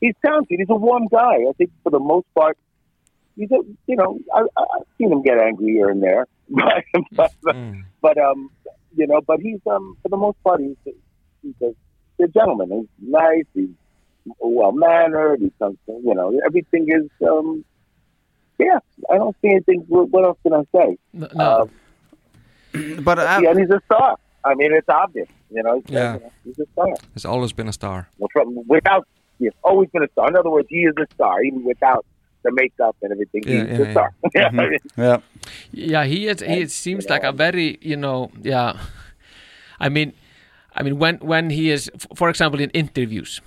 he's 0.00 0.14
talented. 0.24 0.58
He's 0.58 0.70
a 0.70 0.74
warm 0.74 1.06
guy. 1.10 1.36
I 1.48 1.52
think 1.58 1.70
for 1.82 1.90
the 1.90 1.98
most 1.98 2.26
part, 2.34 2.56
he's 3.36 3.50
a 3.50 3.58
you 3.86 3.96
know 3.96 4.18
I, 4.34 4.40
I, 4.56 4.62
I've 4.76 4.86
seen 4.98 5.12
him 5.12 5.22
get 5.22 5.38
angry 5.38 5.72
here 5.72 5.88
and 5.90 6.02
there, 6.02 6.26
but 7.12 7.32
but, 7.42 7.54
Mm. 7.56 7.84
but 8.00 8.18
um 8.18 8.50
you 8.96 9.06
know, 9.06 9.20
but 9.20 9.40
he's 9.40 9.60
um 9.66 9.96
for 10.02 10.08
the 10.08 10.16
most 10.16 10.42
part 10.42 10.60
he's 10.60 10.76
he's 11.42 11.54
a, 11.62 11.74
he's 12.18 12.24
a 12.24 12.28
gentleman. 12.28 12.70
He's 12.98 13.08
nice. 13.10 13.44
He's 13.54 13.68
well 14.40 14.72
mannered. 14.72 15.40
He's 15.40 15.52
something. 15.58 16.02
You 16.04 16.14
know, 16.14 16.40
everything 16.44 16.86
is 16.88 17.08
um 17.28 17.64
yeah. 18.58 18.78
I 19.10 19.16
don't 19.18 19.36
see 19.42 19.50
anything. 19.50 19.84
What 19.88 20.08
what 20.10 20.24
else 20.24 20.38
can 20.42 20.54
I 20.54 20.62
say? 20.74 20.98
no, 21.12 21.28
no. 21.34 21.60
Um, 21.62 21.70
But 23.04 23.18
uh, 23.18 23.40
yeah, 23.42 23.54
he's 23.54 23.70
a 23.70 23.80
star. 23.86 24.16
I 24.44 24.54
mean, 24.54 24.72
it's 24.72 24.88
obvious. 24.88 25.28
You 25.50 25.62
know, 25.62 25.80
he's, 25.86 25.90
Yeah. 25.94 26.14
you 26.14 26.20
know, 26.20 26.32
he's 26.44 26.58
a 26.58 26.66
star. 26.72 26.88
He's 27.14 27.24
always 27.24 27.52
been 27.52 27.68
a 27.68 27.72
star. 27.72 28.08
Well, 28.18 28.28
from 28.32 28.66
without, 28.68 29.06
he's 29.38 29.52
always 29.62 29.88
been 29.90 30.02
a 30.04 30.08
star. 30.12 30.28
In 30.28 30.36
other 30.36 30.50
words, 30.50 30.68
he 30.70 30.80
is 30.84 30.94
a 30.98 31.06
star, 31.14 31.42
even 31.42 31.64
without 31.64 32.04
the 32.46 32.52
makeup 32.52 32.96
and 33.02 33.10
everything. 33.12 33.42
Yeah, 33.46 33.66
he's 33.66 33.78
yeah, 33.78 33.86
a 33.86 33.92
star. 33.92 34.08
Yeah, 34.34 34.46
I 34.48 34.50
mean, 34.50 34.78
yeah. 34.96 35.18
Yeah, 35.72 36.04
he 36.12 36.18
is. 36.30 36.40
He 36.40 36.66
seems 36.66 37.04
like 37.12 37.24
a 37.24 37.32
very, 37.32 37.78
you 37.82 37.96
know, 38.04 38.30
yeah. 38.42 38.78
I 39.78 39.88
mean, 39.96 40.12
I 40.78 40.82
mean, 40.84 40.98
when 41.02 41.16
when 41.32 41.50
he 41.50 41.70
is, 41.70 41.90
for 42.14 42.28
example, 42.30 42.60
in 42.60 42.70
interviews, 42.70 43.40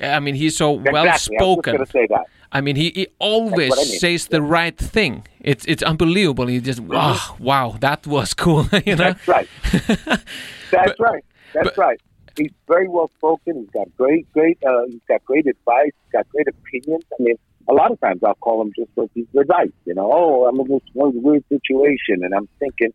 I 0.00 0.20
mean, 0.20 0.34
he's 0.34 0.56
so 0.56 0.72
well 0.72 0.78
exactly. 0.78 0.98
I 0.98 1.04
was 1.04 1.12
just 1.12 1.24
spoken. 1.40 1.72
going 1.76 1.86
to 1.86 1.92
say 1.92 2.06
that. 2.10 2.26
I 2.50 2.60
mean, 2.62 2.76
he, 2.76 2.88
he 2.94 3.06
always 3.18 3.72
I 3.72 3.76
mean. 3.84 3.98
says 4.00 4.28
the 4.28 4.40
right 4.40 4.76
thing. 4.78 5.26
It's 5.40 5.64
it's 5.66 5.82
unbelievable. 5.82 6.46
He 6.46 6.60
just 6.60 6.80
wow, 6.80 7.18
wow, 7.38 7.76
that 7.80 8.06
was 8.06 8.32
cool. 8.44 8.64
you 8.86 8.96
know, 8.96 9.12
That's 9.14 9.28
right. 9.28 9.48
That's 9.72 10.22
But- 10.70 10.96
right. 11.00 11.24
That's 11.54 11.68
but- 11.76 11.78
right. 11.78 12.00
He's 12.36 12.52
very 12.68 12.86
well 12.88 13.10
spoken. 13.18 13.52
He's 13.62 13.70
got 13.70 13.88
great, 13.96 14.32
great. 14.32 14.58
Uh, 14.64 14.84
he's 14.86 15.00
got 15.08 15.24
great 15.24 15.44
advice. 15.48 15.90
He's 16.04 16.12
got 16.12 16.28
great 16.28 16.46
opinions. 16.46 17.02
I 17.18 17.22
mean, 17.24 17.34
a 17.68 17.74
lot 17.74 17.90
of 17.90 18.00
times 18.00 18.20
I'll 18.24 18.34
call 18.36 18.62
him 18.62 18.72
just 18.76 18.90
for 18.94 19.08
his 19.14 19.26
advice. 19.38 19.70
You 19.84 19.94
know, 19.94 20.10
oh, 20.12 20.46
I'm 20.46 20.58
in 20.60 20.68
this 20.68 20.82
one 20.94 21.22
weird 21.22 21.44
situation, 21.48 22.24
and 22.24 22.34
I'm 22.34 22.48
thinking, 22.58 22.92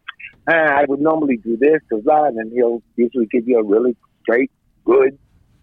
ah, 0.48 0.52
I 0.54 0.86
would 0.88 1.00
normally 1.00 1.38
do 1.38 1.58
this 1.58 1.82
or 1.92 2.02
that, 2.02 2.34
and 2.36 2.52
he'll 2.52 2.82
usually 2.96 3.28
give 3.28 3.48
you 3.48 3.60
a 3.60 3.64
really 3.64 3.96
straight, 4.22 4.52
good 4.86 5.18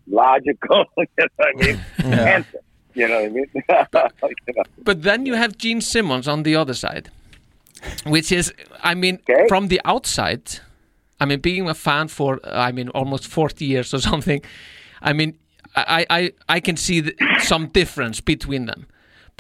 logical. 0.06 0.84
you 0.96 1.06
know 1.18 1.26
what 1.36 1.48
I 1.48 1.66
mean? 1.66 1.76
Handsome. 1.96 2.60
You 2.94 3.08
know 3.08 3.22
what 3.22 3.24
I 3.24 3.28
mean? 3.28 3.46
You 4.46 4.54
know. 4.56 4.62
But 4.82 5.02
then 5.02 5.26
you 5.26 5.34
have 5.34 5.56
Gene 5.56 5.80
Simmons 5.80 6.26
on 6.26 6.42
the 6.42 6.56
other 6.56 6.74
side, 6.74 7.10
which 8.04 8.32
is, 8.32 8.52
I 8.82 8.94
mean, 8.94 9.20
from 9.48 9.68
the 9.68 9.80
outside, 9.84 10.60
I 11.20 11.24
mean, 11.24 11.40
being 11.40 11.68
a 11.68 11.74
fan 11.74 12.08
for, 12.08 12.40
I 12.44 12.72
mean, 12.72 12.88
almost 12.90 13.26
40 13.26 13.64
years 13.64 13.94
or 13.94 14.00
something, 14.00 14.42
I 15.02 15.12
mean, 15.12 15.38
I, 15.76 16.06
I, 16.10 16.32
I 16.48 16.60
can 16.60 16.76
see 16.76 17.02
th- 17.02 17.16
some 17.40 17.68
difference 17.68 18.20
between 18.20 18.66
them. 18.66 18.86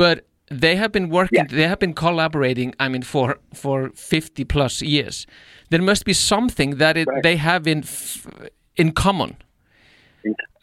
But 0.00 0.24
they 0.48 0.76
have 0.76 0.92
been 0.92 1.10
working, 1.10 1.46
they 1.50 1.68
have 1.68 1.78
been 1.78 1.92
collaborating, 1.92 2.74
I 2.80 2.88
mean, 2.88 3.02
for, 3.02 3.36
for 3.52 3.90
50 3.94 4.44
plus 4.44 4.80
years. 4.80 5.26
There 5.68 5.82
must 5.82 6.06
be 6.06 6.14
something 6.14 6.78
that 6.78 6.96
it, 6.96 7.06
they 7.22 7.36
have 7.36 7.66
in, 7.66 7.80
f- 7.80 8.26
in 8.76 8.92
common. 8.92 9.36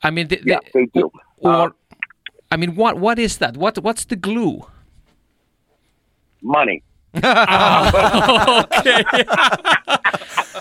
I 0.02 0.10
mean, 0.10 0.28
they, 0.30 0.42
Yeah, 0.44 0.58
they 0.74 0.88
do. 0.88 1.12
Or, 1.38 1.52
um, 1.52 1.74
I 2.52 2.58
mean, 2.58 2.74
what 2.76 2.98
what 2.98 3.20
is 3.20 3.38
that? 3.38 3.58
What 3.58 3.78
what's 3.84 4.06
the 4.06 4.16
glue? 4.16 4.66
Money. 6.42 6.82
Oh, 7.16 8.64
okay. 8.66 9.04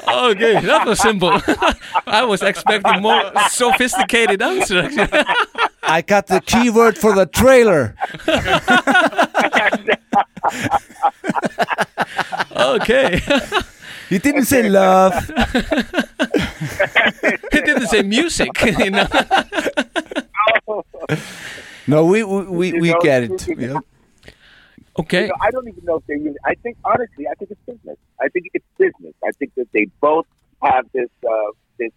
okay, 0.08 0.60
that 0.60 0.82
was 0.86 1.00
simple. 1.00 1.30
I 2.06 2.24
was 2.24 2.42
expecting 2.42 3.02
more 3.02 3.32
sophisticated 3.50 4.40
answer. 4.42 4.88
I 5.82 6.02
got 6.02 6.26
the 6.26 6.40
keyword 6.40 6.98
for 6.98 7.14
the 7.14 7.26
trailer. 7.26 7.94
okay. 12.56 13.20
You 14.08 14.18
didn't 14.18 14.44
say 14.44 14.68
love. 14.68 15.14
He 17.52 17.60
didn't 17.60 17.88
say 17.88 18.02
music. 18.02 18.50
You 18.78 18.90
know? 18.90 19.06
No, 21.86 22.04
we 22.04 22.22
we, 22.22 22.42
we, 22.42 22.80
we 22.80 22.94
get 23.00 23.24
it. 23.24 23.48
Yeah. 23.58 23.80
Okay. 24.98 25.22
You 25.22 25.28
know, 25.28 25.34
I 25.40 25.50
don't 25.50 25.68
even 25.68 25.84
know 25.84 25.96
if 25.96 26.06
they 26.06 26.16
really. 26.16 26.36
I 26.44 26.54
think 26.54 26.76
honestly, 26.84 27.26
I 27.28 27.34
think 27.34 27.50
it's 27.50 27.60
business. 27.66 27.98
I 28.20 28.28
think 28.28 28.46
it's 28.54 28.64
business. 28.78 29.14
I 29.24 29.30
think 29.38 29.54
that 29.56 29.68
they 29.72 29.86
both 30.00 30.26
have 30.62 30.86
this 30.92 31.10
uh, 31.28 31.50
this 31.78 31.90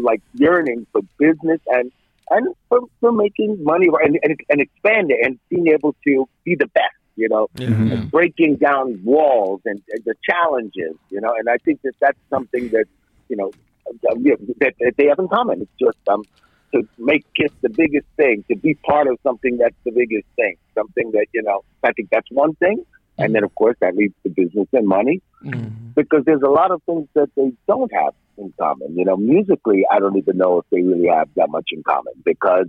like 0.00 0.20
yearning 0.34 0.86
for 0.92 1.02
business 1.18 1.60
and 1.68 1.92
and 2.30 2.54
for, 2.68 2.80
for 3.00 3.12
making 3.12 3.62
money 3.62 3.88
and, 4.04 4.18
and 4.22 4.36
and 4.48 4.60
expand 4.60 5.10
it 5.10 5.24
and 5.24 5.38
being 5.48 5.68
able 5.68 5.94
to 6.04 6.28
be 6.44 6.54
the 6.54 6.66
best. 6.66 6.86
You 7.16 7.28
know, 7.30 7.48
Mm-hmm. 7.56 7.92
and 7.92 8.10
breaking 8.10 8.56
down 8.56 9.00
walls 9.02 9.62
and, 9.64 9.80
and 9.90 10.04
the 10.04 10.14
challenges. 10.28 10.94
You 11.10 11.20
know, 11.20 11.34
and 11.38 11.48
I 11.48 11.56
think 11.58 11.80
that 11.82 11.94
that's 12.00 12.18
something 12.28 12.68
that 12.70 12.86
you 13.28 13.36
know 13.36 13.52
uh, 13.88 14.14
you 14.18 14.30
know, 14.32 14.54
that, 14.60 14.74
that 14.80 14.94
they 14.98 15.06
have 15.06 15.18
in 15.18 15.28
common. 15.28 15.62
It's 15.62 15.70
just 15.80 15.98
um 16.08 16.24
to 16.74 16.86
make 16.98 17.24
Kiss 17.34 17.52
the 17.62 17.68
biggest 17.68 18.06
thing, 18.16 18.44
to 18.48 18.56
be 18.56 18.74
part 18.74 19.06
of 19.06 19.18
something 19.22 19.56
that's 19.58 19.76
the 19.84 19.92
biggest 19.92 20.26
thing, 20.36 20.56
something 20.74 21.10
that, 21.12 21.26
you 21.32 21.42
know, 21.42 21.62
I 21.82 21.92
think 21.92 22.08
that's 22.10 22.30
one 22.30 22.54
thing. 22.56 22.84
And 23.18 23.34
then, 23.34 23.44
of 23.44 23.54
course, 23.54 23.76
that 23.80 23.96
leads 23.96 24.14
to 24.24 24.28
business 24.28 24.68
and 24.72 24.86
money 24.86 25.22
because 25.94 26.24
there's 26.26 26.42
a 26.42 26.50
lot 26.50 26.70
of 26.70 26.82
things 26.82 27.08
that 27.14 27.30
they 27.34 27.50
don't 27.66 27.90
have 27.92 28.12
in 28.36 28.52
common. 28.60 28.96
You 28.96 29.06
know, 29.06 29.16
musically, 29.16 29.84
I 29.90 29.98
don't 30.00 30.18
even 30.18 30.36
know 30.36 30.58
if 30.58 30.66
they 30.70 30.82
really 30.82 31.08
have 31.08 31.28
that 31.36 31.48
much 31.48 31.68
in 31.72 31.82
common 31.82 32.12
because 32.24 32.66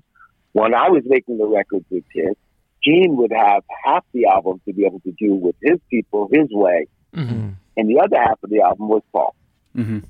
when 0.54 0.74
I 0.74 0.90
was 0.90 1.04
making 1.06 1.38
the 1.38 1.46
records 1.46 1.86
with 1.90 2.04
Kiss, 2.14 2.36
Gene 2.82 3.18
would 3.18 3.34
have 3.34 3.64
half 3.84 4.06
the 4.14 4.28
album 4.28 4.62
to 4.66 4.74
be 4.74 4.86
able 4.86 5.02
to 5.02 5.12
do 5.12 5.36
with 5.36 5.56
his 5.62 5.80
people, 5.90 6.30
his 6.32 6.48
way, 6.52 6.88
and 7.14 7.58
the 7.76 8.00
other 8.00 8.18
half 8.18 8.42
of 8.42 8.50
the 8.50 8.62
album 8.62 8.88
was 8.88 9.02
Paul. 9.12 9.36
Mhm. 9.76 10.04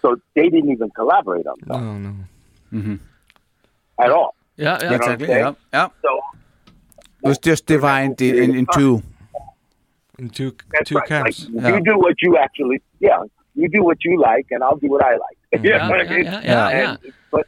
So 0.00 0.16
they 0.34 0.48
didn't 0.48 0.70
even 0.70 0.90
collaborate 0.90 1.46
on 1.46 1.56
No, 1.66 2.24
no. 2.72 2.98
at 3.98 4.10
all. 4.10 4.34
Yeah, 4.56 4.78
yeah. 4.80 4.84
You 4.84 4.90
know 4.90 4.92
what 4.98 5.02
I'm 5.08 5.12
Exactly. 5.14 5.28
Yeah. 5.28 5.52
Yeah. 5.72 5.88
So 6.02 6.20
It 7.24 7.28
was 7.28 7.38
just 7.38 7.66
divided 7.66 8.20
in, 8.20 8.54
in 8.54 8.66
two. 8.74 9.02
In 10.18 10.28
two 10.30 10.54
That's 10.72 10.88
two 10.88 10.96
right. 10.96 11.08
camps. 11.08 11.48
Like, 11.48 11.62
Yeah. 11.64 11.76
You 11.76 11.84
do 11.84 11.98
what 11.98 12.14
you 12.22 12.36
actually, 12.38 12.82
yeah. 13.00 13.22
You 13.54 13.68
do 13.68 13.82
what 13.84 13.98
you 14.04 14.18
like, 14.20 14.46
and 14.50 14.62
I'll 14.64 14.76
do 14.76 14.88
what 14.88 15.04
I 15.04 15.12
like. 15.12 15.38
you 15.64 15.70
Yeah, 15.70 15.88
know 15.88 15.96
yeah, 15.96 16.02
yeah, 16.02 16.22
yeah, 16.22 16.40
yeah. 16.42 16.90
And- 16.90 17.12
But 17.30 17.46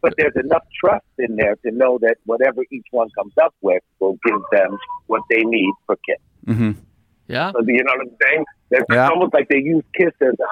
but 0.00 0.14
there's 0.16 0.36
enough 0.36 0.62
trust 0.80 1.04
in 1.18 1.34
there 1.36 1.56
to 1.56 1.70
know 1.72 1.98
that 2.02 2.16
whatever 2.24 2.62
each 2.70 2.86
one 2.92 3.08
comes 3.18 3.32
up 3.42 3.52
with 3.62 3.82
will 3.98 4.16
give 4.24 4.40
them 4.52 4.78
what 5.08 5.22
they 5.28 5.42
need 5.42 5.72
for 5.86 5.96
Kiss. 6.06 6.22
hmm 6.46 6.70
Yeah. 7.26 7.50
So, 7.52 7.62
you 7.66 7.82
know 7.82 7.92
what 7.96 8.06
I'm 8.06 8.16
saying? 8.22 8.44
It's 8.70 8.84
Yeah. 8.90 9.08
almost 9.08 9.32
like 9.34 9.48
they 9.48 9.58
use 9.58 9.84
Kiss 9.94 10.12
as, 10.20 10.34
a, 10.38 10.44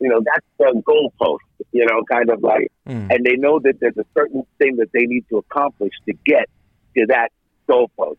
you 0.00 0.08
know, 0.08 0.20
that's 0.24 0.46
the 0.58 0.82
goalpost. 0.86 1.38
You 1.72 1.84
know, 1.86 2.02
kind 2.10 2.30
of 2.30 2.42
like, 2.42 2.70
Mm. 2.88 3.10
and 3.14 3.24
they 3.24 3.36
know 3.36 3.58
that 3.60 3.80
there's 3.80 3.96
a 3.98 4.04
certain 4.14 4.44
thing 4.58 4.76
that 4.76 4.90
they 4.92 5.06
need 5.06 5.24
to 5.30 5.38
accomplish 5.38 5.92
to 6.06 6.14
get 6.24 6.48
to 6.96 7.04
that 7.08 7.30
goalpost 7.68 8.18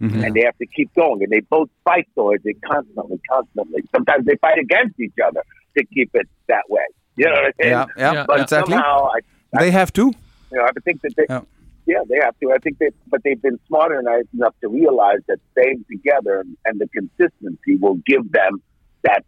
Mhm. 0.00 0.24
and 0.24 0.34
they 0.34 0.42
have 0.44 0.56
to 0.58 0.66
keep 0.66 0.92
going. 0.94 1.22
And 1.22 1.30
they 1.30 1.40
both 1.40 1.68
fight 1.84 2.08
towards 2.14 2.44
it 2.46 2.56
constantly, 2.62 3.20
constantly. 3.30 3.82
Sometimes 3.94 4.24
they 4.24 4.36
fight 4.36 4.58
against 4.58 4.98
each 4.98 5.14
other 5.24 5.42
to 5.76 5.84
keep 5.86 6.10
it 6.14 6.26
that 6.48 6.64
way. 6.70 6.84
You 7.16 7.26
know 7.26 7.32
what 7.32 7.40
I 7.44 7.44
mean? 7.44 7.70
Yeah, 7.72 7.86
yeah, 7.96 8.12
Yeah. 8.12 8.24
But 8.26 8.40
exactly. 8.40 8.72
somehow, 8.72 9.08
I, 9.14 9.20
They 9.60 9.70
have 9.70 9.92
to. 9.94 10.06
you 10.52 10.58
know, 10.58 10.64
I 10.64 10.70
think 10.84 11.02
that 11.02 11.14
they, 11.16 11.26
Yeah. 11.28 11.40
yeah. 11.86 12.02
they 12.08 12.18
have 12.22 12.38
to. 12.40 12.52
I 12.52 12.58
think 12.58 12.78
that, 12.78 12.92
but 13.08 13.22
they've 13.24 13.40
been 13.40 13.58
smart 13.68 13.92
enough 13.92 14.22
enough 14.34 14.54
to 14.62 14.68
realize 14.68 15.20
that 15.28 15.38
staying 15.52 15.84
together 15.90 16.44
and 16.64 16.78
the 16.80 16.88
consistency 16.88 17.76
will 17.76 17.96
give 18.06 18.30
them 18.32 18.60
that 19.08 19.22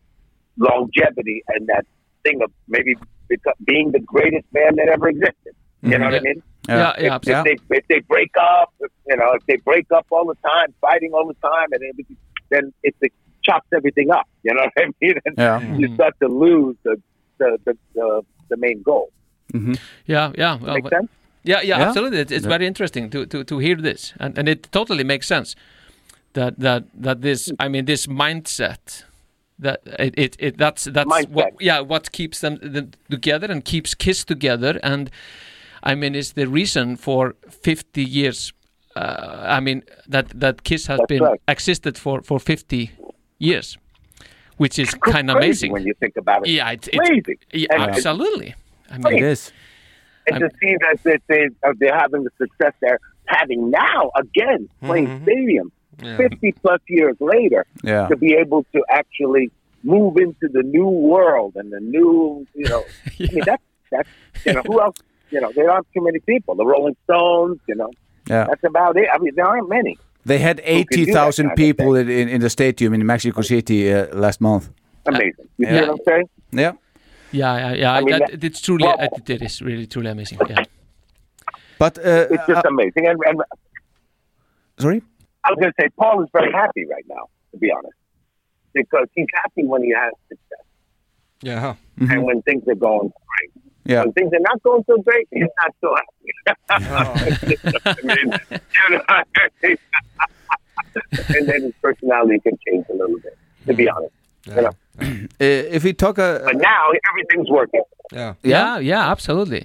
longevity 0.68 1.38
and 1.48 1.66
that 1.72 1.84
thing 2.24 2.42
of 2.42 2.50
maybe 2.68 2.94
being 3.64 3.92
the 3.92 4.00
greatest 4.00 4.46
band 4.52 4.78
that 4.78 4.88
ever 4.88 5.08
existed. 5.08 5.54
You 5.82 5.98
know 5.98 6.06
what 6.06 6.14
I 6.14 6.18
mm-hmm. 6.18 6.24
mean? 6.24 6.42
Yeah, 6.68 6.74
yeah, 6.76 7.06
if, 7.06 7.12
absolutely. 7.12 7.52
if 7.52 7.68
they 7.68 7.76
if 7.76 7.86
they 7.88 8.00
break 8.00 8.32
up, 8.38 8.74
if, 8.80 8.90
you 9.06 9.16
know, 9.16 9.30
if 9.38 9.46
they 9.46 9.56
break 9.56 9.86
up 9.98 10.06
all 10.10 10.26
the 10.26 10.34
time, 10.46 10.74
fighting 10.80 11.12
all 11.14 11.26
the 11.26 11.48
time, 11.48 11.68
and 11.72 11.80
everything, 11.90 12.16
then 12.50 12.72
it, 12.82 12.94
it 13.00 13.12
chops 13.42 13.68
everything 13.74 14.10
up. 14.10 14.28
You 14.42 14.54
know 14.54 14.64
what 14.64 14.84
I 14.84 14.90
mean? 15.00 15.14
And 15.24 15.34
Yeah. 15.38 15.60
you 15.60 15.86
mm-hmm. 15.86 15.94
start 15.94 16.14
to 16.22 16.28
lose 16.28 16.76
the 16.82 16.94
the 17.38 17.58
the, 17.64 17.74
the, 17.94 18.06
the 18.50 18.56
main 18.56 18.82
goal. 18.82 19.10
Mm-hmm. 19.54 19.74
Yeah, 20.06 20.32
yeah. 20.36 20.58
well, 20.60 20.74
Make 20.74 20.84
but- 20.84 20.92
sense? 20.92 21.10
Yeah, 21.44 21.60
yeah, 21.62 21.78
Yeah. 21.78 21.88
absolutely. 21.88 22.18
It's, 22.18 22.32
it's 22.32 22.46
very 22.46 22.66
interesting 22.66 23.08
to, 23.10 23.24
to, 23.24 23.44
to 23.44 23.58
hear 23.58 23.76
this, 23.76 24.12
and, 24.20 24.36
and 24.36 24.48
it 24.48 24.68
totally 24.70 25.04
makes 25.04 25.26
sense 25.26 25.56
that 26.34 26.58
that 26.58 26.82
that 26.92 27.22
this. 27.22 27.50
I 27.58 27.68
mean, 27.68 27.84
this 27.86 28.06
mindset 28.06 29.04
that 29.58 29.80
it, 29.98 30.14
it, 30.16 30.36
it 30.38 30.58
that's 30.58 30.84
that's 30.84 31.08
Mindset. 31.10 31.30
what 31.30 31.52
yeah 31.60 31.80
what 31.80 32.12
keeps 32.12 32.40
them, 32.40 32.58
them 32.62 32.90
together 33.10 33.46
and 33.50 33.64
keeps 33.64 33.94
Kiss 33.94 34.24
together, 34.24 34.78
and 34.82 35.10
I 35.82 35.94
mean, 35.94 36.14
it's 36.14 36.32
the 36.32 36.46
reason 36.46 36.96
for 36.96 37.34
fifty 37.50 38.04
years. 38.04 38.52
Uh, 38.96 39.44
I 39.46 39.60
mean 39.60 39.82
that 40.08 40.28
that 40.40 40.62
Kiss 40.64 40.86
has 40.86 40.98
That's 40.98 41.08
been 41.08 41.22
right. 41.22 41.40
existed 41.48 41.98
for 41.98 42.22
for 42.22 42.38
fifty 42.40 42.90
years, 43.38 43.78
which 44.56 44.78
is 44.78 44.94
kind 44.94 45.30
of 45.30 45.36
amazing. 45.36 45.72
when 45.72 45.84
you 45.86 45.94
think 46.00 46.16
about 46.16 46.46
it. 46.46 46.50
Yeah, 46.52 46.70
it's, 46.72 46.88
it's 46.88 46.96
crazy. 46.96 47.38
yeah, 47.52 47.66
And- 47.70 47.82
absolutely. 47.90 48.54
I 48.90 48.98
mean, 48.98 49.14
It 49.18 49.22
is. 49.22 49.52
and 50.28 50.40
to 50.40 50.50
see 50.60 50.76
that, 50.80 51.02
that 51.04 51.20
they 51.28 51.48
uh, 51.62 51.72
they're 51.78 51.96
having 51.98 52.24
the 52.24 52.30
success 52.38 52.72
they're 52.80 53.00
having 53.26 53.70
now 53.70 54.10
again 54.16 54.68
playing 54.82 55.24
stadiums 55.98 56.16
fifty 56.16 56.52
plus 56.62 56.80
years 56.88 57.16
later 57.20 57.66
Yeah. 57.82 58.06
to 58.08 58.16
be 58.16 58.34
able 58.34 58.64
to 58.74 58.84
actually 58.90 59.50
move 59.84 60.16
into 60.16 60.48
the 60.56 60.62
new 60.62 60.88
world 60.88 61.52
and 61.56 61.72
the 61.72 61.80
new 61.80 62.46
you 62.54 62.68
know 62.68 62.82
I 63.20 63.22
mean 63.32 63.42
that's 63.44 63.62
that's 63.92 64.08
you 64.46 64.52
know 64.54 64.62
who 64.66 64.80
else 64.80 64.96
you 65.30 65.40
know 65.40 65.50
there 65.54 65.70
aren't 65.70 65.86
too 65.94 66.02
many 66.08 66.20
people 66.20 66.54
the 66.54 66.66
Rolling 66.66 66.96
Stones 67.04 67.58
you 67.68 67.74
know 67.80 67.90
Yeah. 68.28 68.44
that's 68.48 68.64
about 68.64 68.96
it 68.96 69.08
I 69.14 69.18
mean 69.18 69.32
there 69.36 69.46
aren't 69.46 69.68
many 69.68 69.94
They 70.26 70.38
had 70.38 70.56
do 70.58 70.62
that 70.64 70.92
80,000 70.92 71.50
people 71.56 71.94
in, 72.00 72.08
in, 72.20 72.28
in 72.28 72.40
the 72.40 72.50
stadium 72.50 72.92
in 72.94 73.06
Mexico 73.06 73.42
City 73.42 73.80
uh, 73.92 74.06
last 74.24 74.40
month. 74.40 74.64
amazing 75.06 75.46
you 75.58 75.66
Yeah. 75.66 75.74
see 75.74 75.80
what 75.88 75.90
I'm 75.98 76.04
saying 76.10 76.28
Yeah. 76.64 76.72
Yeah, 77.30 77.54
yeah, 77.58 77.72
yeah. 77.82 77.92
I 77.98 78.00
mean, 78.00 78.18
that, 78.18 78.30
that- 78.30 78.44
it's 78.48 78.60
truly, 78.66 78.84
well- 78.86 79.00
it, 79.00 79.30
it 79.34 79.42
is 79.42 79.60
really 79.60 79.86
truly 79.86 80.08
amazing. 80.10 80.38
Yeah. 80.48 80.64
But, 81.78 81.98
uh, 81.98 82.26
it's 82.34 82.46
just 82.52 82.64
uh, 82.64 82.70
amazing 82.74 83.04
and, 83.06 83.18
and 83.28 83.38
sorry? 84.78 85.02
I 85.48 85.52
was 85.52 85.58
going 85.60 85.72
to 85.72 85.78
say 85.80 85.88
Paul 85.98 86.22
is 86.24 86.28
very 86.32 86.52
happy 86.52 86.84
right 86.94 87.04
now 87.08 87.24
to 87.52 87.56
be 87.58 87.70
honest 87.72 87.94
because 88.74 89.06
he's 89.14 89.26
happy 89.42 89.64
when 89.64 89.82
he 89.82 89.92
has 90.02 90.12
success 90.28 90.66
Yeah. 91.42 91.74
and 92.12 92.22
when 92.28 92.42
things 92.42 92.62
are 92.68 92.74
going 92.88 93.08
great 93.30 93.50
Yeah. 93.92 94.02
When 94.04 94.12
things 94.12 94.30
are 94.38 94.44
not 94.50 94.62
going 94.62 94.84
so 94.90 94.96
great, 95.08 95.26
he's 95.32 95.52
not 95.62 95.72
so 95.82 95.88
happy. 96.00 96.30
I 97.88 97.94
mean, 98.10 98.28
you 98.76 98.86
know, 98.90 99.02
and 101.36 101.48
then 101.48 101.62
his 101.62 101.72
personality 101.86 102.38
can 102.46 102.54
change 102.66 102.84
a 102.90 102.96
little 103.00 103.18
bit, 103.24 103.36
to 103.66 103.72
be 103.80 103.88
honest. 103.88 104.14
You 104.46 104.54
know? 104.64 104.74
Uh, 105.00 105.04
if 105.76 105.84
we 105.84 105.92
talk, 105.94 106.18
uh, 106.18 106.40
But 106.44 106.56
now 106.56 106.82
everything's 107.10 107.50
working. 107.50 107.84
Yeah. 108.12 108.34
yeah, 108.42 108.78
yeah, 108.78 109.10
absolutely, 109.14 109.62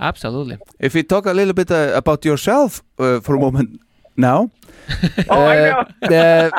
absolutely. 0.00 0.56
if 0.86 0.94
we 0.94 1.02
talk 1.02 1.26
a 1.26 1.32
little 1.32 1.54
bit 1.54 1.70
uh, 1.70 1.92
about 2.02 2.24
yourself 2.24 2.82
uh, 2.98 3.20
for 3.20 3.34
a 3.36 3.40
moment, 3.46 3.68
No. 4.16 4.50
Oh, 5.30 5.46
I 5.46 5.56
know. 5.56 5.84
uh, 6.16 6.50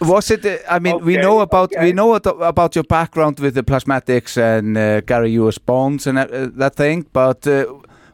was 0.00 0.30
it? 0.30 0.46
Uh, 0.46 0.56
I 0.70 0.78
mean, 0.78 1.04
we 1.04 1.16
know 1.16 1.40
about 1.40 1.72
okay. 1.74 1.84
we 1.84 1.92
know 1.92 2.14
about 2.14 2.74
your 2.74 2.84
background 2.84 3.38
with 3.38 3.54
the 3.54 3.62
plasmatics 3.62 4.38
and 4.38 4.78
uh, 4.78 5.02
Gary 5.02 5.32
U.S. 5.32 5.58
Bonds 5.58 6.06
and 6.06 6.18
uh, 6.18 6.48
that 6.56 6.74
thing, 6.74 7.06
but 7.12 7.46
uh, 7.46 7.66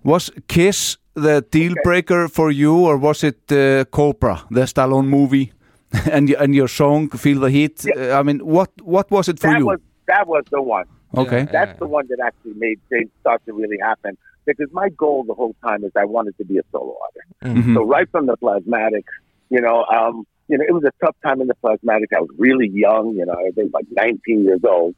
was 0.02 0.30
Kiss 0.48 0.98
the 1.14 1.44
deal 1.50 1.74
breaker 1.84 2.28
for 2.28 2.50
you, 2.50 2.74
or 2.86 2.96
was 2.96 3.22
it 3.22 3.52
uh, 3.52 3.84
Cobra, 3.84 4.42
the 4.50 4.62
Stallone 4.62 5.06
movie, 5.06 5.52
and 6.10 6.30
and 6.30 6.54
your 6.54 6.68
song 6.68 7.08
"Feel 7.10 7.40
the 7.40 7.50
Heat"? 7.50 7.86
Uh, 7.96 8.18
I 8.18 8.22
mean, 8.24 8.40
what 8.40 8.70
what 8.82 9.10
was 9.10 9.28
it 9.28 9.38
for 9.38 9.50
that 9.50 9.58
you? 9.58 9.66
was 9.66 9.80
that 10.06 10.26
was 10.26 10.44
the 10.50 10.60
one. 10.60 10.86
Okay. 11.16 11.46
That's 11.50 11.78
the 11.78 11.86
one 11.86 12.06
that 12.08 12.18
actually 12.22 12.54
made 12.54 12.80
things 12.90 13.10
start 13.20 13.42
to 13.46 13.52
really 13.52 13.78
happen. 13.80 14.18
Because 14.56 14.72
my 14.72 14.88
goal 14.90 15.24
the 15.24 15.34
whole 15.34 15.54
time 15.62 15.84
is 15.84 15.92
I 15.96 16.04
wanted 16.04 16.36
to 16.38 16.44
be 16.44 16.58
a 16.58 16.62
solo 16.72 16.96
artist. 17.02 17.56
Mhm. 17.66 17.74
So 17.74 17.84
right 17.84 18.08
from 18.10 18.26
the 18.26 18.36
plasmatics, 18.36 19.12
you 19.50 19.60
know, 19.60 19.84
um, 19.84 20.26
you 20.48 20.56
know, 20.56 20.64
it 20.66 20.72
was 20.72 20.84
a 20.84 20.92
tough 21.04 21.16
time 21.24 21.40
in 21.40 21.46
the 21.46 21.56
plasmatics. 21.62 22.16
I 22.16 22.20
was 22.20 22.30
really 22.38 22.68
young, 22.68 23.14
you 23.14 23.26
know, 23.26 23.34
I 23.34 23.50
was 23.54 23.70
like 23.72 23.86
19 23.90 24.44
years 24.44 24.60
old, 24.64 24.94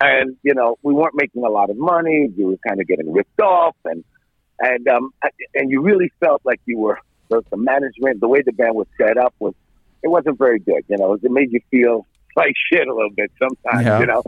and 0.00 0.36
you 0.42 0.54
know, 0.54 0.76
we 0.82 0.94
weren't 0.94 1.14
making 1.14 1.44
a 1.44 1.48
lot 1.48 1.70
of 1.70 1.76
money. 1.76 2.28
You 2.36 2.48
were 2.48 2.58
kind 2.66 2.80
of 2.80 2.86
getting 2.86 3.12
ripped 3.12 3.40
off, 3.40 3.76
and 3.84 4.04
and 4.60 4.86
um, 4.88 5.10
and 5.54 5.70
you 5.70 5.82
really 5.82 6.12
felt 6.20 6.42
like 6.44 6.60
you 6.66 6.78
were 6.78 6.98
the, 7.28 7.42
the 7.50 7.56
management, 7.56 8.20
the 8.20 8.28
way 8.28 8.42
the 8.42 8.52
band 8.52 8.74
was 8.74 8.86
set 8.96 9.16
up 9.18 9.34
was 9.38 9.54
it 10.02 10.08
wasn't 10.08 10.38
very 10.38 10.58
good. 10.58 10.84
You 10.88 10.98
know, 10.98 11.14
it 11.14 11.30
made 11.30 11.52
you 11.52 11.60
feel 11.70 12.06
like 12.36 12.54
shit 12.72 12.86
a 12.86 12.94
little 12.94 13.10
bit 13.10 13.30
sometimes. 13.38 13.86
Yeah. 13.86 14.00
You 14.00 14.06
know, 14.06 14.22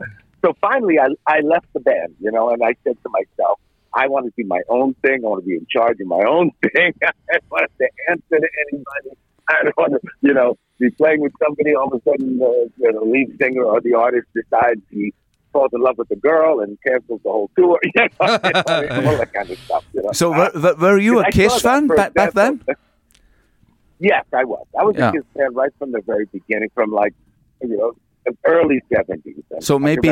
so 0.45 0.55
finally 0.61 0.99
I 0.99 1.09
I 1.27 1.41
left 1.41 1.67
the 1.73 1.81
band. 1.81 2.15
You 2.21 2.33
know, 2.33 2.51
and 2.51 2.63
I 2.63 2.75
said 2.85 2.97
to 3.03 3.09
myself. 3.11 3.61
I 3.97 4.09
want 4.09 4.27
to 4.27 4.33
do 4.37 4.47
my 4.49 4.61
own 4.69 4.95
thing. 5.05 5.25
I 5.25 5.29
want 5.29 5.45
to 5.45 5.49
be 5.49 5.55
in 5.57 5.67
charge 5.71 6.01
of 6.01 6.07
my 6.07 6.23
own 6.29 6.51
thing. 6.75 6.93
I 7.03 7.11
don't 7.33 7.51
want 7.51 7.71
to 7.79 7.89
answer 8.11 8.39
to 8.41 8.49
anybody. 8.71 9.17
I 9.49 9.63
don't 9.63 9.77
want 9.77 9.93
to, 9.93 10.01
you 10.23 10.35
know, 10.35 10.57
be 10.81 10.91
playing 10.91 11.21
with 11.21 11.33
somebody. 11.43 11.75
All 11.75 11.87
of 11.93 12.01
a 12.01 12.03
sudden, 12.11 12.39
the, 12.39 12.71
the 12.79 13.01
lead 13.05 13.37
singer 13.41 13.63
or 13.65 13.81
the 13.81 13.95
artist 13.95 14.27
decides 14.35 14.81
he 14.91 15.13
falls 15.53 15.71
in 15.73 15.81
love 15.81 15.97
with 15.99 16.09
the 16.09 16.17
girl 16.17 16.61
and 16.61 16.77
cancels 16.85 17.21
the 17.23 17.31
whole 17.31 17.51
tour. 17.57 17.79
You 17.85 17.93
know, 17.97 18.09
all 18.21 18.39
that 18.39 19.31
kind 19.35 19.51
of 19.51 19.59
stuff. 19.61 19.85
You 19.93 20.03
know? 20.03 20.13
So 20.13 20.31
were, 20.31 20.75
were- 20.79 20.99
you 20.99 21.21
a 21.21 21.25
I 21.27 21.31
Kiss 21.31 21.61
fan 21.63 21.87
back, 21.87 22.15
back 22.15 22.33
then? 22.33 22.61
Yes, 24.01 24.25
I 24.33 24.45
was. 24.45 24.67
I 24.79 24.83
was 24.83 24.97
Yeah. 24.97 25.11
a 25.11 25.13
Kiss 25.13 25.23
fan 25.37 25.55
right 25.55 25.71
from 25.79 25.93
the 25.93 26.01
very 26.01 26.25
beginning, 26.27 26.71
from 26.75 26.91
like, 26.91 27.15
you 27.63 27.77
know, 27.77 27.93
early 28.45 28.83
70s. 28.93 29.43
And 29.51 29.63
So 29.63 29.77
I 29.77 29.79
maybe 29.79 30.09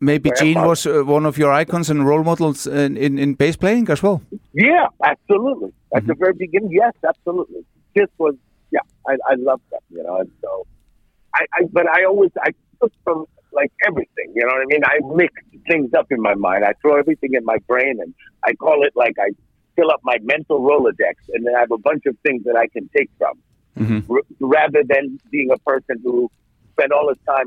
maybe 0.00 0.30
Gene 0.38 0.60
was 0.62 0.86
uh, 0.86 1.02
one 1.04 1.26
of 1.26 1.38
your 1.38 1.52
icons 1.52 1.90
and 1.90 2.06
role 2.06 2.24
models 2.24 2.66
in, 2.66 2.96
in, 2.96 3.18
in 3.18 3.34
bass 3.34 3.56
playing 3.56 3.88
as 3.90 4.02
well. 4.02 4.22
Yeah, 4.52 4.86
absolutely. 5.04 5.72
At 5.94 6.06
the 6.06 6.14
very 6.14 6.32
beginning, 6.34 6.70
yes, 6.72 6.92
absolutely. 7.06 7.64
This 7.94 8.08
was, 8.18 8.34
yeah, 8.70 8.80
I, 9.06 9.12
I 9.28 9.34
love 9.36 9.60
them, 9.70 9.80
you 9.90 10.02
know, 10.02 10.16
and 10.18 10.30
so, 10.40 10.66
I, 11.34 11.46
I, 11.54 11.64
but 11.72 11.86
I 11.88 12.04
always, 12.04 12.30
I 12.40 12.50
took 12.80 12.92
from 13.04 13.26
like 13.52 13.72
everything, 13.86 14.32
you 14.34 14.42
know 14.46 14.52
what 14.52 14.62
I 14.62 14.66
mean? 14.66 14.82
I 14.84 14.98
mix 15.14 15.34
things 15.68 15.92
up 15.94 16.06
in 16.10 16.20
my 16.20 16.34
mind. 16.34 16.64
I 16.64 16.72
throw 16.80 16.96
everything 16.96 17.34
in 17.34 17.44
my 17.44 17.58
brain 17.66 17.98
and 18.00 18.14
I 18.44 18.54
call 18.54 18.84
it 18.84 18.92
like 18.94 19.16
I 19.18 19.30
fill 19.76 19.90
up 19.90 20.00
my 20.04 20.18
mental 20.22 20.60
Rolodex 20.60 21.14
and 21.32 21.44
then 21.46 21.54
I 21.56 21.60
have 21.60 21.72
a 21.72 21.78
bunch 21.78 22.06
of 22.06 22.16
things 22.24 22.44
that 22.44 22.56
I 22.56 22.66
can 22.68 22.88
take 22.96 23.10
from 23.18 23.38
Mm-hmm. 23.78 24.12
r- 24.12 24.22
rather 24.40 24.82
than 24.86 25.18
being 25.30 25.50
a 25.52 25.58
person 25.58 25.96
who 26.02 26.28
spent 26.72 26.90
all 26.92 27.08
his 27.08 27.16
time 27.24 27.46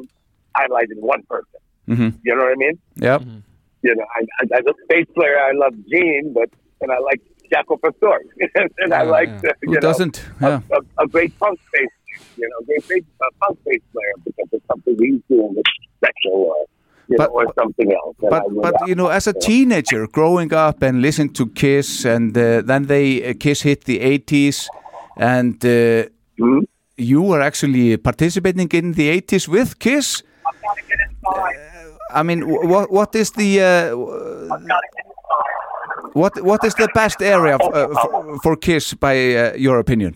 idolizing 0.56 1.02
one 1.02 1.22
person. 1.24 1.60
Mm-hmm. 1.88 2.10
You 2.23 2.35
know 2.35 2.43
what 2.43 2.51
I 2.51 2.55
mean? 2.55 2.80
Yep. 2.95 3.22
you 3.81 3.95
know, 3.95 4.05
I, 4.15 4.22
I, 4.41 4.57
as 4.60 4.65
a 4.68 4.73
bass 4.89 5.05
player, 5.15 5.38
I 5.38 5.51
love 5.53 5.73
Gene, 5.89 6.34
but 6.34 6.49
and 6.81 6.91
I 6.91 6.99
like 6.99 7.22
Jaco 7.51 7.80
Pastorius, 7.81 8.31
and 8.80 8.93
I 8.93 9.03
like 9.03 9.41
the, 9.41 9.53
Who 9.64 9.72
you 9.72 9.76
know, 9.76 9.80
doesn't? 9.81 10.23
Yeah. 10.41 10.61
a, 10.72 11.03
a 11.03 11.07
great 11.07 11.38
punk 11.39 11.60
bass, 11.73 11.89
you 12.38 12.47
know, 12.49 12.65
great 12.65 12.88
bass, 12.88 13.03
a 13.22 13.45
punk 13.45 13.60
bass 13.65 13.81
player 13.91 14.14
because 14.26 14.47
it's 14.51 14.65
something 14.68 14.95
he's 14.99 15.22
doing 15.30 15.53
that's 15.55 15.73
special 15.97 16.38
or 16.51 16.55
you 17.10 17.18
But- 17.18 17.30
know, 17.30 17.35
or 17.35 17.53
something 17.60 17.91
else. 17.93 18.15
And 18.22 18.34
I 18.34 18.39
But 18.39 18.49
really 18.49 18.61
but 18.61 18.88
you 18.88 18.95
know, 18.95 19.07
as 19.10 19.27
a 19.27 19.34
teenager 19.34 20.07
growing 20.07 20.53
up 20.53 20.81
and 20.81 21.01
listening 21.01 21.34
to 21.34 21.47
Kiss, 21.47 22.05
and 22.05 22.35
uh, 22.38 22.61
then 22.61 22.85
they 22.88 23.23
uh, 23.30 23.34
Kiss 23.39 23.61
hit 23.64 23.84
the 23.85 23.99
eighties, 23.99 24.69
and 25.18 25.64
uh, 25.65 26.03
Hmm? 26.39 26.61
you 26.97 27.22
were 27.22 27.41
actually 27.41 27.97
participating 27.97 28.68
in 28.72 28.93
the 28.93 29.10
eighties 29.10 29.47
with 29.47 29.77
Kiss. 29.80 30.23
I 32.14 32.24
mean, 32.24 32.41
wh- 32.41 32.64
what 32.70 32.91
what 32.91 33.16
is 33.16 33.32
the 33.32 33.62
uh, 33.62 33.95
what 36.14 36.34
what 36.44 36.64
is 36.64 36.76
the 36.76 36.88
best 36.94 37.22
area 37.22 37.56
f- 37.56 37.74
uh, 37.74 37.88
for, 38.02 38.38
for 38.44 38.56
Kiss 38.56 38.94
by 38.94 39.16
uh, 39.36 39.54
your 39.56 39.80
opinion? 39.80 40.16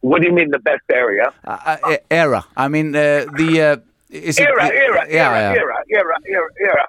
What 0.00 0.20
do 0.20 0.26
you 0.28 0.34
mean 0.34 0.50
the 0.50 0.58
best 0.58 0.82
area? 0.92 1.32
Uh, 1.46 1.76
uh, 1.84 1.96
era. 2.10 2.44
I 2.56 2.68
mean, 2.68 2.94
uh, 2.94 3.24
the 3.36 3.62
uh, 3.62 3.76
is 4.10 4.38
it 4.38 4.48
era, 4.48 4.66
the- 4.68 4.74
era, 4.74 5.06
yeah, 5.08 5.30
era, 5.30 5.38
yeah. 5.40 5.60
era, 5.60 5.76
era, 5.90 6.16
era, 6.26 6.48
era. 6.60 6.86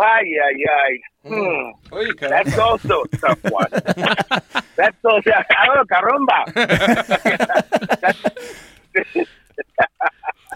Ay, 0.00 0.26
ay, 0.46 0.64
ay. 0.80 1.00
Hmm. 1.28 1.72
That's 2.20 2.56
also 2.58 3.02
a 3.02 3.08
tough 3.16 3.42
one. 3.50 3.66
That's 4.76 5.04
also, 5.04 5.30
oh, 5.30 5.84
caramba. 5.90 6.38
That's 8.00 8.18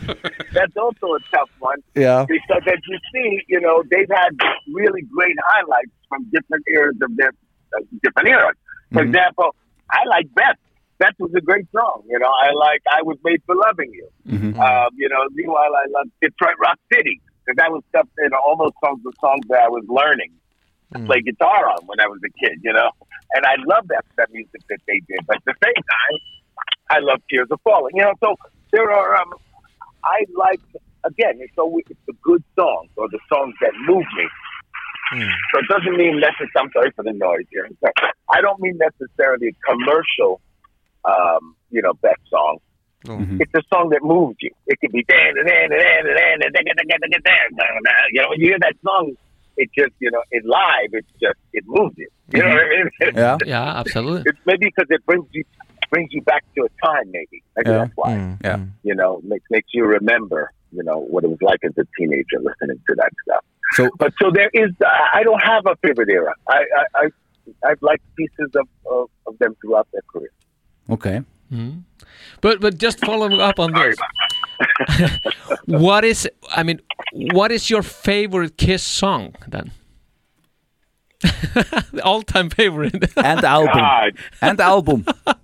also 0.76 1.14
a 1.14 1.20
tough 1.30 1.50
one. 1.58 1.78
Yeah. 1.94 2.24
Because 2.28 2.62
as 2.66 2.78
you 2.86 2.98
see, 3.12 3.42
you 3.48 3.60
know, 3.60 3.82
they've 3.90 4.10
had 4.10 4.30
really 4.72 5.02
great 5.02 5.36
highlights 5.48 5.92
from 6.08 6.24
different 6.32 6.64
eras 6.68 6.96
of 7.02 7.16
their 7.16 7.32
uh, 7.76 7.80
different 8.02 8.28
eras. 8.28 8.56
For 8.92 9.02
example, 9.02 9.54
I 9.90 10.04
like 10.08 10.26
Beth. 10.34 10.58
Beth 10.98 11.14
was 11.18 11.32
a 11.34 11.40
great 11.40 11.66
song. 11.72 12.02
You 12.08 12.18
know, 12.18 12.28
I 12.28 12.52
like 12.52 12.82
I 12.90 13.02
Was 13.02 13.16
Made 13.24 13.42
for 13.46 13.56
Loving 13.56 13.92
You. 13.92 14.08
Um, 14.60 14.90
you 14.96 15.08
know, 15.08 15.24
meanwhile, 15.32 15.72
I 15.74 15.86
love 15.88 16.08
Detroit 16.20 16.56
Rock 16.60 16.78
City 16.92 17.20
because 17.44 17.56
that 17.56 17.72
was 17.72 17.82
stuff, 17.88 18.06
you 18.18 18.28
know, 18.28 18.38
all 18.46 18.56
those 18.56 18.76
songs 18.84 19.00
were 19.04 19.12
songs 19.20 19.44
that 19.48 19.60
I 19.60 19.68
was 19.68 19.84
learning 19.88 20.32
to 20.92 21.00
play 21.00 21.22
guitar 21.22 21.70
on 21.70 21.86
when 21.86 21.98
I 22.00 22.06
was 22.06 22.20
a 22.24 22.30
kid, 22.38 22.60
you 22.62 22.72
know. 22.72 22.90
And 23.34 23.46
I 23.46 23.54
love 23.66 23.88
that 23.88 24.04
that 24.16 24.30
music 24.30 24.60
that 24.68 24.78
they 24.86 25.00
did. 25.08 25.26
But 25.26 25.36
at 25.36 25.44
the 25.46 25.54
same 25.64 25.74
time, 25.74 26.18
I 26.90 26.98
love 27.00 27.20
Tears 27.30 27.48
Are 27.50 27.58
Falling. 27.64 27.96
You 27.96 28.02
know, 28.02 28.14
so 28.22 28.36
there 28.72 28.90
are. 28.90 29.16
Um, 29.16 29.32
I 30.04 30.24
like 30.36 30.60
again. 31.04 31.38
It's 31.40 31.56
always 31.58 31.84
it's 31.88 32.00
the 32.06 32.14
good 32.22 32.42
songs 32.58 32.90
or 32.96 33.08
the 33.08 33.20
songs 33.32 33.54
that 33.60 33.72
move 33.86 34.06
me. 34.16 34.26
Mm. 35.14 35.28
So 35.52 35.60
it 35.60 35.68
doesn't 35.68 35.96
mean 35.96 36.20
necessarily. 36.20 36.52
I'm 36.56 36.70
sorry 36.72 36.90
for 36.96 37.04
the 37.04 37.12
noise 37.12 37.46
here. 37.50 37.68
I 38.32 38.40
don't 38.40 38.60
mean 38.60 38.78
necessarily 38.78 39.54
commercial. 39.68 40.40
Um, 41.04 41.56
you 41.70 41.82
know, 41.82 41.94
best 41.94 42.20
song. 42.30 42.58
Mm-hmm. 43.06 43.40
It's 43.40 43.50
a 43.54 43.62
song 43.74 43.90
that 43.90 44.02
moves 44.02 44.36
you. 44.40 44.50
It 44.66 44.78
could 44.80 44.92
be 44.92 45.04
dan 45.08 45.34
dan 45.34 45.68
dan 45.70 46.38
dan 46.38 46.54
dan 46.54 47.00
dan 47.00 47.20
dan 47.24 47.82
You 48.12 48.22
know, 48.22 48.28
when 48.30 48.40
you 48.40 48.46
hear 48.48 48.58
that 48.60 48.74
song, 48.84 49.16
it 49.56 49.68
just 49.76 49.92
you 49.98 50.10
know, 50.10 50.22
it 50.30 50.44
live. 50.44 50.90
It's 50.92 51.10
just 51.20 51.38
it 51.52 51.64
moves 51.66 51.96
you. 51.98 52.08
You 52.32 52.42
know 52.42 52.48
what 52.48 52.58
I 52.58 52.68
mean? 52.70 53.14
yeah, 53.16 53.36
yeah, 53.44 53.78
absolutely. 53.80 54.22
It's 54.26 54.38
maybe 54.46 54.66
because 54.66 54.86
it 54.90 55.04
brings 55.04 55.26
you 55.32 55.44
brings 55.92 56.10
you 56.12 56.22
back 56.22 56.42
to 56.56 56.60
a 56.68 56.86
time. 56.86 57.06
Maybe 57.12 57.38
maybe 57.56 57.70
Yeah. 57.70 57.78
that's 57.78 57.92
why. 58.00 58.36
Yeah. 58.42 58.58
You 58.82 58.94
know, 59.00 59.20
makes 59.32 59.46
makes 59.50 59.68
you 59.72 59.84
remember. 59.84 60.50
You 60.76 60.82
know 60.88 60.98
what 61.12 61.22
it 61.24 61.30
was 61.34 61.42
like 61.42 61.60
as 61.64 61.72
a 61.78 61.86
teenager 61.98 62.38
listening 62.48 62.78
to 62.88 62.94
that 62.96 63.10
stuff. 63.24 63.44
So, 63.76 63.90
But 63.98 64.12
so 64.20 64.30
there 64.38 64.50
is. 64.54 64.70
Uh, 64.84 64.88
I 65.18 65.22
don't 65.22 65.42
have 65.52 65.64
a 65.66 65.76
favorite 65.84 66.08
era. 66.18 66.34
I 66.48 66.60
I, 66.80 66.84
I 67.02 67.04
I've 67.68 67.82
liked 67.82 68.04
pieces 68.16 68.50
of, 68.60 68.66
of 68.90 69.08
of 69.28 69.38
them 69.38 69.52
throughout 69.60 69.86
their 69.92 70.02
career. 70.12 70.32
okay. 70.96 71.18
But 72.40 72.60
but 72.64 72.78
just 72.78 72.98
following 73.04 73.38
up 73.48 73.58
on 73.60 73.70
this, 73.74 73.96
what 75.66 76.02
is 76.04 76.28
I 76.56 76.62
mean, 76.62 76.80
what 77.12 77.52
is 77.52 77.68
your 77.68 77.82
favorite 77.82 78.56
Kiss 78.56 78.82
song 78.82 79.34
then? 79.48 79.70
the 81.22 82.00
all-time 82.10 82.48
favorite. 82.50 83.12
And 83.16 83.44
album. 83.44 83.74
God. 83.76 84.12
And 84.40 84.60
album. 84.60 85.04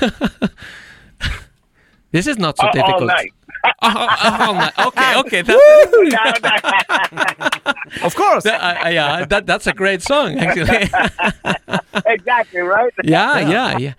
this 2.12 2.26
is 2.26 2.38
not 2.38 2.56
so 2.58 2.66
All- 2.66 2.68
all 2.68 2.72
difficult. 2.74 3.06
night. 3.08 3.32
Oh, 3.64 3.70
oh, 3.82 4.36
all 4.46 4.54
night. 4.54 4.72
Okay, 4.78 5.18
okay. 5.20 5.42
That, 5.48 5.56
Of 8.02 8.14
course. 8.14 8.44
that, 8.44 8.60
uh, 8.60 8.86
uh, 8.86 8.90
yeah, 8.90 9.24
that 9.24 9.46
that's 9.46 9.66
a 9.66 9.72
great 9.72 10.02
song 10.02 10.38
actually. 10.38 10.88
exactly 12.06 12.60
right. 12.60 12.92
yeah, 13.04 13.38
yeah, 13.40 13.78
yeah. 13.78 13.80
You 13.80 13.94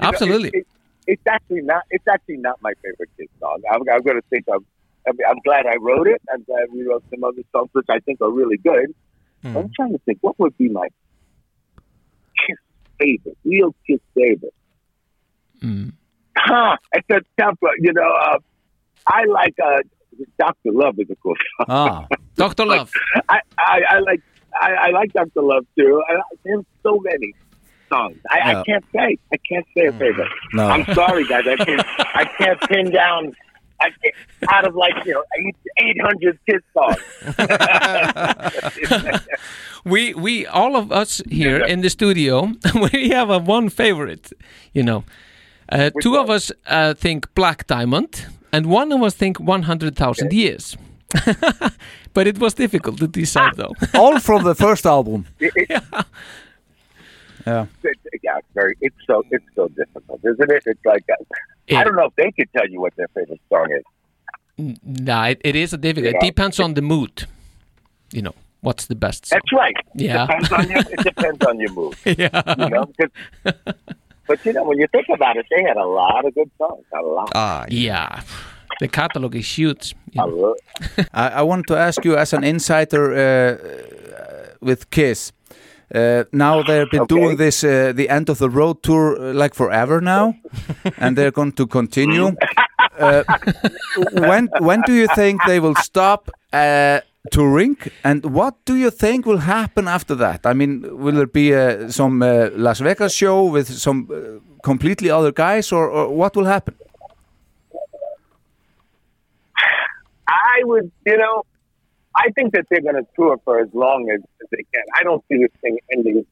Absolutely. 0.00 0.48
it- 0.50 0.54
it- 0.54 0.66
it's 1.06 1.26
actually 1.26 1.62
not. 1.62 1.82
It's 1.90 2.06
actually 2.06 2.36
not 2.36 2.60
my 2.62 2.72
favorite 2.84 3.08
Kiss 3.18 3.26
song. 3.40 3.60
I'm, 3.72 3.80
I'm 3.90 4.02
going 4.02 4.20
to 4.20 4.26
think 4.30 4.44
of. 4.46 4.62
I 5.08 5.10
mean, 5.10 5.26
I'm 5.28 5.38
glad 5.44 5.66
I 5.66 5.74
wrote 5.80 6.06
it. 6.06 6.22
I'm 6.32 6.44
glad 6.44 6.66
we 6.72 6.84
wrote 6.86 7.02
some 7.10 7.24
other 7.24 7.42
songs 7.50 7.68
which 7.72 7.86
I 7.90 7.98
think 8.00 8.20
are 8.20 8.30
really 8.30 8.58
good. 8.58 8.94
I'm 9.42 9.70
trying 9.74 9.92
to 9.92 9.98
think 10.04 10.18
what 10.20 10.38
would 10.38 10.56
be 10.56 10.68
my 10.68 10.86
Kiss 12.46 12.58
favorite, 13.00 13.36
real 13.44 13.74
Kiss 13.88 13.98
favorite. 14.14 14.54
Huh? 16.36 16.76
It's 16.92 17.06
a 17.10 17.20
tough. 17.40 17.56
one. 17.60 17.72
You 17.80 17.92
know, 17.92 18.02
uh, 18.22 18.38
I 19.06 19.24
like 19.24 19.54
uh, 19.64 19.78
Doctor 20.38 20.70
Love 20.72 20.94
is 20.98 21.10
a 21.10 21.16
cool 21.16 21.34
song. 21.58 21.66
Ah. 21.68 22.06
Doctor 22.36 22.64
Love. 22.64 22.90
I, 23.28 23.40
I, 23.58 23.80
I 23.90 23.98
like 24.00 24.22
I, 24.60 24.72
I 24.72 24.90
like 24.90 25.12
Doctor 25.12 25.42
Love 25.42 25.66
too. 25.78 26.02
I, 26.08 26.20
there's 26.44 26.64
so 26.82 26.98
many. 27.02 27.34
songs. 27.90 28.16
I, 28.30 28.38
Yeah. 28.38 28.60
I 28.60 28.64
can't 28.64 28.84
say. 28.94 29.18
I 29.32 29.36
can't 29.48 29.66
say 29.76 29.86
a 29.86 29.92
favorite. 29.92 30.28
No. 30.52 30.66
I'm 30.68 30.84
sorry, 30.94 31.24
guys. 31.26 31.44
I 31.46 31.56
can't. 31.56 31.84
I 31.98 32.24
can't 32.38 32.60
pin 32.68 32.90
down. 32.90 33.34
I 33.82 33.88
can't, 34.00 34.14
out 34.54 34.66
of 34.68 34.74
like 34.74 35.04
you 35.06 35.14
know 35.14 35.24
eight 35.78 36.00
hundred 36.00 36.38
Kiss 36.46 36.62
songs. 36.76 37.02
we 39.84 40.14
we 40.14 40.46
all 40.46 40.76
of 40.76 40.92
us 40.92 41.22
here 41.28 41.58
in 41.64 41.80
the 41.80 41.90
studio 41.90 42.52
we 42.92 43.08
have 43.10 43.30
a 43.30 43.38
one 43.38 43.68
favorite 43.70 44.32
you 44.74 44.82
know 44.82 45.04
uh, 45.72 45.90
two 46.02 46.16
of 46.16 46.28
us 46.30 46.52
uh, 46.66 46.94
think 46.94 47.32
black 47.34 47.66
diamond 47.66 48.26
and 48.52 48.66
one 48.66 48.92
of 48.92 49.02
us 49.02 49.14
think 49.14 49.38
100,000 49.38 50.32
years 50.32 50.76
but 52.14 52.26
it 52.26 52.38
was 52.38 52.54
difficult 52.54 52.98
to 52.98 53.06
decide 53.08 53.56
though 53.56 53.72
All 53.94 54.18
from 54.20 54.44
the 54.44 54.54
first 54.54 54.86
album. 54.86 55.26
It- 55.40 55.52
it- 55.56 55.82
Yeah. 57.46 57.66
it- 57.82 57.98
yeah, 58.22 58.36
it's 58.38 58.48
very. 58.54 58.74
It's 58.82 58.96
so. 59.06 59.22
It's 59.30 59.44
so 59.54 59.68
difficult, 59.68 60.20
isn't 60.24 60.50
it? 60.56 60.62
It's 60.66 60.84
like 60.84 61.04
uh, 61.10 61.76
I 61.78 61.84
don't 61.84 61.96
know 61.96 62.04
if 62.12 62.14
they 62.16 62.30
could 62.32 62.48
tell 62.56 62.68
you 62.68 62.80
what 62.82 62.94
their 62.96 63.08
favorite 63.14 63.40
song 63.48 63.68
is. 63.78 64.76
nah, 65.08 65.24
it, 65.32 65.40
it 65.42 65.56
is 65.56 65.72
a 65.72 65.78
difficult 65.78 66.14
it 66.16 66.20
depends 66.20 66.60
on 66.60 66.74
the 66.74 66.82
mood 66.82 67.26
you 68.12 68.20
know 68.22 68.34
what's 68.60 68.86
the 68.86 68.94
best 68.94 69.26
song. 69.26 69.38
That's 69.38 69.52
right. 69.62 69.76
Yeah. 69.94 70.24
It 70.24 70.26
depends 70.26 70.52
on 70.52 70.70
your, 70.70 70.80
it 70.80 71.02
depends 71.10 71.46
on 71.46 71.60
your 71.60 71.72
mood. 71.72 71.94
yeah 72.04 72.42
You 72.58 72.68
know, 72.74 72.86
'cause- 72.96 73.64
but 74.30 74.38
you 74.46 74.52
know, 74.54 74.64
when 74.68 74.78
you 74.82 74.86
think 74.94 75.08
about 75.16 75.34
it, 75.40 75.46
they 75.52 75.62
had 75.70 75.76
a 75.76 75.88
lot 76.00 76.22
of 76.26 76.30
good 76.38 76.50
songs. 76.60 76.84
A 76.94 77.02
lot. 77.16 77.32
Ah, 77.34 77.64
yeah 77.68 78.22
the 78.80 78.88
catalog 78.88 79.34
is 79.34 79.58
huge 79.58 79.94
you 80.12 80.20
know. 80.20 80.54
I, 81.12 81.28
I 81.28 81.42
want 81.42 81.66
to 81.68 81.76
ask 81.76 82.04
you, 82.04 82.16
as 82.16 82.32
an 82.32 82.44
insider 82.44 83.04
uh, 83.12 84.56
with 84.60 84.90
Kiss, 84.90 85.32
uh, 85.94 86.24
now 86.32 86.62
they've 86.62 86.88
been 86.90 87.02
Okay. 87.02 87.14
doing 87.14 87.36
this, 87.36 87.62
uh, 87.62 87.92
the 87.94 88.08
end 88.08 88.28
of 88.30 88.38
the 88.38 88.48
road 88.48 88.82
tour, 88.82 89.16
uh, 89.20 89.32
like 89.34 89.54
forever 89.54 90.00
now, 90.00 90.34
and 90.98 91.16
they're 91.16 91.30
going 91.30 91.52
to 91.52 91.66
continue. 91.66 92.32
Uh, 92.98 93.22
when 93.94 94.50
when 94.58 94.82
do 94.82 94.92
you 94.92 95.08
think 95.08 95.44
they 95.44 95.60
will 95.60 95.74
stop 95.74 96.30
uh, 96.52 97.00
touring, 97.30 97.76
and 98.02 98.24
what 98.24 98.64
do 98.64 98.74
you 98.76 98.90
think 98.90 99.26
will 99.26 99.38
happen 99.38 99.86
after 99.86 100.14
that? 100.16 100.46
I 100.46 100.54
mean, 100.54 100.98
will 100.98 101.14
there 101.14 101.26
be 101.26 101.54
uh, 101.54 101.88
some 101.88 102.22
uh, 102.22 102.48
Las 102.54 102.80
Vegas 102.80 103.12
show 103.14 103.44
with 103.44 103.68
some 103.68 104.08
uh, 104.10 104.40
completely 104.62 105.10
other 105.10 105.32
guys, 105.32 105.72
or, 105.72 105.90
or 105.90 106.08
what 106.08 106.34
will 106.34 106.46
happen? 106.46 106.74
I 110.26 110.62
would, 110.62 110.90
you 111.06 111.16
know, 111.16 111.44
I 112.16 112.30
think 112.30 112.52
that 112.54 112.66
they're 112.70 112.80
going 112.80 112.96
to 112.96 113.06
tour 113.16 113.38
for 113.44 113.60
as 113.60 113.68
long 113.72 114.10
as, 114.10 114.20
as 114.20 114.48
they 114.50 114.64
can. 114.72 114.84
I 114.94 115.02
don't 115.02 115.22
see 115.28 115.38
this 115.38 115.52
thing 115.60 115.78
ending. 115.92 116.24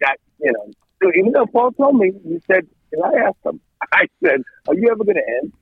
That 0.00 0.16
you 0.40 0.52
know, 0.52 0.70
so 1.02 1.10
even 1.16 1.32
though 1.32 1.46
Paul 1.46 1.72
told 1.72 1.96
me, 1.96 2.12
he 2.24 2.40
said, 2.46 2.66
and 2.92 3.04
I 3.04 3.28
asked 3.28 3.44
him, 3.44 3.60
I 3.92 4.06
said, 4.24 4.42
"Are 4.68 4.74
you 4.74 4.90
ever 4.90 5.04
going 5.04 5.16
to 5.16 5.22
end?" 5.38 5.52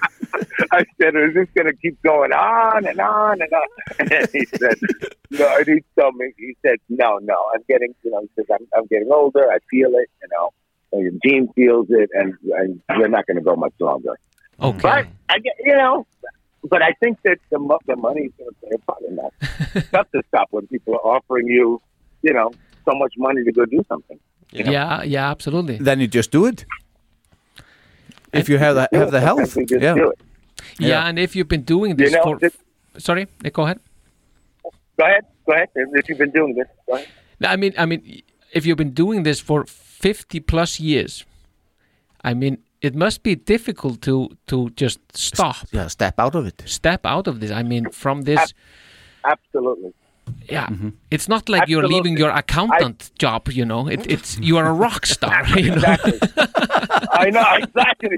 and 0.34 0.46
he, 0.58 0.64
I 0.72 0.84
said, 1.00 1.14
"Is 1.16 1.34
this 1.34 1.48
going 1.54 1.66
to 1.66 1.76
keep 1.76 2.00
going 2.02 2.32
on 2.32 2.86
and 2.86 3.00
on 3.00 3.40
and 3.42 3.52
on?" 3.52 3.68
And 3.98 4.28
he 4.32 4.44
said, 4.46 4.78
"No." 5.30 5.56
And 5.56 5.66
he 5.66 5.84
told 5.98 6.14
me, 6.16 6.32
he 6.38 6.56
said, 6.64 6.78
"No, 6.88 7.18
no. 7.22 7.36
I'm 7.54 7.62
getting, 7.68 7.94
you 8.04 8.10
know, 8.10 8.20
he 8.22 8.28
says 8.36 8.46
I'm, 8.52 8.66
I'm 8.76 8.86
getting 8.86 9.10
older. 9.12 9.50
I 9.50 9.58
feel 9.70 9.90
it, 9.90 10.08
you 10.22 10.28
know." 10.32 10.50
And 10.92 11.20
Gene 11.24 11.48
feels 11.54 11.86
it, 11.90 12.10
and, 12.14 12.34
and 12.58 12.82
we're 12.98 13.06
not 13.08 13.24
going 13.26 13.36
to 13.36 13.42
go 13.42 13.54
much 13.54 13.74
longer. 13.78 14.18
okay 14.60 14.78
But 14.82 15.06
I 15.28 15.38
get, 15.38 15.54
you 15.64 15.76
know, 15.76 16.04
but 16.68 16.82
I 16.82 16.92
think 17.00 17.18
that 17.24 17.38
the 17.50 17.60
mo- 17.60 17.78
the 17.86 17.94
money 17.94 18.22
is 18.22 18.32
going 18.38 18.50
to 18.50 18.56
play 18.60 18.70
a 18.74 18.78
part 18.78 19.02
in 19.08 19.14
that. 19.16 19.32
It's 19.76 19.88
tough 19.90 20.10
to 20.16 20.22
stop 20.28 20.48
when 20.50 20.66
people 20.66 20.94
are 20.94 21.16
offering 21.16 21.46
you, 21.46 21.80
you 22.22 22.32
know, 22.32 22.50
so 22.84 22.92
much 22.98 23.14
money 23.18 23.44
to 23.44 23.52
go 23.52 23.64
do 23.66 23.84
something. 23.88 24.18
you 24.50 24.64
know? 24.64 24.72
yeah 24.72 25.02
yeah 25.04 25.30
absolutely 25.30 25.76
Then 25.78 26.00
you 26.00 26.08
just 26.08 26.32
do 26.32 26.44
it. 26.46 26.64
If 28.32 28.48
you 28.48 28.58
have 28.58 28.74
the, 28.76 28.88
have 28.92 29.10
the 29.10 29.20
health, 29.20 29.54
just 29.54 29.70
yeah. 29.82 29.94
do 29.94 30.10
it. 30.10 30.18
yeah, 30.78 30.88
Yeah. 30.88 31.06
and 31.08 31.18
if 31.18 31.34
you've 31.34 31.48
been 31.48 31.62
doing 31.64 31.96
this 31.96 32.12
know, 32.12 32.22
for 32.22 32.38
this- 32.38 32.56
sorry 32.98 33.26
go 33.52 33.62
ahead 33.64 33.80
Go 34.98 35.06
ahead, 35.06 35.24
go 35.46 35.52
ahead. 35.54 35.68
If 35.74 35.88
if 36.00 36.08
you've 36.08 36.18
been 36.18 36.30
doing 36.40 36.54
this, 36.54 36.68
go 36.86 36.94
ahead. 36.96 37.08
I 37.54 37.56
mean, 37.56 37.72
I 37.78 37.86
mean, 37.86 38.00
if 38.52 38.66
you've 38.66 38.76
been 38.76 38.92
doing 39.04 39.22
this 39.22 39.40
for 39.40 39.64
fifty 39.66 40.40
plus 40.40 40.78
years, 40.78 41.24
I 42.22 42.34
mean, 42.34 42.58
it 42.82 42.94
must 42.94 43.22
be 43.22 43.34
difficult 43.34 44.02
to 44.02 44.14
to 44.50 44.68
just 44.82 45.00
stop, 45.16 45.56
Yeah, 45.72 45.88
step 45.88 46.14
out 46.24 46.34
of 46.34 46.44
it. 46.46 46.62
step 46.66 47.06
out 47.06 47.26
of 47.28 47.40
this. 47.40 47.50
I 47.50 47.62
mean, 47.62 47.84
from 47.90 48.22
this, 48.22 48.52
Absolutely. 49.24 49.92
Yeah, 50.48 50.66
mm-hmm. 50.66 50.90
it's 51.10 51.28
not 51.28 51.48
like 51.48 51.68
you're 51.68 51.86
leaving 51.86 52.16
your 52.16 52.30
accountant 52.30 53.10
job. 53.18 53.48
You 53.48 53.64
know, 53.64 53.88
it, 53.88 54.06
it's 54.10 54.38
you 54.38 54.56
are 54.58 54.66
a 54.66 54.72
rock 54.72 55.06
star. 55.06 55.44
You 55.56 55.70
know, 55.70 55.76
Exactly. 55.76 56.18
I 57.12 57.30
know 57.30 57.54
exactly. 57.58 58.16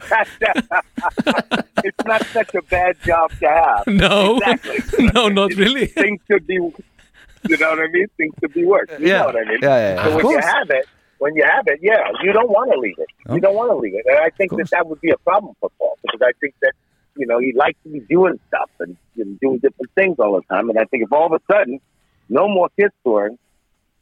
it's 1.85 2.05
not 2.05 2.25
such 2.27 2.55
a 2.55 2.63
bad 2.63 2.97
job 3.05 3.31
to 3.41 3.49
have. 3.49 3.87
no, 3.87 4.39
Exactly. 4.39 5.07
no, 5.15 5.29
not 5.29 5.55
really. 5.55 5.87
Things 5.87 6.21
could 6.29 6.47
be, 6.47 6.55
you 6.55 7.57
know 7.59 7.71
what 7.71 7.81
I 7.81 7.89
mean? 7.89 8.07
Things 8.17 8.35
could 8.41 8.53
be 8.53 8.65
worse. 8.65 8.89
You 8.99 9.09
Yeah. 9.09 9.19
know 9.21 9.27
what 9.27 9.37
I 9.37 9.45
mean? 9.45 9.59
Yeah, 9.63 9.77
yeah, 9.77 9.95
yeah. 9.95 10.05
So 10.05 10.09
Of 10.11 10.15
when 10.25 10.29
you 10.31 10.39
have 10.41 10.71
it, 10.71 10.87
when 11.19 11.35
you 11.37 11.45
have 11.45 11.65
it, 11.69 11.79
yeah, 11.83 12.05
you 12.23 12.33
don't 12.33 12.51
want 12.51 12.73
to 12.73 12.79
leave 12.79 12.99
it. 12.99 13.07
You 13.33 13.41
don't 13.41 13.55
want 13.55 13.71
to 13.71 13.77
leave 13.77 13.95
it, 13.95 14.05
and 14.07 14.19
I 14.19 14.31
think 14.31 14.51
that 14.57 14.71
that 14.71 14.87
would 14.89 15.01
be 15.01 15.11
a 15.11 15.19
problem 15.19 15.55
for 15.61 15.71
Paul 15.79 15.97
because 16.03 16.21
I 16.21 16.33
think 16.41 16.55
that 16.63 16.73
you 17.17 17.27
know 17.27 17.39
he 17.39 17.53
likes 17.53 17.79
to 17.85 17.91
be 17.91 18.01
doing 18.01 18.41
stuff 18.49 18.71
and 18.81 18.97
you 19.15 19.25
know, 19.25 19.37
doing 19.41 19.59
different 19.59 19.91
things 19.95 20.17
all 20.19 20.35
the 20.35 20.43
time, 20.55 20.69
and 20.71 20.79
I 20.79 20.85
think 20.87 21.05
if 21.05 21.13
all 21.13 21.27
of 21.27 21.33
a 21.33 21.53
sudden 21.53 21.81
no 22.29 22.49
more 22.49 22.69
Kiss 22.79 22.91
touring, 23.05 23.39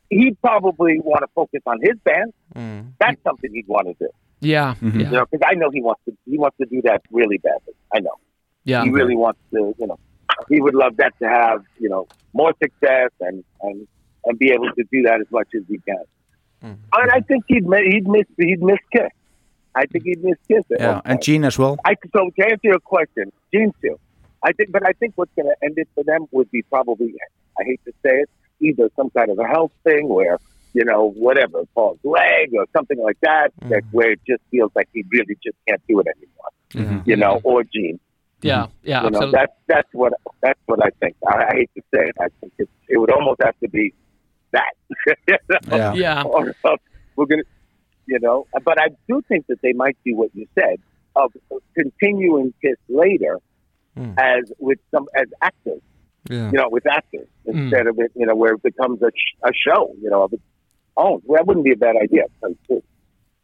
he'd 0.09 0.41
probably 0.41 1.01
want 1.01 1.21
to 1.21 1.29
focus 1.35 1.63
on 1.67 1.79
his 1.81 1.97
band. 2.05 2.33
Mm. 2.55 2.93
That's 2.99 3.23
something 3.23 3.53
he'd 3.53 3.69
want 3.69 3.89
to 3.89 3.95
do. 3.95 4.09
Yeah, 4.41 4.75
mm-hmm. 4.75 4.99
You 4.99 5.05
yeah, 5.05 5.11
know, 5.11 5.27
because 5.31 5.47
I 5.47 5.55
know 5.55 5.71
he 5.71 5.83
wants 5.83 6.01
to. 6.07 6.17
He 6.27 6.39
wants 6.39 6.57
to 6.59 6.67
do 6.67 6.81
that 6.83 7.03
really 7.11 7.39
badly. 7.39 7.75
I 7.95 8.01
know 8.01 8.17
yeah. 8.65 8.83
he 8.85 8.91
really 8.91 9.17
wants 9.17 9.41
to. 9.53 9.75
You 9.79 9.87
know, 9.87 9.99
he 10.49 10.61
would 10.61 10.75
love 10.75 10.97
that 10.97 11.13
to 11.21 11.29
have 11.29 11.63
you 11.79 11.89
know 11.89 12.07
more 12.33 12.55
success 12.63 13.11
and 13.21 13.45
and 13.63 13.87
and 14.25 14.39
be 14.39 14.51
able 14.53 14.71
to 14.73 14.85
do 14.91 15.03
that 15.03 15.21
as 15.21 15.27
much 15.31 15.49
as 15.55 15.63
he 15.69 15.79
can. 15.79 16.05
Mm-hmm. 16.65 17.01
And 17.03 17.11
I 17.11 17.21
think 17.21 17.45
he'd 17.49 17.65
he'd 17.65 18.09
miss 18.09 18.27
he'd 18.39 18.63
miss 18.63 18.79
Kiss. 18.93 19.11
I 19.75 19.87
think 19.87 20.05
he'd 20.05 20.25
miss 20.25 20.39
Kiss. 20.49 20.65
At 20.73 20.81
Yeah, 20.81 20.93
one 20.95 21.03
and. 21.05 21.23
Gene 21.23 21.45
as 21.45 21.59
well. 21.59 21.77
I 21.85 21.95
so 22.17 22.31
to 22.31 22.45
answer 22.45 22.61
your 22.63 22.81
question, 22.81 23.33
Gene 23.53 23.73
too. 23.83 23.99
I 24.43 24.53
think, 24.53 24.73
but 24.73 24.87
I 24.87 24.93
think 24.93 25.13
what's 25.17 25.33
going 25.37 25.49
to 25.49 25.57
end 25.63 25.75
it 25.77 25.89
for 25.95 26.03
them 26.03 26.27
would 26.31 26.51
be 26.51 26.63
probably 26.63 27.15
I 27.61 27.65
hate 27.65 27.81
to 27.85 27.93
say 28.03 28.21
it, 28.23 28.31
either 28.61 28.91
some 28.97 29.11
kind 29.11 29.31
of 29.31 29.39
a 29.39 29.47
health 29.47 29.73
thing 29.85 30.09
where 30.09 30.39
you 30.73 30.85
know 30.85 31.11
whatever 31.11 31.65
Paul's 31.75 31.99
leg 32.05 32.51
or 32.55 32.67
something 32.73 32.99
like 32.99 33.19
that, 33.23 33.53
that 33.63 33.69
mm-hmm. 33.69 33.97
where 33.97 34.13
it 34.13 34.21
just 34.27 34.43
feels 34.51 34.71
like 34.75 34.89
he 34.93 35.05
really 35.11 35.37
just 35.43 35.57
can't 35.69 35.83
do 35.89 36.01
it 36.01 36.07
anymore. 36.07 36.51
Mm-hmm. 36.75 37.11
You 37.11 37.17
know, 37.17 37.37
mm-hmm. 37.37 37.47
or 37.47 37.65
Gene. 37.65 37.99
yeah, 38.43 38.67
yeah, 38.83 39.05
You 39.05 39.11
know, 39.11 39.19
absolutely. 39.19 39.33
that's 39.33 39.53
that's 39.67 39.89
what 39.93 40.13
that's 40.43 40.61
what 40.67 40.85
I 40.85 40.91
think. 41.01 41.17
I, 41.27 41.45
I 41.45 41.55
hate 41.55 41.71
to 41.75 41.83
say 41.95 42.09
it. 42.09 42.17
I 42.21 42.29
think 42.41 42.53
it, 42.59 42.69
it 42.89 42.99
would 42.99 43.11
almost 43.11 43.43
have 43.43 43.59
to 43.61 43.69
be 43.69 43.95
that. 44.53 44.73
Yeah. 45.69 45.93
Yeah, 45.95 46.23
Or 46.27 46.55
else 46.65 46.81
we're 47.17 47.27
gonna, 47.27 47.43
you 48.07 48.19
know. 48.21 48.47
But 48.65 48.81
I 48.81 48.89
do 49.09 49.23
think 49.29 49.47
that 49.49 49.61
they 49.63 49.73
might 49.73 49.97
do 50.05 50.15
what 50.15 50.31
you 50.35 50.47
said 50.55 50.77
of 51.17 51.33
continuing 51.75 52.55
Kiss 52.63 52.77
later 52.89 53.39
hmm. 53.97 54.13
as 54.19 54.51
with 54.59 54.79
some 54.91 55.07
as 55.15 55.27
actors. 55.43 55.83
Yeah. 56.29 56.47
You 56.51 56.59
know, 56.59 56.69
with 56.69 56.87
actors 56.87 57.27
instead 57.47 57.87
of 57.87 57.99
it, 57.99 58.13
you 58.15 58.27
know, 58.27 58.35
where 58.37 58.53
it 58.55 58.63
becomes 58.63 59.01
a, 59.03 59.11
sh- 59.11 59.35
a 59.43 59.51
show. 59.55 59.95
You 60.03 60.11
know, 60.11 60.23
of 60.25 60.33
its 60.33 60.43
own. 60.97 61.23
Well, 61.25 61.39
that 61.39 61.47
wouldn't 61.47 61.65
be 61.65 61.73
a 61.73 61.77
bad 61.77 61.97
idea. 61.97 62.25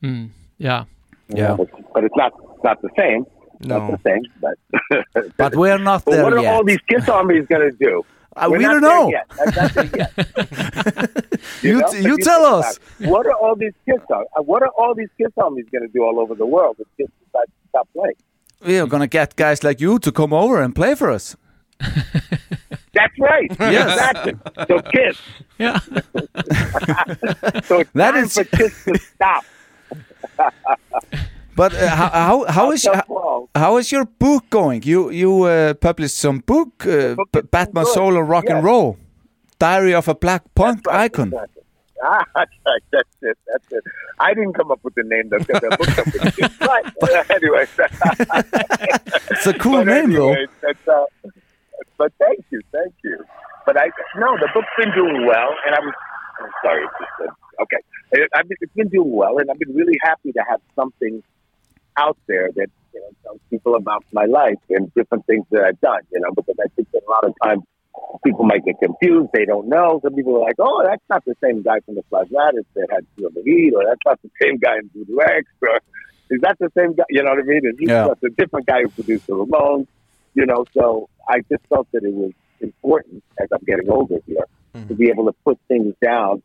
Mm, 0.03 0.29
yeah. 0.59 0.85
Yeah. 1.29 1.49
know, 1.49 1.57
But, 1.57 1.93
but 1.95 2.05
it's 2.05 2.17
not 2.17 2.33
it's 2.55 2.65
not 2.65 2.83
the 2.83 2.91
same. 2.97 3.25
No. 3.65 3.79
Not 3.89 4.03
the 4.03 4.11
same. 4.11 4.23
But 4.41 4.57
But 5.39 5.57
we're 5.57 5.79
not 5.79 6.05
But 6.05 6.11
there 6.13 6.25
what 6.25 6.35
are 6.35 6.43
yet. 6.43 6.53
all 6.55 6.63
these 6.65 6.81
Kiss 6.89 7.09
armies 7.09 7.47
going 7.49 7.71
to 7.71 7.77
do? 7.77 8.05
Uh, 8.39 8.49
We're 8.51 8.59
we 8.59 8.65
not 8.65 8.73
don't 8.73 8.83
know. 8.83 9.09
Yet. 9.09 9.27
That's 9.39 9.57
not 9.57 9.73
there 9.73 9.97
yet. 9.97 10.13
You 11.63 11.81
know? 11.81 11.89
t- 11.91 12.03
you 12.03 12.19
tell 12.19 12.45
us. 12.45 12.79
it. 13.01 13.09
What 13.09 13.25
are 13.25 13.33
all 13.33 13.57
these 13.57 13.73
Kiss 13.87 14.03
armies? 14.11 14.29
What 14.37 14.61
are 14.63 14.69
all 14.77 14.95
these 14.95 15.09
Kiss 15.17 15.33
armies 15.39 15.65
going 15.73 15.87
to 15.89 15.89
do 15.89 16.03
all 16.05 16.21
over 16.21 16.35
the 16.35 16.45
world 16.45 16.77
if 16.79 16.87
Kiss 16.99 17.09
decides 17.25 17.51
to 17.51 17.69
stop 17.71 17.89
playing? 17.95 18.17
We 18.67 18.79
are 18.79 18.87
gonna 18.87 19.07
get 19.07 19.37
guys 19.37 19.65
like 19.65 19.81
you 19.81 19.99
to 20.01 20.13
come 20.13 20.35
over 20.35 20.61
and 20.61 20.75
play 20.75 20.95
for 20.95 21.11
us. 21.11 21.35
That's 22.97 23.19
right. 23.19 23.51
Yes. 23.77 23.89
Exactly. 23.93 24.35
So 24.69 24.75
Kiss. 24.95 25.17
Yeah. 25.59 25.79
So 27.69 27.81
it's 27.81 27.91
That 27.95 28.13
time 28.13 28.25
is- 28.25 28.35
for 28.35 28.45
Kiss 28.45 28.85
to 28.85 28.99
stop. 28.99 29.45
But 31.57 31.73
uh, 31.73 31.89
how, 31.89 32.09
how 32.11 32.45
how 32.53 32.71
is 32.73 32.83
Tell 32.83 33.01
Paul. 33.09 33.49
how 33.55 33.79
is 33.79 33.91
your 33.91 34.05
book 34.05 34.45
going? 34.51 34.83
You 34.85 35.09
you 35.11 35.45
uh, 35.45 35.73
published 35.73 36.19
some 36.19 36.41
book, 36.45 36.85
uh, 36.87 37.15
book 37.15 37.51
Batman 37.51 37.85
good. 37.85 37.95
Soul 37.95 38.19
and 38.19 38.29
Rock 38.29 38.45
and 38.51 38.63
Roll, 38.63 38.99
Diary 39.59 39.95
of 39.95 40.07
a 40.07 40.15
Black 40.15 40.43
Punk 40.55 40.85
That's 40.85 40.95
right, 40.95 41.05
Icon. 41.11 41.29
exactly. 41.33 41.63
Ah, 42.05 42.25
that's 42.35 42.53
it. 43.23 43.39
That's 43.49 43.73
it. 43.73 43.85
I 44.21 44.35
didn't 44.35 44.53
come 44.53 44.71
up 44.71 44.81
with 44.85 44.95
the 44.97 45.03
name. 45.05 45.31
The, 45.31 45.39
the 45.39 45.77
book 45.81 45.89
company. 45.97 46.31
But 47.01 47.31
anyway, 47.31 47.65
It's 49.31 49.47
a 49.47 49.55
cool 49.55 49.79
but 49.79 49.87
name 49.87 50.13
though. 50.13 50.37
That's, 50.61 50.87
uh, 50.89 51.05
but 51.99 52.13
thank 52.19 52.45
you, 52.51 52.61
thank 52.73 52.95
you. 53.05 53.19
but 53.67 53.77
I 53.79 53.87
no, 54.17 54.37
the 54.39 54.49
book's 54.55 54.69
been 54.79 54.93
doing 54.95 55.27
well, 55.27 55.51
and 55.67 55.75
I 55.75 55.81
was. 55.81 55.95
I'm 56.39 56.51
sorry, 56.63 56.85
it's 56.85 57.11
just 57.19 57.31
okay. 57.63 57.79
It, 58.13 58.29
I've 58.35 58.49
been, 58.49 58.59
it's 58.61 58.73
been 58.75 58.89
doing 58.89 59.11
well, 59.11 59.39
and 59.39 59.51
I've 59.51 59.59
been 59.59 59.75
really 59.75 59.99
happy 60.03 60.33
to 60.33 60.43
have 60.49 60.61
something 60.75 61.23
out 61.97 62.17
there 62.29 62.51
that 62.57 62.69
you 62.93 63.01
know 63.01 63.09
tells 63.25 63.41
people 63.51 63.75
about 63.75 64.05
my 64.13 64.27
life 64.27 64.59
and 64.71 64.93
different 64.95 65.25
things 65.27 65.47
that 65.51 65.63
I've 65.65 65.81
done. 65.81 66.01
You 66.13 66.21
know, 66.21 66.31
because 66.35 66.57
I 66.61 66.69
think 66.77 66.91
that 66.93 67.03
a 67.07 67.11
lot 67.11 67.25
of 67.25 67.33
times 67.43 67.63
people 68.25 68.45
might 68.45 68.65
get 68.65 68.77
confused. 68.83 69.31
They 69.33 69.47
don't 69.47 69.69
know. 69.69 70.01
Some 70.03 70.15
people 70.15 70.37
are 70.37 70.41
like, 70.41 70.57
"Oh, 70.59 70.83
that's 70.85 71.03
not 71.09 71.25
the 71.25 71.35
same 71.43 71.63
guy 71.63 71.81
from 71.81 71.95
the 71.95 72.05
Plasmatics 72.13 72.67
that 72.75 72.89
had 72.91 73.07
Feel 73.17 73.31
the 73.31 73.43
Heat," 73.43 73.73
or 73.75 73.85
"That's 73.85 74.01
not 74.05 74.21
the 74.23 74.31
same 74.43 74.59
guy 74.59 74.77
in 74.77 74.91
Voodoo 74.95 75.19
X," 75.23 75.47
or 75.63 75.81
"Is 76.31 76.41
that 76.43 76.59
the 76.61 76.71
same 76.77 76.95
guy?" 76.95 77.05
You 77.09 77.23
know 77.23 77.31
what 77.31 77.41
I 77.41 77.43
mean? 77.43 77.65
And 77.67 77.79
he's 77.79 77.89
Yeah. 77.89 78.09
just 78.09 78.23
a 78.25 78.31
different 78.37 78.67
guy 78.67 78.83
who 78.83 78.91
produced 78.91 79.27
the 79.27 79.33
Ramones. 79.35 79.87
You 80.37 80.45
know, 80.45 80.65
so 80.75 81.09
I 81.29 81.39
just 81.51 81.65
felt 81.71 81.89
that 81.93 82.05
it 82.05 82.13
was 82.13 82.31
important 82.61 83.25
as 83.41 83.49
I'm 83.51 83.65
getting 83.67 83.89
older 83.91 84.19
here 84.27 84.45
to 84.89 84.95
be 84.95 85.09
able 85.09 85.25
to 85.27 85.33
put 85.47 85.59
things 85.67 85.95
down 86.05 86.43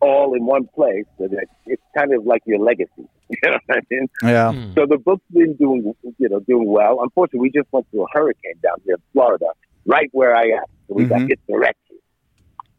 all 0.00 0.32
in 0.34 0.46
one 0.46 0.66
place 0.74 1.04
so 1.18 1.26
that 1.26 1.46
it's 1.66 1.82
kind 1.98 2.14
of 2.14 2.24
like 2.24 2.42
your 2.46 2.60
legacy. 2.60 2.88
You 3.42 3.50
know 3.50 3.58
what 3.66 3.78
I 3.78 3.80
mean? 3.90 4.08
Yeah. 4.24 4.52
So 4.74 4.86
the 4.86 4.98
book's 4.98 5.24
been 5.32 5.54
doing, 5.54 5.92
you 6.18 6.28
know, 6.28 6.40
doing 6.40 6.66
well. 6.68 6.98
Unfortunately, 7.02 7.40
we 7.40 7.50
just 7.50 7.68
went 7.72 7.86
through 7.90 8.02
a 8.02 8.06
hurricane 8.12 8.58
down 8.60 8.78
here 8.84 8.94
in 8.94 9.02
Florida, 9.12 9.46
right 9.86 10.08
where 10.12 10.34
I 10.34 10.42
am. 10.58 10.64
So 10.88 10.94
we 10.94 11.04
got 11.04 11.20
Mhm. 11.20 11.28
hit 11.28 11.40
directly. 11.48 11.98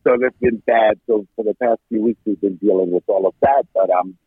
So 0.05 0.17
that's 0.19 0.35
been 0.41 0.61
bad. 0.65 0.99
So 1.07 1.25
for 1.37 1.45
the 1.45 1.53
past 1.55 1.79
few 1.87 2.01
weeks, 2.01 2.19
we've 2.25 2.41
been 2.41 2.57
dealing 2.57 2.91
with 2.91 3.03
all 3.07 3.25
of 3.27 3.33
that. 3.41 3.63
But 3.73 3.89
um, 3.91 4.17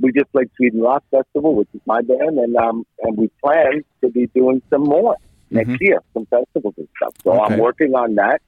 we 0.00 0.12
just 0.12 0.32
played 0.32 0.50
Sweden 0.56 0.80
Rock 0.80 1.04
Festival, 1.10 1.54
which 1.54 1.68
is 1.74 1.80
my 1.86 2.00
band, 2.00 2.38
and 2.38 2.56
um, 2.56 2.86
and 3.02 3.18
we 3.18 3.28
plan 3.44 3.84
to 4.02 4.08
be 4.08 4.28
doing 4.34 4.62
some 4.70 4.84
more 4.84 5.16
next 5.50 5.80
year, 5.80 6.00
some 6.14 6.26
festivals 6.26 6.74
and 6.76 6.88
stuff. 6.96 7.14
So 7.24 7.32
Okay. 7.32 7.54
I'm 7.54 7.58
working 7.58 7.94
on 7.94 8.14
that, 8.16 8.40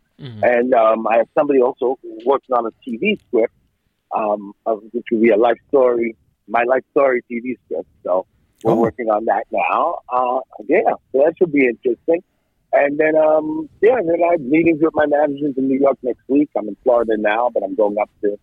and 0.43 0.75
um, 0.75 1.07
I 1.07 1.19
have 1.19 1.29
somebody 1.39 1.61
also 1.63 1.99
working 2.25 2.55
on 2.57 2.67
a 2.67 2.71
TV 2.89 3.19
script, 3.29 3.53
um, 4.15 4.53
of, 4.67 4.83
which 4.93 5.05
will 5.11 5.21
be 5.21 5.31
a 5.31 5.37
life 5.37 5.59
story, 5.69 6.17
my 6.49 6.65
life 6.65 6.83
story 6.93 7.23
TV 7.31 7.57
script. 7.67 7.89
So 8.05 8.27
we're 8.65 8.73
Oh. 8.73 8.81
working 8.81 9.09
on 9.11 9.25
that 9.27 9.45
now. 9.53 9.99
Uh, 10.09 10.41
yeah, 10.67 10.81
so 11.13 11.23
that 11.25 11.35
should 11.39 11.53
be 11.53 11.67
interesting. 11.67 12.23
And 12.73 12.99
then, 12.99 13.17
um, 13.17 13.69
yeah, 13.81 13.97
and 13.97 14.09
then 14.09 14.21
I 14.23 14.33
have 14.33 14.41
meetings 14.41 14.81
with 14.83 14.95
my 14.95 15.07
managers 15.07 15.55
in 15.57 15.69
New 15.69 15.79
York 15.79 15.97
next 16.03 16.23
week. 16.29 16.51
I'm 16.57 16.69
in 16.69 16.77
Florida 16.83 17.17
now, 17.17 17.49
but 17.55 17.63
I'm 17.63 17.75
going 17.75 17.97
up 17.99 18.11
to 18.23 18.37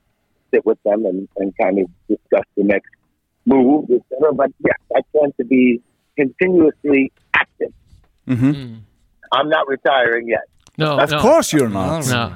sit 0.52 0.65
with 0.65 0.82
them 0.84 1.06
and, 1.06 1.27
and 1.38 1.53
kind 1.61 1.77
of 1.80 1.88
discuss 2.07 2.45
the 2.57 2.64
next 2.64 2.90
move, 3.45 3.86
et 3.91 4.02
cetera. 4.10 4.34
But 4.34 4.52
yeah, 4.65 4.73
I 4.95 5.02
plan 5.11 5.32
to 5.40 5.45
be 5.45 5.82
continuously 6.18 7.11
active. 8.27 8.39
hmm 8.39 8.76
I'm 9.31 9.49
not 9.49 9.68
retiring 9.68 10.27
yet. 10.27 10.47
No, 10.77 10.99
Of 10.99 11.10
no, 11.11 11.19
course 11.19 11.52
you're 11.53 11.69
not. 11.69 12.07
no. 12.07 12.34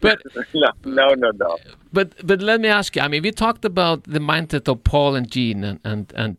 But 0.00 0.20
no, 0.54 0.70
no, 0.84 1.08
no, 1.14 1.30
no. 1.34 1.56
but 1.92 2.14
but 2.26 2.42
let 2.42 2.60
me 2.60 2.68
ask 2.68 2.96
you. 2.96 3.02
I 3.02 3.08
mean, 3.08 3.22
we 3.22 3.30
talked 3.32 3.64
about 3.64 4.04
the 4.04 4.18
mindset 4.20 4.68
of 4.68 4.82
Paul 4.84 5.14
and 5.14 5.30
Gene, 5.30 5.64
and 5.64 5.80
and 5.84 6.12
and 6.16 6.36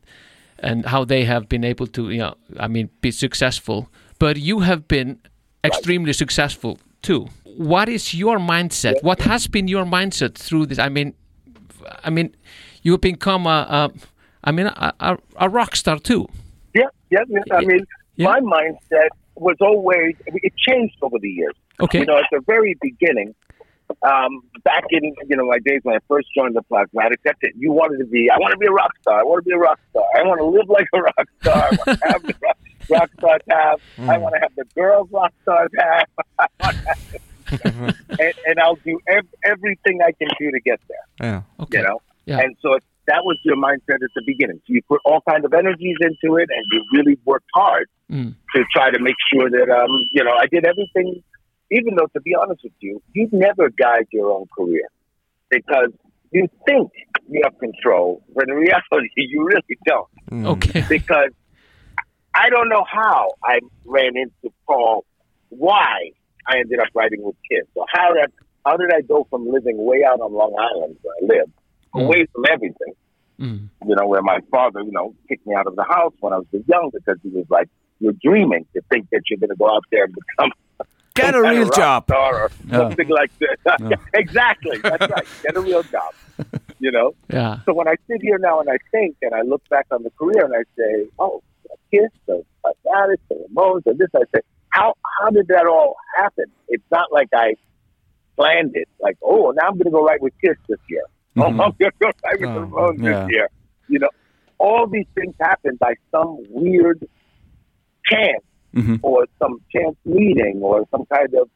and 0.59 0.85
how 0.85 1.05
they 1.05 1.25
have 1.25 1.47
been 1.47 1.63
able 1.63 1.87
to, 1.87 2.09
you 2.09 2.19
know, 2.19 2.35
I 2.59 2.67
mean, 2.67 2.89
be 3.01 3.11
successful. 3.11 3.87
But 4.19 4.37
you 4.37 4.61
have 4.61 4.87
been 4.87 5.19
extremely 5.63 6.13
successful 6.13 6.77
too. 7.01 7.27
What 7.57 7.87
is 7.89 8.13
your 8.13 8.37
mindset? 8.37 9.01
What 9.03 9.21
has 9.21 9.47
been 9.47 9.67
your 9.67 9.85
mindset 9.85 10.35
through 10.35 10.65
this? 10.67 10.79
I 10.79 10.89
mean, 10.89 11.13
I 12.03 12.09
mean, 12.09 12.35
you 12.81 12.91
have 12.93 13.01
become 13.01 13.45
a, 13.47 13.65
a 13.69 13.91
I 14.43 14.51
mean, 14.51 14.67
a, 14.67 14.93
a, 14.99 15.17
a 15.37 15.49
rock 15.49 15.75
star 15.75 15.99
too. 15.99 16.27
Yeah, 16.73 16.83
yeah. 17.09 17.23
yeah. 17.29 17.55
I 17.55 17.61
mean, 17.65 17.85
my 18.17 18.39
mindset 18.39 19.09
was 19.35 19.57
always 19.61 20.15
it 20.27 20.53
changed 20.57 20.95
over 21.01 21.17
the 21.19 21.29
years. 21.29 21.55
Okay. 21.79 21.99
You 21.99 22.05
know, 22.05 22.17
at 22.17 22.25
the 22.31 22.39
very 22.45 22.77
beginning, 22.81 23.33
um, 24.03 24.41
back 24.63 24.83
in 24.91 25.03
you 25.27 25.35
know 25.35 25.45
my 25.47 25.59
days 25.59 25.79
when 25.83 25.95
I 25.95 25.99
first 26.07 26.27
joined 26.35 26.55
the 26.55 26.61
Plasmatics, 26.63 27.17
that's 27.23 27.39
it. 27.41 27.53
You 27.57 27.71
wanted 27.71 27.97
to 27.99 28.05
be. 28.05 28.29
I 28.29 28.37
want 28.37 28.51
to 28.51 28.57
be 28.57 28.67
a 28.67 28.71
rock 28.71 28.91
star. 29.01 29.19
I 29.19 29.23
want 29.23 29.43
to 29.43 29.49
be 29.49 29.53
a 29.55 29.57
rock 29.57 29.79
star. 29.91 30.03
I 30.15 30.23
want 30.23 30.39
to 30.39 30.45
live 30.45 30.69
like 30.69 30.87
a 30.93 31.01
rock 31.01 31.27
star. 31.41 31.63
I 31.63 31.69
want 31.85 31.99
to 31.99 32.07
have 32.11 32.23
the 32.23 32.35
rock, 32.41 32.57
rock 32.89 33.09
stars 33.17 33.41
have. 33.49 33.79
I 34.09 34.17
want 34.17 34.35
to 34.35 34.41
have 34.41 34.51
the 34.55 34.65
girls 34.75 35.09
rock 35.11 35.33
stars 35.41 35.69
have. 35.79 36.07
Wanna 36.59 36.77
have- 36.77 37.19
and, 38.19 38.33
and 38.47 38.59
I'll 38.59 38.75
do 38.77 38.99
ev- 39.07 39.27
everything 39.45 39.99
I 40.01 40.11
can 40.13 40.27
do 40.39 40.49
to 40.51 40.59
get 40.61 40.79
there. 40.87 40.97
Yeah. 41.27 41.41
Okay. 41.63 41.79
You 41.79 41.83
know. 41.83 42.01
Yeah. 42.25 42.39
And 42.39 42.55
so 42.61 42.77
that 43.07 43.23
was 43.25 43.37
your 43.43 43.57
mindset 43.57 43.95
at 44.03 44.11
the 44.15 44.23
beginning. 44.25 44.57
So 44.65 44.73
you 44.73 44.81
put 44.87 45.01
all 45.05 45.21
kinds 45.27 45.45
of 45.45 45.53
energies 45.53 45.97
into 46.01 46.37
it, 46.37 46.49
and 46.55 46.65
you 46.71 46.83
really 46.93 47.17
worked 47.25 47.49
hard 47.53 47.87
Mm. 48.11 48.35
to 48.53 48.63
try 48.75 48.91
to 48.91 48.99
make 48.99 49.15
sure 49.33 49.49
that 49.49 49.69
um, 49.71 49.89
you 50.11 50.23
know 50.23 50.33
I 50.33 50.45
did 50.47 50.65
everything. 50.65 51.23
Even 51.71 51.95
though, 51.95 52.07
to 52.13 52.21
be 52.21 52.35
honest 52.35 52.61
with 52.63 52.73
you, 52.79 53.01
you 53.13 53.27
never 53.31 53.69
guide 53.69 54.05
your 54.11 54.29
own 54.29 54.45
career 54.55 54.87
because 55.49 55.89
you 56.31 56.47
think 56.67 56.91
you 57.29 57.41
have 57.43 57.57
control, 57.59 58.21
but 58.35 58.49
in 58.49 58.55
reality, 58.55 59.09
you 59.15 59.43
really 59.45 59.77
don't. 59.85 60.07
Okay. 60.45 60.85
Because 60.89 61.31
I 62.35 62.49
don't 62.49 62.69
know 62.69 62.83
how 62.91 63.31
I 63.43 63.59
ran 63.85 64.17
into 64.17 64.53
Paul. 64.67 65.05
Why 65.49 66.11
I 66.47 66.57
ended 66.57 66.79
up 66.79 66.87
writing 66.93 67.23
with 67.23 67.35
Kiss, 67.49 67.65
or 67.75 67.85
how 67.91 68.13
that 68.13 68.31
how 68.65 68.77
did 68.77 68.91
I 68.93 69.01
go 69.01 69.25
from 69.29 69.47
living 69.49 69.77
way 69.77 70.03
out 70.03 70.19
on 70.19 70.33
Long 70.33 70.53
Island 70.57 70.97
where 71.01 71.13
I 71.21 71.25
live, 71.93 72.05
away 72.05 72.25
from 72.33 72.43
everything, 72.51 72.93
Mm. 73.39 73.67
you 73.87 73.95
know, 73.95 74.05
where 74.07 74.21
my 74.21 74.39
father, 74.51 74.81
you 74.81 74.91
know, 74.91 75.15
kicked 75.27 75.45
me 75.47 75.55
out 75.55 75.65
of 75.65 75.75
the 75.75 75.83
house 75.83 76.13
when 76.19 76.33
I 76.33 76.37
was 76.37 76.45
young 76.67 76.91
because 76.93 77.17
he 77.23 77.29
was 77.29 77.45
like, 77.49 77.67
"You're 77.99 78.13
dreaming 78.23 78.65
to 78.73 78.81
think 78.91 79.09
that 79.11 79.21
you're 79.29 79.39
going 79.39 79.49
to 79.49 79.55
go 79.55 79.69
out 79.73 79.83
there 79.91 80.03
and 80.03 80.13
become 80.13 80.51
Get 81.15 81.33
a 81.35 81.41
real 81.41 81.69
job." 81.69 82.09
or 82.11 82.51
something 82.69 83.07
like 83.09 83.31
that." 83.39 83.99
exactly, 84.13 84.77
that's 84.77 85.09
write. 85.09 85.27
Get 85.41 85.57
a 85.57 85.61
real 85.61 85.81
job, 85.83 86.13
you 86.79 86.91
know. 86.91 87.15
Yeah. 87.31 87.57
So 87.65 87.73
when 87.73 87.87
I 87.87 87.95
sit 88.07 88.21
here 88.21 88.37
now 88.37 88.59
and 88.59 88.69
I 88.69 88.77
think 88.91 89.15
and 89.23 89.33
I 89.33 89.41
look 89.41 89.67
back 89.69 89.87
on 89.91 90.03
the 90.03 90.11
career 90.11 90.45
and 90.45 90.53
I 90.53 90.63
say, 90.77 91.09
"Oh, 91.17 91.41
Kiss, 91.91 92.11
the 92.27 92.43
Plasmatics, 92.63 93.17
the 93.29 93.35
Ramones, 93.49 93.81
and 93.87 93.97
this," 93.97 94.09
I 94.15 94.23
say, 94.33 94.41
"How 94.69 94.93
how 95.19 95.31
did 95.31 95.47
that 95.47 95.65
all 95.65 95.95
happen?" 96.17 96.45
It's 96.69 96.83
not 96.91 97.11
like 97.11 97.29
I 97.33 97.55
planned 98.35 98.75
it. 98.75 98.87
Like, 98.99 99.17
oh, 99.23 99.51
now 99.55 99.67
I'm 99.67 99.73
going 99.73 99.85
to 99.85 99.91
go 99.91 100.03
right 100.05 100.21
with 100.21 100.33
Kiss 100.43 100.57
this 100.67 100.79
year. 100.89 101.03
Mhm. 101.35 101.41
Oh, 101.43 101.45
I'm 101.47 101.57
going 101.57 101.73
to 101.79 101.91
go 101.99 102.11
the 102.21 102.47
Oh, 102.47 102.65
Ramones 102.65 103.03
yeah. 103.03 103.25
this 103.25 103.33
year. 103.33 103.47
You 103.87 103.99
know, 103.99 104.09
all 104.59 104.87
these 104.87 105.07
things 105.15 105.33
happen 105.39 105.75
by 105.79 105.93
some 106.11 106.37
weird 106.49 107.07
chance 108.05 108.43
Mhm. 108.75 108.99
or 109.03 109.25
some 109.39 109.59
chance 109.71 109.95
meeting 110.05 110.59
or 110.61 110.85
some 110.91 111.05
kind 111.05 111.33
of, 111.35 111.49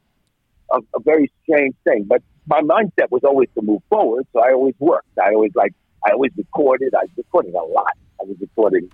of 0.71 0.83
a 0.95 0.99
very 0.99 1.31
strange 1.43 1.75
thing. 1.83 2.03
But 2.07 2.21
my 2.47 2.61
mindset 2.61 3.09
was 3.11 3.23
always 3.23 3.49
to 3.55 3.61
move 3.61 3.81
forward, 3.89 4.25
so 4.33 4.39
I 4.41 4.53
always 4.53 4.75
worked. 4.79 5.17
I 5.21 5.33
always 5.33 5.51
like 5.55 5.73
I 6.07 6.11
always 6.11 6.31
recorded. 6.37 6.93
I 6.93 7.01
was 7.03 7.09
recording 7.17 7.53
a 7.55 7.63
lot. 7.63 7.91
I 8.21 8.23
was 8.25 8.37
recording 8.39 8.89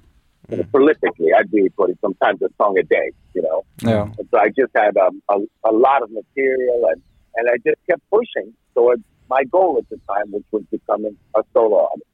you 0.49 0.57
know, 0.57 0.63
prolifically. 0.63 1.29
I'd 1.37 1.51
be 1.51 1.61
recording 1.63 1.97
sometimes 2.01 2.41
a 2.41 2.49
song 2.57 2.77
a 2.77 2.83
day. 2.83 3.11
You 3.33 3.41
know, 3.43 3.63
Yeah. 3.83 4.03
and 4.17 4.27
so 4.31 4.37
I 4.39 4.49
just 4.49 4.71
had 4.75 4.95
um, 4.97 5.21
a, 5.29 5.37
a 5.65 5.71
lot 5.71 6.01
of 6.01 6.09
material, 6.11 6.85
and 6.91 7.01
and 7.35 7.49
I 7.49 7.57
just 7.67 7.79
kept 7.89 8.01
pushing 8.09 8.53
towards 8.75 9.03
my 9.35 9.43
goal 9.55 9.71
at 9.81 9.87
the 9.89 9.99
time, 10.11 10.27
which 10.35 10.47
was 10.51 10.63
becoming 10.77 11.15
a 11.35 11.41
solo 11.53 11.77
artist. 11.89 12.09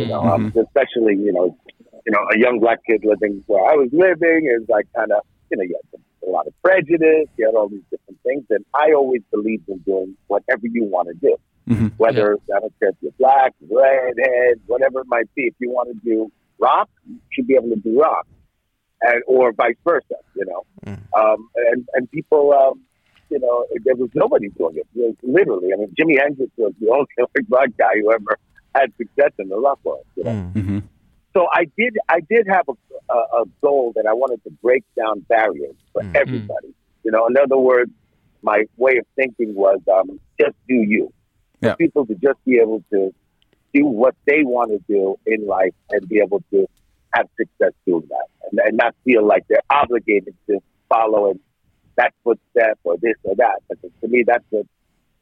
You 0.00 0.06
know, 0.06 0.20
um, 0.32 0.42
especially 0.64 1.16
you 1.26 1.32
know, 1.36 1.46
you 2.06 2.12
know, 2.14 2.22
a 2.34 2.38
young 2.44 2.60
black 2.60 2.78
kid 2.88 3.00
living 3.04 3.42
where 3.48 3.64
I 3.72 3.74
was 3.82 3.90
living 3.92 4.40
is 4.56 4.62
like 4.68 4.86
kind 4.94 5.10
of 5.16 5.22
you 5.50 5.56
know, 5.56 5.64
you 5.70 5.76
had 5.92 6.00
a 6.28 6.30
lot 6.30 6.46
of 6.46 6.54
prejudice, 6.62 7.28
you 7.36 7.46
had 7.46 7.54
all 7.58 7.68
these 7.68 7.86
different 7.90 8.18
things, 8.26 8.44
and 8.50 8.64
I 8.74 8.92
always 8.92 9.22
believed 9.36 9.68
in 9.68 9.78
doing 9.78 10.16
whatever 10.28 10.66
you 10.76 10.84
want 10.84 11.08
to 11.12 11.14
do, 11.28 11.34
Mhm. 11.68 11.92
whether 11.98 12.26
I 12.54 12.60
don't 12.60 12.72
care 12.78 12.90
if 12.90 12.96
you're 13.02 13.18
black, 13.18 13.52
redhead, 13.68 14.54
whatever 14.66 15.00
it 15.00 15.08
might 15.08 15.28
be. 15.34 15.42
If 15.52 15.54
you 15.58 15.70
want 15.70 15.88
to 15.94 15.98
do 16.10 16.30
rock, 16.58 16.88
you 17.08 17.18
should 17.32 17.48
be 17.48 17.54
able 17.54 17.70
to 17.70 17.80
do 17.88 18.00
rock, 18.00 18.26
and 19.08 19.18
or 19.26 19.52
vice 19.52 19.80
versa. 19.84 20.18
You 20.38 20.46
know, 20.50 20.62
um, 21.20 21.40
and 21.70 21.80
and 21.94 22.10
people. 22.10 22.44
Um, 22.52 22.76
you 23.32 23.40
know, 23.40 23.64
there 23.84 23.96
was 23.96 24.10
nobody 24.14 24.48
doing 24.58 24.76
it. 24.76 24.86
It 24.94 25.16
literally, 25.22 25.70
I 25.72 25.76
mean, 25.78 25.90
Jimi 25.98 26.20
Hendrix 26.20 26.52
was 26.56 26.72
the 26.80 26.88
only 26.90 27.06
black 27.48 27.70
guy 27.78 27.94
who 28.00 28.12
ever 28.12 28.38
had 28.74 28.92
success 29.00 29.32
in 29.38 29.48
the 29.48 29.58
rock 29.58 29.78
world. 29.84 30.04
You 30.16 30.24
know? 30.24 30.36
hmm 30.54 30.78
So 31.34 31.46
I 31.60 31.62
did. 31.78 31.96
I 32.16 32.20
did 32.32 32.44
have 32.56 32.66
a, 32.68 32.76
a, 33.18 33.20
a 33.40 33.44
goal 33.64 33.92
that 33.96 34.06
I 34.06 34.12
wanted 34.12 34.40
to 34.44 34.50
break 34.66 34.84
down 35.00 35.14
barriers 35.34 35.76
for 35.92 36.02
everybody. 36.14 36.70
You 37.04 37.10
know, 37.10 37.26
in 37.26 37.36
other 37.44 37.58
words, 37.58 37.90
my 38.42 38.58
way 38.76 38.98
of 38.98 39.06
thinking 39.16 39.54
was 39.54 39.80
um, 39.96 40.20
just 40.40 40.56
do 40.68 40.74
you. 40.94 41.04
For 41.60 41.68
Yeah. 41.68 41.74
people 41.76 42.04
to 42.10 42.14
just 42.26 42.38
be 42.44 42.54
able 42.64 42.80
to 42.92 43.00
do 43.72 43.82
what 43.86 44.14
they 44.28 44.40
want 44.54 44.70
to 44.72 44.80
do 44.94 45.16
in 45.26 45.46
life 45.46 45.74
and 45.90 46.06
be 46.08 46.18
able 46.26 46.42
to 46.52 46.66
have 47.14 47.26
success 47.40 47.72
doing 47.86 48.06
that, 48.14 48.26
and, 48.50 48.60
and 48.66 48.76
not 48.76 48.94
feel 49.04 49.24
like 49.32 49.44
they're 49.48 49.68
obligated 49.82 50.34
to 50.48 50.54
follow 50.90 51.30
in 51.30 51.40
that 51.96 52.14
footstep 52.24 52.78
or 52.84 52.96
this 52.98 53.16
or 53.24 53.34
that. 53.36 53.60
Because 53.68 53.90
to 54.00 54.08
me, 54.08 54.24
that's 54.26 54.44
what 54.50 54.66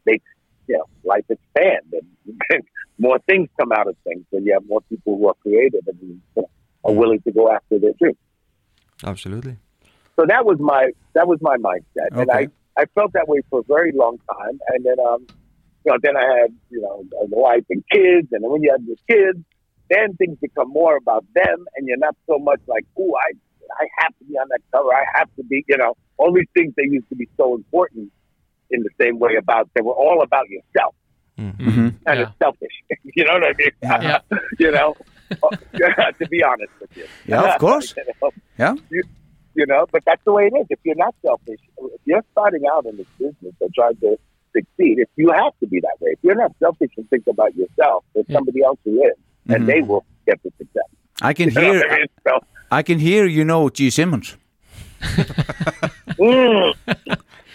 makes 0.07 0.25
you 0.67 0.79
know 0.79 0.85
life 1.05 1.25
expand 1.29 1.85
and 2.51 2.63
more 2.99 3.19
things 3.21 3.49
come 3.59 3.73
out 3.73 3.89
of 3.89 3.97
things, 4.05 4.25
and 4.33 4.45
you 4.45 4.53
have 4.53 4.67
more 4.67 4.83
people 4.83 5.17
who 5.17 5.29
are 5.29 5.35
creative 5.43 5.81
and 5.87 5.99
you 6.03 6.21
know, 6.37 6.51
are 6.85 6.93
willing 6.93 7.21
to 7.23 7.33
go 7.33 7.51
after 7.51 7.79
their 7.79 7.93
dreams. 7.99 8.19
Absolutely. 9.03 9.57
So 10.17 10.27
that 10.29 10.45
was 10.45 10.59
my 10.61 10.91
that 11.15 11.27
was 11.27 11.39
my 11.41 11.57
mindset, 11.57 12.09
and 12.13 12.31
I 12.31 12.49
I 12.77 12.85
felt 12.95 13.13
that 13.15 13.27
way 13.27 13.41
for 13.49 13.61
a 13.61 13.63
very 13.63 13.93
long 13.93 14.19
time, 14.31 14.59
and 14.69 14.85
then 14.85 14.97
um, 15.01 15.27
you 15.85 15.93
know, 15.93 15.99
then 16.03 16.17
I 16.17 16.41
had 16.41 16.55
you 16.71 16.81
know 16.81 17.05
a 17.21 17.27
wife 17.27 17.65
and 17.71 17.83
kids, 17.91 18.29
and 18.33 18.43
when 18.45 18.63
you 18.63 18.71
have 18.71 18.83
your 18.87 18.97
kids, 19.09 19.43
then 19.89 20.15
things 20.17 20.37
become 20.41 20.69
more 20.69 20.97
about 20.97 21.25
them, 21.35 21.67
and 21.77 21.89
you're 21.89 21.97
not 21.97 22.17
so 22.27 22.39
much 22.39 22.61
like, 22.67 22.85
oh, 22.99 23.15
I 23.17 23.33
I 23.81 23.87
have 23.99 24.13
to 24.19 24.25
be 24.25 24.35
on 24.37 24.49
that 24.51 24.61
cover, 24.73 24.89
I 24.93 25.05
have 25.19 25.29
to 25.37 25.43
be, 25.45 25.65
you 25.69 25.77
know, 25.77 25.95
all 26.17 26.33
these 26.33 26.49
things 26.55 26.73
that 26.77 26.85
used 26.91 27.09
to 27.11 27.15
be 27.17 27.29
so 27.37 27.55
important 27.55 28.11
in 28.71 28.83
the 28.83 28.91
same 29.01 29.19
way 29.19 29.37
about 29.37 29.69
they 29.75 29.83
were 29.83 29.93
all 29.95 30.23
about 30.23 30.49
yourself, 30.49 30.95
Mm-hmm. 31.39 31.89
kind 32.07 32.21
of 32.21 32.29
selfish. 32.43 32.73
you 33.17 33.25
know 33.25 33.33
what 33.35 33.45
I 33.45 33.53
mean? 33.57 33.71
Yeah. 33.83 34.19
you 34.59 34.71
know, 34.73 34.95
to 35.31 36.29
be 36.29 36.43
honest 36.43 36.71
with 36.81 36.97
you. 36.97 37.07
Yeah, 37.27 37.55
of 37.55 37.61
course. 37.61 37.95
You 37.97 38.05
know? 38.23 38.31
Yeah. 38.59 38.75
you, 38.91 39.03
you 39.55 39.67
know, 39.67 39.87
but 39.91 40.03
that's 40.05 40.23
the 40.25 40.33
way 40.33 40.51
it 40.53 40.57
is. 40.59 40.67
If 40.69 40.79
you're 40.85 40.97
not 40.97 41.15
selfish, 41.25 41.59
if 41.79 42.01
you're 42.05 42.23
starting 42.33 42.63
out 42.73 42.85
in 42.87 42.97
this 42.99 43.07
business 43.19 43.55
or 43.61 43.69
trying 43.75 43.97
to 43.97 44.17
succeed, 44.55 44.99
if 44.99 45.09
you 45.17 45.31
have 45.33 45.53
to 45.61 45.67
be 45.67 45.81
that 45.81 45.97
way. 46.01 46.11
If 46.13 46.19
you're 46.23 46.35
not 46.35 46.53
selfish 46.59 46.91
and 46.97 47.09
think 47.09 47.25
about 47.27 47.55
yourself, 47.57 48.05
there's 48.15 48.27
somebody 48.31 48.63
else 48.63 48.79
who 48.85 49.03
is, 49.03 49.15
and 49.49 49.63
Mhm. 49.65 49.67
they 49.67 49.81
will 49.81 50.05
get 50.27 50.43
the 50.43 50.51
success. 50.59 50.85
I 51.23 51.33
can 51.35 51.49
You 51.51 51.55
know 51.55 51.61
I 51.61 51.73
hear. 51.73 51.91
mean? 51.99 52.07
So, 52.27 52.41
I 52.71 52.83
can 52.83 52.99
hear. 52.99 53.27
You 53.27 53.45
know 53.45 53.69
G. 53.69 53.91
Simmons. 53.91 54.37
mm, 55.01 56.75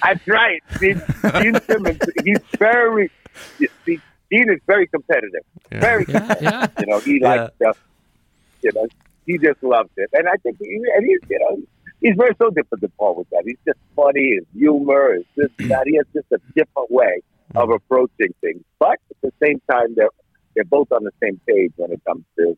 that's 0.03 0.27
right. 0.27 0.61
Gene, 0.79 1.01
Gene 1.41 1.61
Simmons, 1.61 1.99
he's 2.23 2.39
very, 2.57 3.11
you 3.59 3.67
see, 3.85 3.99
Gene 4.31 4.49
is 4.51 4.59
very 4.65 4.87
competitive. 4.87 5.43
Very 5.71 6.05
competitive. 6.05 6.71
You 6.79 6.85
know, 6.87 6.99
he 6.99 7.19
likes 7.19 7.53
stuff. 7.55 7.77
You 8.63 8.71
know, 8.73 8.87
he 9.27 9.37
just 9.37 9.61
loves 9.61 9.89
it, 9.97 10.09
and 10.13 10.27
I 10.27 10.35
think, 10.43 10.57
he, 10.59 10.81
and 10.95 11.05
he's, 11.05 11.19
you 11.29 11.37
know, 11.39 11.57
he's 12.01 12.15
very 12.15 12.35
so 12.41 12.49
different 12.49 12.81
than 12.81 12.91
Paul 12.97 13.15
with 13.15 13.29
that. 13.29 13.43
He's 13.45 13.57
just 13.65 13.77
funny, 13.95 14.35
his 14.35 14.45
humor, 14.57 15.13
is 15.15 15.23
this, 15.35 15.49
and 15.59 15.69
that. 15.69 15.83
He 15.85 15.97
has 15.97 16.05
just 16.13 16.25
a 16.31 16.39
different 16.55 16.89
way 16.89 17.21
of 17.53 17.69
approaching 17.69 18.33
things. 18.41 18.63
But 18.79 18.97
at 19.11 19.17
the 19.21 19.31
same 19.43 19.61
time, 19.69 19.93
they're 19.95 20.09
they're 20.55 20.63
both 20.65 20.91
on 20.91 21.03
the 21.03 21.11
same 21.21 21.39
page 21.47 21.73
when 21.75 21.91
it 21.91 22.01
comes 22.07 22.23
to 22.39 22.57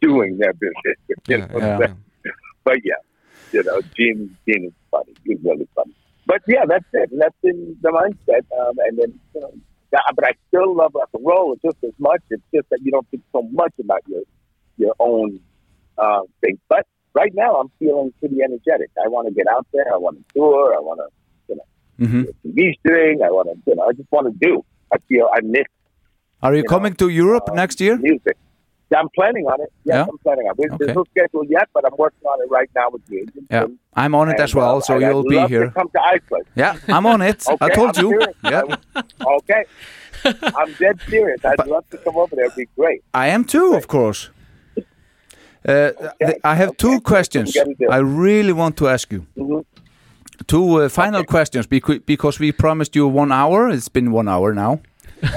doing 0.00 0.38
their 0.38 0.52
business. 0.54 0.96
You 1.28 1.38
know? 1.38 1.46
yeah. 1.58 1.94
But 2.64 2.78
yeah, 2.84 2.94
you 3.52 3.62
know, 3.64 3.80
Gene, 3.96 4.36
Gene 4.46 4.66
is 4.66 4.72
funny. 4.90 5.14
He's 5.24 5.38
really 5.44 5.68
funny. 5.74 5.94
But 6.26 6.42
yeah, 6.46 6.64
that's 6.66 6.84
it. 6.92 7.10
And 7.12 7.20
that's 7.20 7.34
in 7.42 7.76
the 7.82 7.90
mindset. 7.90 8.44
Um, 8.58 8.74
and 8.78 8.98
then, 8.98 9.20
you 9.34 9.40
know, 9.40 9.52
yeah, 9.92 9.98
but 10.14 10.24
I 10.26 10.32
still 10.48 10.76
love 10.76 10.92
rock 10.94 11.08
and 11.14 11.24
roll 11.26 11.56
just 11.64 11.76
as 11.84 11.92
much. 11.98 12.22
It's 12.30 12.42
just 12.54 12.68
that 12.70 12.80
you 12.82 12.90
don't 12.92 13.08
think 13.10 13.22
so 13.32 13.42
much 13.50 13.72
about 13.80 14.02
your 14.06 14.22
your 14.76 14.94
own 14.98 15.40
uh, 15.98 16.22
thing. 16.40 16.58
But 16.68 16.86
right 17.14 17.32
now, 17.34 17.56
I'm 17.56 17.70
feeling 17.78 18.12
pretty 18.20 18.38
energetic. 18.42 18.90
I 19.04 19.08
want 19.08 19.28
to 19.28 19.34
get 19.34 19.46
out 19.48 19.66
there. 19.72 19.92
I 19.92 19.96
want 19.96 20.18
to 20.18 20.24
tour. 20.34 20.74
I 20.76 20.80
want 20.80 21.00
to, 21.00 21.08
you 21.48 21.56
know, 21.56 21.66
hmm 22.06 22.22
TV 22.46 22.78
string. 22.78 23.22
I 23.22 23.30
want 23.30 23.48
to, 23.48 23.54
you 23.66 23.74
know, 23.76 23.84
I 23.88 23.92
just 23.92 24.10
want 24.12 24.26
to 24.32 24.46
do. 24.48 24.64
I 24.92 24.98
feel 25.08 25.28
I 25.32 25.40
miss 25.42 25.64
Are 26.42 26.52
you, 26.52 26.58
You 26.58 26.62
know, 26.64 26.68
coming 26.68 26.94
to 26.94 27.08
Europe 27.08 27.50
next 27.54 27.80
year? 27.80 27.96
music. 27.98 28.36
Yeah, 28.90 28.98
I'm 28.98 29.08
planning 29.14 29.46
on 29.46 29.60
it. 29.60 29.72
Yes, 29.84 29.94
Yeah? 29.94 30.06
I'm 30.10 30.18
planning 30.18 30.46
on 30.48 30.54
it. 30.58 30.72
Okay. 30.72 30.76
There's 30.84 30.96
no 30.96 31.04
schedule 31.10 31.44
yet, 31.44 31.68
but 31.72 31.84
I'm 31.86 31.96
working 31.96 32.26
on 32.26 32.40
it 32.42 32.50
right 32.50 32.68
now 32.74 32.90
with 32.90 33.06
the 33.06 33.18
agent. 33.18 33.46
Yeah, 33.50 33.62
And, 33.64 33.78
I'm 33.94 34.14
on 34.14 34.28
it 34.28 34.32
and, 34.32 34.40
as 34.40 34.54
well, 34.54 34.78
uh, 34.78 34.80
so 34.80 34.98
you'll 34.98 35.22
be 35.24 35.36
love 35.36 35.48
here. 35.50 35.66
To 35.66 35.70
come 35.70 35.88
to 35.90 36.00
Iceland. 36.00 36.46
Yeah, 36.56 36.76
I'm 36.88 37.06
on 37.06 37.20
it. 37.22 37.44
I 37.60 37.68
told 37.70 37.96
I'm 37.98 38.04
you. 38.04 38.10
serious. 38.10 38.36
Yeah, 38.44 38.76
Okay. 39.38 39.64
I'm 40.56 40.72
dead 40.74 41.00
serious. 41.08 41.40
I'd 41.44 41.66
love 41.66 41.88
to 41.90 41.98
come 41.98 42.16
over 42.16 42.34
there. 42.36 42.46
It'd 42.46 42.56
be 42.56 42.66
great. 42.76 43.02
I 43.14 43.28
am 43.28 43.44
too, 43.44 43.74
of 43.74 43.86
course. 43.86 44.30
Uh, 45.68 45.92
th- 46.24 46.38
I 46.42 46.54
have 46.54 46.76
two 46.76 47.00
questions. 47.00 47.56
I 47.90 47.98
really 47.98 48.52
want 48.52 48.76
to 48.78 48.88
ask 48.88 49.12
you. 49.12 49.26
Mhm. 49.36 49.64
Two 50.46 50.80
uh, 50.82 50.88
final 50.88 51.22
questions 51.24 51.66
becau- 51.66 52.04
because 52.06 52.40
we 52.40 52.50
promised 52.52 52.96
you 52.96 53.06
one 53.06 53.30
hour. 53.30 53.68
It's 53.70 53.88
been 53.90 54.10
one 54.12 54.28
hour 54.28 54.54
now. 54.54 54.80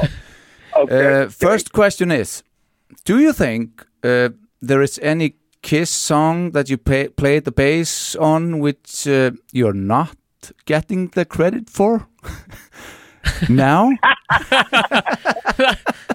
Okay. 0.76 1.22
Uh, 1.24 1.30
first 1.30 1.72
question 1.72 2.12
is 2.12 2.44
Do 3.06 3.20
you 3.20 3.34
think 3.34 3.86
uh, 4.03 4.30
there 4.61 4.82
is 4.82 4.99
any 5.02 5.36
Kiss 5.61 5.90
song 5.90 6.52
that 6.52 6.70
you 6.70 6.78
pay, 6.78 7.07
play 7.07 7.40
the 7.40 7.52
bass 7.52 8.15
on 8.18 8.60
which 8.60 9.07
uh, 9.07 9.32
you're 9.53 9.74
not 9.74 10.15
getting 10.65 11.07
the 11.10 11.24
credit 11.26 11.70
for? 11.70 12.07
now? 13.49 13.91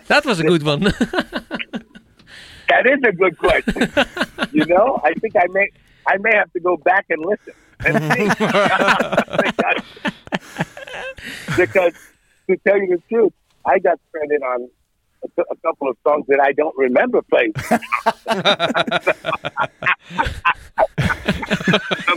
That 0.08 0.24
was 0.24 0.40
a 0.40 0.44
good 0.44 0.62
one. 0.62 0.82
That 2.68 2.86
is 2.86 3.00
a 3.02 3.12
good 3.12 3.38
question. 3.38 3.90
you 4.52 4.66
know, 4.66 5.00
I 5.02 5.14
think 5.14 5.34
I 5.36 5.46
may 5.50 5.70
I 6.06 6.18
may 6.18 6.34
have 6.34 6.52
to 6.52 6.60
go 6.60 6.76
back 6.76 7.06
and 7.08 7.24
listen 7.24 7.54
and 7.86 8.12
see. 8.12 8.28
because, 9.42 9.82
because 11.56 11.94
to 12.46 12.56
tell 12.66 12.76
you 12.78 12.88
the 12.88 13.02
truth, 13.08 13.32
I 13.64 13.78
got 13.78 13.98
credit 14.12 14.42
on 14.42 14.68
a, 15.22 15.42
a 15.50 15.56
couple 15.56 15.88
of 15.88 15.96
songs 16.06 16.26
that 16.28 16.40
I 16.40 16.52
don't 16.52 16.76
remember 16.76 17.22
playing. 17.22 17.52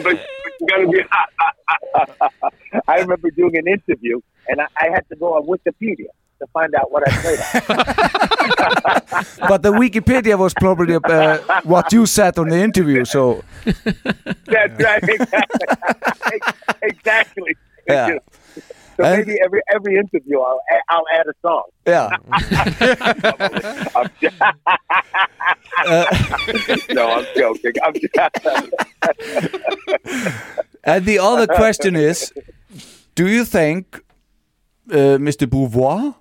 but 0.03 0.13
it's 0.13 0.69
gonna 0.69 0.87
be. 0.89 1.01
I 2.87 2.99
remember 2.99 3.29
doing 3.31 3.57
an 3.57 3.67
interview, 3.67 4.19
and 4.47 4.61
I, 4.61 4.67
I 4.79 4.89
had 4.93 5.07
to 5.09 5.15
go 5.15 5.35
on 5.35 5.45
Wikipedia 5.47 6.07
to 6.39 6.47
find 6.53 6.73
out 6.75 6.91
what 6.91 7.03
I 7.07 7.11
played 7.21 7.39
but 9.47 9.61
the 9.61 9.71
Wikipedia 9.71 10.37
was 10.37 10.53
probably 10.55 10.95
uh, 10.95 11.37
what 11.63 11.91
you 11.93 12.05
said 12.05 12.37
on 12.39 12.49
the 12.49 12.57
interview, 12.57 13.05
so 13.05 13.43
That's 14.45 14.83
right. 14.83 15.03
Exactly. 15.03 16.39
exactly. 16.81 17.55
Yeah. 17.87 18.17
So 18.97 19.03
And- 19.05 19.17
maybe 19.25 19.39
every 19.45 19.61
every 19.73 19.95
interview 19.97 20.39
I'll 20.39 20.61
I'll 20.89 21.05
add 21.17 21.25
a 21.27 21.33
song. 21.41 21.63
yeah. 21.87 22.09
no, 26.93 27.11
I'm 27.11 27.25
joking. 27.37 27.73
I'm 27.83 27.93
And 30.83 31.05
the 31.05 31.19
other 31.19 31.47
question 31.47 31.95
is, 31.95 32.33
do 33.15 33.27
you 33.27 33.45
think, 33.45 34.01
uh, 34.91 35.17
Mr. 35.27 35.45
Beauvoir, 35.47 36.15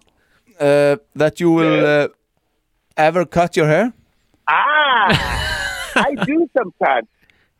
uh, 0.61 0.97
that 1.15 1.41
you 1.41 1.51
will 1.51 1.87
uh, 1.87 2.09
ever 2.97 3.25
cut 3.25 3.57
your 3.57 3.67
hair? 3.67 3.93
ah, 4.49 5.09
I 5.97 6.15
do 6.27 6.49
sometimes. 6.57 7.09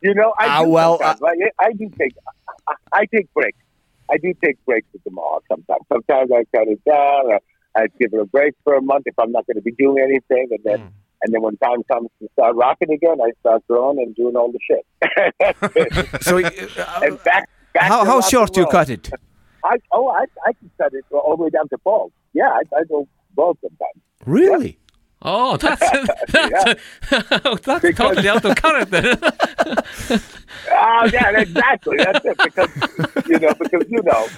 You 0.03 0.15
know, 0.15 0.33
I 0.39 0.47
Ah, 0.49 0.63
do 0.65 0.71
well, 0.71 0.99
sometimes. 0.99 1.21
I, 1.61 1.67
I 1.67 1.73
do 1.73 1.89
take 1.99 2.15
I, 2.69 2.75
I 3.01 3.05
take 3.15 3.33
breaks. 3.35 3.59
I 4.11 4.17
do 4.19 4.35
take 4.43 4.63
breaks 4.65 4.89
with 4.93 5.05
them 5.05 5.19
all 5.19 5.43
sometimes. 5.49 5.83
Sometimes 5.93 6.31
I 6.33 6.45
cut 6.57 6.69
it 6.69 6.85
down. 6.85 7.33
Or 7.33 7.41
I 7.77 7.87
give 7.99 8.13
it 8.13 8.21
a 8.21 8.25
break 8.25 8.55
for 8.65 8.75
a 8.75 8.83
month 8.83 9.05
if 9.07 9.15
I'm 9.19 9.31
not 9.31 9.47
going 9.47 9.57
to 9.57 9.63
be 9.63 9.73
doing 9.73 10.03
anything, 10.03 10.49
and 10.51 10.61
then 10.65 10.93
and 11.23 11.35
then 11.35 11.43
when 11.43 11.57
time 11.59 11.83
comes 11.85 12.09
to 12.21 12.29
start 12.33 12.57
rocking 12.57 12.93
again, 12.93 13.19
I 13.23 13.31
start 13.41 13.67
growing 13.69 13.99
and 13.99 14.15
doing 14.15 14.37
all 14.37 14.51
the 14.53 14.59
shit. 14.67 14.85
So, 16.23 16.39
uh, 16.39 17.01
and 17.03 17.23
back, 17.25 17.49
back 17.73 17.83
how, 17.85 18.05
how 18.05 18.21
short 18.21 18.53
do 18.53 18.61
you 18.61 18.67
cut 18.67 18.91
it? 18.91 19.11
I 19.65 19.77
oh 19.93 20.09
I 20.09 20.25
I 20.47 20.53
can 20.55 20.71
cut 20.79 20.95
it 20.95 21.05
all 21.11 21.37
the 21.37 21.45
way 21.45 21.51
down 21.51 21.69
to 21.69 21.79
balls. 21.79 22.13
Yeah, 22.33 22.49
I, 22.49 22.63
I 22.77 22.85
go 22.85 23.07
balls 23.35 23.57
sometimes. 23.61 24.03
Really? 24.27 24.79
Oh, 25.23 25.57
that's 25.59 25.81
that's, 26.33 26.65
a, 27.13 27.59
that's 27.65 27.97
totally 27.97 28.29
out 28.29 28.45
of 28.45 28.57
character. 28.57 29.17
Oh 30.73 31.09
yeah, 31.13 31.41
exactly. 31.41 31.97
That's 31.97 32.25
it. 32.25 32.37
Because 32.39 32.69
you 33.29 33.39
know, 33.39 33.55
because 33.55 33.85
you 33.89 34.03
know, 34.03 34.29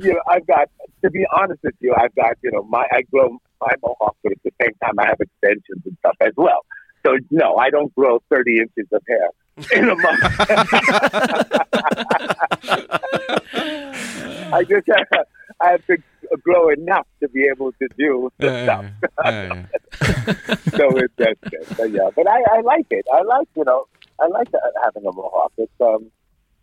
you 0.00 0.14
know, 0.14 0.20
I've 0.28 0.46
got 0.46 0.68
to 1.04 1.10
be 1.10 1.24
honest 1.32 1.60
with 1.62 1.74
you, 1.80 1.94
I've 1.96 2.14
got 2.14 2.36
you 2.42 2.50
know 2.50 2.62
my 2.64 2.86
I 2.90 3.02
grow 3.02 3.38
my 3.60 3.72
mohawk, 3.82 4.16
but 4.22 4.32
at 4.32 4.38
the 4.44 4.50
same 4.60 4.72
time 4.82 4.98
I 4.98 5.06
have 5.06 5.20
extensions 5.20 5.82
and 5.84 5.96
stuff 5.98 6.16
as 6.20 6.32
well. 6.36 6.64
So 7.06 7.16
no, 7.30 7.56
I 7.56 7.70
don't 7.70 7.94
grow 7.94 8.20
thirty 8.30 8.58
inches 8.58 8.86
of 8.92 9.02
hair 9.08 9.30
in 9.72 9.88
a 9.88 9.94
month. 9.94 10.20
I 14.52 14.64
just 14.68 14.86
have, 14.88 15.26
I 15.60 15.70
have 15.70 15.86
to 15.86 15.96
grow 16.38 16.68
enough 16.70 17.06
to 17.22 17.28
be 17.28 17.46
able 17.50 17.72
to 17.72 17.88
do 17.98 18.30
the 18.38 18.46
Yeah, 18.46 18.64
stuff. 18.64 18.84
yeah, 19.24 19.66
so 20.76 20.96
it's 20.96 21.14
that's 21.18 21.40
good. 21.50 21.66
But 21.76 21.90
yeah, 21.92 22.08
but 22.14 22.28
I, 22.28 22.40
I 22.56 22.60
like 22.60 22.86
it. 22.90 23.06
I 23.12 23.22
like 23.22 23.48
you 23.56 23.64
know 23.64 23.84
I 24.20 24.26
like 24.26 24.48
uh, 24.54 24.58
having 24.84 25.06
a 25.06 25.12
mohawk. 25.12 25.52
It's 25.58 25.72
um 25.80 26.10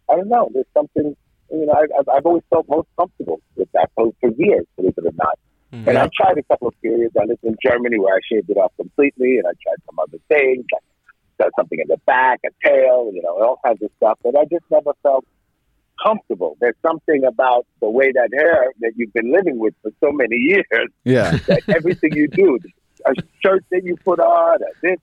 I 0.10 0.16
don't 0.16 0.30
know. 0.30 0.50
There's 0.54 0.66
something 0.76 1.16
you 1.52 1.66
know 1.66 1.74
I, 1.74 1.84
I've, 2.00 2.10
I've 2.18 2.26
always 2.26 2.44
felt 2.50 2.68
most 2.70 2.88
comfortable 2.98 3.40
with 3.56 3.70
that 3.74 3.90
for, 3.96 4.12
for 4.22 4.30
years, 4.38 4.66
believe 4.76 4.94
it 4.98 5.06
or 5.06 5.12
not. 5.16 5.38
And 5.86 5.98
I 5.98 6.10
tried 6.16 6.38
a 6.38 6.44
couple 6.44 6.70
of 6.70 6.74
periods. 6.82 7.14
I 7.20 7.26
lived 7.26 7.44
in 7.44 7.56
Germany 7.64 8.00
where 8.00 8.16
I 8.16 8.20
shaved 8.32 8.50
it 8.50 8.58
off 8.58 8.72
completely, 8.78 9.38
and 9.38 9.46
I 9.46 9.52
tried 9.62 9.76
some 9.86 10.00
other 10.00 10.18
things, 10.30 10.66
like 10.72 10.82
got 11.40 11.52
something 11.60 11.80
in 11.80 11.88
the 11.88 11.98
back, 12.08 12.40
a 12.46 12.50
tail, 12.68 13.12
you 13.14 13.22
know, 13.22 13.38
all 13.44 13.60
kinds 13.64 13.82
of 13.84 13.92
stuff. 13.98 14.18
But 14.24 14.36
I 14.38 14.46
just 14.46 14.64
never 14.72 14.94
felt 15.04 15.26
comfortable. 16.04 16.58
There's 16.60 16.76
something 16.82 17.24
about 17.24 17.66
the 17.82 17.90
way 17.90 18.12
that 18.12 18.30
hair 18.34 18.72
that 18.82 18.94
you've 18.96 19.14
been 19.14 19.32
living 19.32 19.60
with 19.60 19.74
for 19.82 19.92
so 20.00 20.12
many 20.12 20.36
years 20.36 20.90
Yeah. 21.04 21.32
that 21.48 21.62
everything 21.68 22.14
you 22.14 22.28
do, 22.28 22.60
a 23.06 23.14
shirt 23.44 23.66
that 23.72 23.84
you 23.84 23.96
put 23.98 24.20
on, 24.20 24.60
a 24.62 24.66
this, 24.82 25.00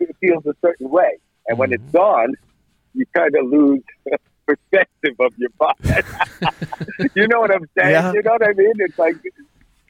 it 0.00 0.16
feels 0.20 0.44
a 0.46 0.54
certain 0.60 0.88
way. 0.88 1.18
And 1.46 1.58
when 1.58 1.72
it's 1.72 1.82
mm-hmm. 1.84 1.96
gone, 1.96 2.34
you 2.94 3.06
kind 3.14 3.34
of 3.36 3.46
lose 3.46 3.82
perspective 4.46 5.14
of 5.20 5.32
your 5.36 5.50
body. 5.58 5.76
you 7.14 7.28
know 7.28 7.40
what 7.40 7.54
I'm 7.54 7.68
saying? 7.78 7.90
Yeah. 7.90 8.12
You 8.12 8.22
know 8.22 8.32
what 8.32 8.44
I 8.44 8.52
mean? 8.52 8.72
It's 8.78 8.98
like, 8.98 9.16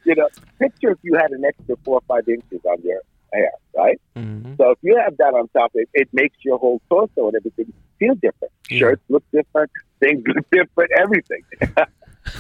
you 0.05 0.15
know, 0.15 0.29
picture 0.59 0.93
if 0.93 0.99
you 1.03 1.15
had 1.15 1.31
an 1.31 1.45
extra 1.45 1.77
four 1.85 1.97
or 1.97 2.03
five 2.09 2.29
inches 2.29 2.61
on 2.65 2.81
your 2.83 3.01
hair, 3.33 3.51
right? 3.75 4.01
Mm-hmm. 4.17 4.55
So 4.57 4.71
if 4.71 4.79
you 4.83 4.99
have 5.03 5.17
that 5.19 5.35
on 5.35 5.49
top, 5.49 5.73
it, 5.75 5.89
it 5.95 6.09
makes 6.13 6.37
your 6.43 6.59
whole 6.59 6.81
torso 6.89 7.29
and 7.29 7.37
everything 7.37 7.73
feel 7.99 8.15
different. 8.15 8.53
Shirts 8.69 9.03
look 9.09 9.25
different, 9.33 9.71
things 10.01 10.23
look 10.27 10.45
different, 10.53 10.91
everything. 10.99 11.43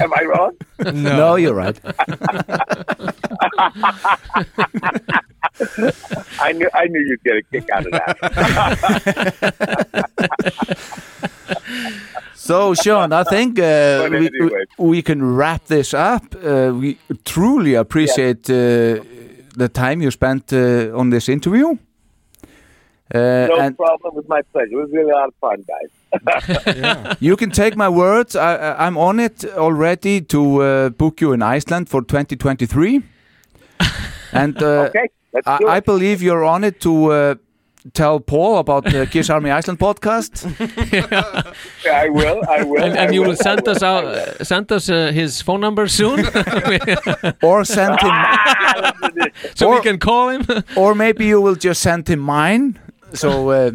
Am 0.01 0.12
I 0.12 0.24
wrong? 0.24 0.51
No, 0.95 1.37
you're 1.37 1.55
right. 1.55 1.78
I 6.41 6.53
knew 6.53 6.69
I 6.74 6.87
knew 6.87 7.01
you'd 7.09 7.23
get 7.23 7.37
a 7.37 7.43
kick 7.53 7.70
out 7.70 7.87
of 7.87 7.93
that. 7.93 8.16
So, 12.35 12.74
Sean, 12.74 13.12
I 13.12 13.24
think 13.24 13.59
uh, 13.59 14.03
But 14.09 14.11
we, 14.12 14.27
anyway. 14.28 14.65
we 14.78 15.03
can 15.03 15.35
wrap 15.37 15.66
this 15.66 15.95
up. 15.95 16.23
Uh, 16.35 16.73
we 16.74 16.99
truly 17.24 17.74
appreciate 17.74 18.49
uh, 18.51 19.03
the 19.57 19.69
time 19.73 20.01
you 20.03 20.11
spent 20.11 20.53
uh, 20.53 20.97
on 20.97 21.11
this 21.11 21.28
interview. 21.28 21.77
Uh, 23.15 23.47
no 23.49 23.61
and 23.61 23.77
problem. 23.77 24.12
It 24.12 24.16
was 24.16 24.28
my 24.28 24.43
pleasure. 24.53 24.73
It 24.73 24.77
was 24.77 24.91
really 24.93 25.11
a 25.11 25.15
lot 25.15 25.28
of 25.28 25.35
fun, 25.41 25.65
guys. 25.66 27.16
you 27.20 27.37
can 27.37 27.51
take 27.51 27.77
my 27.77 27.89
words. 27.89 28.35
I, 28.37 28.57
I- 28.57 28.87
I'm 28.87 28.97
on 28.99 29.20
it 29.20 29.45
already 29.57 30.20
to 30.23 30.62
uh, 30.62 30.89
book 30.91 31.20
you 31.20 31.33
in 31.33 31.43
Iceland 31.43 31.89
for 31.89 32.03
2023. 32.03 33.03
And 34.33 34.61
uh, 34.62 34.89
Okay, 34.91 35.09
let's 35.33 35.47
I, 35.47 35.59
do 35.59 35.69
I 35.69 35.81
believe 35.81 36.20
you're 36.20 36.45
on 36.45 36.65
it 36.65 36.81
to 36.81 37.12
uh, 37.12 37.35
tell 37.95 38.19
Paul 38.20 38.59
about 38.59 38.85
the 38.85 39.07
Kiss 39.07 39.31
Army 39.31 39.51
Iceland 39.51 39.78
podcast. 39.78 40.45
I 41.91 42.09
will. 42.09 42.43
I 42.49 42.62
will. 42.65 42.83
And, 42.83 42.99
I 42.99 43.11
you 43.11 43.23
will 43.23 43.31
I 43.33 43.35
send 43.35 43.66
us 43.69 43.83
out, 43.83 44.05
uh, 44.05 44.45
send 44.45 44.70
us 44.73 44.91
uh, 44.91 45.12
his 45.12 45.41
phone 45.43 45.61
number 45.61 45.87
soon, 45.89 46.27
or 47.43 47.65
send 47.65 47.99
him, 48.01 48.12
so 49.55 49.69
Or- 49.69 49.74
we 49.77 49.81
can 49.83 49.99
call 49.99 50.28
him. 50.31 50.45
or 50.77 50.95
maybe 50.95 51.24
you 51.27 51.41
will 51.41 51.55
just 51.57 51.81
send 51.81 52.09
him 52.09 52.19
mine. 52.19 52.78
So 53.15 53.51
uh, 53.51 53.70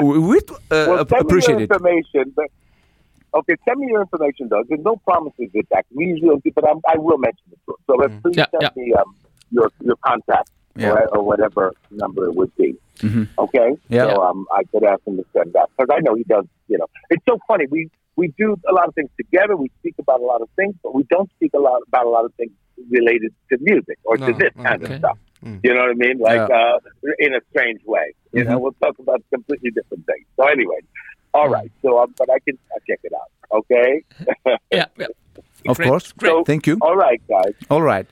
we 0.00 0.18
would 0.18 0.50
uh, 0.50 0.56
well, 0.70 0.98
appreciate 1.00 1.56
it. 1.60 1.62
information. 1.70 2.32
But 2.34 2.46
okay, 3.34 3.54
send 3.66 3.80
me 3.80 3.88
your 3.88 4.02
information 4.02 4.48
though. 4.48 4.62
There's 4.68 4.80
no 4.84 4.96
promises 4.96 5.48
with 5.54 5.66
that. 5.70 5.86
We 5.94 6.06
usually, 6.06 6.36
do, 6.44 6.50
but 6.54 6.68
I'm, 6.68 6.78
I 6.88 6.96
will 6.98 7.18
mention 7.18 7.44
it. 7.52 7.58
to. 7.66 7.74
So 7.86 7.94
Mm-hmm. 7.96 8.16
uh, 8.16 8.20
please 8.22 8.36
Yeah, 8.36 8.46
send 8.50 8.62
yeah. 8.62 8.70
me 8.82 8.92
um, 8.94 9.14
your 9.50 9.70
your 9.80 9.96
contact 10.04 10.50
Yeah. 10.76 10.90
or, 10.92 11.16
or 11.16 11.22
whatever 11.22 11.72
number 11.90 12.24
it 12.26 12.34
would 12.34 12.54
be. 12.56 12.74
Mhm. 12.98 13.28
Okay. 13.38 13.70
Yeah. 13.88 14.06
So 14.06 14.22
um, 14.22 14.46
I 14.52 14.62
could 14.70 14.84
ask 14.84 15.00
him 15.06 15.16
to 15.16 15.24
send 15.36 15.52
that 15.52 15.68
because 15.76 15.90
I 15.96 16.00
know 16.00 16.14
he 16.14 16.24
does. 16.24 16.46
You 16.68 16.78
know, 16.78 16.86
it's 17.10 17.24
so 17.28 17.38
funny. 17.48 17.66
We 17.70 17.90
we 18.16 18.28
do 18.38 18.56
a 18.68 18.72
lot 18.72 18.86
of 18.88 18.94
things 18.94 19.10
together. 19.16 19.56
We 19.56 19.70
speak 19.80 19.94
about 19.98 20.20
a 20.20 20.24
lot 20.24 20.40
of 20.40 20.48
things, 20.56 20.74
but 20.82 20.94
we 20.94 21.02
don't 21.04 21.30
speak 21.36 21.52
a 21.54 21.58
lot 21.58 21.80
about 21.88 22.06
a 22.06 22.08
lot 22.10 22.24
of 22.24 22.32
things 22.34 22.52
related 22.90 23.32
to 23.50 23.58
music 23.60 23.98
or 24.04 24.16
to 24.16 24.32
this 24.32 24.52
no, 24.56 24.62
kind 24.62 24.82
okay. 24.84 24.94
of 24.94 24.98
stuff. 25.00 25.18
You 25.62 25.74
know 25.74 25.80
what 25.80 25.90
I 25.90 25.94
mean? 25.94 26.18
Like 26.18 26.48
Yeah. 26.48 26.56
uh, 26.56 26.78
in 27.18 27.34
a 27.34 27.40
strange 27.50 27.80
way. 27.84 28.14
You 28.32 28.44
know, 28.44 28.56
Mhm. 28.58 28.60
we'll 28.62 28.76
talk 28.82 28.98
about 28.98 29.22
completely 29.32 29.70
different 29.70 30.04
things. 30.06 30.26
So 30.36 30.46
anyway, 30.46 30.80
all 31.34 31.48
right. 31.48 31.70
So, 31.82 31.98
um, 32.00 32.14
but 32.18 32.28
I 32.30 32.38
can 32.46 32.56
I'll 32.72 32.80
check 32.88 33.00
it 33.08 33.12
out. 33.20 33.30
Okay. 33.58 33.90
yeah, 34.72 34.86
yeah. 34.98 35.06
Of 35.68 35.76
Great, 35.76 35.88
course. 35.88 36.12
great. 36.12 36.30
So- 36.30 36.44
Thank 36.44 36.66
you. 36.66 36.76
all 36.80 36.96
right, 36.96 37.20
guys. 37.28 37.54
All 37.70 37.82
right. 37.82 38.06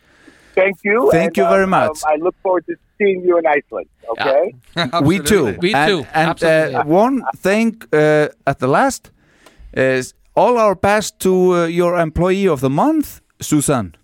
Thank 0.54 0.76
you. 0.84 1.08
Thank 1.10 1.28
and, 1.28 1.36
you 1.38 1.44
very 1.44 1.64
um, 1.64 1.70
much. 1.70 1.90
Um, 2.04 2.12
I 2.12 2.16
look 2.16 2.34
forward 2.42 2.64
to 2.66 2.74
seeing 2.98 3.22
you 3.24 3.38
in 3.38 3.46
Iceland. 3.46 3.88
Okay. 4.12 4.54
We 5.08 5.18
too. 5.18 5.56
We 5.64 5.72
and, 5.74 5.88
too. 5.90 5.98
And 6.14 6.28
Absolutely. 6.30 6.74
uh, 6.74 6.84
one 6.84 7.22
thing 7.36 7.80
uh, 7.92 8.28
at 8.50 8.58
the 8.58 8.68
last 8.68 9.10
is 9.74 10.14
all 10.36 10.58
our 10.58 10.74
best 10.74 11.18
to 11.20 11.32
uh, 11.54 11.66
your 11.66 11.98
employee 11.98 12.46
of 12.48 12.60
the 12.60 12.70
month, 12.70 13.20
Susan. 13.40 13.94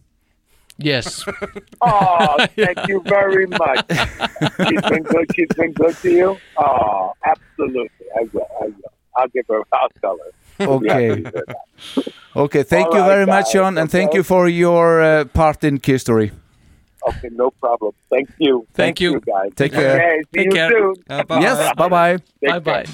Yes. 0.79 1.25
Oh, 1.81 2.37
thank 2.57 2.89
you 2.89 3.01
very 3.07 3.47
much. 3.47 3.87
She's 4.69 4.83
been 4.83 5.05
good. 5.05 5.27
She's 5.37 5.49
been 5.57 5.73
good 5.75 5.97
to 6.03 6.11
you. 6.11 6.37
Oh, 6.57 7.13
absolutely. 7.25 8.07
I 8.17 8.29
will. 8.33 8.49
I 8.61 8.65
will. 8.67 8.93
I'll 9.17 9.29
give 9.29 9.45
her. 9.49 9.63
I'll 9.73 9.89
tell 10.01 10.19
her. 10.19 10.67
Okay. 10.67 11.09
Yeah, 11.09 11.15
she's 11.15 12.05
good. 12.05 12.15
Okay, 12.35 12.63
thank 12.65 12.89
All 12.89 12.95
you 12.95 13.01
right, 13.01 13.07
very 13.09 13.27
much, 13.27 13.45
guys, 13.47 13.53
Sean, 13.53 13.79
and 13.79 13.91
thank 13.91 14.13
you 14.13 14.23
for 14.25 14.49
your 14.49 15.01
uh, 15.01 15.25
part 15.27 15.63
in 15.63 15.81
history. 15.83 16.33
Okay, 17.09 17.29
no 17.33 17.51
problem. 17.53 17.93
Thank 18.11 18.29
you. 18.39 18.67
Thank 18.75 19.01
you. 19.01 19.21
guys. 19.21 19.51
Take 19.55 19.73
care. 19.73 19.97
Okay, 19.97 20.23
see 20.35 20.39
Take 20.39 20.47
you 20.47 20.53
care. 20.53 20.71
soon. 20.71 20.95
Uh, 21.09 21.23
bye. 21.25 21.41
Yes, 21.41 21.75
bye 21.77 21.89
bye. 21.89 22.19
Bye 22.43 22.59
bye. 22.59 22.87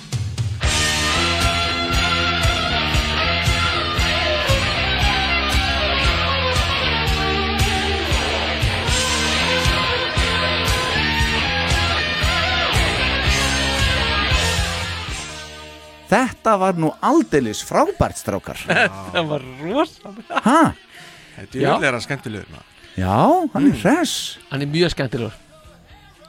Þetta 16.11 16.55
var 16.61 16.77
nú 16.79 16.91
aldeilis 17.05 17.63
frábært, 17.65 18.19
strákar. 18.21 18.61
Það 19.15 19.29
var 19.31 19.45
rosalega. 19.63 20.43
Ha? 20.45 20.61
Þetta 21.39 21.63
er 21.65 21.81
vel 21.83 21.95
að 21.97 22.05
skemmtilegur. 22.05 22.63
Já, 22.95 23.17
hann 23.55 23.71
er 23.73 23.79
hress. 23.83 24.13
Hann 24.53 24.63
er 24.63 24.71
mjög 24.71 24.93
skemmtilegur. 24.95 25.35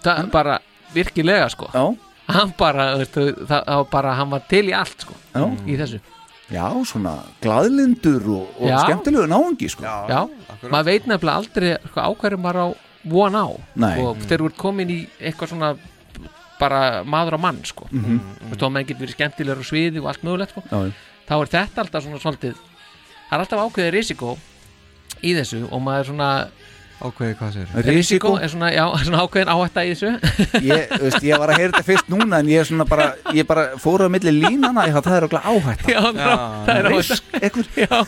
Það 0.06 0.22
er 0.24 0.30
bara 0.34 0.60
virkilega 0.96 1.48
sko. 1.54 1.70
Já, 1.76 1.86
Hann 2.26 2.56
bara, 2.58 2.88
veistu, 2.98 3.22
það 3.46 3.60
það 3.68 3.76
var 3.78 3.90
bara, 3.92 4.12
hann 4.18 4.32
var 4.32 4.46
til 4.50 4.64
í 4.72 4.74
allt 4.74 5.04
sko. 5.06 5.14
já, 5.36 5.44
Í 5.70 5.76
þessu. 5.78 6.00
já, 6.50 6.64
svona 6.90 7.12
glaðlindur 7.44 8.24
og, 8.34 8.48
og 8.58 8.66
Já. 8.72 8.80
skemmtilegu 8.82 9.28
náungi, 9.30 9.70
sko. 9.70 9.86
Já, 9.86 10.24
maður 10.72 10.88
veit 10.90 11.06
nefnilega 11.12 11.36
aldrei 11.44 11.70
sko, 11.92 12.02
á 12.02 12.10
hverju 12.18 12.40
maður 12.42 12.58
á 12.66 12.68
von 13.14 13.38
á 13.38 13.46
Nei. 13.78 13.92
og 14.02 14.18
þegar 14.26 14.42
þú 14.42 14.50
ert 14.50 14.58
komin 14.58 14.90
í 14.96 14.98
eitthvað 15.22 15.52
svona 15.54 15.70
bara 16.60 17.04
maður 17.04 17.36
á 17.36 17.40
mann 17.40 17.60
sko. 17.66 17.88
mm 17.92 18.00
Mhm. 18.02 18.20
-hmm. 18.20 18.64
og 18.64 18.72
maður 18.72 18.88
getur 18.88 19.06
verið 19.06 19.16
skemmtilegur 19.18 19.62
á 19.64 19.66
sviði 19.70 20.00
og 20.02 20.08
allt 20.08 20.24
mögulegt 20.24 20.52
sko. 20.52 20.64
Já, 20.72 20.92
þá 21.28 21.34
er 21.42 21.48
þetta 21.56 21.80
alltaf 21.82 22.04
svona 22.04 22.20
svolítið 22.20 22.56
það 23.30 23.34
er 23.36 23.40
alltaf 23.40 23.60
ákveðið 23.66 23.92
risiko 23.92 24.38
í 25.24 25.34
þessu 25.36 25.68
og 25.72 25.82
maður 25.82 26.00
er 26.00 26.06
svona 26.06 26.48
Ákveði 26.96 27.36
hvað 27.36 27.52
segir 27.54 27.86
Risiko? 27.92 28.38
er 28.40 28.48
svona, 28.50 28.70
já, 28.72 28.86
svona 29.06 29.20
ákveðin 29.26 29.50
áhætta 29.52 29.84
í 29.84 29.90
þessu 29.92 30.12
Ég, 30.64 30.88
veist, 31.02 31.24
ég 31.24 31.38
var 31.38 31.50
að 31.52 31.58
heyra 31.60 31.72
þetta 31.72 31.84
fyrst 31.84 32.08
núna 32.10 32.40
en 32.40 32.48
ég, 32.48 32.60
er 32.60 32.66
svona 32.66 32.86
bara, 32.88 33.14
ég 33.34 33.46
bara 33.46 33.66
fór 33.78 34.06
á 34.06 34.10
milli 34.10 34.32
línana 34.32 34.88
já, 34.88 35.02
það 35.04 35.18
er 35.18 35.24
okkur 35.28 35.40
áhætta 35.44 35.92
já, 35.92 36.00
já, 36.16 36.38
það 36.66 36.76
er 36.78 36.86
áhætta 36.86 38.06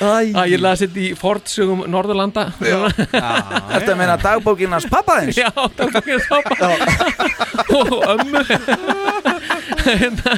að 0.00 0.52
ég 0.52 0.62
las 0.62 0.82
þetta 0.84 1.00
í 1.02 1.08
fortsögum 1.18 1.84
Norðurlanda. 1.90 2.46
Já, 2.64 2.78
Þetta 3.74 3.96
meina 3.98 4.16
dagbókinans 4.20 4.88
pappaðins 4.90 5.40
já 5.40 5.50
ekki 5.50 6.18
sápa 6.24 6.70
og 7.78 7.92
ömmu. 8.14 8.44
Hérna, 9.86 10.36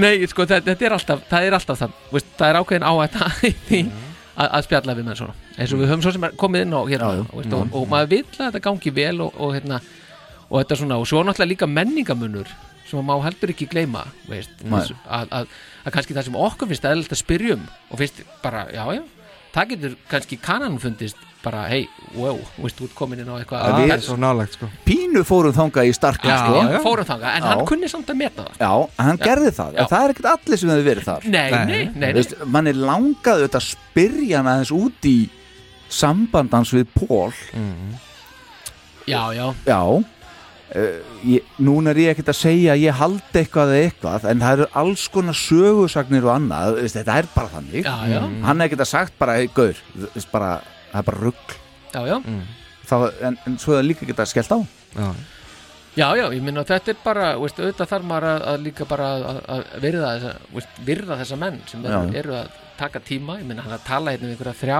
nei, 0.00 0.26
sko, 0.30 0.46
þetta, 0.48 0.72
þetta 0.72 0.88
er 0.88 0.96
alltaf 0.98 1.24
það 1.30 1.48
er 1.48 1.56
alltaf 1.58 1.80
það, 1.82 1.96
veist, 2.12 2.30
það 2.38 2.52
er 2.52 2.60
ákveðin 2.60 2.88
áhætta 2.88 3.30
í 3.48 3.52
því 3.68 3.80
að, 4.38 4.46
að 4.48 4.66
spjalla 4.68 4.96
við 4.98 5.08
menn 5.08 5.20
svona. 5.20 5.36
Eins 5.58 5.74
og 5.74 5.82
við 5.82 5.92
höfum 5.92 6.04
svo 6.06 6.14
sem 6.14 6.28
er 6.28 6.38
komið 6.40 6.66
inn 6.66 6.76
á 6.76 6.82
hérna, 6.88 7.10
Já, 7.18 7.24
veist, 7.32 7.56
og, 7.58 7.74
og 7.74 7.90
maður 7.90 8.12
vill 8.14 8.24
að 8.28 8.44
þetta 8.46 8.64
gangi 8.68 8.94
vel 9.00 9.14
og, 9.26 9.36
og 9.36 9.54
hérna 9.56 9.82
og 10.48 10.62
þetta 10.62 10.80
svona, 10.80 10.98
og 11.00 11.08
svo 11.08 11.22
náttúrulega 11.24 11.52
líka 11.52 11.68
menningamunur 11.68 12.52
sem 12.88 13.04
má 13.04 13.16
heldur 13.20 13.52
ekki 13.52 13.68
gleyma 13.68 14.06
veist, 14.28 14.54
þess, 14.64 14.94
að, 15.04 15.50
að, 15.88 15.92
að 15.92 15.96
kannski 15.96 16.16
það 16.18 16.28
sem 16.28 16.36
okkur 16.48 16.68
finnst 16.74 16.84
eðlilt 16.92 17.14
að 17.16 17.22
spyrjum 17.24 17.64
og 17.90 18.02
finnst 18.04 18.20
bara, 18.44 18.66
já, 18.72 18.84
já 18.98 19.02
það 19.56 19.72
getur 19.72 19.96
kannski 20.12 20.36
kannan 20.44 20.76
fundist 20.82 21.24
bara, 21.38 21.62
hei, 21.70 21.84
wow, 22.18 22.36
veist, 22.58 22.76
þú 22.76 22.88
ert 22.88 22.94
komin 22.98 23.20
inn 23.22 23.28
á 23.30 23.38
eitthvað 23.38 23.62
Að 23.62 23.70
Það 23.72 23.78
við- 23.84 23.92
er 23.94 24.00
svo 24.04 24.16
nálægt 24.18 24.56
sko. 24.58 24.68
Pínu 24.84 25.20
fórum 25.24 25.54
þangað 25.54 25.86
í 25.88 25.92
starka 25.94 26.28
já, 26.28 26.36
sko. 26.42 26.62
já, 26.66 26.78
fórum 26.82 27.06
þangað, 27.08 27.30
en 27.38 27.42
Já. 27.42 27.48
hann 27.48 27.62
kunni 27.70 27.88
samt 27.88 28.10
að 28.10 28.18
meta 28.18 28.44
það. 28.48 28.58
Já, 28.58 28.72
hann 28.98 29.20
gerði 29.22 29.52
það. 29.54 29.70
Já. 29.72 29.78
en 29.80 29.90
það 29.92 30.04
er 30.08 30.14
ekkert 30.14 30.28
allir 30.32 30.58
sem 30.60 30.72
hefur 30.74 30.88
verið 30.90 31.06
þar. 31.08 31.28
Nei, 31.30 31.50
nei, 31.54 31.64
nei, 31.70 31.92
nei, 31.94 32.12
Veist, 32.18 32.34
mann 32.44 32.66
er 32.66 32.80
langað 32.82 33.38
auðvitað 33.38 33.60
að 33.62 33.68
spyrja 33.70 34.36
hann 34.42 34.50
aðeins 34.52 34.74
út 34.74 35.08
í 35.08 35.16
sambandans 35.88 36.74
við 36.74 36.86
Pól 36.98 37.32
já, 39.06 39.22
já, 39.32 39.46
Já. 39.64 39.80
uh, 39.88 40.02
ég, 41.24 41.46
Núna 41.64 41.94
er 41.94 42.00
ég 42.02 42.10
ekkert 42.12 42.28
að 42.32 42.38
segja 42.42 42.74
að 42.74 42.82
ég 42.84 42.98
haldi 42.98 43.40
eitthvað 43.40 43.72
eða 43.72 43.86
eitthvað 43.86 44.26
en 44.28 44.42
það 44.44 44.52
eru 44.58 44.66
alls 44.82 45.06
konar 45.14 45.38
sögusagnir 45.38 46.26
og 46.28 46.34
annað 46.34 46.76
veist, 46.82 46.98
þetta 46.98 47.16
er 47.22 47.30
bara 47.34 47.52
þannig. 47.54 47.88
Já, 47.88 47.96
já, 48.12 48.20
hann 48.44 48.60
er 48.60 48.68
ekkert 48.68 48.84
að 48.84 48.90
sagt 48.92 49.16
bara, 49.20 49.38
hey, 49.40 49.48
gaur 49.54 49.80
bara, 50.34 50.52
það 50.92 51.00
er 51.00 51.08
bara 51.08 51.22
rugg 51.24 51.56
já, 51.94 52.02
já. 52.10 52.18
Þá, 52.88 52.94
en, 53.30 53.40
en 53.48 53.58
svo 53.60 53.74
er 53.74 53.80
það 53.82 53.88
líka 53.88 54.08
geta 54.12 54.28
skellt 54.28 54.52
á 54.52 54.58
Já, 54.98 55.08
Já, 55.98 56.06
já, 56.14 56.28
ég 56.30 56.44
minna 56.44 56.62
þetta 56.68 56.92
er 56.92 56.98
bara, 57.02 57.32
veist, 57.40 57.58
auðvitað 57.58 57.88
þarf 57.90 58.04
maður 58.06 58.28
að, 58.28 58.42
að 58.52 58.60
líka 58.68 58.84
bara 58.86 59.08
að, 59.16 59.38
að 59.50 59.62
virða, 59.82 60.10
þessa, 60.14 60.52
veist, 60.54 60.76
virða 60.86 61.16
þessa 61.18 61.38
menn 61.40 61.56
sem 61.66 61.88
Já. 61.88 61.96
eru, 62.20 62.36
að 62.38 62.52
taka 62.78 63.00
tíma, 63.02 63.40
ég 63.40 63.48
minna 63.48 63.64
hann 63.64 63.74
að 63.74 63.82
tala 63.88 64.12
hérna 64.14 64.28
um 64.28 64.34
einhverja 64.36 64.54
þrjá, 64.60 64.78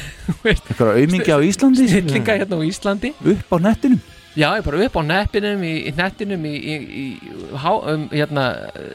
veist, 0.44 0.70
einhverja 0.70 1.02
aumingi 1.02 1.34
á 1.34 1.38
Íslandi. 1.48 1.88
Snillinga 1.90 2.36
hérna 2.44 2.60
á 2.60 2.62
Íslandi. 2.68 3.10
Upp 3.34 3.50
á 3.50 3.58
nettinu 3.66 3.98
Já, 4.40 4.48
ég 4.56 4.64
bara 4.64 4.78
upp 4.86 4.94
á 4.96 5.02
neppinum 5.04 5.62
í, 5.68 5.72
í 5.90 5.92
nettinum 5.98 6.44
í, 6.48 6.52
í, 6.56 6.74
í 7.02 7.06
há, 7.60 7.70
um, 7.92 8.06
hérna, 8.14 8.44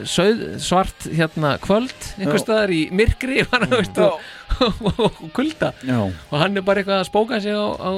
söð, 0.08 0.40
svart 0.64 1.06
hérna, 1.12 1.52
kvöld 1.62 1.92
einhvers 2.18 2.40
Já. 2.42 2.44
staðar 2.48 2.72
í 2.74 2.80
myrkri 2.90 3.44
bara, 3.52 3.68
veist, 3.70 3.98
og, 4.02 4.18
og, 4.64 5.02
og 5.06 5.20
kulda. 5.36 5.70
Já. 5.86 6.00
og 6.08 6.38
hann 6.42 6.56
er 6.58 6.64
bara 6.66 6.82
eitthvað 6.82 7.02
að 7.04 7.10
spóka 7.10 7.38
sig 7.44 7.54
á, 7.54 7.62
á, 7.78 7.90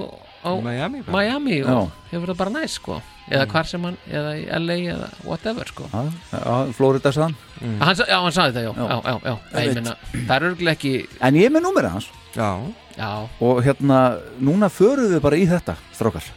á 0.44 0.50
Miami. 0.60 1.00
Miami 1.08 1.60
og 1.64 1.88
hefur 2.10 2.34
það 2.34 2.40
bara 2.42 2.54
næst 2.58 2.82
sko. 2.82 2.98
eða 3.28 3.46
hvar 3.52 3.66
sem 3.68 3.82
hann, 3.84 3.96
eða 4.08 4.30
í 4.40 4.44
LA 4.58 4.76
eða 4.96 5.08
whatever 5.28 5.68
sko. 5.72 5.88
Já, 5.92 6.02
já, 6.32 6.58
Florida 6.76 7.12
sagðan 7.12 7.34
hann, 7.80 7.96
sa- 7.98 8.08
Já, 8.08 8.18
hann 8.24 8.34
sagði 8.36 8.58
það, 8.58 8.68
já, 8.68 8.72
já, 8.76 8.88
já, 8.88 8.98
já, 9.08 9.16
já. 9.28 9.64
Ég 9.68 9.78
meina, 9.78 9.96
það 10.18 10.34
er 10.38 10.46
örgulega 10.50 10.76
ekki 10.78 10.92
En 11.28 11.40
ég 11.40 11.48
er 11.48 11.54
með 11.56 11.66
númerið 11.68 11.96
hans. 11.96 12.10
Já. 12.36 12.50
Já, 12.98 13.10
Og 13.46 13.62
hérna, 13.64 14.02
núna 14.42 14.68
förum 14.72 15.08
við 15.14 15.20
bara 15.24 15.38
í 15.40 15.44
þetta, 15.48 15.76
strákar 15.94 16.28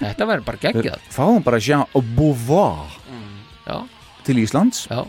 þetta 0.00 0.26
verður 0.26 0.44
bara 0.46 0.62
geggjað. 0.64 1.06
Fáum 1.12 1.42
bara 1.44 1.60
Jean 1.62 1.86
Beauvoir 2.16 2.96
Já, 3.66 3.76
til 4.26 4.40
Íslands. 4.42 4.86
Já, 4.90 5.04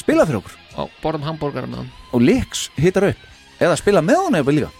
Spila 0.00 0.24
fyrir 0.26 0.40
okkur. 0.40 0.56
Og 0.80 0.92
borðum 1.02 1.26
hambúrgara 1.26 1.68
með 1.68 1.82
hann 1.82 1.88
Og 2.16 2.22
Lix 2.24 2.68
hittar 2.80 3.10
upp. 3.10 3.24
Eða 3.60 3.76
spila 3.76 4.00
með 4.04 4.22
honum 4.24 4.40
eða 4.40 4.54
líka 4.56 4.70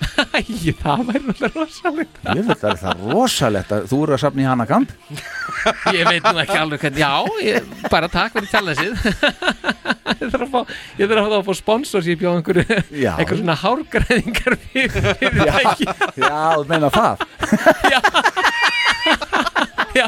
Æ, 0.00 0.40
það 0.80 1.00
væri 1.08 1.20
náttúrulega 1.26 1.50
rosalegt. 1.60 2.14
Ég 2.36 2.46
veit 2.46 2.60
það 2.62 2.84
er 2.90 3.00
rosalegt 3.12 3.72
að 3.76 3.82
þú 3.90 3.98
eru 4.06 4.14
að 4.16 4.22
safna 4.22 4.40
í 4.42 4.46
hana 4.48 4.66
kamp 4.68 4.92
Ég 5.96 6.04
veit 6.08 6.24
nú 6.24 6.40
ekki 6.40 6.56
alveg 6.60 6.80
hvernig 6.84 7.02
Já, 7.02 7.10
ég, 7.44 7.68
bara 7.92 8.08
takk 8.12 8.32
fyrir 8.36 8.48
tjálæsið 8.52 8.92
Ég 10.20 10.32
þarf 10.32 10.46
að 10.46 10.52
fá 10.54 10.60
Ég 11.00 11.10
þarf 11.10 11.20
að 11.20 11.28
fá 11.28 11.36
að 11.40 11.44
fá 11.50 11.52
sponsorship 11.60 12.24
hjá 12.24 12.30
einhverju 12.32 12.64
Já. 13.04 13.12
einhver 13.20 13.40
svona 13.42 13.58
hárgræðingar 13.60 14.56
fyrirtæki 14.70 15.90
Já, 16.16 16.40
þú 16.56 16.64
meina 16.72 16.90
það. 16.96 17.14
Já, 19.96 20.06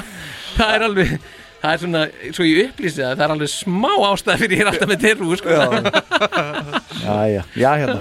það 0.57 0.75
er 0.79 0.89
alveg 0.89 1.15
Það 1.63 1.73
er 1.77 1.79
svona, 1.79 2.01
svo 2.35 2.43
ég 2.49 2.71
upplýsi 2.73 2.99
það, 2.99 3.13
það 3.13 3.21
er 3.29 3.33
alveg 3.37 3.51
smá 3.53 3.91
ástæð 4.09 4.41
fyrir 4.41 4.57
ég 4.57 4.63
er 4.65 4.71
alltaf 4.73 4.89
með 4.91 5.03
terru, 5.05 5.29
sko. 5.39 5.59
Já, 7.05 7.19
já, 7.31 7.43
já 7.55 7.71
hérna 7.79 7.99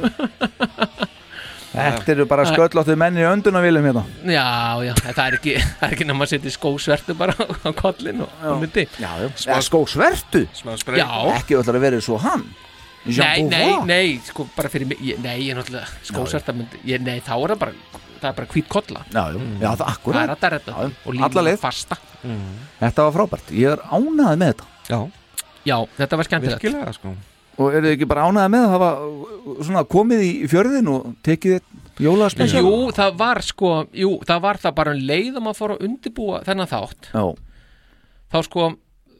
Þetta 1.71 2.11
eru 2.11 2.25
bara 2.27 2.43
sköllóttið 2.49 2.97
menni 2.99 3.21
í 3.23 3.27
öndunavélum 3.29 3.85
hérna. 3.87 4.01
Já, 4.27 4.47
já, 4.83 4.91
það 5.05 5.21
er 5.23 5.37
ekki, 5.37 5.53
það 5.61 5.85
er 5.87 5.95
ekki 5.95 6.07
nema 6.09 6.25
að 6.25 6.33
setja 6.33 6.51
skósvertu 6.55 7.15
bara 7.19 7.35
á, 7.39 7.71
kollin 7.79 8.25
og, 8.25 8.33
og 8.43 8.59
myndi. 8.63 8.83
Já, 8.99 9.11
já, 9.23 9.29
Smá 10.59 10.75
spreng 10.81 10.99
Já. 10.99 11.07
Ekki 11.37 11.57
öll 11.61 11.63
að 11.71 11.79
verið 11.85 12.03
svo 12.03 12.19
hann. 12.21 12.43
Nei, 13.07 13.41
nei, 13.47 13.71
nei, 13.87 14.03
sko, 14.27 14.45
bara 14.53 14.69
fyrir 14.69 14.91
mig, 14.91 14.99
ég, 15.01 15.17
nei, 15.23 15.37
ég 15.47 15.55
er 15.55 15.61
náttúrulega 15.61 15.87
skósverta 16.05 16.53
myndi, 16.53 16.83
ég, 16.85 17.01
nei, 17.01 17.17
þá 17.23 17.33
er 17.39 17.55
það 17.55 17.63
bara, 17.63 17.73
það 18.19 18.27
er 18.29 18.37
bara 18.41 18.51
hvít 18.51 18.69
kolla. 18.69 19.01
Já, 19.07 19.23
já, 19.31 19.39
já, 19.39 19.71
það 19.71 19.81
Það 19.81 19.87
akkurat 19.95 20.21
er 20.21 20.35
að 20.35 20.43
derreta 20.45 20.75
Já, 20.75 20.91
og 21.07 21.17
lína 21.17 21.57
fasta. 21.63 21.97
Þetta 22.83 23.07
var 23.07 23.17
frábært, 23.17 23.55
ég 23.57 23.73
er 23.73 23.81
ánæðið 23.89 24.43
með 24.43 24.53
þetta. 24.53 24.69
Já, 24.91 25.01
Já, 25.61 25.77
þetta 25.97 26.17
var 26.17 26.27
skemmtilegt. 26.27 26.63
virkilega 26.65 26.93
sko 26.97 27.15
Og 27.59 27.73
eru 27.75 27.87
þið 27.87 27.95
ekki 27.97 28.07
bara 28.09 28.27
ánæðið 28.29 28.53
með 28.53 28.65
að 28.65 28.73
hafa 28.75 28.91
uh, 29.05 29.57
svona 29.61 29.83
komið 29.91 30.23
í 30.23 30.31
fjörðin 30.51 30.91
og 30.91 31.09
tekið 31.27 31.57
eitt 31.57 31.99
jólaspesial? 32.01 32.63
Jú, 32.63 32.77
það 32.97 33.17
var 33.19 33.41
sko, 33.45 33.71
jú, 34.03 34.13
það 34.27 34.45
var 34.45 34.61
það 34.63 34.77
bara 34.79 34.93
um 34.95 35.03
leið 35.11 35.41
um 35.41 35.49
að 35.51 35.59
fóra 35.59 35.75
að 35.77 35.85
undirbúa 35.89 36.39
þennan 36.47 36.71
þátt. 36.71 37.11
Já, 37.11 37.25
þá 38.31 38.37
sko, 38.47 38.69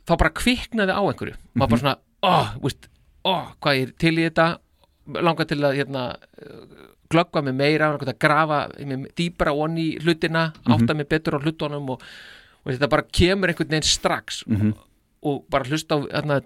þá 0.08 0.14
bara 0.16 0.34
kviknaði 0.42 0.96
á 0.96 1.02
einhverju. 1.04 1.36
Maður 1.54 1.74
bara 1.76 1.84
svona, 1.84 1.98
ó, 2.24 2.32
veist 2.64 2.88
ó, 3.28 3.34
hvað 3.62 3.82
er 3.84 3.94
til 4.02 4.16
í 4.16 4.26
þetta? 4.30 4.48
Langar 5.22 5.48
til 5.50 5.60
að, 5.60 5.76
hérna 5.82 6.06
glöggva 7.12 7.42
mig 7.44 7.56
meira, 7.58 7.90
grafa 8.20 8.62
mig 8.88 9.10
dýbra 9.18 9.52
onni 9.52 9.90
í 9.92 9.98
hlutina, 10.02 10.52
átta 10.72 10.96
mig 10.96 11.10
betur 11.12 11.36
á 11.38 11.44
hlutunum 11.44 11.90
og, 11.96 12.06
og 12.64 12.72
þetta 12.72 12.90
bara 12.92 13.08
kemur 13.12 13.52
einhvern 13.52 13.74
veginn 13.76 13.90
strax. 13.90 14.44
Mhm. 14.48 14.72
Og 15.22 15.44
bara 15.54 15.68
hlusta 15.70 15.98
á 15.98 16.00
hérna, 16.02 16.40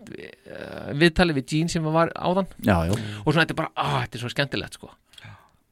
viðtali 1.00 1.36
við 1.38 1.54
Jean 1.54 1.72
sem 1.72 1.86
var 1.96 2.12
áðan. 2.16 2.50
Já, 2.60 2.76
já. 2.90 2.94
Og 3.24 3.30
svona 3.32 3.46
þetta 3.46 3.56
er 3.56 3.62
bara, 3.62 3.72
á, 3.76 3.88
þetta 4.04 4.18
er 4.18 4.24
svo 4.26 4.32
skemmtilegt 4.34 4.80
sko. 4.80 4.92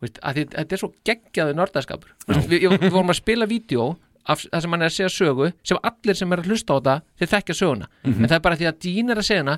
Veist, 0.03 0.17
að 0.19 0.35
því, 0.39 0.43
þetta 0.55 0.75
er 0.75 0.81
svo 0.81 0.89
geggjaði 1.07 1.53
nördaskapur 1.55 2.09
við, 2.51 2.65
við 2.75 2.89
vorum 2.91 3.13
að 3.13 3.21
spila 3.21 3.47
vídeo 3.47 3.85
af 4.27 4.41
það 4.43 4.63
sem 4.65 4.73
hann 4.75 4.83
er 4.83 4.89
að 4.89 4.95
segja 4.97 5.11
sögu 5.11 5.47
sem 5.67 5.79
allir 5.89 6.17
sem 6.19 6.33
er 6.35 6.41
að 6.41 6.49
hlusta 6.51 6.75
á 6.75 6.79
þetta 6.79 6.95
þeir 7.19 7.31
þekkja 7.33 7.55
söguna. 7.59 7.87
En 8.07 8.27
það 8.27 8.35
er 8.37 8.43
bara 8.47 8.59
því 8.59 8.67
að 8.69 8.77
Dean 8.83 9.13
er 9.13 9.21
að 9.21 9.27
segja 9.29 9.43
hana 9.43 9.55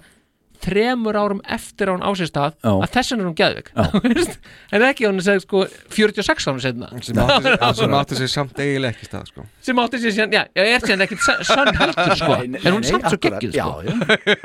þremur 0.64 1.18
árum 1.20 1.42
eftir 1.56 1.90
á 1.90 1.94
hún 1.96 2.04
ásýrstað 2.06 2.56
að 2.64 2.90
þessan 2.96 3.22
er 3.24 3.28
hún 3.30 3.36
geðvik 3.40 3.72
en 4.76 4.86
ekki 4.90 5.08
hún 5.10 5.22
segja 5.26 5.44
sko 5.44 5.64
46 5.92 6.48
árum 6.50 6.62
setna 6.64 6.90
sem 7.04 7.20
átti, 7.22 7.54
sig- 7.56 7.80
sem 7.82 7.96
átti 8.00 8.20
sig 8.20 8.30
samt 8.34 8.60
eiginlega 8.60 8.94
ekki 8.96 9.10
stað 9.10 9.30
sko. 9.32 9.46
Sem 9.66 9.80
átti 9.84 10.02
sér 10.04 10.16
síðan, 10.18 10.36
já, 10.36 10.44
ég 10.60 10.76
er 10.76 10.86
síðan 10.86 11.06
ekkit 11.08 11.26
sann 11.48 11.72
heldur 11.80 12.16
sko, 12.20 12.38
en 12.44 12.60
hún 12.62 12.84
er 12.84 12.90
samt 12.92 13.10
svo 13.12 13.20
geggjuð 13.26 13.58
sko, 13.58 13.74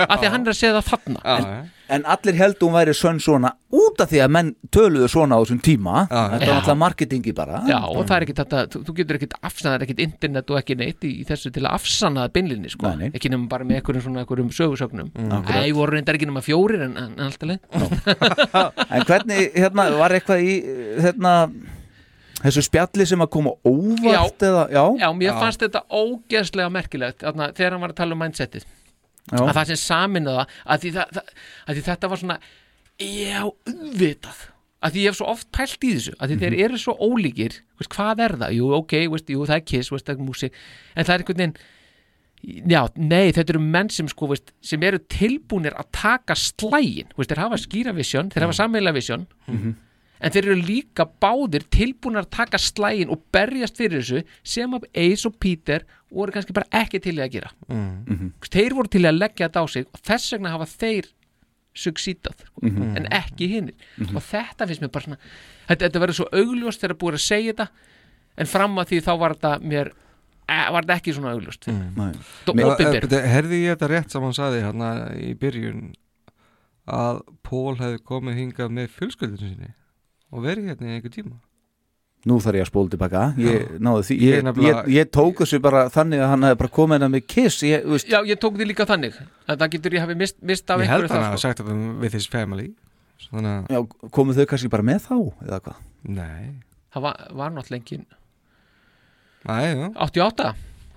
af 0.07 0.17
því 0.21 0.27
að 0.27 0.33
hann 0.35 0.47
er 0.47 0.53
að 0.55 0.59
segja 0.61 0.75
það 0.79 0.91
þarna. 0.95 1.21
Já. 1.25 1.61
En 1.91 2.05
allir 2.07 2.37
heldur 2.39 2.69
hún 2.69 2.77
væri 2.77 2.93
sönn 2.95 3.19
svona 3.23 3.51
út 3.75 4.01
af 4.03 4.11
því 4.11 4.21
að 4.25 4.31
menn 4.37 4.51
töluðu 4.75 5.09
svona 5.11 5.39
á 5.39 5.43
þessum 5.43 5.61
tíma. 5.65 6.05
Já, 6.11 6.21
Þetta 6.35 6.47
já. 6.47 6.51
var 6.51 6.61
alltaf 6.61 6.79
marketingi 6.79 7.33
bara. 7.35 7.63
Já, 7.67 7.79
og 7.83 8.05
það 8.07 8.15
er 8.17 8.27
ekkit 8.27 8.41
þetta, 8.43 8.61
þú, 8.73 8.83
þú 8.87 8.95
getur 9.01 9.19
ekkit 9.19 9.35
afsannað 9.51 9.85
ekkit 9.87 10.03
internet 10.07 10.53
og 10.55 10.61
ekki 10.61 10.77
neitt 10.79 11.07
í, 11.07 11.11
í 11.23 11.27
þessu 11.29 11.53
til 11.55 11.65
að 11.67 11.75
afsanna 11.81 12.25
það 12.27 12.35
beinlinni, 12.39 12.73
sko, 12.73 12.93
Nei, 13.01 13.11
ekki 13.15 13.33
nema 13.33 13.51
bara 13.51 13.67
með 13.67 13.81
einhverjum 13.81 14.07
svona 14.07 14.23
einhverjum 14.25 14.53
sögursögnum 14.55 15.11
mm, 15.11 15.35
akkurat. 15.41 15.67
Æ, 15.67 15.75
voru 15.81 15.97
reyndar 15.97 16.19
ekki 16.19 16.31
nema 16.31 16.45
fjórir 16.47 16.87
en, 16.87 16.97
en, 17.01 17.19
alltaf 17.27 17.51
leið 17.51 17.61
En 18.97 19.07
hvernig, 19.11 19.51
hérna, 19.59 19.87
var 19.99 20.15
eitthvað 20.17 20.45
í 20.47 20.57
hérna, 21.03 21.35
þessu 22.41 22.65
spjalli 22.67 23.07
sem 23.09 23.23
að 23.23 23.33
koma 23.37 23.55
óvart 23.67 24.47
eða, 24.47 24.67
já, 24.73 24.85
Já, 25.03 25.09
mér 25.17 25.39
fannst 25.39 25.63
þetta 25.67 25.83
ógeðslega 25.91 26.71
merkilegt 26.73 27.25
þarna, 27.27 27.51
þegar 27.57 27.77
hann 27.77 27.85
var 27.85 27.95
að 27.95 28.01
tala 28.03 28.17
um 28.17 28.23
mindsetið 28.25 28.67
já, 29.27 29.41
að 29.41 29.53
það 29.57 29.73
sem 29.73 29.81
saminaða 29.83 30.47
að 30.65 30.85
því, 30.85 30.95
það, 30.97 31.19
það, 31.19 31.35
að 31.67 31.77
því 31.77 31.85
þetta 31.91 32.13
var 32.13 32.23
svona 32.23 32.39
já, 33.01 33.43
auðvitað. 33.45 34.47
Að 34.81 34.95
því 34.95 35.03
ég 35.03 35.13
hef 35.13 35.19
svo 35.19 35.27
oft 35.29 35.51
pælt 35.53 35.83
í 35.85 35.91
þessu 35.93 36.15
að 36.17 36.31
því 36.31 36.39
þeir 36.41 36.55
eru 36.65 36.79
svo 36.81 36.95
ólíkir, 36.97 37.59
veist, 37.77 37.93
hvað 37.93 38.25
er 38.25 38.35
það? 38.41 38.55
Jú, 38.57 38.71
ok, 38.79 38.95
veist, 39.13 39.29
jú, 39.29 39.45
það 39.45 39.59
er 39.59 39.67
kiss, 39.69 39.93
veist, 39.93 40.07
það 40.09 40.17
er 40.17 40.25
músík. 40.31 40.57
En 40.95 41.05
það 41.05 41.15
er 41.15 41.25
einhvern 41.25 41.43
veginn 41.43 41.59
já, 42.71 42.81
nei, 42.97 43.33
þetta 43.37 43.53
eru 43.53 43.61
menn 43.61 43.91
sem 43.93 44.09
sko, 44.09 44.31
sem 44.65 44.83
eru 44.89 45.01
tilbúnir 45.13 45.75
að 45.77 45.91
taka 45.93 46.37
slægin, 46.39 47.11
þeir 47.19 47.43
hafa 47.43 47.59
skýra 47.61 47.93
visjón 47.97 48.31
þeir 48.33 48.47
hafa 48.47 48.57
sammeila 48.63 48.95
visjón 48.97 49.27
en 50.21 50.35
þeir 50.35 50.51
eru 50.51 50.59
líka 50.61 51.07
báðir 51.23 51.65
tilbúnir 51.73 52.25
að 52.25 52.33
taka 52.37 52.61
slægin 52.61 53.13
og 53.13 53.23
berjast 53.33 53.79
fyrir 53.81 54.03
þessu 54.03 54.23
sem 54.45 54.77
að 54.77 54.89
Ace 55.05 55.29
og 55.29 55.39
Peter 55.41 55.87
voru 56.11 56.35
kannski 56.35 56.57
bara 56.57 56.69
ekki 56.83 57.01
til 57.03 57.17
að 57.19 57.33
gera. 57.37 57.53
Þeir 58.51 58.77
voru 58.77 58.93
til 58.93 59.07
að 59.07 59.21
leggja 59.21 59.49
þetta 59.49 59.65
á 59.65 59.67
sig 59.71 59.89
og 59.89 60.03
þess 60.11 60.35
vegna 60.35 60.55
hafa 60.55 60.69
þeir 60.75 61.11
succeedað 61.81 62.45
en 62.67 63.07
ekki 63.15 63.49
hinnir 63.53 63.75
og 64.11 64.23
þetta 64.27 64.67
finnst 64.67 64.83
mér 64.83 64.91
bara 64.91 65.07
svona 65.07 65.19
þetta, 65.69 65.85
þetta 65.87 66.03
verður 66.03 66.19
svo 66.19 66.29
augljóst 66.35 66.83
þegar 66.83 66.99
búið 66.99 67.19
að 67.19 67.27
segja 67.29 67.53
þetta 67.53 67.67
en 68.43 68.51
fram 68.51 68.79
að 68.81 68.91
því 68.91 69.01
þá 69.07 69.13
var 69.23 69.35
þetta 69.37 69.53
mér 69.71 69.93
e, 70.51 70.57
var 70.75 70.83
þetta 70.83 70.97
ekki 70.99 71.15
svona 71.15 71.35
augljóst. 71.37 71.69
Mm. 71.71 72.13
Byrju, 72.51 73.21
Herði 73.31 73.63
ég 73.63 73.77
þetta 73.77 73.91
rétt 73.95 74.15
sem 74.15 74.27
hann 74.27 74.37
saði 74.37 74.65
hérna 74.65 74.91
í 75.15 75.33
byrjun 75.39 75.93
að 76.91 77.23
Pól 77.47 77.77
hefði 77.79 78.03
komið 78.11 78.41
hingað 78.41 78.75
með 78.75 78.91
fjölskyldinu 78.97 79.53
sinni 79.53 79.71
og 80.31 80.45
verið 80.45 80.69
hérna 80.73 80.91
í 80.91 80.97
einhver 80.99 81.15
tíma. 81.15 81.39
Nú 82.29 82.37
þarf 82.45 82.59
ég 82.59 82.67
að 82.67 82.69
spóla 82.69 82.93
tilbaka 82.93 83.21
ég, 83.41 83.63
náðu 83.81 84.03
því, 84.05 84.17
Ég 84.21 84.43
ég, 84.45 84.59
ég, 84.67 84.81
ég 84.93 85.07
tók 85.09 85.39
þessu 85.41 85.61
bara 85.65 85.87
þannig 85.89 86.21
að 86.21 86.29
hann 86.35 86.43
hefði 86.45 86.59
bara 86.61 86.73
komið 86.77 86.99
hérna 86.99 87.09
með 87.15 87.23
kiss 87.33 87.63
já, 87.65 88.19
ég 88.29 88.37
tók 88.43 88.59
því 88.61 88.67
líka 88.69 88.85
þannig. 88.91 89.17
Að 89.49 89.63
það 89.63 89.71
getur 89.75 89.97
ég 89.97 90.05
hafi 90.05 90.17
mist, 90.21 90.37
mist 90.45 90.69
af 90.69 90.83
Ég 90.85 90.91
held 90.93 91.07
einhverju 91.07 91.17
hann 91.17 91.33
að 91.33 91.39
sko. 91.39 91.45
sagt 91.47 91.63
þetta 91.63 92.01
with 92.03 92.13
his 92.19 92.29
family 92.29 92.67
að, 93.33 93.71
já, 93.73 93.81
komuð 94.13 94.41
þau 94.43 94.47
kannski 94.53 94.71
bara 94.73 94.87
með 94.91 95.01
þá 95.07 95.15
eða 95.47 95.61
hvað? 95.65 95.81
Nei. 96.19 96.51
Það 96.93 97.07
var, 97.07 97.23
var 97.41 97.55
náttúrulega 97.57 97.81
engin 97.81 98.07
Nei, 99.49 99.65
já. 99.73 99.89
88, 99.97 100.47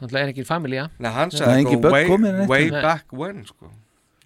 náttúrulega 0.02 0.26
er 0.28 0.34
ekki 0.34 0.46
familja 0.48 0.86
Nei, 1.00 1.12
hann 1.16 1.32
sagði 1.32 1.64
engin 1.64 1.84
way, 1.88 2.08
neitt. 2.20 2.50
way 2.52 2.70
back 2.74 3.16
when 3.16 3.44
sko 3.48 3.72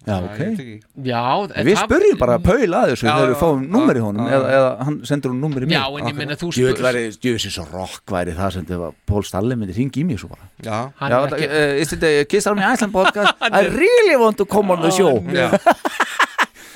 já, 0.06 0.14
Það, 0.14 0.24
ok. 0.24 0.38
ég 0.38 0.48
veit 0.48 0.60
ekki. 0.62 0.76
já, 1.08 1.22
við 1.68 1.78
spurjum 1.82 2.18
bara 2.20 2.36
að 2.38 2.44
þessu 2.92 3.06
Já, 3.08 3.12
þegar 3.12 3.32
við 3.32 3.40
fáum 3.42 3.64
númer 3.74 3.98
í 3.98 4.02
honum 4.04 4.28
eða, 4.30 4.46
eða 4.58 4.68
hann 4.86 4.96
sendur 5.10 5.32
hún 5.34 5.40
númer 5.44 5.64
í 5.64 5.68
mig. 5.68 5.74
já, 5.76 5.82
en 5.98 6.08
ég 6.08 6.16
meina 6.16 6.36
þú 6.38 6.48
Ég 6.56 6.68
veit 6.70 6.78
spur 6.78 6.86
væri, 6.88 7.02
ég 7.12 7.34
veist 7.36 7.50
svo 7.58 7.66
rock 7.72 8.14
væri 8.14 8.36
það 8.38 8.52
sem 8.54 8.64
þetta 8.68 8.78
var 8.84 8.94
Pól 9.10 9.26
Stalli 9.28 9.58
myndi 9.58 9.76
ringi 9.76 10.00
í 10.00 10.06
mig 10.08 10.20
svo 10.22 10.30
bara. 10.32 10.48
Já, 10.64 10.78
hann 11.02 11.12
Já, 11.12 11.18
er 11.18 11.36
ekki 11.36 11.48
uh, 11.50 11.82
is 11.82 11.92
it 11.98 12.02
a 12.08 12.12
Kiss 12.30 12.46
Army 12.48 12.62
Iceland 12.64 12.94
podcast? 12.98 13.34
I 13.42 13.66
really 13.68 14.16
want 14.16 14.38
to 14.38 14.46
come 14.46 14.70
on 14.72 14.80
the 14.86 14.90
show. 14.94 15.18
já. 15.28 15.50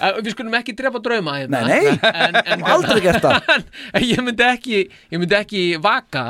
Við 0.02 0.32
skulum 0.34 0.54
ekki 0.58 0.72
drepa 0.78 0.98
drauma 1.04 1.36
hérna 1.38 1.60
Nei, 1.66 1.82
nei. 1.86 1.98
en, 2.10 2.34
en, 2.42 2.62
Aldrei 2.74 3.00
gert 3.04 3.22
það. 3.22 3.36
En 3.98 4.02
ég 4.08 4.18
myndi 4.26 4.44
ekki 4.48 4.78
Ég 5.12 5.18
myndi 5.22 5.36
ekki 5.38 5.62
vaka 5.84 6.24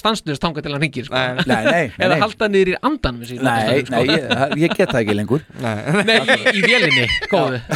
stanslust 0.00 0.42
þangað 0.42 0.66
til 0.66 0.74
hann 0.74 0.82
ringir 0.82 1.06
sko. 1.06 1.14
Nei, 1.14 1.44
Nei, 1.46 1.62
nei, 1.68 1.84
Eða 1.98 2.14
nei, 2.16 2.22
halda 2.24 2.48
niður 2.50 2.72
í 2.72 2.76
andan 2.90 3.20
sín 3.28 3.40
nei, 3.46 3.84
nei 3.92 4.02
ég, 4.10 4.22
ég 4.64 4.74
get 4.78 4.90
það 4.90 5.00
ekki 5.04 5.14
lengur 5.20 5.42
Nei, 5.64 5.78
Nei, 6.10 6.18
í, 6.24 6.58
í 6.58 6.60
vélinni, 6.66 7.06
góðu 7.30 7.58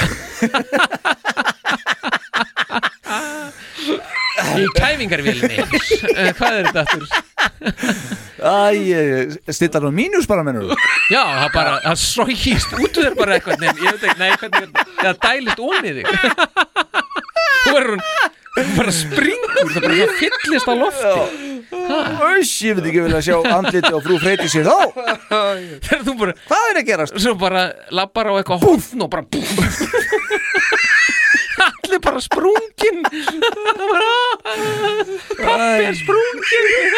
Í 4.59 4.65
kæfingarvélinni 4.75 5.59
Eh, 5.59 6.33
Hvað 6.39 6.59
er 6.59 6.69
þetta 6.69 6.81
aftur? 6.85 7.05
Æ, 8.39 9.53
stilla 9.53 9.81
nú 9.83 9.91
mínus 9.95 10.29
bara 10.31 10.45
mennur 10.47 10.71
Já, 11.11 11.23
það 11.25 11.53
bara, 11.55 11.77
það 11.85 12.01
sógist 12.05 12.75
út 12.79 13.01
úr 13.03 13.17
bara 13.19 13.39
eitthvað 13.39 13.63
Nei, 13.65 13.71
ég 13.83 13.97
veit 13.97 14.09
ekki, 14.09 14.19
nei, 14.21 14.33
hvernig 14.39 14.83
Það 14.99 15.21
dælist 15.25 15.63
onnið 15.63 16.01
þig. 16.01 16.07
Þú 17.69 17.73
verður 17.75 17.95
hún 17.95 18.03
þú 18.59 18.75
bara 18.75 18.93
springur, 18.95 19.69
það 19.75 19.85
bara 19.85 20.07
fyllist 20.19 20.71
á 20.71 20.75
lofti. 20.75 21.11
Öss, 22.29 22.53
ég 22.67 22.79
veit 22.79 22.89
ekki 22.91 23.05
vilja 23.05 23.21
sjá 23.25 23.37
andliti 23.55 23.93
og 23.95 24.03
frú 24.05 24.19
freyti 24.23 24.49
sér 24.51 24.67
þá. 24.67 24.79
Þegar 25.87 26.03
þú 26.09 26.15
bara 26.23 26.35
Hvað 26.49 26.71
er 26.73 26.81
að 26.83 26.89
gerast? 26.91 27.21
Svo 27.23 27.35
bara 27.39 27.69
lappar 27.95 28.31
á 28.31 28.35
eitthvað 28.39 28.67
hófn 28.67 29.07
og 29.07 29.13
bara 29.13 29.25
Allir 31.67 32.01
bara 32.05 32.21
sprungin. 32.23 33.03
Pappi 35.39 35.85
er 35.89 35.97
sprungin. 35.99 36.95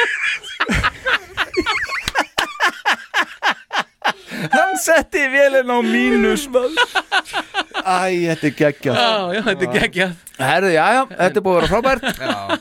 Hann 4.51 4.77
setti 4.81 5.23
vélinn 5.33 5.69
á 5.71 5.79
mínus. 5.85 6.47
Æ, 7.81 8.29
þetta 8.31 8.47
er 8.49 8.55
geggjað. 8.57 8.97
Já, 8.97 9.11
já, 9.35 9.41
þetta 9.49 9.67
er 9.67 9.73
geggjað. 9.77 10.13
Herðu, 10.41 10.71
já, 10.73 10.85
já, 10.97 11.01
þetta 11.11 11.41
er 11.41 11.45
búið 11.45 11.57
að 11.57 11.61
vera 11.61 11.71
frábært. 11.75 12.03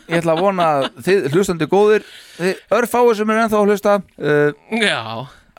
Ég 0.10 0.18
ætla 0.20 0.34
að 0.36 0.42
vona 0.44 0.66
að 0.74 0.88
þið 1.06 1.30
hlustandi 1.36 1.68
góðir 1.72 2.04
Þið 2.40 2.76
örfáið 2.80 3.14
sem 3.20 3.32
er 3.34 3.40
ennþá 3.44 3.58
að 3.60 3.70
hlusta. 3.70 3.94
Uh, 4.16 4.50
Já, 4.80 5.00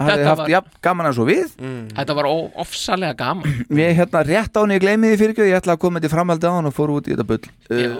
Þetta 0.00 0.28
haft 0.30 0.40
var, 0.40 0.50
jafn 0.54 0.76
gaman 0.86 1.08
að 1.10 1.16
svo 1.18 1.24
við? 1.28 1.54
Þetta 1.92 2.14
var 2.16 2.28
ofsalega 2.62 3.16
gaman. 3.18 3.56
Mér 3.76 3.94
hérna 3.98 4.22
rétt 4.24 4.56
á 4.56 4.60
henni 4.62 4.78
ég 4.78 4.84
gleymi 4.84 5.10
því 5.12 5.18
fyrir 5.20 5.50
Ég 5.50 5.56
ætla 5.60 5.74
að 5.76 5.82
koma 5.84 6.00
þetta 6.00 6.08
í 6.10 6.14
framhaldi 6.14 6.48
á 6.48 6.52
hann 6.56 6.68
og 6.70 6.76
fór 6.76 6.92
út 6.96 7.08
í 7.10 7.14
þetta 7.14 7.26
bull. 7.28 7.50
Uh, 7.68 7.96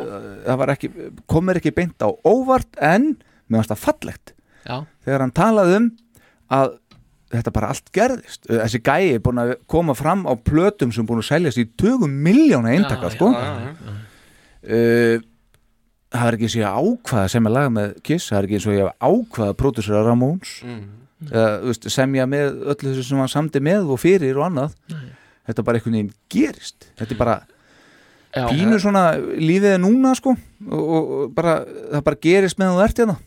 Það 0.47 0.61
var 0.63 0.73
ekki, 0.75 0.91
komur 1.31 1.61
ekki 1.61 1.75
beint 1.77 2.01
á 2.01 2.09
óvart 2.25 2.79
En 2.81 3.11
mér 3.51 3.61
varst 3.61 3.75
það 3.75 3.83
fallegt. 3.85 4.33
Já, 4.65 4.77
Þegar 5.05 5.25
hann 5.27 5.35
talaði 5.37 5.77
um 5.81 5.91
að 6.51 6.77
þetta 7.31 7.53
bara 7.55 7.73
allt 7.75 7.91
gerðist. 7.95 8.47
Uh, 8.49 8.61
Þessi 8.65 8.81
gæi 8.87 9.11
er 9.17 9.25
búin 9.25 9.43
að 9.43 9.53
koma 9.71 9.97
fram 9.99 10.25
á 10.25 10.33
plötum 10.41 10.95
sem 10.95 11.07
búin 11.09 11.21
að 11.23 11.29
seljast 11.35 11.61
í 11.61 11.67
tugum 11.79 12.17
miljóna 12.25 12.73
eintaka 12.77 13.11
Já, 13.11 13.17
sko. 13.19 13.33
já, 13.37 13.99
uh, 14.65 15.27
Það 16.11 16.27
er 16.27 16.35
ekki 16.35 16.47
eins 16.49 16.55
og 16.57 16.63
ég 16.65 16.81
ákvaða 16.81 17.29
sem 17.31 17.47
er 17.47 17.53
laga 17.55 17.71
með 17.71 17.91
Kiss 18.03 18.33
Það 18.33 18.39
er 18.41 18.47
ekki 18.49 18.57
eins 18.59 18.65
og 18.67 18.75
ég 18.75 18.89
ákvaða 18.99 19.55
pródusera 19.61 20.01
Ramones. 20.09 20.57
Mm. 20.67 20.81
Eða, 21.29 21.75
semja 21.93 22.27
með 22.31 22.61
öllu 22.73 22.91
þessu 22.93 23.07
sem 23.11 23.23
hann 23.23 23.33
samdi 23.33 23.63
með 23.65 23.91
og 23.93 24.01
fyrir 24.03 24.39
og 24.41 24.47
annað. 24.49 24.77
Þetta 25.51 25.65
bara 25.67 25.81
einhvern 25.81 25.97
veginn 25.99 26.13
gerist. 26.33 26.91
Þetta 27.01 27.17
er 27.17 27.21
bara 27.21 27.39
já, 28.31 28.45
pínu 28.53 28.79
svona 28.83 29.05
lífið 29.19 29.75
er 29.75 29.83
núna 29.83 30.15
sko. 30.19 30.37
Og, 30.69 30.79
og, 30.81 31.11
og 31.25 31.35
bara, 31.37 31.59
það 31.97 32.07
bara 32.07 32.21
gerist 32.29 32.61
meðan 32.61 32.79
þú 32.79 32.87
ert 32.87 33.03
hérna. 33.05 33.19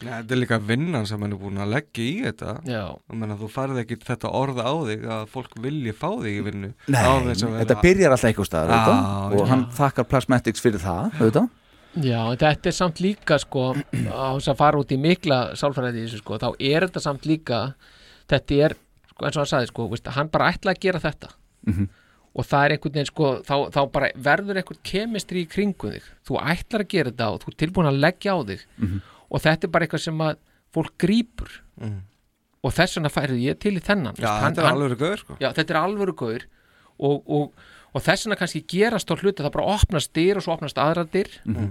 Nei, 0.00 0.14
þetta 0.14 0.32
er 0.32 0.38
líka 0.40 0.56
vinnan 0.64 1.04
sem 1.04 1.20
hann 1.20 1.34
er 1.34 1.40
búin 1.42 1.60
að 1.60 1.74
leggja 1.74 2.04
í 2.06 2.12
þetta. 2.24 2.54
Já. 2.64 2.84
Ég 2.96 3.18
meina, 3.20 3.34
þú 3.36 3.48
farið 3.52 3.82
ekki 3.82 3.98
þetta 4.06 4.30
orð 4.38 4.60
á 4.64 4.72
þig 4.88 5.02
að 5.12 5.24
fólk 5.34 5.58
vilji 5.60 5.92
fá 5.92 6.06
þig 6.22 6.38
í 6.38 6.44
vinnu. 6.46 6.70
Nei, 6.88 7.02
þetta 7.36 7.76
byrjar 7.82 8.14
alltaf 8.14 8.30
eitthvað 8.30 8.48
staðar 8.48 8.72
Já, 8.72 8.78
auðvitað, 8.80 9.34
og 9.34 9.42
já. 9.42 9.50
hann 9.52 9.64
þakkar 9.76 10.08
Plasmatics 10.08 10.64
fyrir 10.64 10.80
það 10.80 11.18
auðvitað. 11.18 11.50
Já, 11.98 12.20
þetta 12.38 12.66
er 12.70 12.76
samt 12.76 13.00
líka 13.02 13.38
sko 13.42 13.72
á 13.74 14.38
þess 14.38 14.48
að 14.52 14.56
fara 14.60 14.78
út 14.78 14.92
í 14.94 14.98
mikla 15.00 15.56
sálfræði 15.58 16.04
þessu 16.06 16.20
sko, 16.22 16.38
þá 16.38 16.48
er 16.60 16.86
þetta 16.86 17.00
samt 17.02 17.24
líka 17.26 17.74
þetta 18.30 18.58
er, 18.66 18.76
sko, 19.10 19.24
eins 19.26 19.36
og 19.36 19.40
hann 19.42 19.50
sagði 19.50 19.70
sko, 19.72 19.88
veist, 19.90 20.06
hann 20.14 20.28
bara 20.30 20.52
ætla 20.52 20.74
að 20.76 20.80
gera 20.80 21.00
þetta 21.02 21.32
Mhm. 21.66 21.88
og 22.34 22.44
það 22.46 22.64
er 22.64 22.70
einhvern 22.76 22.92
veginn 22.94 23.06
sko 23.10 23.42
þá, 23.42 23.54
þá 23.74 23.80
bara 23.92 24.10
verður 24.16 24.56
einhvern 24.62 24.78
kemistri 24.86 25.42
í 25.44 25.48
kringum 25.50 25.90
þig 25.92 26.02
þú 26.24 26.38
ætlar 26.40 26.84
að 26.84 26.88
gera 26.94 27.10
þetta 27.10 27.26
og 27.34 27.40
þú 27.42 27.48
er 27.50 27.58
tilbúin 27.66 27.90
að 27.90 27.98
leggja 28.00 28.32
á 28.32 28.38
þig 28.46 28.60
Mhm. 28.78 29.00
og 29.30 29.40
þetta 29.42 29.64
er 29.64 29.68
bara 29.74 29.86
eitthvað 29.86 30.00
sem 30.06 30.18
að 30.18 30.36
fólk 30.72 30.92
grípur 30.96 31.50
Mhm. 31.80 32.00
og 32.62 32.72
þess 32.72 32.96
vegna 32.96 33.10
færði 33.10 33.42
ég 33.50 33.58
til 33.58 33.74
í 33.76 33.80
þennan 33.82 34.14
Já, 34.14 34.22
Veist, 34.22 34.40
hann- 34.42 34.54
þetta 34.54 34.62
er 34.62 34.72
alvöru 34.74 34.96
gaur, 34.96 35.16
sko. 35.18 35.36
Já, 35.40 35.52
þetta 35.52 35.70
er 35.70 35.82
alvöru 35.82 36.14
gaur 36.16 36.40
og, 37.00 37.22
og, 37.28 37.52
og 37.94 38.02
þess 38.02 38.26
vegna 38.26 38.36
kannski 38.40 38.60
gerast 38.70 39.10
á 39.10 39.14
hluti 39.18 39.42
það 39.42 39.52
bara 39.56 39.72
opnast 39.76 40.12
dyr 40.14 40.36
og 40.38 40.44
svo 40.46 40.54
opnast 40.56 40.78
aðra 40.78 41.04
dyr 41.10 41.28
Mhm. 41.44 41.70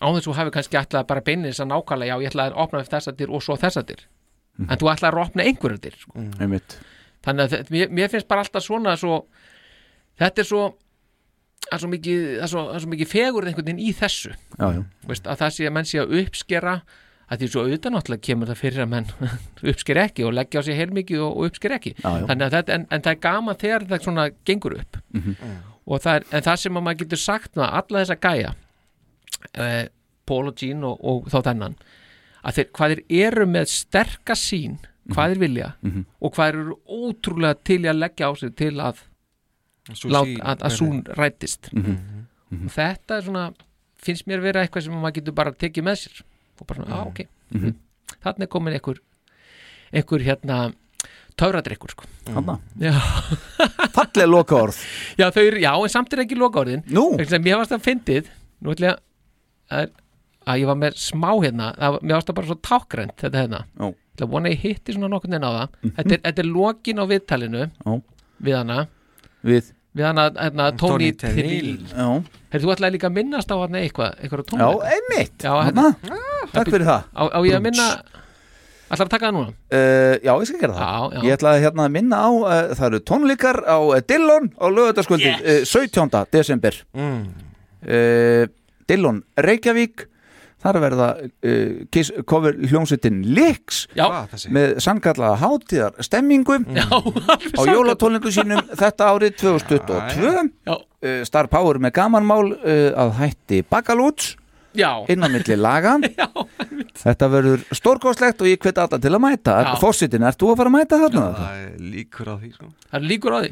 á 0.00 0.06
þess 0.14 0.22
að 0.22 0.26
þú 0.28 0.34
hafi 0.38 0.50
kannski 0.56 0.78
ætlað 0.80 1.06
bara 1.06 1.20
beinir 1.20 1.50
þess 1.52 1.60
að 1.64 1.70
nákvæmlega, 1.72 2.08
já 2.14 2.22
ég 2.22 2.30
ætlaði 2.32 2.52
að 2.52 2.60
opna 2.64 2.82
þessa 2.84 3.12
dyr 3.16 3.30
og 3.30 3.42
svo 3.42 3.56
þessa 3.56 3.82
dyr 3.86 4.02
en 4.58 4.76
þú 4.78 4.90
ætlaði 4.92 5.12
að 5.14 5.22
opna 5.26 5.42
einhverju 5.44 5.78
dyr 5.78 5.96
sko. 5.98 6.12
Einmitt. 6.40 6.78
þannig 7.22 7.52
að 7.52 7.70
mér, 7.70 7.88
mér 7.90 8.08
finnst 8.10 8.28
bara 8.28 8.40
alltaf 8.42 8.62
svona 8.64 8.96
svo, 8.96 9.24
þetta 10.18 10.38
er 10.40 10.44
svo 10.48 10.62
það 11.68 11.74
er 11.74 11.78
svo 11.82 11.88
mikið, 11.92 12.22
er 12.42 12.46
svo, 12.48 12.62
er 12.74 12.80
svo 12.80 12.88
mikið 12.94 13.08
fegur 13.12 13.44
einhvern 13.46 13.66
veginn 13.66 13.82
í 13.82 13.92
þessu 13.92 14.30
Já, 14.58 14.66
já. 14.78 14.82
Veist, 15.06 15.26
að 15.26 15.36
það 15.42 15.50
sé 15.58 15.66
að 15.68 15.72
menn 15.76 15.84
sé 15.90 15.98
að 16.00 16.14
uppskera 16.22 16.74
að 17.28 17.42
því 17.42 17.48
svo 17.52 17.62
auðvitað 17.64 17.92
náttúrulega 17.94 18.24
kemur 18.28 18.48
það 18.48 18.60
fyrir 18.62 18.82
að 18.84 18.90
menn 18.94 19.08
uppsker 19.72 20.00
ekki 20.04 20.24
og 20.24 20.32
leggja 20.38 20.60
á 20.60 20.66
sig 20.68 20.78
heilmikið 20.78 21.20
og, 21.26 21.32
og 21.36 21.50
uppsker 21.50 21.74
ekki. 21.76 21.92
Já, 21.98 22.08
já. 22.08 22.24
Þannig 22.30 22.46
að 22.48 22.54
þetta, 22.56 22.74
en, 22.78 22.86
en 22.90 23.04
það 23.04 23.12
er 23.16 23.20
gaman 23.28 23.58
þegar 23.62 23.86
það 23.90 24.04
svona 24.08 24.28
gengur 24.48 24.78
upp. 24.80 25.00
Mhm. 25.12 25.34
og 25.88 26.02
það 26.04 26.18
er, 26.18 26.24
en 26.36 26.42
það 26.44 26.56
sem 26.60 26.76
að 26.76 26.82
maður 26.84 26.98
getur 27.04 27.20
sagt 27.22 27.54
með 27.56 27.70
alla 27.80 28.02
þessa 28.04 28.18
gæja 28.20 28.50
eh, 29.54 29.84
Paul 30.28 30.50
og 30.50 30.58
Jean 30.60 30.82
og, 30.84 30.98
og 31.08 31.28
þá 31.32 31.38
þennan 31.50 31.76
að 32.48 32.58
þeir, 32.58 32.66
hvað 32.76 32.92
þeir 32.94 33.02
eru 33.28 33.46
með 33.48 33.70
sterka 33.72 34.36
sín 34.36 34.74
hvað 35.08 35.32
þeir 35.32 35.40
vilja 35.40 35.68
Mhm. 35.80 36.02
og 36.20 36.34
hvað 36.36 36.50
þeir 36.50 36.58
eru 36.60 36.76
ótrúlega 36.98 37.56
til 37.64 37.78
að 37.88 38.00
leggja 38.02 38.28
á 38.28 38.32
sig 38.36 38.52
til 38.60 38.74
að 38.84 39.00
lát, 40.04 40.28
að, 40.44 40.64
að 40.68 40.74
sún 40.76 40.98
rætist. 41.16 41.70
Mhm. 41.72 41.96
og 42.66 42.70
þetta 42.76 43.16
er 43.16 43.22
svona 43.24 43.46
finnst 44.04 44.26
mér 44.28 44.40
vera 44.44 44.62
eitthvað 44.66 44.84
sem 44.84 44.92
maður 45.00 45.16
getur 45.22 45.34
bara 45.40 45.52
tekið 45.56 45.84
með 45.88 45.96
sér 46.02 46.20
og 46.60 46.66
bara 46.66 46.82
svona, 46.82 46.98
á 46.98 47.06
ok. 47.06 47.20
Mhm. 47.54 47.74
þarna 48.24 48.42
er 48.46 48.52
komin 48.52 48.74
einhver 48.78 48.98
einhver 49.92 50.24
hérna 50.26 50.58
töfradrykkur 51.38 51.92
sko. 51.94 52.04
Þarna. 52.26 52.58
já, 52.82 52.92
Falleg 53.94 54.26
loka 54.28 54.56
orð 54.58 54.80
já, 55.20 55.28
eru, 55.38 55.60
já, 55.62 55.70
en 55.78 55.92
samt 55.92 56.12
er 56.16 56.24
ekki 56.24 56.36
loka 56.38 56.60
orðin 56.64 56.82
Nú? 56.90 57.04
mér 57.18 57.60
varst 57.60 57.70
það 57.76 57.84
fyndið. 57.86 58.28
Nú 58.62 58.74
ætla 58.74 58.90
ég 58.90 58.98
að- 59.70 59.78
að 59.78 59.88
að 60.48 60.60
ég 60.62 60.66
var 60.70 60.76
með 60.80 60.94
smá 60.96 61.30
hérna 61.44 61.66
það, 61.76 61.90
var- 61.94 62.02
mér 62.02 62.16
varst 62.16 62.28
það 62.30 62.34
bara 62.40 62.46
svo 62.50 62.58
tákrænt 62.64 63.16
þetta 63.22 63.42
hérna. 63.44 63.60
Já. 63.78 63.86
ég 63.88 63.96
ætla 64.18 64.26
að 64.26 64.30
vona 64.34 64.48
að 64.48 64.54
ég 64.56 64.62
hitti 64.64 64.92
svona 64.96 65.08
nokkurn 65.12 65.30
veginn 65.36 65.46
á 65.46 65.52
það. 65.54 65.68
Þetta, 65.98 66.12
er, 66.16 66.22
þetta 66.26 66.42
er 66.42 66.48
lokin 66.50 66.98
á 66.98 67.04
viðtalinu 67.12 67.62
Já. 67.70 67.92
við 68.42 68.56
hana. 68.58 68.78
Við? 69.44 69.72
Við 69.98 70.04
hana, 70.04 70.24
hérna, 70.30 70.66
Tony 70.78 71.12
Heyrðu, 71.12 72.62
þú 72.64 72.72
ætlaði 72.74 72.92
líka 72.96 73.08
að 73.08 73.14
minnast 73.18 73.50
á 73.50 73.56
hann 73.62 73.78
eitthvað 73.78 74.18
eitthvað 74.18 74.42
á 74.58 74.58
já 74.58 74.68
einmitt. 74.96 75.38
Já, 75.42 75.52
Þarna. 75.68 75.86
Takk 76.54 76.70
fyrir 76.72 76.86
það 76.88 77.02
á, 77.12 77.22
á 77.34 77.38
ég 77.46 77.56
að 77.58 77.64
minna 77.68 77.86
ætlar 78.88 79.04
að 79.06 79.12
taka 79.12 79.26
það 79.28 79.34
núna 79.38 79.54
Uh, 79.68 80.14
já, 80.24 80.32
ég 80.32 80.46
skal 80.48 80.60
gera 80.62 80.76
það 80.78 80.84
Já, 80.88 81.00
já. 81.12 81.20
Ég 81.28 81.34
ætlaði 81.36 81.64
hérna 81.66 81.84
að 81.84 81.92
minna 81.98 82.18
á 82.24 82.28
uh, 82.32 82.74
Það 82.78 82.86
eru 82.88 83.00
tónleikar 83.10 83.58
á 83.68 83.76
uh, 83.84 83.98
Dillon 84.08 84.46
á 84.56 84.66
lögutaskvöldið 84.72 85.42
Yes. 85.44 85.74
uh, 85.76 85.82
17. 85.92 86.22
desember 86.32 86.78
Mm. 86.96 87.26
uh, 87.84 88.46
Dillon 88.88 89.20
Reykjavík 89.36 90.06
Þar 90.58 90.78
verða 90.82 91.08
uh, 91.22 91.84
Kiss 91.94 92.10
cover 92.26 92.56
hljómsveitin 92.58 93.20
Lix 93.36 93.84
Já, 93.94 94.08
með 94.50 94.72
sannkallaða 94.82 95.36
hátíðar 95.44 96.00
stemmingu 96.02 96.56
já, 96.74 96.88
á 97.58 97.62
jólatónleiku 97.68 98.32
sínum 98.34 98.64
þetta 98.72 99.12
árið 99.12 99.36
2022 99.44 100.48
Já. 100.66 100.74
uh, 100.74 101.20
Star 101.28 101.46
Power 101.52 101.78
með 101.78 101.94
gamanmál 102.00 102.56
uh, 102.56 102.90
að 103.04 103.14
hætti 103.20 103.60
Bakalúts 103.70 104.32
já, 104.78 104.90
inn 105.12 105.24
á 105.24 105.28
milli 105.28 105.56
laga. 105.58 105.96
Já, 106.18 106.28
Þetta 106.98 107.28
verður 107.30 107.60
stórkostlegt 107.78 108.40
og 108.42 108.48
ég 108.50 108.58
hvet 108.62 108.78
alla 108.82 108.98
til 108.98 109.12
að 109.14 109.20
mæta. 109.22 109.52
Já. 109.62 109.68
Fórsitin, 109.78 110.24
ert 110.26 110.38
þú 110.40 110.48
að 110.50 110.60
fara 110.60 110.70
að 110.72 110.74
mæta 110.74 110.98
þarna? 111.04 111.24
Það 111.36 111.60
er 111.62 111.84
líkur 111.92 112.30
á 112.30 112.34
því, 112.40 112.50
sko. 112.56 112.70
Það 112.88 112.98
er 112.98 113.06
líkur 113.12 113.36
á 113.36 113.38
því. 113.38 113.50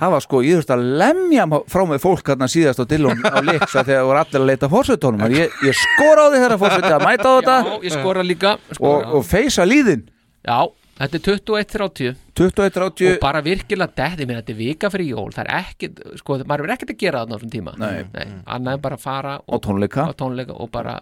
Það 0.00 0.14
var 0.16 0.24
sko, 0.26 0.40
ég 0.42 0.58
þurfti 0.58 0.74
að 0.74 0.84
lemja 1.02 1.46
frá 1.70 1.82
mig 1.92 2.02
fólk 2.02 2.32
hérna 2.32 2.48
síðast 2.50 2.82
á 2.82 2.84
Dillon 2.90 3.22
á 3.22 3.38
leiksa 3.46 3.84
þegar 3.86 4.08
voru 4.08 4.22
allir 4.24 4.40
að 4.42 4.48
leita 4.50 4.70
fórsetónum 4.72 5.36
ég, 5.36 5.56
ég 5.68 5.78
skor 5.78 6.22
á 6.22 6.26
því 6.32 6.42
þeirra 6.42 6.58
fórseti 6.64 6.92
að 6.96 7.06
mæta 7.06 7.28
á 7.30 7.34
þetta. 7.38 7.56
Já, 7.62 7.74
ég 7.86 7.96
skora 8.00 8.26
líka 8.26 8.54
og, 8.58 8.76
skora. 8.80 9.10
og 9.18 9.26
feysa 9.30 9.68
líðin. 9.68 10.06
Já, 10.42 10.58
þetta 10.98 11.18
er 11.18 11.24
21.30 11.38 12.16
21.30 12.34 13.14
og 13.14 13.20
bara 13.22 13.40
virkilega 13.44 13.92
detti 13.96 14.26
mér, 14.28 14.42
þetta 14.42 14.52
er 14.54 14.58
vika 14.60 14.90
fyrir 14.92 15.12
jól. 15.14 15.30
Það 15.34 15.46
er 15.48 15.58
ekkit, 15.62 16.02
sko, 16.20 16.38
maður 16.48 16.68
er 16.68 16.74
ekkert 16.76 16.94
að 16.94 17.00
gera 17.04 17.22
á 17.22 17.24
þessum 17.32 17.52
tíma. 17.52 17.74
Nei. 17.80 18.04
annað 18.46 18.76
en 18.78 18.84
bara 18.88 18.96
fara 19.00 19.38
á 19.40 19.54
tónleika. 19.62 20.06
á 20.08 20.12
tónleika 20.16 20.56
og 20.58 20.70
bara 20.72 21.00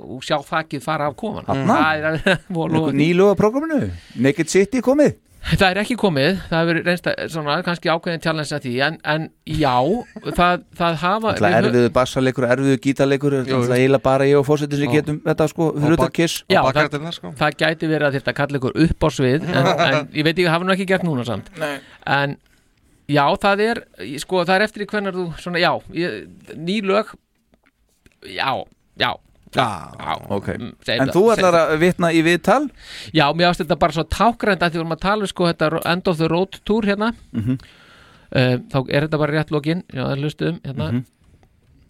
og 0.00 0.22
sjá 0.26 0.40
þakkið 0.42 0.82
fara 0.82 1.06
af 1.06 1.14
Þarna? 1.46 1.74
það 1.78 2.04
er 2.04 2.38
og- 2.50 2.94
Nýluga 2.94 3.36
prógraminu, 3.38 3.90
Naked 4.18 4.48
City 4.50 4.80
komið 4.82 5.14
Það 5.44 5.64
er 5.68 5.78
ekki 5.82 5.94
komið, 6.00 6.38
það 6.48 6.60
hefur 6.62 6.78
reynst 6.86 7.08
að, 7.10 7.18
svona, 7.34 7.54
kannski 7.66 7.90
ákveðin 7.92 8.22
challenge 8.24 8.54
að 8.56 8.62
því, 8.64 8.70
en, 8.86 8.94
en 9.12 9.26
já, 9.60 9.74
það, 10.38 10.62
það 10.78 10.94
hafa 11.02 11.28
Alltaf 11.34 11.44
við- 11.44 11.56
erfiðu 11.58 11.90
bassalegur, 11.98 12.46
erfiðu 12.54 12.78
gítarleikur 12.86 13.36
Alltaf 13.42 13.74
eiginlega 13.76 14.02
bara 14.06 14.28
ég 14.30 14.38
og 14.40 14.46
fórsetin 14.48 14.80
sem 14.80 14.94
getum 14.94 15.18
þetta 15.26 15.48
sko, 15.52 15.68
fyrir 15.76 15.98
utan 15.98 16.14
kiss. 16.16 16.38
Já, 16.48 16.62
Og 16.64 16.72
það, 16.78 16.96
sko. 17.18 17.32
það 17.42 17.58
gæti 17.60 17.90
verið 17.92 18.08
að 18.08 18.16
þetta 18.18 18.34
kalla 18.40 18.60
ykkur 18.62 18.80
upp 18.86 19.04
á 19.04 19.08
svið 19.18 19.44
en, 19.52 19.68
en 19.90 19.98
ég 20.16 20.24
veit 20.24 20.32
ekki, 20.38 20.48
hafa 20.54 20.64
nú 20.68 20.74
ekki 20.78 20.88
gert 20.94 21.04
núna 21.06 21.26
samt. 21.28 21.52
Nei. 21.60 21.76
en 22.16 22.38
já, 23.12 23.24
það 23.44 23.64
er 23.68 23.82
sko, 24.24 24.46
það 24.48 24.54
er 24.56 24.66
eftir 24.70 24.86
í 24.86 24.88
hvernig 24.94 25.18
þú 25.20 25.26
svona, 25.44 25.60
já, 25.60 25.72
ég, 25.92 26.24
ný 26.56 26.80
lög 26.88 27.12
já, 28.32 28.48
já 28.96 29.10
Já, 29.54 30.14
ok 30.28 30.46
segir 30.84 31.00
En 31.00 31.08
það, 31.08 31.14
þú 31.14 31.22
ætlar 31.36 31.54
að 31.60 31.78
vitna 31.78 32.10
í 32.12 32.22
viðtal 32.26 32.70
Já, 33.14 33.26
mér 33.34 33.50
ást 33.52 33.60
þetta 33.62 33.78
bara 33.78 33.92
svo 33.92 34.04
tákrænt 34.04 34.62
að 34.66 34.70
því 34.74 34.82
vorum 34.82 34.96
að 34.96 35.00
tala 35.06 35.20
um 35.22 35.26
sko 35.30 35.48
þetta 35.52 35.80
End 35.94 36.08
of 36.08 36.18
the 36.18 36.28
Road 36.28 36.60
Tour 36.64 36.82
hérna 36.82 37.12
Mhm. 37.32 37.58
uh, 38.34 38.56
þá 38.72 38.78
er 38.90 39.06
þetta 39.08 39.18
bara 39.18 39.32
rétt 39.38 39.50
lokin 39.50 39.82
Já, 39.92 40.02
það 40.10 40.22
hlustum 40.24 40.60
hérna 40.64 40.90
Mhm. 40.92 41.04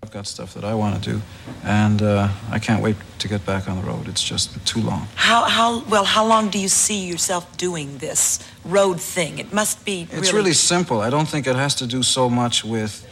I've 0.05 0.13
got 0.13 0.27
stuff 0.27 0.53
that 0.53 0.65
I 0.65 0.75
want 0.75 1.03
to 1.03 1.13
do, 1.13 1.23
and 1.65 2.03
uh, 2.03 2.29
I 2.53 2.59
can't 2.59 2.83
wait 2.83 2.97
to 3.21 3.27
get 3.27 3.47
back 3.47 3.67
on 3.71 3.81
the 3.81 3.87
road. 3.89 4.07
It's 4.07 4.23
just 4.23 4.51
too 4.67 4.83
long. 4.83 5.09
How, 5.15 5.45
how, 5.49 5.83
well, 5.89 6.05
how 6.05 6.23
long 6.29 6.51
do 6.51 6.59
you 6.59 6.69
see 6.69 7.07
yourself 7.09 7.47
doing 7.57 7.97
this 8.01 8.39
road 8.67 9.01
thing? 9.01 9.39
It 9.39 9.51
must 9.55 9.83
be 9.87 10.07
It's 10.13 10.31
really 10.35 10.53
simple. 10.53 11.01
I 11.01 11.09
don't 11.09 11.27
think 11.27 11.47
it 11.47 11.57
has 11.57 11.75
to 11.77 11.87
do 11.87 12.03
so 12.03 12.29
much 12.29 12.63
with 12.67 13.03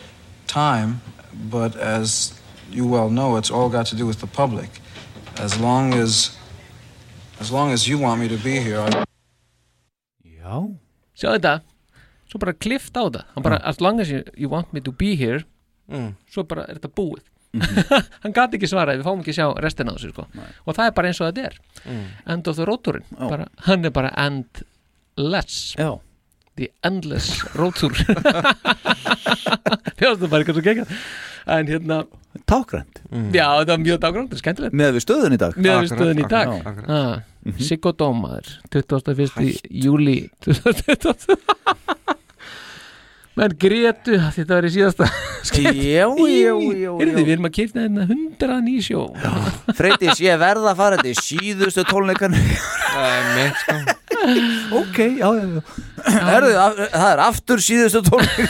time, 0.46 1.00
but 1.50 1.74
as 1.76 2.34
you 2.74 2.86
well 2.86 3.08
know, 3.08 3.36
it's 3.36 3.50
all 3.50 3.68
got 3.68 3.86
to 3.86 3.96
do 3.96 4.06
with 4.06 4.20
the 4.20 4.26
public. 4.26 4.70
As 5.38 5.58
long 5.60 5.94
as, 5.94 6.36
as 7.40 7.50
long 7.50 7.72
as 7.72 7.88
you 7.88 7.98
want 7.98 8.20
me 8.20 8.28
to 8.28 8.36
be 8.36 8.60
here, 8.60 8.80
I... 8.80 9.04
Já. 10.42 10.56
Sjá 11.16 11.36
þetta, 11.36 11.60
svo 12.28 12.40
bara 12.42 12.52
klift 12.56 12.96
á 12.98 13.06
þetta 13.06 13.20
Hann 13.34 13.44
bara, 13.44 13.58
as 13.64 13.80
long 13.80 14.00
as 14.00 14.10
you, 14.10 14.24
you 14.36 14.48
want 14.48 14.72
me 14.72 14.80
to 14.80 14.92
be 14.92 15.14
here 15.16 15.44
Mm. 15.92 16.14
Svo 16.30 16.44
bara 16.48 16.62
er 16.70 16.78
þetta 16.78 16.88
búið. 16.94 17.24
Hann 18.22 18.32
gati 18.32 18.56
ekki 18.56 18.68
svaraði, 18.70 19.02
við 19.02 19.08
fáum 19.08 19.20
ekki 19.20 19.34
sjá 19.36 19.48
restina 19.60 19.92
á 19.92 19.96
þessu 19.98 20.12
sko. 20.14 20.24
Og 20.64 20.76
það 20.78 20.86
er 20.86 20.94
bara 20.96 21.10
eins 21.10 21.20
og 21.20 21.26
þetta 21.28 21.42
er. 21.50 21.58
Mm. 21.84 22.06
End 22.32 22.48
of 22.48 22.56
the 22.56 22.64
Já. 22.64 23.28
bara, 23.28 23.48
Hann 23.66 23.84
er 23.84 23.92
bara 23.92 24.12
endless 24.16 25.74
Já 25.76 25.98
The 26.60 26.68
Endless 26.84 27.40
Road 27.56 27.74
Tour. 27.80 27.92
Fjástu 29.98 30.28
bara 30.28 30.40
eitthvað 30.42 30.56
svo 30.58 30.64
gegja 30.66 30.84
En 31.48 31.66
hérna 31.70 31.96
Tákrænt 32.48 33.00
Já, 33.32 33.46
þetta 33.60 33.72
var 33.74 33.80
mjög 33.82 33.98
dágránd, 34.02 34.32
skemmtilegt. 34.40 34.74
Með 34.76 34.90
við 34.96 35.02
stöðun 35.04 35.34
í 35.36 35.38
dag. 35.40 35.52
Með 35.56 35.76
við 35.82 35.88
stöðun 35.92 36.22
í 36.22 36.24
dag. 36.30 36.46
Já. 36.52 36.56
Mhm. 36.62 36.82
ah, 36.88 37.16
Siggo 37.60 37.90
Dómaður 37.98 38.46
21. 38.72 39.60
júli 39.82 40.18
2020 40.46 41.36
menn 43.38 43.54
grétu 43.56 44.12
að 44.18 44.32
þetta 44.36 44.52
var 44.58 44.66
í 44.68 44.72
síðasta. 44.74 45.06
Já, 45.56 46.04
já, 46.04 46.12
Heyrðu, 46.12 47.16
við 47.16 47.30
erum 47.34 47.48
að 47.48 47.54
kýrna 47.56 47.80
hérna 47.86 48.02
hundra 48.10 48.54
ný 48.64 48.76
sjó. 48.84 49.02
Freydís, 49.78 50.20
ég 50.24 50.34
verð 50.40 50.64
að 50.68 50.76
fara 50.82 50.96
þetta 51.00 51.12
í 51.12 51.14
síðustu 51.30 51.82
tónleikan 51.88 52.32
Mitt 52.36 53.56
sko 53.64 53.76
Ok, 54.80 54.98
já, 55.18 55.28
já, 55.34 55.42
já. 55.42 55.46
Herðu, 56.28 56.52
af- 56.62 56.78
það 56.92 57.08
er 57.12 57.18
aftur 57.28 57.58
síðustu 57.64 58.00
tónleikan 58.06 58.48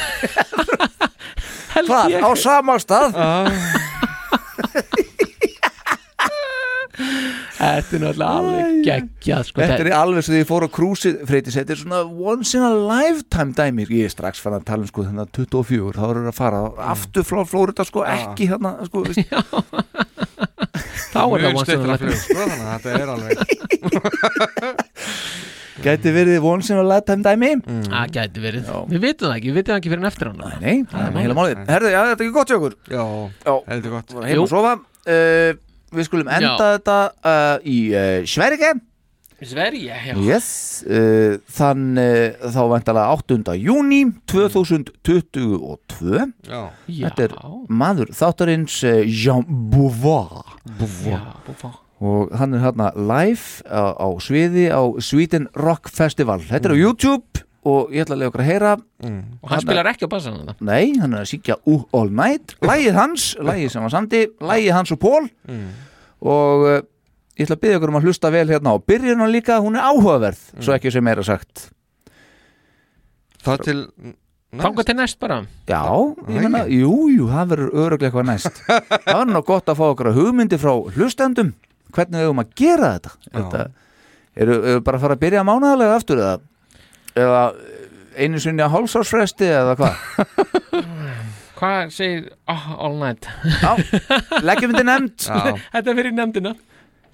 Hvar? 1.89 2.13
Á 2.13 2.31
sama 2.37 2.75
stað? 2.83 3.09
Þetta 6.93 7.97
er 7.97 8.03
náttúrulega 8.03 8.35
alveg 8.37 8.83
geggjað 8.85 9.43
sko, 9.49 9.57
Þetta 9.63 9.81
er 9.87 9.95
alveg 9.97 10.21
svo 10.27 10.33
því 10.35 10.41
ég 10.43 10.49
fór 10.51 10.65
á 10.67 10.69
krúsið 10.75 11.15
Freydís, 11.29 11.55
þetta 11.57 11.73
er 11.73 11.79
svona 11.81 12.01
once 12.05 12.53
in 12.59 12.65
a 12.67 12.69
lifetime 12.75 13.53
dæmir 13.57 13.89
Ég 13.95 14.05
er 14.09 14.13
strax 14.13 14.35
fann 14.43 14.57
að 14.59 14.67
tala 14.69 14.83
um 14.85 14.89
sko 14.91 15.01
þennan 15.07 15.31
24 15.39 15.95
Þá 15.97 16.05
eru 16.11 16.21
að 16.29 16.37
fara 16.37 16.59
aftur 16.93 17.25
frá 17.29 17.41
Flórida 17.49 17.83
sko 17.89 18.01
Ekki 18.05 18.45
hérna 18.51 18.71
sko. 18.91 18.99
Þá 21.13 21.21
er 21.23 21.29
það 21.47 21.55
once 21.55 21.73
in 21.73 21.81
a 21.81 21.83
lifetime. 21.93 22.19
sko, 22.21 22.41
þannig 22.43 22.67
að 22.67 22.73
þetta 22.77 22.91
er 22.99 23.09
alveg 23.17 23.33
Gæti 25.81 26.13
verið 26.13 26.45
once 26.45 26.69
in 26.73 26.81
a 26.81 26.85
lifetime 26.85 27.25
dæmi 27.25 27.51
Það 27.89 28.15
gæti 28.19 28.45
verið, 28.45 28.71
við 28.93 29.05
vitum 29.07 29.29
það 29.31 29.37
ekki, 29.39 29.49
við 29.51 29.59
vitum 29.61 29.73
það 29.73 29.81
ekki 29.81 29.93
fyrir 29.93 30.03
en 30.03 30.11
eftir 30.11 30.31
hann 30.31 30.63
Nei, 30.63 30.79
það 30.93 31.05
er 31.07 31.19
heila 31.23 31.37
málið. 31.39 31.67
Herðu, 31.73 31.93
já, 31.95 32.01
þetta 32.03 32.13
er 32.13 32.27
ekki 32.27 32.37
gott 32.37 32.53
hjá 32.53 32.59
okkur 32.61 32.79
Já, 32.93 33.05
Já. 33.47 33.55
heldur 33.73 33.95
gott. 33.97 34.17
Heim 34.29 34.43
og 34.45 34.51
sofa. 34.53 34.73
Uh, 35.03 35.53
Við 35.93 36.09
skulum 36.09 36.31
enda 36.33 36.55
Já. 36.57 36.71
þetta 36.79 36.97
uh, 37.29 37.57
í 37.69 37.77
uh, 37.93 38.25
Sverige. 38.29 38.73
Sverige, 39.43 39.97
já. 40.07 40.15
Yes, 40.23 40.47
uh, 40.87 41.35
þann 41.51 41.99
uh, 41.99 42.47
þá 42.55 42.61
vantalega 42.71 43.17
8. 43.19 43.57
júni 43.59 44.05
2022 44.31 46.29
Já, 46.47 46.61
Þetta 46.87 47.27
er 47.27 47.35
maður 47.67 48.13
þáttarins 48.15 48.79
uh, 48.87 49.03
Jean 49.03 49.43
Já, 49.43 51.19
búfá 51.49 51.73
og 52.03 52.33
hann 52.35 52.57
er 52.57 52.65
hérna 52.65 52.91
live 52.99 53.63
á, 53.71 53.95
á 53.95 54.09
sviði 54.19 54.67
á 54.75 54.83
Sweden 54.99 55.47
Rock 55.55 55.91
Festival. 55.93 56.41
Þetta 56.43 56.71
er 56.71 56.75
á 56.75 56.79
YouTube 56.83 57.45
og 57.63 57.93
ég 57.95 58.03
ætla 58.03 58.17
að 58.17 58.23
lega 58.23 58.33
okkur 58.33 58.43
að 58.43 58.49
heyra. 58.51 58.71
Og 59.07 59.53
hann 59.53 59.63
spilar 59.63 59.91
ekki 59.93 60.09
á 60.11 60.11
bassan 60.11 60.41
hann 60.41 60.57
Nei, 60.67 60.97
hann 60.99 61.15
er 61.15 61.23
að 61.23 61.31
syngja 61.31 61.61
uh, 61.63 61.85
All 61.95 62.11
Night. 62.11 62.57
Lægið 62.65 62.99
hans, 62.99 63.27
lægið 63.49 63.75
sem 63.75 63.87
var 63.87 63.95
samdi 63.95 64.25
Lægið 64.43 64.75
hans 64.79 64.95
og 64.97 65.03
Pól 65.03 65.29
og 66.23 66.65
uh, 66.67 66.81
ég 67.39 67.47
ætla 67.47 67.59
að 67.59 67.63
byggja 67.63 67.79
okkur 67.79 67.93
um 67.93 68.01
að 68.01 68.09
hlusta 68.09 68.33
vel 68.35 68.49
hérna 68.51 68.75
á 68.75 68.77
byrjun 68.83 69.23
og 69.25 69.31
líka, 69.31 69.61
hún 69.63 69.79
er 69.79 69.87
áhugaverð 69.87 70.43
svo 70.59 70.75
ekki 70.75 70.91
sem 70.95 71.07
meira 71.07 71.23
sagt. 71.27 71.69
Það 73.43 73.65
til 73.69 73.79
Þanga 74.53 74.85
til 74.85 74.95
næst 74.99 75.17
bara. 75.17 75.39
Já, 75.65 75.81
ég 76.29 76.43
menna, 76.45 76.67
jú, 76.69 77.07
jú, 77.09 77.25
það 77.31 77.53
verður 77.55 77.71
öruglega 77.73 78.11
eitthvað 78.11 78.27
næst. 78.29 78.59
Það 79.07 79.15
var 79.17 79.31
nú 79.31 79.41
gott 79.49 79.71
að 79.73 79.79
fá 79.79 79.85
okkur 79.87 80.11
hugmyndi 80.13 80.59
frá 80.61 80.75
hlustendum 80.93 81.55
hvernig 81.95 82.19
við 82.19 82.27
höfum 82.29 82.43
að 82.43 82.57
gera 82.63 82.91
þetta? 82.97 83.13
Þetta 83.37 83.63
eru, 84.37 84.59
eru 84.73 84.83
bara 84.87 84.99
að 84.99 85.07
fara 85.07 85.17
að 85.19 85.23
byrja 85.27 85.45
mánaðarlega 85.49 86.01
aftur 86.01 86.23
eða, 86.23 86.35
eða 87.25 87.43
einu 88.17 88.43
sinni 88.43 88.65
á 88.65 88.73
hálfsársfresti 88.73 89.49
eða 89.53 89.79
hvað? 89.81 89.95
Hvað 91.63 91.93
segir 91.95 92.25
oh, 92.51 92.63
All 92.75 92.97
Night? 92.99 93.29
Já, 93.63 93.77
leggjum 94.43 94.73
þetta 94.75 94.87
nefnd. 94.89 95.27
Já, 95.29 95.61
Þetta 95.77 95.93
er 95.93 95.99
fyrir 96.01 96.15
nefndina. 96.17 96.53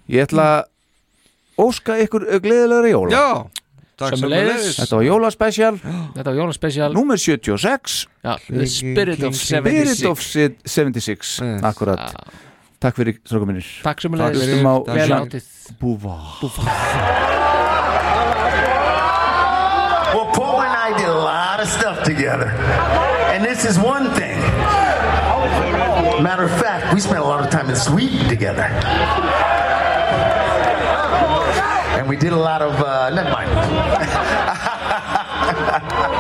Ég 0.09 0.25
ætla 0.25 0.47
að 0.55 1.67
óska 1.67 1.99
ykkur 2.01 2.25
gleðilegra 2.41 2.93
jóla. 2.95 3.13
Já. 3.13 3.59
Þetta 3.99 4.95
var 4.95 5.05
jólaspecial. 5.05 5.73
Þetta 6.15 6.31
var 6.31 6.37
jólaspecial. 6.39 6.93
Númer 6.95 7.19
76 7.19 7.97
Já, 8.23 8.37
The 8.47 8.69
Spirit 8.71 9.25
of 9.27 9.35
Spirit 9.35 9.91
76 9.91 10.05
of 10.07 10.23
Sid- 10.23 10.61
76 10.65 11.33
Yes. 11.43 11.65
Akkurat. 11.67 12.15
Já. 12.15 12.48
Takk 12.79 12.95
fyrir 12.95 13.17
strákum 13.27 13.49
minnir 13.51 13.67
Takk 13.83 14.01
sem 14.05 14.15
að 14.15 14.21
Hlustum 14.39 14.69
á 14.71 14.75
Takk 14.87 15.09
Jean 15.11 15.31
fyrir. 15.33 15.43
Beauvoir 15.81 16.23
Well, 20.15 20.29
Paul 20.33 20.61
and 20.63 20.73
I 20.73 20.97
did 20.97 21.09
a 21.09 21.13
lot 21.13 21.61
of 21.61 21.69
stuff 21.69 22.03
together. 22.05 22.49
And 23.35 23.45
this 23.45 23.65
is 23.67 23.79
one 23.79 24.09
thing. 24.15 24.39
Matter 26.23 26.45
of 26.45 26.51
fact, 26.61 26.95
we 26.95 27.01
spent 27.01 27.19
a 27.19 27.23
lot 27.25 27.45
of 27.45 27.51
time 27.51 27.69
in 27.69 27.77
Sweden 27.77 28.27
together. 28.29 28.65
And 31.99 32.09
we 32.09 32.17
did 32.17 32.33
a 32.33 32.37
lot 32.39 32.63
of, 32.63 32.73
uh, 32.81 33.11
never 33.11 33.31
mind. 33.31 33.51